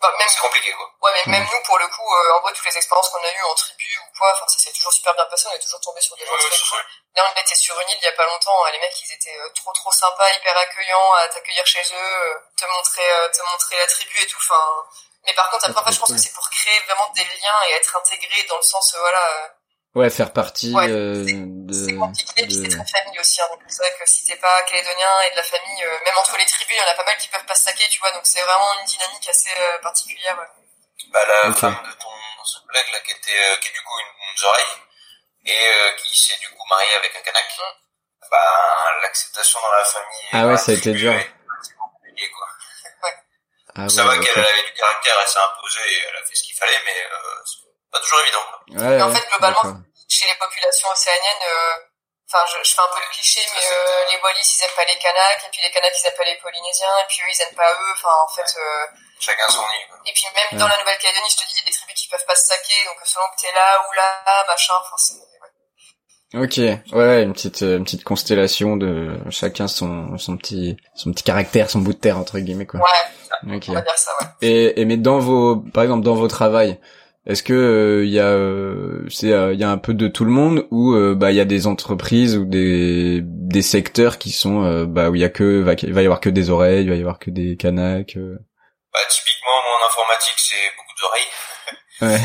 bah, 0.00 0.10
même 0.18 0.28
c'est 0.28 0.40
compliqué 0.40 0.72
quoi. 0.72 0.88
Ouais, 1.02 1.12
mais 1.12 1.32
même 1.32 1.48
nous 1.52 1.62
pour 1.62 1.78
le 1.78 1.86
coup, 1.88 2.14
euh, 2.14 2.32
en 2.32 2.40
vrai 2.40 2.54
toutes 2.54 2.64
les 2.64 2.76
expériences 2.76 3.10
qu'on 3.10 3.22
a 3.22 3.32
eues 3.32 3.44
en 3.44 3.54
tribu 3.54 3.84
ou 4.00 4.18
quoi, 4.18 4.32
enfin 4.32 4.46
ça 4.48 4.58
s'est 4.58 4.72
toujours 4.72 4.92
super 4.92 5.14
bien 5.14 5.26
passé, 5.26 5.46
on 5.48 5.52
est 5.52 5.58
toujours 5.58 5.80
tombé 5.80 6.00
sur 6.00 6.16
des 6.16 6.24
gens 6.24 6.36
très 6.38 6.58
cool. 6.58 6.84
Là 7.16 7.30
on 7.30 7.40
était 7.40 7.54
sur 7.54 7.78
une 7.78 7.88
île 7.90 7.98
il 8.00 8.04
y 8.04 8.08
a 8.08 8.12
pas 8.12 8.24
longtemps, 8.24 8.64
les 8.72 8.78
mecs 8.78 8.96
ils 9.02 9.12
étaient 9.12 9.36
euh, 9.36 9.50
trop 9.54 9.72
trop 9.74 9.92
sympas, 9.92 10.30
hyper 10.32 10.56
accueillants, 10.56 11.12
à 11.20 11.28
t'accueillir 11.28 11.66
chez 11.66 11.82
eux, 11.92 12.16
euh, 12.16 12.34
te 12.56 12.64
montrer 12.64 13.04
te 13.30 13.42
montrer 13.42 13.76
la 13.76 13.86
tribu 13.88 14.14
et 14.22 14.26
tout. 14.26 14.38
Enfin, 14.40 14.86
mais 15.26 15.34
par 15.34 15.50
contre 15.50 15.66
après 15.66 15.82
en 15.82 15.84
fait, 15.84 15.92
je 15.92 16.00
pense 16.00 16.12
que 16.12 16.18
c'est 16.18 16.32
pour 16.32 16.48
créer 16.48 16.80
vraiment 16.80 17.08
des 17.12 17.24
liens 17.24 17.62
et 17.68 17.72
être 17.72 17.94
intégré 17.94 18.42
dans 18.44 18.56
le 18.56 18.62
sens 18.62 18.96
voilà 18.98 19.52
Ouais, 19.92 20.08
faire 20.08 20.32
partie 20.32 20.72
euh, 20.76 21.26
de... 21.26 21.74
C'est 21.74 21.96
compliqué, 21.96 22.46
puis 22.46 22.54
c'est 22.54 22.68
très 22.70 22.86
famille 22.86 23.18
aussi. 23.18 23.42
Hein, 23.42 23.48
donc 23.50 23.62
c'est 23.66 23.82
vrai 23.82 23.92
que 23.98 24.06
si 24.08 24.24
t'es 24.24 24.36
pas 24.36 24.62
calédonien 24.62 25.10
et 25.26 25.32
de 25.32 25.36
la 25.36 25.42
famille, 25.42 25.82
euh, 25.82 25.98
même 26.04 26.14
entre 26.16 26.36
les 26.38 26.46
tribus, 26.46 26.76
il 26.76 26.78
y 26.78 26.82
en 26.88 26.92
a 26.92 26.94
pas 26.94 27.04
mal 27.04 27.18
qui 27.18 27.26
peuvent 27.26 27.44
pas 27.44 27.56
se 27.56 27.64
saquer, 27.64 27.88
tu 27.88 27.98
vois. 27.98 28.12
Donc 28.12 28.22
c'est 28.22 28.40
vraiment 28.40 28.70
une 28.78 28.86
dynamique 28.86 29.28
assez 29.28 29.50
euh, 29.50 29.78
particulière. 29.82 30.38
Ouais. 30.38 30.46
Bah 31.10 31.26
la 31.26 31.52
femme 31.54 31.74
de 31.74 31.92
ton 31.98 32.08
collègue 32.68 32.92
là, 32.92 33.00
qui 33.00 33.10
était, 33.10 33.34
euh, 33.34 33.56
qui 33.56 33.68
est 33.68 33.72
du 33.72 33.82
coup 33.82 33.98
une, 33.98 34.14
une 34.30 34.46
oreille 34.46 34.76
et 35.46 35.96
qui 36.04 36.22
s'est 36.22 36.38
du 36.38 36.50
coup 36.50 36.64
mariée 36.70 36.94
avec 36.94 37.16
un 37.16 37.22
Kanak. 37.22 37.50
Mm. 37.58 38.30
Bah 38.30 38.94
l'acceptation 39.02 39.58
dans 39.60 39.72
la 39.72 39.84
famille. 39.84 40.28
Ah 40.34 40.46
ouais, 40.46 40.56
ça 40.56 40.70
a 40.70 40.74
été 40.74 40.92
dur. 40.92 41.12
C'est 41.62 41.74
compliqué 41.74 42.30
quoi. 42.30 42.46
Ouais. 43.02 43.16
Ah 43.74 43.88
ça 43.88 44.04
va 44.04 44.16
qu'elle 44.18 44.38
avait 44.38 44.62
du 44.62 44.72
caractère, 44.74 45.18
elle 45.20 45.26
s'est 45.26 45.38
imposée, 45.40 45.92
et 45.94 46.02
elle 46.08 46.16
a 46.16 46.24
fait 46.24 46.36
ce 46.36 46.42
qu'il 46.44 46.54
fallait, 46.54 46.78
mais 46.84 47.08
pas 47.90 48.00
toujours 48.00 48.20
évident. 48.20 48.46
Ouais, 48.86 49.02
en 49.02 49.12
fait, 49.12 49.26
globalement, 49.28 49.82
chez 50.08 50.26
les 50.26 50.38
populations 50.38 50.88
océaniennes, 50.90 51.44
euh, 51.46 51.74
enfin, 52.30 52.44
je, 52.46 52.58
je, 52.62 52.74
fais 52.74 52.82
un 52.82 52.92
peu 52.94 53.00
le 53.00 53.10
cliché, 53.12 53.40
mais 53.54 53.62
euh, 53.66 54.10
les 54.10 54.18
Wallis, 54.22 54.46
ils 54.46 54.64
aiment 54.64 54.76
pas 54.76 54.84
les 54.84 54.98
Kanaks, 54.98 55.44
et 55.46 55.50
puis 55.50 55.60
les 55.62 55.70
Kanaks, 55.70 55.94
ils 55.98 56.06
aiment 56.06 56.18
pas 56.18 56.24
les 56.24 56.38
Polynésiens, 56.38 56.96
et 57.02 57.06
puis 57.08 57.18
eux, 57.22 57.30
ils 57.30 57.42
aiment 57.42 57.58
pas 57.58 57.70
eux, 57.72 57.92
enfin, 57.94 58.14
en 58.14 58.30
fait... 58.34 58.50
Euh, 58.58 58.86
Chacun 59.20 59.48
son 59.52 59.60
île. 59.60 59.90
Et 60.06 60.12
puis 60.14 60.24
même 60.32 60.58
dans 60.58 60.68
la 60.68 60.78
Nouvelle-Calédonie, 60.80 61.28
je 61.28 61.36
te 61.36 61.44
dis, 61.44 61.52
il 61.52 61.60
y 61.60 61.62
a 61.62 61.66
des 61.68 61.76
tribus 61.76 61.94
qui 61.94 62.08
peuvent 62.08 62.26
pas 62.26 62.36
se 62.36 62.46
saquer, 62.46 62.80
donc 62.86 62.96
selon 63.04 63.26
que 63.36 63.42
t'es 63.42 63.52
là 63.52 63.84
ou 63.84 63.92
là, 63.92 64.44
machin, 64.48 64.74
enfin, 64.80 64.96
c'est... 64.96 65.20
Ok, 66.32 66.58
ouais, 66.58 67.22
une 67.24 67.32
petite 67.32 67.62
une 67.62 67.82
petite 67.82 68.04
constellation 68.04 68.76
de 68.76 69.18
chacun 69.30 69.66
son 69.66 70.16
son 70.16 70.36
petit 70.36 70.76
son 70.94 71.10
petit 71.10 71.24
caractère, 71.24 71.68
son 71.68 71.80
bout 71.80 71.92
de 71.92 71.98
terre 71.98 72.18
entre 72.18 72.38
guillemets 72.38 72.66
quoi. 72.66 72.78
Ouais. 72.78 73.48
On 73.48 73.72
va 73.72 73.80
dire 73.80 73.98
ça, 73.98 74.12
ouais. 74.20 74.26
Et 74.40 74.80
et 74.80 74.84
mais 74.84 74.96
dans 74.96 75.18
vos 75.18 75.56
par 75.56 75.82
exemple 75.82 76.04
dans 76.04 76.14
vos 76.14 76.28
travails, 76.28 76.78
est-ce 77.26 77.42
que 77.42 77.52
il 77.52 77.58
euh, 77.58 78.04
y 78.06 78.18
a 78.18 78.32
euh, 78.32 79.04
c'est 79.10 79.26
il 79.26 79.32
euh, 79.32 79.52
y 79.52 79.64
a 79.64 79.68
un 79.68 79.76
peu 79.76 79.92
de 79.92 80.08
tout 80.08 80.24
le 80.24 80.30
monde 80.30 80.66
ou 80.70 80.96
bah 81.16 81.30
il 81.30 81.36
y 81.36 81.40
a 81.40 81.44
des 81.44 81.66
entreprises 81.66 82.36
ou 82.36 82.46
des 82.46 83.20
des 83.22 83.62
secteurs 83.62 84.16
qui 84.16 84.32
sont 84.32 84.84
bah 84.88 85.10
où 85.10 85.14
il 85.14 85.20
y 85.20 85.24
a 85.24 85.28
que 85.28 85.60
va, 85.60 85.74
il 85.74 85.92
va 85.92 86.00
y 86.00 86.06
avoir 86.06 86.20
que 86.20 86.30
des 86.30 86.48
oreilles, 86.48 86.84
il 86.84 86.88
va 86.88 86.96
y 86.96 87.00
avoir 87.00 87.18
que 87.18 87.28
des 87.28 87.58
canaques 87.60 88.16
Bah 88.16 89.04
typiquement 89.10 89.52
moi 89.52 89.76
en 89.76 89.86
informatique 89.86 90.40
c'est 90.40 90.72
beaucoup 90.80 90.96
d'oreilles. 90.96 91.30
ouais. 92.08 92.24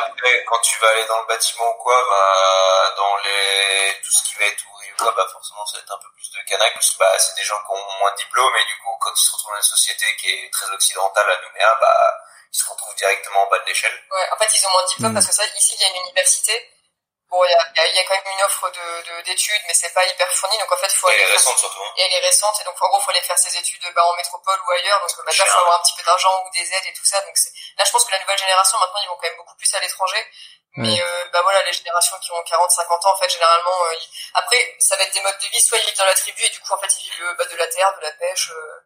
après 0.00 0.32
quand 0.48 0.60
tu 0.64 0.80
vas 0.80 0.88
aller 0.88 1.04
dans 1.04 1.20
le 1.20 1.28
bâtiment 1.28 1.68
ou 1.68 1.82
quoi 1.82 2.00
bah 2.08 2.96
dans 2.96 3.14
les 3.28 4.00
tout 4.00 4.16
ce 4.16 4.22
qui 4.24 4.34
va 4.40 4.48
être 4.48 4.64
ouvrier 4.64 4.96
ou 4.96 5.04
quoi 5.04 5.12
bah 5.12 5.28
forcément 5.28 5.66
ça 5.68 5.76
va 5.76 5.84
être 5.84 5.92
un 5.92 6.00
peu 6.00 6.08
plus 6.16 6.32
de 6.32 6.40
canaques 6.48 6.72
parce 6.72 6.88
que 6.88 6.98
bah 7.04 7.12
c'est 7.20 7.36
des 7.36 7.44
gens 7.44 7.60
qui 7.68 7.76
ont 7.76 7.84
moins 8.00 8.12
de 8.16 8.24
diplôme 8.24 8.56
et 8.56 8.64
du 8.64 8.80
coup 8.80 8.96
quand 8.96 9.12
ils 9.12 9.20
se 9.28 9.32
retrouvent 9.36 9.52
dans 9.52 9.60
une 9.60 9.76
société 9.76 10.08
qui 10.16 10.32
est 10.32 10.48
très 10.48 10.72
occidentale 10.72 11.28
à 11.28 11.36
Nouméa 11.44 11.76
bah 11.84 12.31
ils 12.52 12.58
se 12.58 12.68
retrouvent 12.68 12.94
directement 12.96 13.42
en 13.42 13.50
bas 13.50 13.58
de 13.60 13.66
l'échelle. 13.66 13.98
Ouais, 14.10 14.28
en 14.32 14.36
fait, 14.36 14.50
ils 14.54 14.66
ont 14.66 14.70
moins 14.70 14.82
de 14.82 14.88
diplôme 14.88 15.12
mm. 15.12 15.14
parce 15.14 15.26
que 15.26 15.32
ça, 15.32 15.44
ici, 15.56 15.74
il 15.74 15.80
y 15.80 15.84
a 15.84 15.88
une 15.88 16.02
université. 16.04 16.68
Bon, 17.30 17.42
il 17.46 17.50
y 17.50 17.54
a, 17.54 17.86
y 17.88 17.98
a, 17.98 18.04
quand 18.04 18.14
même 18.14 18.34
une 18.36 18.44
offre 18.44 18.70
de 18.70 19.22
d'études, 19.22 19.62
mais 19.66 19.72
c'est 19.72 19.88
pas 19.94 20.04
hyper 20.04 20.30
fourni, 20.34 20.58
donc 20.58 20.70
en 20.70 20.76
fait, 20.76 20.92
faut 20.92 21.08
et 21.08 21.14
aller. 21.14 21.22
Elle 21.22 21.30
est 21.30 21.32
récente 21.32 21.58
surtout. 21.58 21.80
Hein. 21.80 21.92
Et 21.96 22.02
elle 22.02 22.12
est 22.12 22.26
récente, 22.26 22.60
et 22.60 22.64
donc 22.64 22.76
en 22.82 22.88
gros, 22.88 23.00
faut 23.00 23.10
aller 23.10 23.22
faire 23.22 23.38
ses 23.38 23.56
études 23.56 23.90
bah, 23.94 24.04
en 24.04 24.14
métropole 24.16 24.60
ou 24.66 24.70
ailleurs, 24.72 25.00
donc 25.00 25.10
bah, 25.24 25.32
là, 25.32 25.46
faut 25.46 25.58
avoir 25.60 25.80
un 25.80 25.82
petit 25.82 25.94
peu 25.96 26.02
d'argent 26.02 26.44
ou 26.44 26.50
des 26.50 26.60
aides 26.60 26.86
et 26.86 26.92
tout 26.92 27.04
ça. 27.06 27.22
Donc 27.22 27.34
là, 27.78 27.84
je 27.86 27.90
pense 27.90 28.04
que 28.04 28.12
la 28.12 28.20
nouvelle 28.20 28.38
génération, 28.38 28.78
maintenant, 28.80 29.00
ils 29.02 29.08
vont 29.08 29.16
quand 29.16 29.28
même 29.28 29.36
beaucoup 29.38 29.56
plus 29.56 29.74
à 29.74 29.80
l'étranger. 29.80 30.28
Mais 30.76 31.02
euh, 31.02 31.24
bah 31.32 31.40
voilà, 31.42 31.62
les 31.64 31.72
générations 31.72 32.16
qui 32.20 32.32
ont 32.32 32.42
40, 32.44 32.70
50 32.70 33.04
ans, 33.04 33.12
en 33.12 33.18
fait, 33.18 33.28
généralement, 33.28 33.84
euh, 33.86 33.96
après, 34.34 34.76
ça 34.78 34.96
va 34.96 35.02
être 35.02 35.12
des 35.12 35.20
modes 35.20 35.38
de 35.38 35.48
vie, 35.48 35.60
soit 35.60 35.78
ils 35.78 35.84
vivent 35.84 35.98
dans 35.98 36.06
la 36.06 36.14
tribu 36.14 36.42
et 36.42 36.48
du 36.48 36.60
coup, 36.60 36.72
en 36.72 36.78
fait, 36.78 36.88
ils 36.98 37.10
vivent 37.10 37.34
bah, 37.36 37.44
de 37.44 37.56
la 37.56 37.66
terre, 37.66 37.94
de 37.96 38.02
la 38.02 38.12
pêche. 38.12 38.50
Euh, 38.50 38.80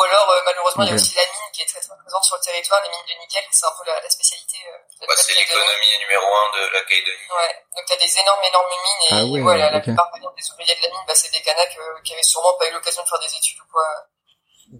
ou 0.00 0.02
alors, 0.02 0.30
euh, 0.32 0.40
malheureusement, 0.46 0.84
il 0.84 0.88
y 0.88 0.92
a 0.92 0.94
aussi 0.94 1.14
la 1.14 1.28
mine 1.28 1.52
qui 1.52 1.60
est 1.60 1.68
très 1.68 1.80
très 1.80 1.92
présente 1.92 2.24
sur 2.24 2.36
le 2.36 2.40
territoire, 2.40 2.80
les 2.82 2.88
mines 2.88 3.04
de 3.04 3.20
nickel, 3.20 3.44
c'est 3.52 3.66
un 3.66 3.74
peu 3.76 3.84
la, 3.84 4.00
la 4.00 4.08
spécialité. 4.08 4.56
Euh, 4.64 5.04
bah, 5.06 5.12
c'est 5.16 5.36
l'économie 5.36 5.92
numéro 6.00 6.24
un 6.24 6.48
de 6.56 6.72
la 6.72 6.80
Calédonie. 6.88 7.28
Ouais, 7.28 7.52
donc 7.76 7.84
t'as 7.84 8.00
des 8.00 8.12
énormes 8.16 8.44
énormes 8.48 8.72
mines 8.80 9.04
et 9.04 9.12
ah 9.12 9.42
voilà, 9.44 9.70
la 9.70 9.80
plupart 9.80 10.08
des 10.16 10.46
ouvriers 10.52 10.74
de 10.74 10.82
la 10.82 10.88
mine, 10.88 11.04
bah, 11.06 11.14
c'est 11.14 11.30
des 11.32 11.42
Kanaks 11.44 11.76
euh, 11.76 12.00
qui 12.00 12.14
avaient 12.14 12.22
sûrement 12.22 12.56
pas 12.58 12.68
eu 12.68 12.72
l'occasion 12.72 13.02
de 13.04 13.08
faire 13.08 13.20
des 13.20 13.36
études 13.36 13.60
ou 13.60 13.68
quoi. 13.68 13.84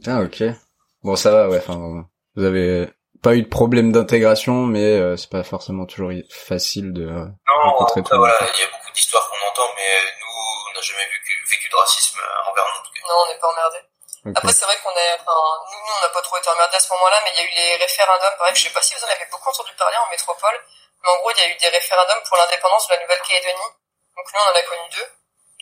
Ah 0.09 0.21
ok. 0.25 0.41
Bon 1.05 1.16
ça 1.16 1.31
va, 1.33 1.49
ouais. 1.49 1.61
Enfin, 1.61 1.77
vous 1.77 2.45
avez 2.45 2.89
pas 3.23 3.35
eu 3.37 3.43
de 3.43 3.49
problème 3.49 3.93
d'intégration, 3.93 4.64
mais 4.64 4.97
euh, 4.97 5.16
c'est 5.21 5.29
pas 5.29 5.45
forcément 5.45 5.85
toujours 5.85 6.12
facile 6.33 6.97
de 6.97 7.05
euh, 7.05 7.29
non, 7.29 7.77
rencontrer 7.77 8.01
tout. 8.03 8.16
Voilà, 8.16 8.41
il 8.41 8.61
y 8.61 8.64
a 8.64 8.71
beaucoup 8.73 8.93
d'histoires 8.95 9.29
qu'on 9.29 9.43
entend, 9.53 9.68
mais 9.77 9.93
nous, 10.16 10.33
on 10.33 10.73
n'a 10.73 10.81
jamais 10.81 11.05
vécu, 11.05 11.33
vécu 11.51 11.68
de 11.68 11.77
racisme 11.77 12.18
envers 12.49 12.64
nous. 12.64 12.81
Non, 13.09 13.16
on 13.21 13.33
n'est 13.33 13.39
pas 13.39 13.49
emmerdés. 13.53 13.85
Après, 14.27 14.53
c'est 14.53 14.64
vrai 14.66 14.77
qu'on 14.85 14.93
est, 14.93 15.14
enfin, 15.21 15.33
nous, 15.73 15.79
nous, 15.81 15.93
on 15.97 16.01
n'a 16.03 16.09
pas 16.12 16.21
trop 16.21 16.37
été 16.37 16.51
emmerdés 16.51 16.77
à 16.77 16.81
ce 16.81 16.93
moment-là, 16.93 17.21
mais 17.25 17.33
il 17.33 17.37
y 17.37 17.41
a 17.41 17.45
eu 17.45 17.55
les 17.57 17.77
référendums. 17.77 18.37
Pareil, 18.37 18.55
je 18.55 18.64
sais 18.64 18.71
pas 18.71 18.83
si 18.83 18.95
vous 18.95 19.05
en 19.05 19.09
avez 19.09 19.25
beaucoup 19.31 19.49
entendu 19.49 19.73
parler 19.75 19.97
en 19.97 20.11
métropole, 20.11 20.61
mais 21.03 21.09
en 21.09 21.16
gros, 21.21 21.31
il 21.31 21.39
y 21.39 21.43
a 21.43 21.49
eu 21.49 21.57
des 21.57 21.68
référendums 21.68 22.23
pour 22.29 22.37
l'indépendance 22.37 22.87
de 22.89 22.95
la 22.95 23.01
Nouvelle-Calédonie. 23.01 23.71
Donc 24.16 24.27
nous, 24.35 24.41
on 24.41 24.51
en 24.53 24.55
a 24.55 24.62
connu 24.62 24.89
deux. 24.91 25.09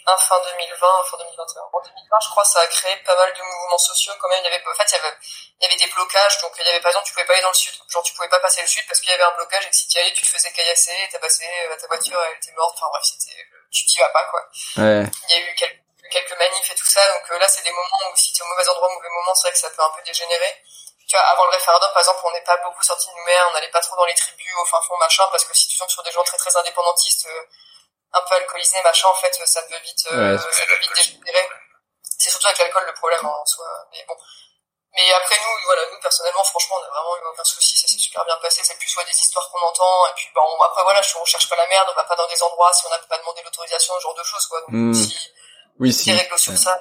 Un 0.07 0.17
fin 0.17 0.41
2020, 0.41 0.89
un 0.89 1.05
fin 1.05 1.19
2021. 1.19 1.63
En 1.71 1.81
2020, 1.83 2.19
je 2.25 2.29
crois, 2.31 2.45
ça 2.45 2.61
a 2.61 2.67
créé 2.67 2.97
pas 3.05 3.15
mal 3.15 3.33
de 3.33 3.43
mouvements 3.43 3.79
sociaux 3.79 4.15
quand 4.19 4.29
même. 4.29 4.41
Il 4.41 4.51
y 4.51 4.55
avait, 4.55 4.65
en 4.67 4.75
fait, 4.75 4.91
il 4.91 4.95
y 4.95 4.99
avait, 4.99 5.17
il 5.61 5.63
y 5.63 5.67
avait 5.67 5.77
des 5.77 5.93
blocages. 5.93 6.41
Donc, 6.41 6.53
il 6.59 6.67
y 6.67 6.69
avait, 6.71 6.81
par 6.81 6.91
exemple, 6.91 7.07
tu 7.07 7.13
pouvais 7.13 7.27
pas 7.27 7.35
aller 7.35 7.43
dans 7.43 7.51
le 7.51 7.55
sud. 7.55 7.75
Genre, 7.89 8.03
tu 8.03 8.15
pouvais 8.15 8.29
pas 8.29 8.41
passer 8.41 8.63
le 8.63 8.67
sud 8.67 8.87
parce 8.89 9.01
qu'il 9.01 9.11
y 9.11 9.15
avait 9.15 9.25
un 9.25 9.37
blocage 9.37 9.67
et 9.67 9.69
que 9.69 9.77
si 9.77 9.87
tu 9.87 9.99
y 9.99 10.01
allais, 10.01 10.13
tu 10.15 10.25
te 10.25 10.31
faisais 10.31 10.51
caillasser, 10.51 10.97
t'as 11.13 11.19
passé, 11.19 11.45
euh, 11.71 11.77
ta 11.77 11.87
voiture, 11.89 12.19
elle 12.25 12.37
était 12.37 12.53
morte. 12.53 12.75
Enfin, 12.79 12.89
bref, 12.91 13.05
c'était, 13.05 13.37
tu 13.71 13.85
t'y 13.85 13.99
vas 13.99 14.09
pas, 14.09 14.25
quoi. 14.31 14.41
Ouais. 14.79 15.05
Il 15.29 15.31
y 15.31 15.35
a 15.35 15.39
eu 15.41 15.55
quelques 15.55 15.78
quelques 16.11 16.37
manifs 16.39 16.71
et 16.71 16.75
tout 16.75 16.87
ça. 16.87 17.07
Donc 17.13 17.31
euh, 17.31 17.39
là, 17.39 17.49
c'est 17.49 17.63
des 17.63 17.73
moments 17.73 18.11
où 18.13 18.17
si 18.17 18.33
tu 18.33 18.41
es 18.41 18.45
au 18.45 18.49
mauvais 18.49 18.69
endroit, 18.69 18.89
au 18.89 18.95
mauvais 18.95 19.09
moment, 19.09 19.35
c'est 19.35 19.49
vrai 19.49 19.53
que 19.53 19.59
ça 19.59 19.71
peut 19.71 19.83
un 19.83 19.91
peu 19.91 20.03
dégénérer. 20.03 20.63
Tu 21.09 21.17
vois, 21.17 21.25
avant 21.25 21.45
le 21.47 21.53
référendum, 21.53 21.89
par 21.91 22.01
exemple, 22.01 22.21
on 22.25 22.33
n'est 22.33 22.45
pas 22.45 22.59
beaucoup 22.59 22.83
sorti 22.83 23.09
de 23.09 23.15
Nouméa, 23.17 23.49
on 23.49 23.53
n'allait 23.55 23.71
pas 23.71 23.81
trop 23.81 23.97
dans 23.97 24.05
les 24.05 24.15
tribus, 24.15 24.55
au 24.61 24.67
fin 24.67 24.81
fond, 24.83 24.97
machin, 24.99 25.25
parce 25.31 25.45
que 25.45 25.55
si 25.55 25.67
tu 25.67 25.79
tombes 25.79 25.89
sur 25.89 26.03
des 26.03 26.13
gens 26.13 26.23
très 26.23 26.37
très 26.37 26.55
indépendantistes, 26.55 27.27
euh, 27.27 27.45
un 28.13 28.21
peu 28.23 28.35
alcoolisés, 28.35 28.83
machin, 28.83 29.09
en 29.09 29.15
fait, 29.15 29.35
ça 29.47 29.63
peut 29.63 29.79
vite, 29.79 30.07
euh, 30.13 30.39
ça 30.39 30.67
peut 30.67 30.77
vite 30.77 30.95
dégénérer. 30.95 31.49
C'est 32.03 32.29
surtout 32.29 32.49
avec 32.49 32.59
l'alcool 32.59 32.85
le 32.85 32.95
problème 32.95 33.25
en 33.25 33.47
soi. 33.47 33.67
Mais 33.93 34.05
bon. 34.07 34.17
Mais 34.97 35.13
après 35.13 35.37
nous, 35.39 35.65
voilà, 35.65 35.83
nous 35.93 36.01
personnellement, 36.01 36.45
franchement, 36.45 36.77
on 36.81 36.85
a 36.85 36.89
vraiment 36.89 37.17
eu 37.17 37.27
aucun 37.33 37.45
souci, 37.45 37.77
ça 37.79 37.87
s'est 37.87 37.99
super 37.99 38.25
bien 38.25 38.37
passé. 38.43 38.63
C'est 38.65 38.77
plus 38.77 38.89
soit 38.89 39.05
des 39.05 39.13
histoires 39.13 39.49
qu'on 39.51 39.61
entend, 39.61 40.07
et 40.09 40.13
puis 40.15 40.29
bon, 40.35 40.61
après 40.63 40.83
voilà, 40.83 41.01
on 41.21 41.25
cherche 41.25 41.49
pas 41.49 41.57
la 41.57 41.67
merde, 41.69 41.89
on 41.91 41.95
va 41.95 42.05
pas 42.05 42.17
dans 42.17 42.27
des 42.27 42.43
endroits 42.43 42.73
si 42.73 42.85
on 42.87 42.91
n'a 42.91 42.99
pas 42.99 43.19
demandé 43.19 43.43
l'autorisation, 43.43 43.95
ce 43.95 44.01
genre 44.01 44.15
de 44.15 44.25
choses, 44.25 44.47
quoi. 44.47 44.61
Donc, 44.61 44.71
hmm. 44.71 44.95
si, 44.95 45.17
oui, 45.79 45.93
si. 45.93 46.11
sur 46.37 46.57
ça, 46.57 46.79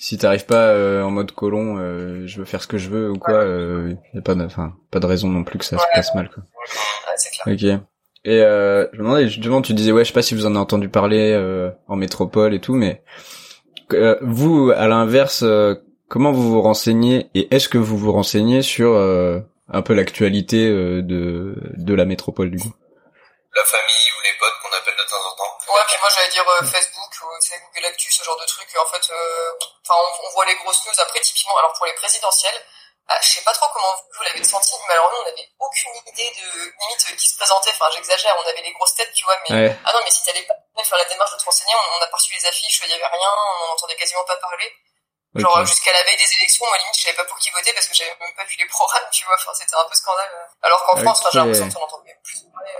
si 0.00 0.16
t'arrives 0.16 0.46
pas 0.46 0.68
euh, 0.68 1.02
en 1.02 1.10
mode 1.10 1.32
colon, 1.32 1.76
euh, 1.78 2.22
je 2.26 2.38
veux 2.38 2.44
faire 2.44 2.62
ce 2.62 2.68
que 2.68 2.78
je 2.78 2.88
veux 2.88 3.10
ou 3.10 3.18
quoi, 3.18 3.34
euh, 3.34 3.94
y 4.14 4.18
a 4.18 4.22
pas 4.22 4.36
de, 4.36 4.44
enfin, 4.44 4.74
pas 4.92 5.00
de 5.00 5.06
raison 5.06 5.28
non 5.28 5.42
plus 5.42 5.58
que 5.58 5.64
ça 5.64 5.76
se 5.76 5.84
passe 5.92 6.14
mal, 6.14 6.30
quoi. 6.30 6.44
Ouais, 7.46 7.56
clair. 7.56 7.78
Ok. 7.78 7.82
Et 8.24 8.42
euh, 8.42 8.86
je 8.92 8.98
me 8.98 9.02
demandais 9.04 9.28
justement, 9.28 9.60
tu 9.60 9.74
disais 9.74 9.90
ouais, 9.90 10.04
je 10.04 10.08
sais 10.08 10.14
pas 10.14 10.22
si 10.22 10.34
vous 10.34 10.46
en 10.46 10.50
avez 10.50 10.58
entendu 10.58 10.88
parler 10.88 11.32
euh, 11.32 11.70
en 11.88 11.96
métropole 11.96 12.54
et 12.54 12.60
tout, 12.60 12.74
mais 12.74 13.02
vous, 14.20 14.70
à 14.76 14.86
l'inverse, 14.86 15.44
comment 16.08 16.30
vous 16.30 16.52
vous 16.52 16.62
renseignez 16.62 17.30
et 17.34 17.52
est-ce 17.54 17.68
que 17.68 17.78
vous 17.78 17.96
vous 17.98 18.12
renseignez 18.12 18.62
sur 18.62 18.94
un 18.96 19.82
peu 19.82 19.94
l'actualité 19.94 20.68
de 20.68 21.54
de 21.76 21.94
la 21.94 22.04
métropole 22.04 22.50
du 22.50 22.58
coup? 22.58 22.72
La 23.56 23.64
famille 23.64 24.08
ou 24.16 24.20
les 24.22 24.38
potes 24.38 24.58
qu'on 24.62 24.76
appelle 24.76 24.94
de 24.94 25.08
temps 25.08 25.24
en 25.26 25.36
temps. 25.36 25.37
Ouais, 25.68 25.84
puis 25.86 25.96
moi 26.00 26.08
j'allais 26.14 26.28
dire 26.28 26.44
Facebook 26.64 27.08
c'est 27.40 27.58
Google 27.60 27.86
Actu, 27.86 28.10
ce 28.10 28.24
genre 28.24 28.38
de 28.38 28.46
truc. 28.46 28.68
en 28.76 28.86
fait, 28.86 29.10
euh, 29.10 29.52
enfin, 29.84 30.00
on, 30.24 30.30
voit 30.30 30.44
les 30.46 30.56
grosses 30.56 30.84
news. 30.86 31.00
Après, 31.00 31.20
typiquement, 31.20 31.56
alors 31.58 31.72
pour 31.74 31.86
les 31.86 31.94
présidentielles, 31.94 32.64
bah, 33.06 33.14
je 33.22 33.28
sais 33.28 33.42
pas 33.42 33.52
trop 33.52 33.66
comment 33.72 33.94
vous, 34.14 34.22
l'avez 34.22 34.44
senti, 34.44 34.74
mais 34.86 34.94
alors 34.94 35.10
nous, 35.12 35.18
on 35.18 35.28
avait 35.28 35.48
aucune 35.58 35.94
idée 36.06 36.30
de 36.30 36.74
limite 36.80 37.16
qui 37.16 37.28
se 37.28 37.36
présentait. 37.36 37.70
Enfin, 37.70 37.88
j'exagère, 37.94 38.36
on 38.44 38.48
avait 38.48 38.62
les 38.62 38.72
grosses 38.72 38.94
têtes, 38.94 39.12
tu 39.14 39.24
vois. 39.24 39.36
Mais 39.48 39.76
ah 39.84 39.92
non, 39.92 40.00
mais 40.04 40.10
si 40.10 40.24
t'allais 40.24 40.42
pas 40.42 40.54
faire 40.84 40.98
la 40.98 41.04
démarche 41.04 41.32
de 41.32 41.38
te 41.38 41.44
renseigner, 41.44 41.74
on, 41.74 42.02
a 42.02 42.06
pas 42.06 42.16
reçu 42.16 42.34
les 42.34 42.46
affiches, 42.46 42.82
il 42.84 42.90
y 42.90 42.94
avait 42.94 43.06
rien, 43.06 43.30
on 43.62 43.72
entendait 43.72 43.96
quasiment 43.96 44.24
pas 44.24 44.36
parler. 44.36 44.72
Genre 45.34 45.64
jusqu'à 45.66 45.92
la 45.92 46.02
veille 46.04 46.16
des 46.16 46.36
élections, 46.36 46.66
moi 46.66 46.78
limite 46.78 46.96
je 46.96 47.02
savais 47.02 47.16
pas 47.16 47.24
pour 47.24 47.38
qui 47.38 47.50
voter 47.50 47.72
parce 47.74 47.86
que 47.86 47.94
j'avais 47.94 48.16
même 48.18 48.34
pas 48.34 48.44
vu 48.44 48.56
les 48.58 48.66
programmes, 48.66 49.06
tu 49.12 49.26
vois. 49.26 49.34
Enfin 49.34 49.52
c'était 49.54 49.74
un 49.74 49.84
peu 49.84 49.94
scandale. 49.94 50.30
Alors 50.62 50.84
qu'en 50.86 50.96
France, 50.96 51.22
j'ai 51.30 51.38
l'impression 51.38 51.70
qu'on 51.70 51.84
entend 51.84 52.02
plus 52.24 52.40
parler. 52.52 52.72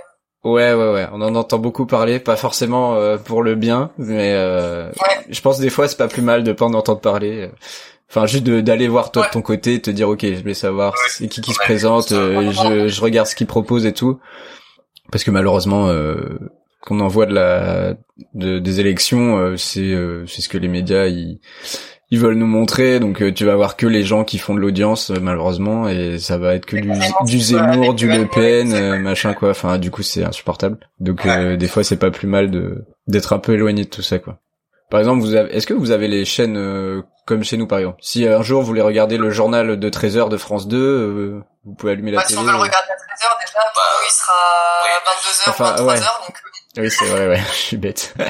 Ouais, 0.43 0.73
ouais, 0.73 0.93
ouais. 0.93 1.07
On 1.11 1.21
en 1.21 1.35
entend 1.35 1.59
beaucoup 1.59 1.85
parler, 1.85 2.19
pas 2.19 2.37
forcément 2.37 2.95
euh, 2.95 3.17
pour 3.17 3.43
le 3.43 3.55
bien, 3.55 3.91
mais 3.97 4.33
euh, 4.33 4.89
je 5.29 5.41
pense 5.41 5.59
des 5.59 5.69
fois 5.69 5.87
c'est 5.89 5.97
pas 5.97 6.07
plus 6.07 6.21
mal 6.21 6.43
de 6.43 6.53
pas 6.53 6.65
en 6.65 6.73
entendre 6.73 7.01
parler. 7.01 7.49
Enfin, 8.09 8.25
juste 8.25 8.45
d'aller 8.45 8.87
voir 8.87 9.11
toi 9.11 9.25
de 9.27 9.31
ton 9.31 9.41
côté, 9.41 9.81
te 9.81 9.91
dire 9.91 10.07
ok, 10.09 10.21
je 10.21 10.41
vais 10.41 10.53
savoir 10.53 10.95
c'est 11.09 11.27
qui 11.27 11.41
qui 11.41 11.53
se 11.53 11.59
présente, 11.59 12.13
euh, 12.13 12.51
je, 12.51 12.87
je 12.87 13.01
regarde 13.01 13.27
ce 13.27 13.35
qu'ils 13.35 13.47
proposent 13.47 13.85
et 13.85 13.93
tout, 13.93 14.19
parce 15.11 15.23
que 15.25 15.31
malheureusement, 15.31 15.89
euh, 15.89 16.39
qu'on 16.81 17.01
envoie 17.01 17.25
de 17.25 17.33
la 17.33 17.95
de, 18.33 18.59
des 18.59 18.79
élections, 18.79 19.57
c'est 19.57 19.93
c'est 20.25 20.41
ce 20.41 20.47
que 20.49 20.57
les 20.57 20.69
médias 20.69 21.07
ils 21.07 21.41
ils 22.11 22.19
veulent 22.19 22.35
nous 22.35 22.47
montrer, 22.47 22.99
donc 22.99 23.33
tu 23.33 23.45
vas 23.45 23.55
voir 23.55 23.75
que 23.77 23.85
les 23.85 24.03
gens 24.03 24.23
qui 24.23 24.37
font 24.37 24.55
de 24.55 24.59
l'audience 24.59 25.09
malheureusement, 25.09 25.87
et 25.87 26.19
ça 26.19 26.37
va 26.37 26.55
être 26.55 26.65
que 26.65 26.77
du, 26.77 26.91
du 27.25 27.39
Zemmour, 27.39 27.93
du 27.93 28.07
Le 28.07 28.27
Pen, 28.27 28.99
machin 29.01 29.33
quoi. 29.33 29.51
Enfin, 29.51 29.77
du 29.77 29.91
coup, 29.91 30.03
c'est 30.03 30.23
insupportable. 30.23 30.77
Donc 30.99 31.27
des 31.27 31.67
fois, 31.67 31.83
c'est 31.83 31.97
pas 31.97 32.11
plus 32.11 32.27
mal 32.27 32.49
de 32.51 32.85
d'être 33.07 33.33
un 33.33 33.39
peu 33.39 33.53
éloigné 33.53 33.83
de 33.83 33.89
tout 33.89 34.01
ça 34.01 34.19
quoi. 34.19 34.39
Par 34.89 34.99
exemple, 34.99 35.21
vous 35.21 35.35
avez, 35.35 35.55
est-ce 35.55 35.67
que 35.67 35.73
vous 35.73 35.91
avez 35.91 36.07
les 36.07 36.25
chaînes 36.25 36.57
euh, 36.57 37.03
comme 37.27 37.43
chez 37.43 37.57
nous, 37.57 37.67
par 37.67 37.77
exemple? 37.77 37.99
Si 38.01 38.27
un 38.27 38.41
jour 38.41 38.61
vous 38.61 38.67
voulez 38.67 38.81
regarder 38.81 39.17
le 39.17 39.29
journal 39.29 39.79
de 39.79 39.89
13 39.89 40.17
h 40.17 40.29
de 40.29 40.37
France 40.37 40.67
2, 40.67 40.77
euh, 40.77 41.43
vous 41.63 41.75
pouvez 41.75 41.91
allumer 41.91 42.11
la 42.11 42.17
bah, 42.17 42.23
télé. 42.23 42.39
Si 42.39 42.39
on 42.39 42.45
veut 42.45 42.51
le 42.51 42.57
regarder 42.57 42.89
à 42.91 42.95
13 42.95 43.07
h 43.07 43.45
déjà, 43.45 43.59
bah, 43.59 43.81
il 44.07 44.11
sera 44.11 44.33
à 44.83 45.55
22 45.55 45.75
h 45.75 45.77
23 45.77 45.95
h 45.95 46.25
donc. 46.25 46.35
Euh, 46.77 46.81
oui, 46.83 46.91
c'est 46.91 47.05
vrai, 47.05 47.27
ouais, 47.27 47.41
je 47.51 47.57
suis 47.57 47.77
bête. 47.77 48.13
on 48.17 48.21
n'a 48.21 48.27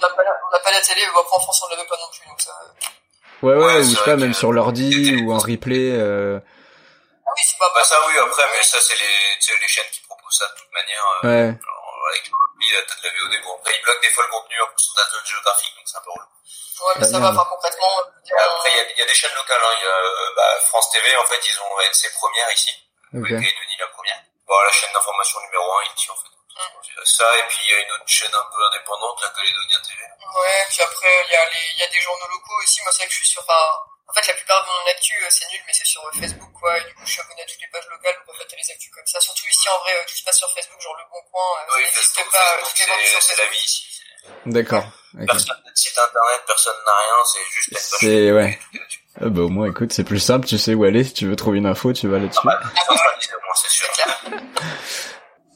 pas, 0.00 0.08
pas, 0.08 0.70
la 0.72 0.80
télé, 0.80 1.02
mais 1.02 1.20
après 1.20 1.36
en 1.36 1.40
France 1.40 1.62
on 1.66 1.70
l'avait 1.70 1.86
pas 1.86 1.96
non 1.96 2.08
plus, 2.10 2.26
donc 2.28 2.40
ça. 2.40 2.52
Ouais, 3.42 3.54
ouais, 3.54 3.80
ou 3.80 3.84
je 3.84 3.94
sais 3.94 4.04
pas, 4.04 4.16
même 4.16 4.32
sur 4.32 4.52
l'ordi 4.52 5.20
ou 5.22 5.32
en 5.32 5.38
replay. 5.38 5.92
Euh... 5.92 6.40
Ah 7.26 7.30
oui, 7.36 7.42
c'est 7.44 7.58
pas. 7.58 7.70
Bah 7.74 7.84
ça, 7.84 7.96
oui, 8.08 8.16
après, 8.18 8.42
mais 8.56 8.62
ça 8.62 8.78
c'est 8.80 8.96
les, 8.96 9.56
les 9.60 9.68
chaînes 9.68 9.90
qui 9.92 10.00
proposent 10.08 10.38
ça 10.38 10.46
de 10.48 10.54
toute 10.56 10.72
manière. 10.72 11.04
ouais. 11.24 11.52
Genre, 11.60 11.84
avec 12.10 12.30
t'as 12.88 12.96
de 12.96 13.04
la 13.04 13.10
VOD. 13.12 13.44
Bon, 13.44 13.52
après, 13.60 13.76
ils 13.76 13.82
bloquent 13.82 14.00
des 14.00 14.08
fois 14.08 14.24
le 14.24 14.30
contenu 14.30 14.56
en 14.62 14.68
fonction 14.68 14.92
de 14.96 15.00
la 15.00 15.06
zone 15.12 15.26
géographique, 15.26 15.74
donc 15.76 15.84
c'est 15.84 15.98
un 15.98 16.04
peu 16.04 16.10
relou. 16.10 16.28
Ouais, 16.84 16.94
mais 16.98 17.06
ça 17.06 17.18
va, 17.20 17.30
enfin, 17.30 17.46
concrètement. 17.48 17.92
Après, 18.00 18.70
il 18.72 18.76
y, 18.76 18.80
a, 18.80 18.98
y 18.98 19.02
a 19.02 19.06
des 19.06 19.14
chaînes 19.14 19.36
locales, 19.36 19.60
hein. 19.60 19.74
Il 19.80 19.84
y 19.84 19.88
a, 19.88 19.96
bah, 20.36 20.48
France 20.68 20.90
TV, 20.90 21.06
en 21.16 21.26
fait, 21.28 21.40
ils 21.40 21.56
ont 21.60 21.72
NC 21.80 22.12
Première 22.16 22.50
ici. 22.52 22.72
Okay. 23.14 23.36
Avec 23.36 23.46
Denis 23.46 23.78
la 23.78 23.86
première. 23.88 24.20
Bon, 24.48 24.54
la 24.58 24.72
chaîne 24.72 24.92
d'information 24.92 25.38
numéro 25.46 25.64
1 25.64 25.94
ici, 25.94 26.10
en 26.10 26.16
fait. 26.16 26.33
Ça, 27.04 27.24
et 27.38 27.42
puis 27.48 27.58
il 27.66 27.70
y 27.70 27.74
a 27.74 27.80
une 27.80 27.92
autre 27.92 28.06
chaîne 28.06 28.32
un 28.32 28.46
peu 28.48 28.60
indépendante, 28.70 29.20
la 29.22 29.28
Calédonia 29.28 29.78
TV. 29.84 30.00
Ouais, 30.00 30.60
puis 30.70 30.82
après, 30.82 31.14
il 31.28 31.32
y 31.32 31.36
a 31.36 31.44
les, 31.50 31.66
il 31.76 31.80
y 31.80 31.84
a 31.84 31.88
des 31.88 32.00
journaux 32.00 32.28
locaux 32.30 32.56
aussi. 32.62 32.80
Moi, 32.82 32.92
c'est 32.92 33.04
vrai 33.04 33.08
que 33.08 33.12
je 33.12 33.18
suis 33.18 33.28
sur, 33.28 33.42
enfin, 33.42 33.60
en 34.08 34.12
fait, 34.14 34.26
la 34.26 34.34
plupart 34.34 34.62
de 34.62 34.68
mon 34.68 34.90
actu, 34.90 35.14
euh, 35.22 35.28
c'est 35.28 35.48
nul, 35.50 35.60
mais 35.66 35.72
c'est 35.72 35.86
sur 35.86 36.00
euh, 36.06 36.10
Facebook, 36.18 36.52
quoi. 36.58 36.78
Et 36.78 36.84
du 36.84 36.94
coup, 36.94 37.02
je 37.04 37.12
suis 37.12 37.20
abonné 37.20 37.42
à 37.42 37.46
toutes 37.46 37.60
les 37.60 37.68
pages 37.68 37.88
locales, 37.90 38.14
donc 38.14 38.34
en 38.34 38.38
fait, 38.38 38.46
t'as 38.48 38.56
les 38.56 38.70
actus 38.70 38.90
comme 38.94 39.06
ça. 39.06 39.20
Surtout 39.20 39.46
ici, 39.50 39.68
en 39.68 39.78
vrai, 39.80 39.92
tout 40.06 40.16
se 40.16 40.24
passe 40.24 40.38
sur 40.38 40.50
Facebook, 40.54 40.80
genre 40.80 40.96
Le 40.96 41.04
Bon 41.12 41.22
Coin, 41.30 41.42
oui, 41.76 41.82
ça 41.92 42.00
n'existe 42.00 42.30
pas, 42.30 43.20
C'est 43.20 43.36
la 43.36 43.46
vie 43.46 43.64
ici. 43.64 43.84
D'accord. 44.46 44.84
Okay. 45.14 45.26
Personne 45.26 45.60
n'a 45.64 45.70
de 45.70 45.76
site 45.76 45.98
internet, 45.98 46.40
personne 46.46 46.76
n'a 46.84 46.92
rien, 46.98 47.24
c'est 47.26 47.44
juste. 47.52 47.96
C'est, 48.00 48.32
ouais. 48.32 48.58
Ah 49.20 49.28
bah 49.28 49.42
au 49.42 49.48
moins 49.48 49.68
écoute 49.70 49.92
c'est 49.92 50.02
plus 50.02 50.18
simple 50.18 50.44
tu 50.44 50.58
sais 50.58 50.74
où 50.74 50.82
aller 50.82 51.04
si 51.04 51.14
tu 51.14 51.28
veux 51.28 51.36
trouver 51.36 51.58
une 51.58 51.66
info 51.66 51.92
tu 51.92 52.08
vas 52.08 52.18
là-dessus. 52.18 52.40
Ah 52.44 52.60
bah, 52.62 52.70
c'est 53.54 53.70
sûr. 53.70 53.86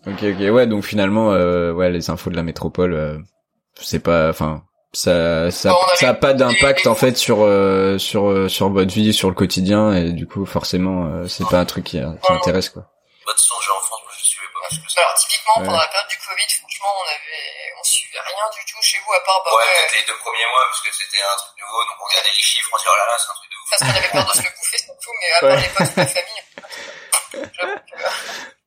Ok 0.08 0.22
ok 0.22 0.54
ouais 0.54 0.66
donc 0.66 0.84
finalement 0.84 1.32
euh, 1.32 1.72
ouais 1.72 1.90
les 1.90 2.10
infos 2.10 2.30
de 2.30 2.36
la 2.36 2.42
métropole 2.42 2.94
euh, 2.94 3.18
c'est 3.80 4.02
pas 4.02 4.28
enfin 4.30 4.62
ça 4.92 5.50
ça 5.50 5.76
ça 5.94 6.08
a 6.08 6.14
pas 6.14 6.32
d'impact 6.32 6.86
en 6.86 6.94
fait 6.94 7.16
sur 7.16 7.44
euh, 7.44 7.98
sur 7.98 8.30
euh, 8.30 8.48
sur 8.48 8.70
votre 8.70 8.92
vie 8.92 9.12
sur 9.12 9.28
le 9.28 9.34
quotidien 9.34 9.92
et 9.92 10.12
du 10.12 10.26
coup 10.26 10.46
forcément 10.46 11.06
euh, 11.06 11.28
c'est 11.28 11.46
pas 11.46 11.60
un 11.60 11.66
truc 11.66 11.84
qui, 11.84 12.00
qui 12.00 12.32
intéresse 12.32 12.70
quoi. 12.70 12.82
Bah, 12.82 13.32
de 13.32 13.36
toute 13.36 13.40
façon 13.44 13.60
j'ai 13.60 13.70
en 13.70 13.80
France 13.84 14.00
moi 14.02 14.12
je 14.16 14.24
suivais 14.24 14.48
pas 14.48 14.64
que 14.64 15.00
Alors 15.00 15.14
typiquement 15.14 15.56
ouais. 15.60 15.66
pendant 15.66 15.82
la 15.84 15.88
période 15.92 16.08
du 16.08 16.18
Covid 16.18 16.48
franchement 16.56 16.92
on 17.04 17.08
avait 17.12 17.44
on 17.78 17.84
suivait 17.84 18.22
rien 18.24 18.46
du 18.56 18.64
tout 18.64 18.80
chez 18.80 18.98
vous 19.04 19.12
à 19.12 19.20
part 19.28 19.42
bah, 19.44 19.50
ouais, 19.52 19.60
ouais. 19.60 19.68
peut-être 19.76 19.96
les 20.00 20.06
deux 20.08 20.18
premiers 20.24 20.48
mois 20.48 20.64
parce 20.72 20.80
que 20.80 20.90
c'était 20.96 21.20
un 21.20 21.36
truc 21.36 21.52
nouveau 21.60 21.84
donc 21.84 21.96
on 22.00 22.06
regardait 22.08 22.32
les 22.32 22.46
chiffres 22.48 22.70
on 22.72 22.78
se 22.80 22.82
dit 22.82 22.88
oh 22.88 22.96
là 22.96 23.06
là 23.12 23.16
c'est 23.20 23.28
un 23.28 23.36
truc 23.36 23.50
de 23.52 23.56
ouf. 23.60 23.68
Parce 23.68 23.80
qu'on 23.84 23.92
avait 23.92 24.08
peur 24.08 24.24
de 24.24 24.34
se 24.40 24.44
le 24.48 24.52
bouffer 24.56 24.80
surtout 24.80 25.12
mais 25.20 25.28
à 25.28 25.38
part 25.44 25.52
ouais. 25.52 25.60
les 25.60 25.72
potes 25.76 25.92
de 25.92 26.00
la 26.00 26.08
famille. 26.08 26.42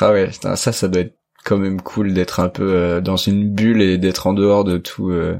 ah 0.00 0.12
ouais 0.12 0.28
putain, 0.28 0.56
ça 0.56 0.72
ça 0.72 0.88
doit 0.88 1.02
être 1.02 1.16
quand 1.44 1.56
même 1.56 1.80
cool 1.80 2.12
d'être 2.12 2.40
un 2.40 2.48
peu 2.48 2.74
euh, 2.74 3.00
dans 3.00 3.16
une 3.16 3.50
bulle 3.50 3.82
et 3.82 3.98
d'être 3.98 4.26
en 4.26 4.32
dehors 4.32 4.64
de 4.64 4.78
tout 4.78 5.10
euh, 5.10 5.38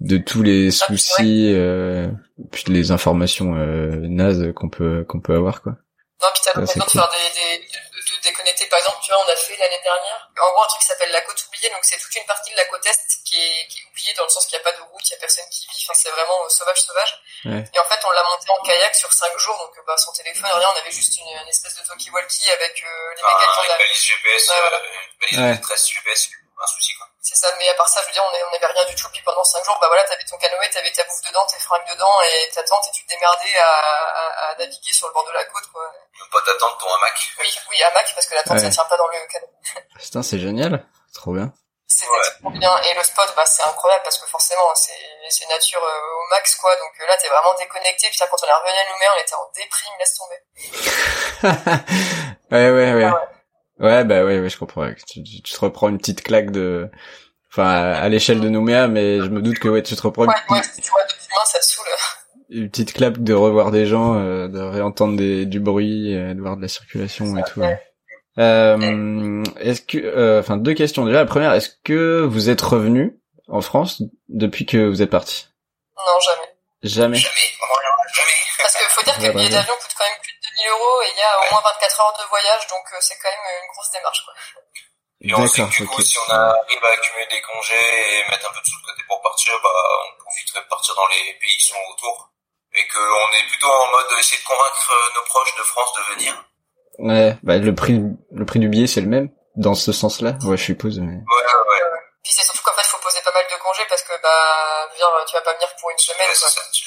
de 0.00 0.18
tous 0.18 0.42
les 0.42 0.70
soucis 0.70 1.52
euh, 1.54 2.08
puis 2.50 2.64
les 2.68 2.90
informations 2.90 3.54
euh, 3.56 3.96
nazes 4.02 4.52
qu'on 4.52 4.68
peut 4.68 5.04
qu'on 5.08 5.20
peut 5.20 5.34
avoir 5.34 5.62
quoi. 5.62 5.72
Non 6.22 6.28
puis 6.32 6.42
t'as 6.44 6.60
l'occasion 6.60 6.80
cool. 6.80 6.86
de 6.86 6.90
faire 6.90 7.10
des, 7.10 7.58
des 7.58 7.83
tu 9.04 9.12
vois 9.12 9.22
on 9.24 9.28
a 9.28 9.36
fait 9.36 9.56
l'année 9.56 9.80
dernière 9.82 10.28
en 10.40 10.50
gros 10.52 10.64
un 10.64 10.66
truc 10.66 10.80
qui 10.80 10.86
s'appelle 10.86 11.10
la 11.10 11.20
côte 11.20 11.44
oubliée 11.46 11.68
donc 11.70 11.84
c'est 11.84 11.98
toute 11.98 12.14
une 12.14 12.24
partie 12.24 12.50
de 12.52 12.56
la 12.56 12.64
côte 12.66 12.86
est 12.86 12.98
qui 13.24 13.36
est, 13.36 13.66
qui 13.68 13.80
est 13.80 13.84
oubliée 13.90 14.14
dans 14.14 14.24
le 14.24 14.30
sens 14.30 14.46
qu'il 14.46 14.56
n'y 14.56 14.62
a 14.62 14.64
pas 14.64 14.76
de 14.76 14.82
route 14.82 15.02
il 15.08 15.12
y 15.12 15.16
a 15.16 15.18
personne 15.18 15.44
qui 15.50 15.66
vit 15.68 15.84
enfin 15.84 15.94
c'est 15.94 16.10
vraiment 16.10 16.48
sauvage 16.48 16.80
sauvage 16.80 17.22
ouais. 17.44 17.64
et 17.74 17.78
en 17.78 17.84
fait 17.84 18.00
on 18.04 18.10
l'a 18.10 18.22
monté 18.24 18.46
en 18.50 18.62
kayak 18.62 18.94
sur 18.94 19.12
cinq 19.12 19.36
jours 19.38 19.58
donc 19.58 19.84
bah 19.86 19.96
sans 19.96 20.12
téléphone 20.12 20.50
rien 20.50 20.68
on 20.72 20.78
avait 20.80 20.92
juste 20.92 21.18
une, 21.18 21.28
une 21.28 21.48
espèce 21.48 21.74
de 21.76 21.82
talkie-walkie 21.82 22.50
avec 22.50 22.82
euh, 22.82 23.14
les 23.14 23.22
ah, 23.24 23.38
méga 23.40 23.74
avec 23.74 23.86
balise 23.86 24.02
GPS 24.02 24.48
ouais, 24.48 24.60
voilà. 24.60 24.76
euh, 24.78 24.80
balise 25.20 25.38
ouais. 25.40 25.60
13 25.60 25.88
GPS 25.88 26.30
un 26.62 26.66
souci 26.66 26.94
quoi. 26.94 27.06
C'est 27.20 27.34
ça 27.36 27.48
mais 27.58 27.68
à 27.68 27.74
part 27.74 27.88
ça 27.88 28.00
je 28.02 28.06
veux 28.06 28.12
dire 28.12 28.22
on 28.24 28.52
n'avait 28.52 28.66
rien 28.66 28.84
du 28.84 28.94
tout. 28.94 29.08
Puis 29.12 29.22
pendant 29.22 29.44
cinq 29.44 29.64
jours 29.64 29.78
bah 29.80 29.88
voilà 29.88 30.04
t'avais 30.04 30.24
ton 30.24 30.36
canoë 30.38 30.70
t'avais 30.70 30.92
ta 30.92 31.04
bouffe 31.04 31.22
dedans 31.28 31.46
tes 31.46 31.58
fringues 31.58 31.88
dedans 31.90 32.20
et 32.22 32.48
ta 32.50 32.62
tente 32.62 32.86
et 32.88 32.92
tu 32.92 33.04
te 33.04 33.08
démerdais 33.08 33.56
à, 33.58 33.70
à, 33.70 34.50
à, 34.50 34.54
naviguer 34.56 34.92
sur 34.92 35.08
le 35.08 35.12
bord 35.14 35.26
de 35.26 35.32
la 35.32 35.44
côte 35.44 35.66
quoi. 35.72 35.82
Même 35.92 36.28
pas 36.30 36.40
ta 36.42 36.54
tente 36.58 36.78
ton 36.78 36.86
hamac. 36.94 37.18
Oui 37.40 37.58
oui 37.70 37.82
hamac 37.82 38.12
parce 38.14 38.26
que 38.26 38.34
la 38.34 38.42
tente 38.42 38.58
ouais. 38.58 38.64
ça 38.64 38.70
tient 38.70 38.84
pas 38.84 38.96
dans 38.96 39.06
le 39.08 39.26
canoë. 39.26 39.48
Putain 39.98 40.22
c'est 40.22 40.38
génial. 40.38 40.86
Trop 41.14 41.32
bien. 41.32 41.52
C'était 41.86 42.10
ouais. 42.10 42.30
trop 42.40 42.50
bien. 42.50 42.76
Et 42.82 42.94
le 42.94 43.02
spot 43.02 43.32
bah 43.36 43.46
c'est 43.46 43.62
incroyable 43.62 44.02
parce 44.04 44.18
que 44.18 44.26
forcément 44.26 44.74
c'est 44.74 44.98
c'est 45.28 45.46
nature 45.48 45.82
euh, 45.82 46.24
au 46.24 46.28
max 46.30 46.56
quoi. 46.56 46.74
Donc 46.76 46.92
euh, 47.00 47.06
là 47.06 47.16
t'es 47.16 47.28
vraiment 47.28 47.54
déconnecté. 47.54 48.08
Putain 48.10 48.26
quand 48.30 48.42
on 48.42 48.46
est 48.46 48.52
revenu 48.52 48.78
à 48.78 48.92
Nouméa 48.92 49.10
on 49.16 49.20
était 49.20 49.34
en 49.34 49.50
déprime 49.54 49.92
laisse 49.98 50.14
tomber. 50.14 50.40
Ouais 52.50 52.70
ouais 52.70 52.92
ouais. 52.92 53.04
Ah, 53.04 53.33
Ouais, 53.80 54.04
bah 54.04 54.24
ouais, 54.24 54.40
ouais, 54.40 54.48
je 54.48 54.58
comprends. 54.58 54.88
Tu, 55.06 55.22
tu, 55.22 55.42
te 55.42 55.60
reprends 55.60 55.88
une 55.88 55.98
petite 55.98 56.22
claque 56.22 56.50
de, 56.50 56.88
enfin, 57.50 57.68
à, 57.68 58.08
l'échelle 58.08 58.40
de 58.40 58.48
Nouméa, 58.48 58.88
mais 58.88 59.18
je 59.20 59.28
me 59.28 59.42
doute 59.42 59.58
que 59.58 59.68
ouais, 59.68 59.82
tu 59.82 59.96
te 59.96 60.02
reprends. 60.02 60.26
Ouais, 60.26 60.34
une... 60.50 60.56
ouais, 60.56 60.62
tu 60.80 60.90
vois, 60.90 61.02
depuis 61.08 61.28
main, 61.30 61.44
ça 61.44 61.58
te 61.58 61.64
saoule. 61.64 61.84
Une 62.50 62.70
petite 62.70 62.92
claque 62.92 63.22
de 63.22 63.32
revoir 63.32 63.70
des 63.70 63.86
gens, 63.86 64.16
euh, 64.16 64.48
de 64.48 64.60
réentendre 64.60 65.16
des, 65.16 65.46
du 65.46 65.60
bruit, 65.60 66.14
euh, 66.14 66.34
de 66.34 66.40
voir 66.40 66.56
de 66.56 66.62
la 66.62 66.68
circulation 66.68 67.36
et 67.36 67.42
tout. 67.42 67.60
Ouais. 67.60 67.80
Euh, 68.38 69.42
est-ce 69.60 69.80
que, 69.80 69.98
euh, 69.98 70.40
enfin, 70.40 70.56
deux 70.56 70.74
questions 70.74 71.04
déjà. 71.04 71.18
La 71.18 71.26
première, 71.26 71.52
est-ce 71.52 71.70
que 71.84 72.22
vous 72.22 72.50
êtes 72.50 72.60
revenu 72.60 73.18
en 73.48 73.60
France 73.60 74.02
depuis 74.28 74.66
que 74.66 74.88
vous 74.88 75.02
êtes 75.02 75.10
parti? 75.10 75.48
Non, 75.96 76.20
jamais. 76.20 76.53
Jamais. 76.84 77.16
Jamais. 77.16 77.48
jamais. 78.12 78.38
Parce 78.60 78.76
qu'il 78.76 78.86
faut 78.86 79.02
dire 79.02 79.16
que 79.16 79.24
le 79.24 79.32
billet 79.32 79.48
d'avion 79.48 79.74
coûte 79.80 79.94
quand 79.96 80.04
même 80.04 80.20
plus 80.20 80.32
de 80.36 80.40
2000 80.68 80.68
euros 80.68 81.02
et 81.02 81.10
il 81.12 81.18
y 81.18 81.22
a 81.24 81.32
au 81.40 81.50
moins 81.50 81.62
24 81.64 82.00
heures 82.00 82.16
de 82.20 82.28
voyage, 82.28 82.66
donc 82.68 82.84
euh, 82.92 83.00
c'est 83.00 83.16
quand 83.16 83.32
même 83.32 83.48
une 83.64 83.72
grosse 83.72 83.90
démarche. 83.90 84.20
Quoi. 84.24 84.34
Et 85.24 85.34
on 85.34 85.46
sait 85.48 85.64
que 85.64 85.80
du 85.80 85.86
coup, 85.88 85.94
okay. 85.96 86.04
si 86.04 86.18
on 86.18 86.30
arrive 86.30 86.84
à 86.84 86.92
accumuler 86.92 87.26
des 87.32 87.40
congés 87.40 88.20
et 88.20 88.28
mettre 88.28 88.44
un 88.44 88.52
peu 88.52 88.60
de 88.60 88.66
sous 88.68 88.80
de 88.80 88.84
côté 88.84 89.02
pour 89.08 89.22
partir, 89.22 89.52
bah, 89.62 89.72
on 90.12 90.22
profiterait 90.22 90.60
de 90.60 90.68
partir 90.68 90.94
dans 90.94 91.08
les 91.08 91.32
pays 91.40 91.56
qui 91.56 91.66
sont 91.72 91.80
autour. 91.88 92.30
Et 92.76 92.84
qu'on 92.88 93.28
est 93.38 93.48
plutôt 93.48 93.70
en 93.70 93.90
mode 93.90 94.06
essayer 94.18 94.42
de 94.42 94.44
convaincre 94.44 94.92
nos 95.14 95.24
proches 95.24 95.56
de 95.56 95.62
France 95.62 95.92
de 95.96 96.14
venir. 96.14 96.44
Ouais, 96.98 97.38
bah, 97.42 97.56
le 97.56 97.74
prix, 97.74 98.00
le 98.30 98.44
prix 98.44 98.58
du 98.58 98.68
billet, 98.68 98.86
c'est 98.86 99.00
le 99.00 99.08
même, 99.08 99.30
dans 99.56 99.74
ce 99.74 99.92
sens-là, 99.92 100.36
ouais, 100.44 100.56
je 100.56 100.64
suppose, 100.64 100.98
mais... 101.00 101.14
Ouais, 101.14 101.44
ouais. 101.68 102.03
Puis 102.24 102.32
c'est 102.32 102.42
surtout 102.42 102.62
qu'en 102.64 102.72
fait, 102.72 102.82
il 102.82 102.90
faut 102.90 103.02
poser 103.02 103.20
pas 103.22 103.32
mal 103.32 103.44
de 103.52 103.62
congés 103.62 103.84
parce 103.88 104.02
que, 104.02 104.12
bah, 104.22 104.90
viens, 104.96 105.06
tu 105.28 105.34
vas 105.36 105.42
pas 105.42 105.52
venir 105.52 105.68
pour 105.78 105.90
une 105.90 105.98
semaine, 105.98 106.26
ouais, 106.26 106.40
quoi. 106.40 106.48
Ça, 106.48 106.60
tu... 106.72 106.84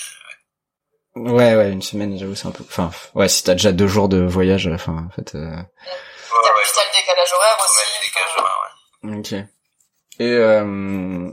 Ouais, 1.16 1.56
ouais, 1.56 1.70
une 1.70 1.82
semaine, 1.82 2.18
j'avoue, 2.18 2.36
c'est 2.36 2.48
un 2.48 2.52
peu. 2.52 2.64
Enfin, 2.68 2.92
ouais, 3.14 3.30
si 3.30 3.44
t'as 3.44 3.54
déjà 3.54 3.72
deux 3.72 3.88
jours 3.88 4.10
de 4.10 4.26
voyage, 4.26 4.68
enfin, 4.68 5.06
en 5.08 5.10
fait. 5.16 5.36
Euh... 5.36 5.50
Ouais, 5.50 5.64
t'as 6.76 6.84
le 6.84 7.00
décalage 7.00 7.34
horaire 7.34 7.58
aussi. 7.64 7.82
Le 8.00 8.06
décalage 8.06 8.38
horaire, 8.38 8.58
ouais. 9.04 9.18
Ok. 9.20 9.34
Et 10.20 10.34
euh, 10.34 11.32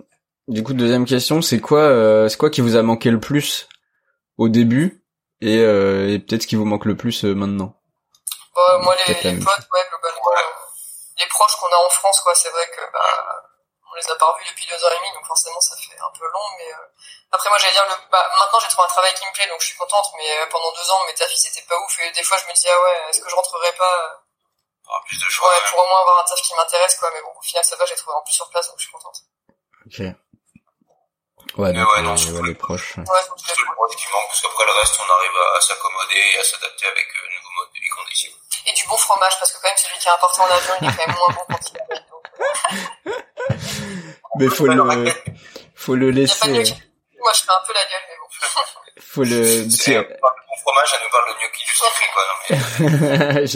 du 0.49 0.63
coup, 0.63 0.75
deuxième 0.75 1.07
question, 1.07 1.41
c'est 1.41 1.61
quoi, 1.61 1.81
euh, 1.81 2.29
c'est 2.29 2.37
quoi 2.37 2.51
qui 2.51 2.61
vous 2.61 2.77
a 2.77 2.83
manqué 2.83 3.11
le 3.11 3.21
plus 3.21 3.69
au 4.37 4.49
début 4.51 5.03
et, 5.41 5.59
euh, 5.61 6.13
et 6.13 6.19
peut-être 6.19 6.43
ce 6.43 6.47
qui 6.47 6.57
vous 6.57 6.67
manque 6.67 6.85
le 6.85 6.97
plus 6.97 7.25
euh, 7.25 7.35
maintenant? 7.35 7.75
Bah, 8.55 8.79
Moi, 8.83 8.95
les, 9.07 9.15
les 9.15 9.15
potes, 9.15 9.25
ouais, 9.25 9.81
globalement, 9.89 10.29
ouais. 10.29 10.43
les 11.19 11.27
proches 11.29 11.57
qu'on 11.57 11.67
a 11.67 11.87
en 11.87 11.91
France, 11.91 12.21
quoi. 12.21 12.35
C'est 12.35 12.51
vrai 12.51 12.67
que 12.77 12.93
bah, 12.93 13.44
on 13.95 13.97
les 13.97 14.11
a 14.11 14.17
pas 14.17 14.27
revus 14.27 14.49
depuis 14.51 14.67
deux 14.67 14.85
ans 14.85 14.91
et 14.91 14.97
demi, 14.99 15.13
donc 15.15 15.27
forcément, 15.27 15.61
ça 15.61 15.77
fait 15.77 15.95
un 15.99 16.11
peu 16.19 16.27
long, 16.27 16.47
mais. 16.59 16.67
Euh... 16.75 16.87
Après, 17.31 17.49
moi, 17.49 17.59
j'allais 17.59 17.73
dire, 17.73 17.87
le, 17.87 17.95
bah, 18.11 18.27
maintenant, 18.39 18.59
j'ai 18.61 18.69
trouvé 18.69 18.85
un 18.87 18.91
travail 18.91 19.15
qui 19.15 19.27
me 19.27 19.33
plaît, 19.33 19.47
donc 19.47 19.61
je 19.61 19.67
suis 19.67 19.77
contente, 19.77 20.11
mais 20.17 20.27
euh, 20.39 20.47
pendant 20.51 20.73
deux 20.73 20.91
ans, 20.91 20.99
mes 21.07 21.15
tafs, 21.15 21.31
c'était 21.35 21.63
pas 21.63 21.79
ouf, 21.79 21.99
et 22.01 22.11
des 22.11 22.23
fois, 22.23 22.39
je 22.39 22.47
me 22.47 22.53
disais, 22.53 22.71
ah 22.71 22.83
ouais, 22.83 23.11
est-ce 23.11 23.21
que 23.21 23.31
je 23.31 23.35
rentrerai 23.37 23.73
pas 23.73 24.25
ah, 24.91 25.01
plus 25.07 25.19
de 25.19 25.29
choix, 25.31 25.49
ouais, 25.49 25.63
pour 25.71 25.79
au 25.79 25.87
moins 25.87 26.01
avoir 26.01 26.19
un 26.21 26.25
taf 26.25 26.43
qui 26.43 26.55
m'intéresse, 26.55 26.97
quoi, 26.99 27.11
mais 27.15 27.23
bon, 27.23 27.33
au 27.39 27.43
final, 27.43 27.65
ça 27.65 27.77
va, 27.77 27.87
j'ai 27.87 27.95
trouvé 27.97 28.17
en 28.17 28.23
plus 28.23 28.35
sur 28.35 28.51
place, 28.51 28.67
donc 28.67 28.79
je 28.79 28.85
suis 28.85 28.93
contente. 28.93 29.17
Ok. 29.87 29.99
Ouais, 31.59 31.73
Mais 31.73 31.79
donc 31.79 31.91
ouais, 31.93 32.01
les, 32.01 32.03
non, 32.03 32.17
c'est 32.17 32.31
ouais, 32.31 32.43
les 32.49 32.55
proches. 32.55 32.97
ouais. 32.97 33.05
Ouais, 33.07 33.27
donc, 33.29 33.39
C'est 33.39 33.57
le 33.59 33.75
proche 33.75 33.97
qui 33.97 34.07
manque, 34.11 34.27
parce 34.27 34.41
qu'après 34.41 34.65
le 34.65 34.73
reste, 34.73 34.99
on 34.99 35.13
arrive 35.13 35.37
à, 35.37 35.57
à 35.57 35.61
s'accommoder 35.61 36.19
et 36.35 36.39
à 36.39 36.45
s'adapter 36.45 36.87
avec 36.87 37.07
euh, 37.07 37.29
le 37.29 37.37
nouveau 37.37 37.51
mode 37.57 37.69
de 37.75 37.81
vie 37.81 37.89
qu'on 37.91 38.03
a 38.03 38.11
ici. 38.11 38.37
Et 38.67 38.73
du 38.73 38.87
bon 38.89 38.97
fromage, 38.97 39.39
parce 39.39 39.53
que 39.53 39.59
quand 39.59 39.69
même, 39.69 39.77
celui 39.77 39.99
qui 39.99 40.09
est 40.09 40.11
importé 40.11 40.41
en 40.41 40.51
avion, 40.51 40.75
il 40.81 40.89
est 40.89 40.97
quand 40.97 41.07
même 41.07 41.17
moins 41.17 41.35
bon 41.35 41.45
quand 41.49 41.71
il 41.71 41.79
arrive. 41.81 42.04
Mais 44.39 44.49
faut 44.49 44.67
le, 44.67 45.11
faut 45.75 45.95
le 45.95 46.11
laisser. 46.11 46.49
Moi, 46.49 46.63
je 47.35 47.41
fais 47.41 47.51
un 47.51 47.63
peu 47.67 47.73
la 47.73 47.81
gueule, 47.81 48.03
mais 48.09 48.17
bon. 48.21 48.27
Faut 49.01 49.25
le. 49.25 49.69
C'est 49.71 49.95
bon 49.97 50.05
fromage, 50.63 50.95
elle 50.95 51.01
nous 51.05 51.11
parle 51.11 51.25
de 51.31 51.35
gnocchi 51.41 51.65
du 51.67 51.75
sucré, 51.75 52.07
quoi. 52.13 52.23
Non, 52.31 52.37
mais. 53.31 53.47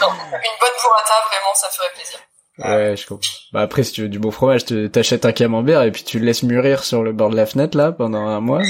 Non, 0.00 0.10
une 0.10 0.56
bonne 0.60 0.76
burrata, 0.80 1.16
vraiment, 1.28 1.54
ça 1.54 1.68
ferait 1.70 1.92
plaisir. 1.94 2.18
Ouais, 2.58 2.96
je 2.96 3.06
comprends. 3.06 3.30
Bah 3.52 3.60
après, 3.62 3.82
si 3.84 3.92
tu 3.92 4.02
veux 4.02 4.08
du 4.08 4.18
bon 4.18 4.30
fromage, 4.30 4.64
te- 4.64 4.86
t'achètes 4.86 5.24
un 5.26 5.32
camembert 5.32 5.82
et 5.82 5.92
puis 5.92 6.02
tu 6.04 6.18
le 6.18 6.24
laisses 6.26 6.42
mûrir 6.42 6.84
sur 6.84 7.02
le 7.02 7.12
bord 7.12 7.28
de 7.30 7.36
la 7.36 7.46
fenêtre 7.46 7.76
là 7.76 7.92
pendant 7.92 8.26
un 8.26 8.40
mois. 8.40 8.62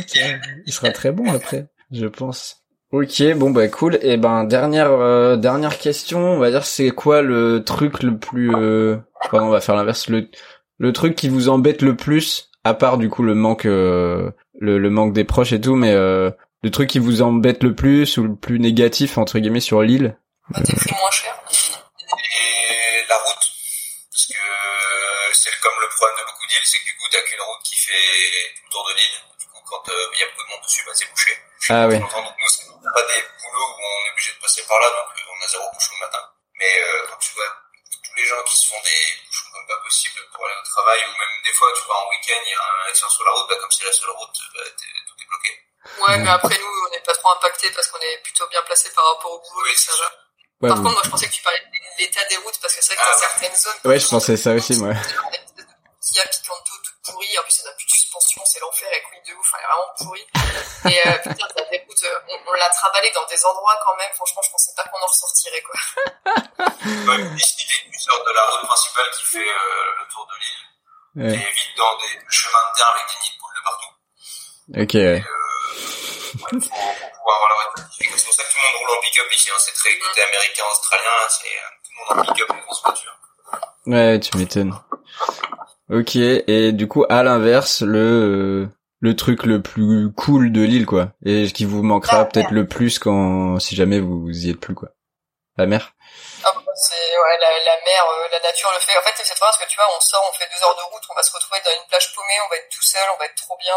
Il 0.66 0.72
sera 0.72 0.90
très 0.90 1.12
bon 1.12 1.32
après, 1.32 1.66
je 1.92 2.06
pense. 2.06 2.63
Ok, 2.94 3.22
bon 3.34 3.50
bah 3.50 3.66
cool. 3.66 3.98
Et 4.02 4.16
ben 4.16 4.44
dernière 4.44 4.92
euh, 4.92 5.34
dernière 5.34 5.78
question, 5.78 6.20
on 6.20 6.38
va 6.38 6.52
dire 6.52 6.64
c'est 6.64 6.90
quoi 6.90 7.22
le 7.22 7.64
truc 7.64 8.04
le 8.04 8.16
plus 8.16 8.54
euh... 8.54 8.98
pardon, 9.32 9.46
on 9.46 9.50
va 9.50 9.60
faire 9.60 9.74
l'inverse 9.74 10.08
le 10.08 10.28
le 10.78 10.92
truc 10.92 11.16
qui 11.16 11.28
vous 11.28 11.48
embête 11.48 11.82
le 11.82 11.96
plus 11.96 12.52
à 12.62 12.72
part 12.72 12.96
du 12.98 13.08
coup 13.08 13.24
le 13.24 13.34
manque 13.34 13.64
euh, 13.66 14.30
le, 14.60 14.78
le 14.78 14.90
manque 14.90 15.12
des 15.12 15.24
proches 15.24 15.52
et 15.52 15.60
tout 15.60 15.74
mais 15.74 15.92
euh, 15.92 16.30
le 16.62 16.70
truc 16.70 16.88
qui 16.88 17.00
vous 17.00 17.20
embête 17.20 17.64
le 17.64 17.74
plus 17.74 18.16
ou 18.16 18.22
le 18.22 18.36
plus 18.36 18.60
négatif 18.60 19.18
entre 19.18 19.40
guillemets 19.40 19.58
sur 19.58 19.82
l'île 19.82 20.16
Bah, 20.50 20.60
moins 20.60 21.10
cher. 21.10 21.34
Et 22.14 23.08
la 23.08 23.16
route, 23.16 23.44
parce 24.12 24.26
que 24.26 24.40
c'est 25.32 25.50
comme 25.60 25.78
le 25.82 25.88
problème 25.96 26.16
de 26.20 26.24
beaucoup 26.30 26.46
d'îles, 26.48 26.62
c'est 26.64 26.78
que 26.78 26.84
du 26.84 26.94
coup, 27.00 27.08
t'as 27.10 27.22
qu'une 27.26 27.40
route 27.40 27.62
qui 27.64 27.76
fait 27.76 28.06
tout 28.54 28.62
le 28.66 28.70
tour 28.70 28.84
de 28.86 28.94
l'île. 28.94 29.18
Du 29.40 29.46
coup, 29.46 29.62
quand 29.66 29.88
euh, 29.88 30.14
il 30.14 30.20
y 30.20 30.22
a 30.22 30.26
beaucoup 30.30 30.44
de 30.46 30.50
monde 30.54 30.62
dessus, 30.62 30.82
bah, 30.86 30.92
c'est 30.94 31.10
bouché. 31.10 31.32
Ah. 31.70 31.88
Donc 31.88 32.02
nous, 32.02 32.63
par 34.66 34.78
là, 34.80 34.88
donc 34.90 35.08
euh, 35.18 35.30
on 35.32 35.44
a 35.44 35.48
zéro 35.48 35.64
bouchon 35.72 35.92
le 36.00 36.06
matin. 36.06 36.22
Mais 36.58 36.72
euh, 36.82 37.06
quand 37.10 37.16
tu 37.18 37.32
vois 37.34 37.50
tous 38.04 38.14
les 38.16 38.24
gens 38.26 38.42
qui 38.44 38.56
se 38.56 38.66
font 38.68 38.80
des 38.84 39.02
bouchons 39.26 39.48
comme 39.52 39.66
pas 39.66 39.78
possible 39.84 40.20
pour 40.32 40.46
aller 40.46 40.54
au 40.60 40.66
travail, 40.68 41.00
ou 41.06 41.12
même 41.18 41.34
des 41.44 41.52
fois, 41.52 41.68
tu 41.74 41.86
vas 41.88 41.94
en 41.94 42.08
week-end, 42.10 42.40
il 42.46 42.50
y 42.50 42.54
a 42.54 42.62
un 42.62 42.88
accident 42.88 43.10
sur 43.10 43.24
la 43.24 43.30
route, 43.32 43.48
bah, 43.48 43.56
comme 43.60 43.70
c'est 43.70 43.84
la 43.84 43.92
seule 43.92 44.10
route, 44.10 44.36
bah, 44.54 44.60
t'es- 44.64 45.02
tout 45.08 45.16
est 45.22 45.26
bloqué. 45.28 45.52
Ouais, 46.00 46.18
mais 46.18 46.30
après, 46.30 46.58
nous, 46.58 46.74
on 46.86 46.90
n'est 46.90 47.00
pas 47.02 47.14
trop 47.14 47.30
impacté 47.32 47.70
parce 47.72 47.88
qu'on 47.88 48.00
est 48.00 48.18
plutôt 48.22 48.46
bien 48.48 48.62
placé 48.62 48.90
par 48.92 49.04
rapport 49.14 49.32
au 49.32 49.38
boulot 49.40 49.64
Oui, 49.66 49.72
et 49.72 49.76
ça 49.76 49.92
va. 49.96 50.10
Ouais, 50.62 50.68
Par 50.70 50.78
contre, 50.78 50.92
moi, 50.92 51.02
je 51.04 51.10
pensais 51.10 51.28
que 51.28 51.34
tu 51.34 51.42
parlais 51.42 51.60
de 51.60 51.98
l'état 51.98 52.24
des 52.26 52.36
routes 52.38 52.58
parce 52.60 52.74
que 52.74 52.82
c'est 52.82 52.94
vrai 52.94 53.02
que 53.04 53.08
Ah, 53.08 53.12
dans 53.12 53.20
ouais. 53.20 53.26
certaines 53.28 53.56
zones. 53.56 53.80
Ouais, 53.84 54.00
je 54.00 54.08
pensais 54.08 54.36
ça 54.36 54.50
aussi, 54.52 54.76
moi. 54.76 54.94
Qui 54.94 56.20
a 56.20 56.26
piquante 56.26 56.64
d'eau 56.66 56.76
tout 56.84 57.12
pourri. 57.12 57.38
En 57.38 57.42
plus, 57.42 57.52
ça 57.52 57.64
n'a 57.64 57.72
plus 57.72 57.86
de 57.86 57.90
suspension, 58.20 58.42
c'est 58.44 58.60
l'enfer, 58.60 58.88
elle 58.92 59.02
couille 59.02 59.22
de 59.32 59.34
ouf, 59.38 59.52
elle 59.54 59.60
est 59.60 59.66
vraiment 59.66 59.90
pourrie. 59.98 60.26
Et 60.92 61.08
euh, 61.08 61.18
putain, 61.18 61.46
t'as 61.54 61.64
des 61.70 61.84
routes, 61.86 62.04
euh, 62.04 62.18
on, 62.30 62.50
on 62.50 62.52
l'a 62.54 62.68
travaillé 62.70 63.10
dans 63.12 63.24
des 63.26 63.44
endroits 63.46 63.78
quand 63.84 63.96
même. 63.96 64.12
Franchement, 64.14 64.42
je 64.44 64.50
pensais 64.50 64.72
pas 64.76 64.84
qu'on 64.84 64.98
en 65.02 65.06
ressortirait, 65.06 65.62
quoi. 65.62 65.80
Ouais, 66.84 67.22
ici, 67.36 67.66
dès 67.66 67.88
que 67.90 67.94
tu 67.94 68.00
sors 68.00 68.22
de 68.24 68.32
la 68.34 68.44
route 68.46 68.66
principale 68.66 69.10
qui 69.16 69.24
fait 69.24 69.48
euh, 69.48 69.84
le 70.00 70.12
tour 70.12 70.26
de 70.26 70.34
l'île, 70.38 70.64
Ouais. 71.16 71.30
t'es 71.30 71.50
vite 71.52 71.76
dans 71.76 71.96
des 71.98 72.18
chemins 72.28 72.58
de 72.72 72.76
terre 72.76 72.90
avec 72.94 73.06
des 73.06 73.18
nids 73.22 73.34
de 73.34 73.38
poules 73.38 73.54
de 73.54 73.62
partout. 73.64 73.94
Ok, 74.82 74.94
ouais. 74.94 75.22
Ouais, 76.34 76.60
faut, 76.60 76.74
faut 76.74 77.10
pouvoir 77.14 77.36
avoir 77.36 77.50
la 77.50 77.56
rectification. 77.80 78.18
C'est 78.18 78.24
pour 78.26 78.34
ça 78.34 78.42
que 78.42 78.50
tout 78.50 78.58
le 78.58 78.62
monde 78.66 78.76
roule 78.88 78.98
en 78.98 79.00
pick-up 79.00 79.32
ici. 79.32 79.48
Hein. 79.50 79.58
C'est 79.58 79.72
très 79.74 79.96
côté 79.98 80.22
américain, 80.22 80.64
australien. 80.72 81.10
C'est 81.28 81.46
euh, 81.46 81.70
tout 81.84 81.90
le 81.92 82.16
monde 82.16 82.18
en 82.28 82.32
pick-up 82.34 82.50
et 82.50 82.60
grosse 82.66 82.82
voiture. 82.82 83.16
Ouais, 83.86 84.18
tu 84.18 84.36
m'étonnes. 84.36 84.74
Ok, 85.90 86.16
et 86.16 86.72
du 86.72 86.88
coup, 86.88 87.04
à 87.08 87.22
l'inverse, 87.22 87.82
le 87.82 87.98
euh, 87.98 88.68
le 89.00 89.16
truc 89.16 89.44
le 89.44 89.60
plus 89.60 90.10
cool 90.16 90.50
de 90.50 90.62
l'île, 90.62 90.86
quoi, 90.86 91.12
et 91.24 91.50
qui 91.52 91.66
vous 91.66 91.82
manquera 91.82 92.24
peut-être 92.24 92.50
le 92.52 92.66
plus 92.66 92.98
quand 92.98 93.58
si 93.60 93.76
jamais 93.76 94.00
vous 94.00 94.24
y 94.32 94.50
êtes 94.50 94.60
plus, 94.60 94.74
quoi. 94.74 94.88
La 95.56 95.66
mer. 95.66 95.92
Ah, 96.42 96.52
bah, 96.56 96.72
c'est 96.74 97.18
ouais, 97.18 97.38
la, 97.38 97.50
la 97.52 97.76
mer, 97.84 98.02
euh, 98.10 98.28
la 98.32 98.40
nature 98.40 98.72
le 98.74 98.80
fait. 98.80 98.96
En 98.98 99.02
fait, 99.02 99.12
c'est 99.16 99.28
bien 99.28 99.36
parce 99.40 99.58
que 99.58 99.68
tu 99.68 99.76
vois, 99.76 99.86
on 99.96 100.00
sort, 100.00 100.24
on 100.28 100.32
fait 100.32 100.48
deux 100.48 100.64
heures 100.64 100.74
de 100.74 100.82
route, 100.92 101.04
on 101.10 101.14
va 101.14 101.22
se 101.22 101.32
retrouver 101.32 101.60
dans 101.64 101.70
une 101.76 101.86
plage 101.88 102.12
paumée, 102.14 102.40
on 102.44 102.48
va 102.50 102.56
être 102.56 102.68
tout 102.72 102.82
seul, 102.82 103.04
on 103.14 103.18
va 103.18 103.26
être 103.26 103.36
trop 103.36 103.56
bien. 103.60 103.76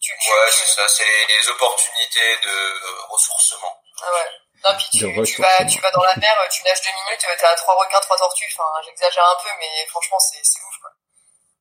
Tu, 0.00 0.10
tu, 0.20 0.30
Ouais, 0.30 0.48
tu- 0.48 0.58
c'est 0.64 0.80
ça. 0.80 0.88
C'est 0.88 1.04
les, 1.04 1.38
les 1.38 1.48
opportunités 1.48 2.36
de 2.42 2.50
euh, 2.50 3.00
ressourcement. 3.10 3.72
Ah 4.02 4.10
ouais. 4.12 4.28
Non, 4.64 4.74
puis 4.76 4.88
tu, 4.90 4.98
tu 5.22 5.42
vas, 5.42 5.64
tu 5.64 5.78
vas 5.80 5.90
dans 5.92 6.02
la 6.02 6.16
mer, 6.16 6.34
tu 6.50 6.64
nages 6.64 6.82
deux 6.82 6.90
minutes, 6.90 7.22
t'as 7.38 7.54
trois 7.56 7.74
requins, 7.78 8.00
trois 8.00 8.16
tortues. 8.16 8.48
Enfin, 8.56 8.66
j'exagère 8.84 9.24
un 9.28 9.38
peu, 9.44 9.50
mais 9.60 9.86
franchement, 9.86 10.18
c'est, 10.18 10.42
c'est 10.42 10.58
ouf, 10.66 10.76
quoi. 10.82 10.90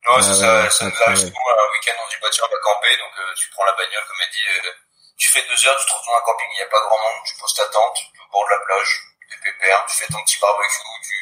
Non, 0.08 0.16
Ah 0.18 0.22
c'est 0.24 0.40
ouais, 0.40 0.70
ça. 0.70 0.70
Ça 0.72 0.86
nous 0.88 1.02
arrive 1.06 1.20
souvent 1.20 1.48
un 1.52 1.68
week-end, 1.76 1.98
on 2.00 2.08
dit, 2.10 2.20
bah 2.22 2.30
tiens, 2.32 2.46
on 2.48 2.52
va 2.56 2.62
camper. 2.64 2.94
Donc, 2.98 3.14
euh, 3.20 3.32
tu 3.36 3.46
prends 3.52 3.66
la 3.68 3.76
bagnole, 3.76 4.06
comme 4.08 4.22
elle 4.24 4.32
dit. 4.32 4.48
euh, 4.48 4.72
tu 5.18 5.28
fais 5.30 5.44
deux 5.50 5.60
heures, 5.68 5.76
tu 5.78 5.86
te 5.86 5.92
retrouves 5.92 6.14
dans 6.14 6.20
un 6.22 6.26
camping, 6.30 6.48
il 6.54 6.58
n'y 6.62 6.68
a 6.68 6.72
pas 6.72 6.82
grand 6.88 7.00
monde. 7.04 7.20
Tu 7.26 7.34
poses 7.42 7.54
ta 7.58 7.66
tente 7.74 7.98
au 8.00 8.26
bord 8.32 8.46
de 8.48 8.52
la 8.56 8.62
plage. 8.64 8.92
T'es 9.28 9.38
pépère. 9.52 9.80
Tu 9.90 9.94
fais 9.98 10.08
ton 10.14 10.22
petit 10.24 10.38
barbecue. 10.40 10.88
Tu, 11.04 11.18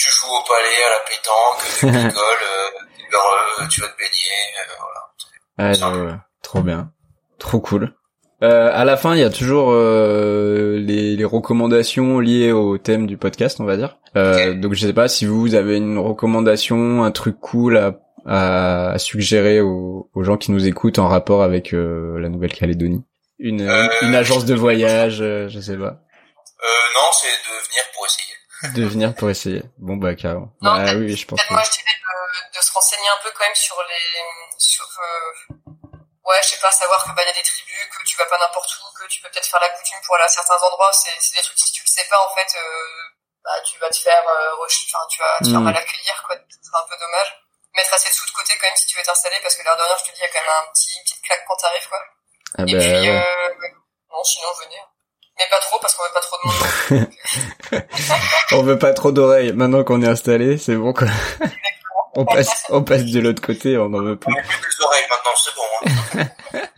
tu 0.00 0.08
joues 0.10 0.32
au 0.34 0.42
palais, 0.42 0.80
à 0.82 0.90
la 0.90 1.00
pétanque. 1.06 1.60
Tu 1.78 1.86
rigoles. 2.10 2.44
Euh, 2.48 2.70
t'es 2.96 3.06
heureux. 3.14 3.68
Tu 3.70 3.80
vas 3.80 3.88
te 3.88 3.98
baigner. 3.98 4.40
euh, 4.58 4.74
voilà. 4.82 5.00
Ouais, 5.70 5.74
j'avoue, 5.78 6.04
ouais. 6.10 6.18
trop 6.42 6.60
bien, 6.62 6.90
trop 7.38 7.60
cool. 7.60 7.94
Euh, 8.42 8.70
à 8.74 8.84
la 8.84 8.96
fin, 8.96 9.14
il 9.14 9.20
y 9.20 9.24
a 9.24 9.30
toujours 9.30 9.70
euh, 9.72 10.76
les, 10.78 11.14
les 11.16 11.24
recommandations 11.24 12.18
liées 12.20 12.52
au 12.52 12.76
thème 12.78 13.06
du 13.06 13.16
podcast, 13.16 13.60
on 13.60 13.64
va 13.64 13.76
dire. 13.76 13.96
Euh, 14.16 14.54
Donc, 14.54 14.74
je 14.74 14.86
sais 14.86 14.92
pas 14.92 15.08
si 15.08 15.24
vous 15.26 15.54
avez 15.54 15.76
une 15.76 15.98
recommandation, 15.98 17.04
un 17.04 17.10
truc 17.12 17.38
cool 17.40 17.76
à, 17.78 17.92
à, 18.26 18.90
à 18.92 18.98
suggérer 18.98 19.60
aux, 19.60 20.10
aux 20.14 20.22
gens 20.24 20.36
qui 20.36 20.50
nous 20.52 20.66
écoutent 20.66 20.98
en 20.98 21.08
rapport 21.08 21.42
avec 21.42 21.72
euh, 21.74 22.18
la 22.20 22.28
Nouvelle-Calédonie. 22.28 23.04
Une, 23.38 23.62
Euh, 23.68 23.88
une 24.02 24.14
agence 24.14 24.44
de 24.44 24.54
voyage, 24.54 25.20
euh, 25.20 25.48
je 25.48 25.58
sais 25.60 25.76
pas. 25.76 25.98
Euh, 26.62 26.86
non, 26.94 27.08
c'est 27.12 27.28
de 27.28 27.54
venir 27.68 27.84
pour 27.92 28.06
essayer. 28.06 28.34
De 28.78 28.84
venir 28.86 29.14
pour 29.14 29.28
essayer. 29.30 29.62
Bon 29.78 29.96
bah 29.96 30.14
carrément. 30.14 30.52
Non, 30.62 30.76
bah 30.80 30.94
oui, 30.96 31.16
je 31.16 31.26
pense. 31.26 31.36
Peut-être 31.36 31.48
que- 31.48 31.54
moi, 31.54 31.62
je 31.66 31.70
dirais 31.76 31.98
de, 32.00 32.58
de 32.58 32.62
se 32.64 32.72
renseigner 32.72 33.08
un 33.10 33.20
peu 33.22 33.30
quand 33.36 33.44
même 33.44 33.54
sur 33.58 33.76
les, 33.90 34.06
sur, 34.56 34.86
euh, 34.86 35.54
ouais, 36.24 36.40
je 36.42 36.48
sais 36.54 36.60
pas, 36.62 36.70
savoir 36.72 37.04
que 37.04 37.10
bah, 37.12 37.22
y 37.26 37.28
a 37.28 37.36
des 37.36 37.42
tribus, 37.44 37.84
que 37.92 38.00
tu 38.06 38.16
vas 38.16 38.24
pas 38.26 38.38
n'importe 38.40 38.70
où, 38.80 38.86
que 38.96 39.04
tu 39.10 39.20
peux 39.20 39.28
peut-être 39.28 39.50
faire 39.50 39.60
la 39.60 39.68
coutume 39.76 39.98
pour 40.06 40.14
aller 40.16 40.24
à 40.24 40.28
certains 40.32 40.56
endroits. 40.64 40.92
C'est, 40.94 41.12
c'est 41.20 41.36
des 41.36 41.42
trucs 41.44 41.58
si 41.58 41.72
tu 41.72 41.82
le 41.84 41.90
sais 41.90 42.06
pas 42.08 42.16
en 42.22 42.30
fait, 42.38 42.48
euh, 42.56 42.64
bah 43.44 43.58
tu 43.68 43.76
vas 43.82 43.90
te 43.90 43.98
faire, 44.00 44.22
euh, 44.24 44.64
enfin 44.64 45.02
tu 45.10 45.18
vas 45.20 45.36
te 45.44 45.48
faire 45.50 45.60
Mm. 45.60 45.64
mal 45.68 45.76
accueillir 45.76 46.16
quoi. 46.24 46.36
Ce 46.48 46.56
serait 46.64 46.80
un 46.80 46.88
peu 46.88 46.96
dommage. 46.96 47.30
Mettre 47.76 47.94
assez 47.94 48.08
de 48.08 48.14
sous 48.14 48.26
de 48.26 48.32
côté 48.32 48.52
quand 48.60 48.66
même 48.68 48.76
si 48.76 48.86
tu 48.86 48.96
veux 48.96 49.04
t'installer 49.04 49.36
parce 49.42 49.56
que 49.56 49.64
l'air 49.64 49.76
de 49.76 49.82
rien, 49.82 49.96
je 49.98 50.04
te 50.10 50.14
dis, 50.14 50.20
il 50.20 50.26
y 50.26 50.26
a 50.26 50.32
quand 50.32 50.40
même 50.44 50.56
un 50.62 50.66
petit, 50.72 50.94
petite 51.04 51.22
claque 51.22 51.44
quand 51.48 51.56
t'arrives 51.60 51.88
quoi. 51.88 51.98
Ah 52.58 52.62
Et 52.66 52.72
bah, 52.72 52.78
puis, 52.78 53.10
ouais. 53.10 53.18
euh, 53.18 53.50
non, 54.12 54.22
sinon 54.24 54.48
venez. 54.62 54.80
Mais 55.36 55.44
pas 55.50 55.58
trop 55.58 55.78
parce 55.80 55.94
qu'on 55.94 56.04
veut 56.04 56.14
pas 56.14 56.20
trop 56.20 56.36
de 56.38 56.46
monde. 56.46 57.82
On 58.52 58.62
veut 58.62 58.78
pas 58.78 58.92
trop 58.92 59.10
d'oreilles. 59.10 59.52
Maintenant 59.52 59.82
qu'on 59.82 60.00
est 60.02 60.06
installé, 60.06 60.58
c'est 60.58 60.76
bon 60.76 60.92
quoi. 60.92 61.08
on 62.14 62.24
passe, 62.24 62.64
on 62.68 62.84
passe 62.84 63.04
de 63.06 63.18
l'autre 63.18 63.42
côté, 63.42 63.76
on 63.76 63.86
en 63.92 64.00
veut 64.02 64.12
On 64.12 64.16
plus. 64.16 64.32
plus 64.32 64.78
des 64.78 64.84
oreilles 64.84 65.06
maintenant, 65.10 65.34
c'est 65.36 65.54
bon. 65.56 66.20
Hein. 66.20 66.26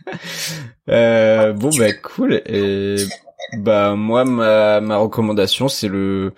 Euh, 0.89 1.51
bon 1.51 1.69
bah 1.77 1.91
cool. 2.01 2.41
Et 2.45 2.95
bah 3.57 3.93
moi 3.95 4.23
ma 4.23 4.79
ma 4.79 4.95
recommandation 4.97 5.67
c'est 5.67 5.89
le 5.89 6.33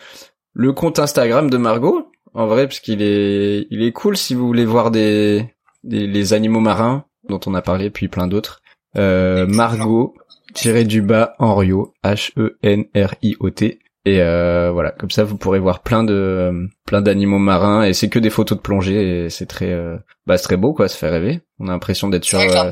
le 0.54 0.74
compte 0.74 0.98
Instagram 0.98 1.50
de 1.52 1.58
Margot. 1.58 2.09
En 2.34 2.48
vrai 2.48 2.68
parce 2.68 2.80
qu'il 2.80 3.02
est 3.02 3.68
il 3.70 3.84
est 3.84 3.92
cool 3.92 4.18
si 4.18 4.36
vous 4.36 4.46
voulez 4.46 4.66
voir 4.66 4.92
des, 4.92 5.54
des 5.84 6.08
les 6.08 6.34
animaux 6.34 6.60
marins 6.60 7.06
dont 7.28 7.40
on 7.46 7.54
a 7.56 7.62
parlé 7.62 7.90
puis 7.90 8.08
plein 8.08 8.28
d'autres. 8.28 8.62
Euh, 8.98 9.46
Margot 9.48 10.16
tiré 10.54 10.84
du 10.84 11.02
bas 11.02 11.36
Henriot 11.40 11.94
H 12.04 12.32
E 12.38 12.58
N 12.64 12.86
R 12.96 13.14
I 13.22 13.36
O 13.40 13.50
T 13.50 13.80
et 14.06 14.22
euh, 14.22 14.72
voilà 14.72 14.92
comme 14.92 15.12
ça 15.12 15.24
vous 15.24 15.38
pourrez 15.38 15.60
voir 15.60 15.82
plein 15.82 16.04
de 16.04 16.68
plein 16.86 17.02
d'animaux 17.02 17.38
marins 17.38 17.84
et 17.84 17.94
c'est 17.94 18.10
que 18.10 18.20
des 18.20 18.30
photos 18.30 18.58
de 18.58 18.64
plongée 18.64 19.26
et 19.26 19.30
c'est 19.30 19.46
très 19.46 19.72
euh, 19.72 19.98
bah 20.26 20.38
c'est 20.38 20.46
très 20.46 20.58
beau 20.58 20.74
quoi 20.74 20.88
ça 20.88 20.98
fait 20.98 21.10
rêver 21.10 21.42
on 21.60 21.68
a 21.68 21.72
l'impression 21.72 22.10
d'être 22.10 22.24
sur 22.24 22.40
que 22.40 22.46
euh, 22.46 22.72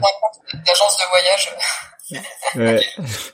de 0.53 1.10
voyage. 1.12 1.55
Ouais, 2.55 2.80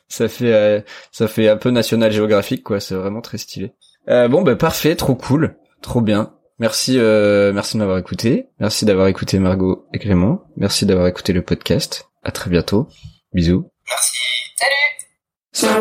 ça 0.07 0.27
fait 0.27 0.51
euh, 0.51 0.81
ça 1.11 1.27
fait 1.27 1.47
un 1.47 1.57
peu 1.57 1.69
National 1.69 2.11
Geographic 2.11 2.63
quoi, 2.63 2.79
c'est 2.79 2.95
vraiment 2.95 3.21
très 3.21 3.37
stylé. 3.37 3.73
Euh, 4.09 4.27
bon 4.27 4.41
bah 4.41 4.55
parfait, 4.55 4.95
trop 4.95 5.13
cool, 5.13 5.55
Trop 5.83 6.01
bien. 6.01 6.33
Merci, 6.59 6.97
euh, 6.97 7.51
merci 7.53 7.73
de 7.75 7.79
m'avoir 7.79 7.97
écouté. 7.97 8.47
Merci 8.59 8.85
d'avoir 8.85 9.07
écouté 9.07 9.37
Margot 9.37 9.85
et 9.93 9.99
Clément. 9.99 10.45
Merci 10.55 10.85
d'avoir 10.85 11.07
écouté 11.07 11.33
le 11.33 11.41
podcast. 11.41 12.09
À 12.23 12.31
très 12.31 12.49
bientôt. 12.49 12.87
Bisous. 13.33 13.69
Merci. 13.85 14.17
Salut. 14.55 15.73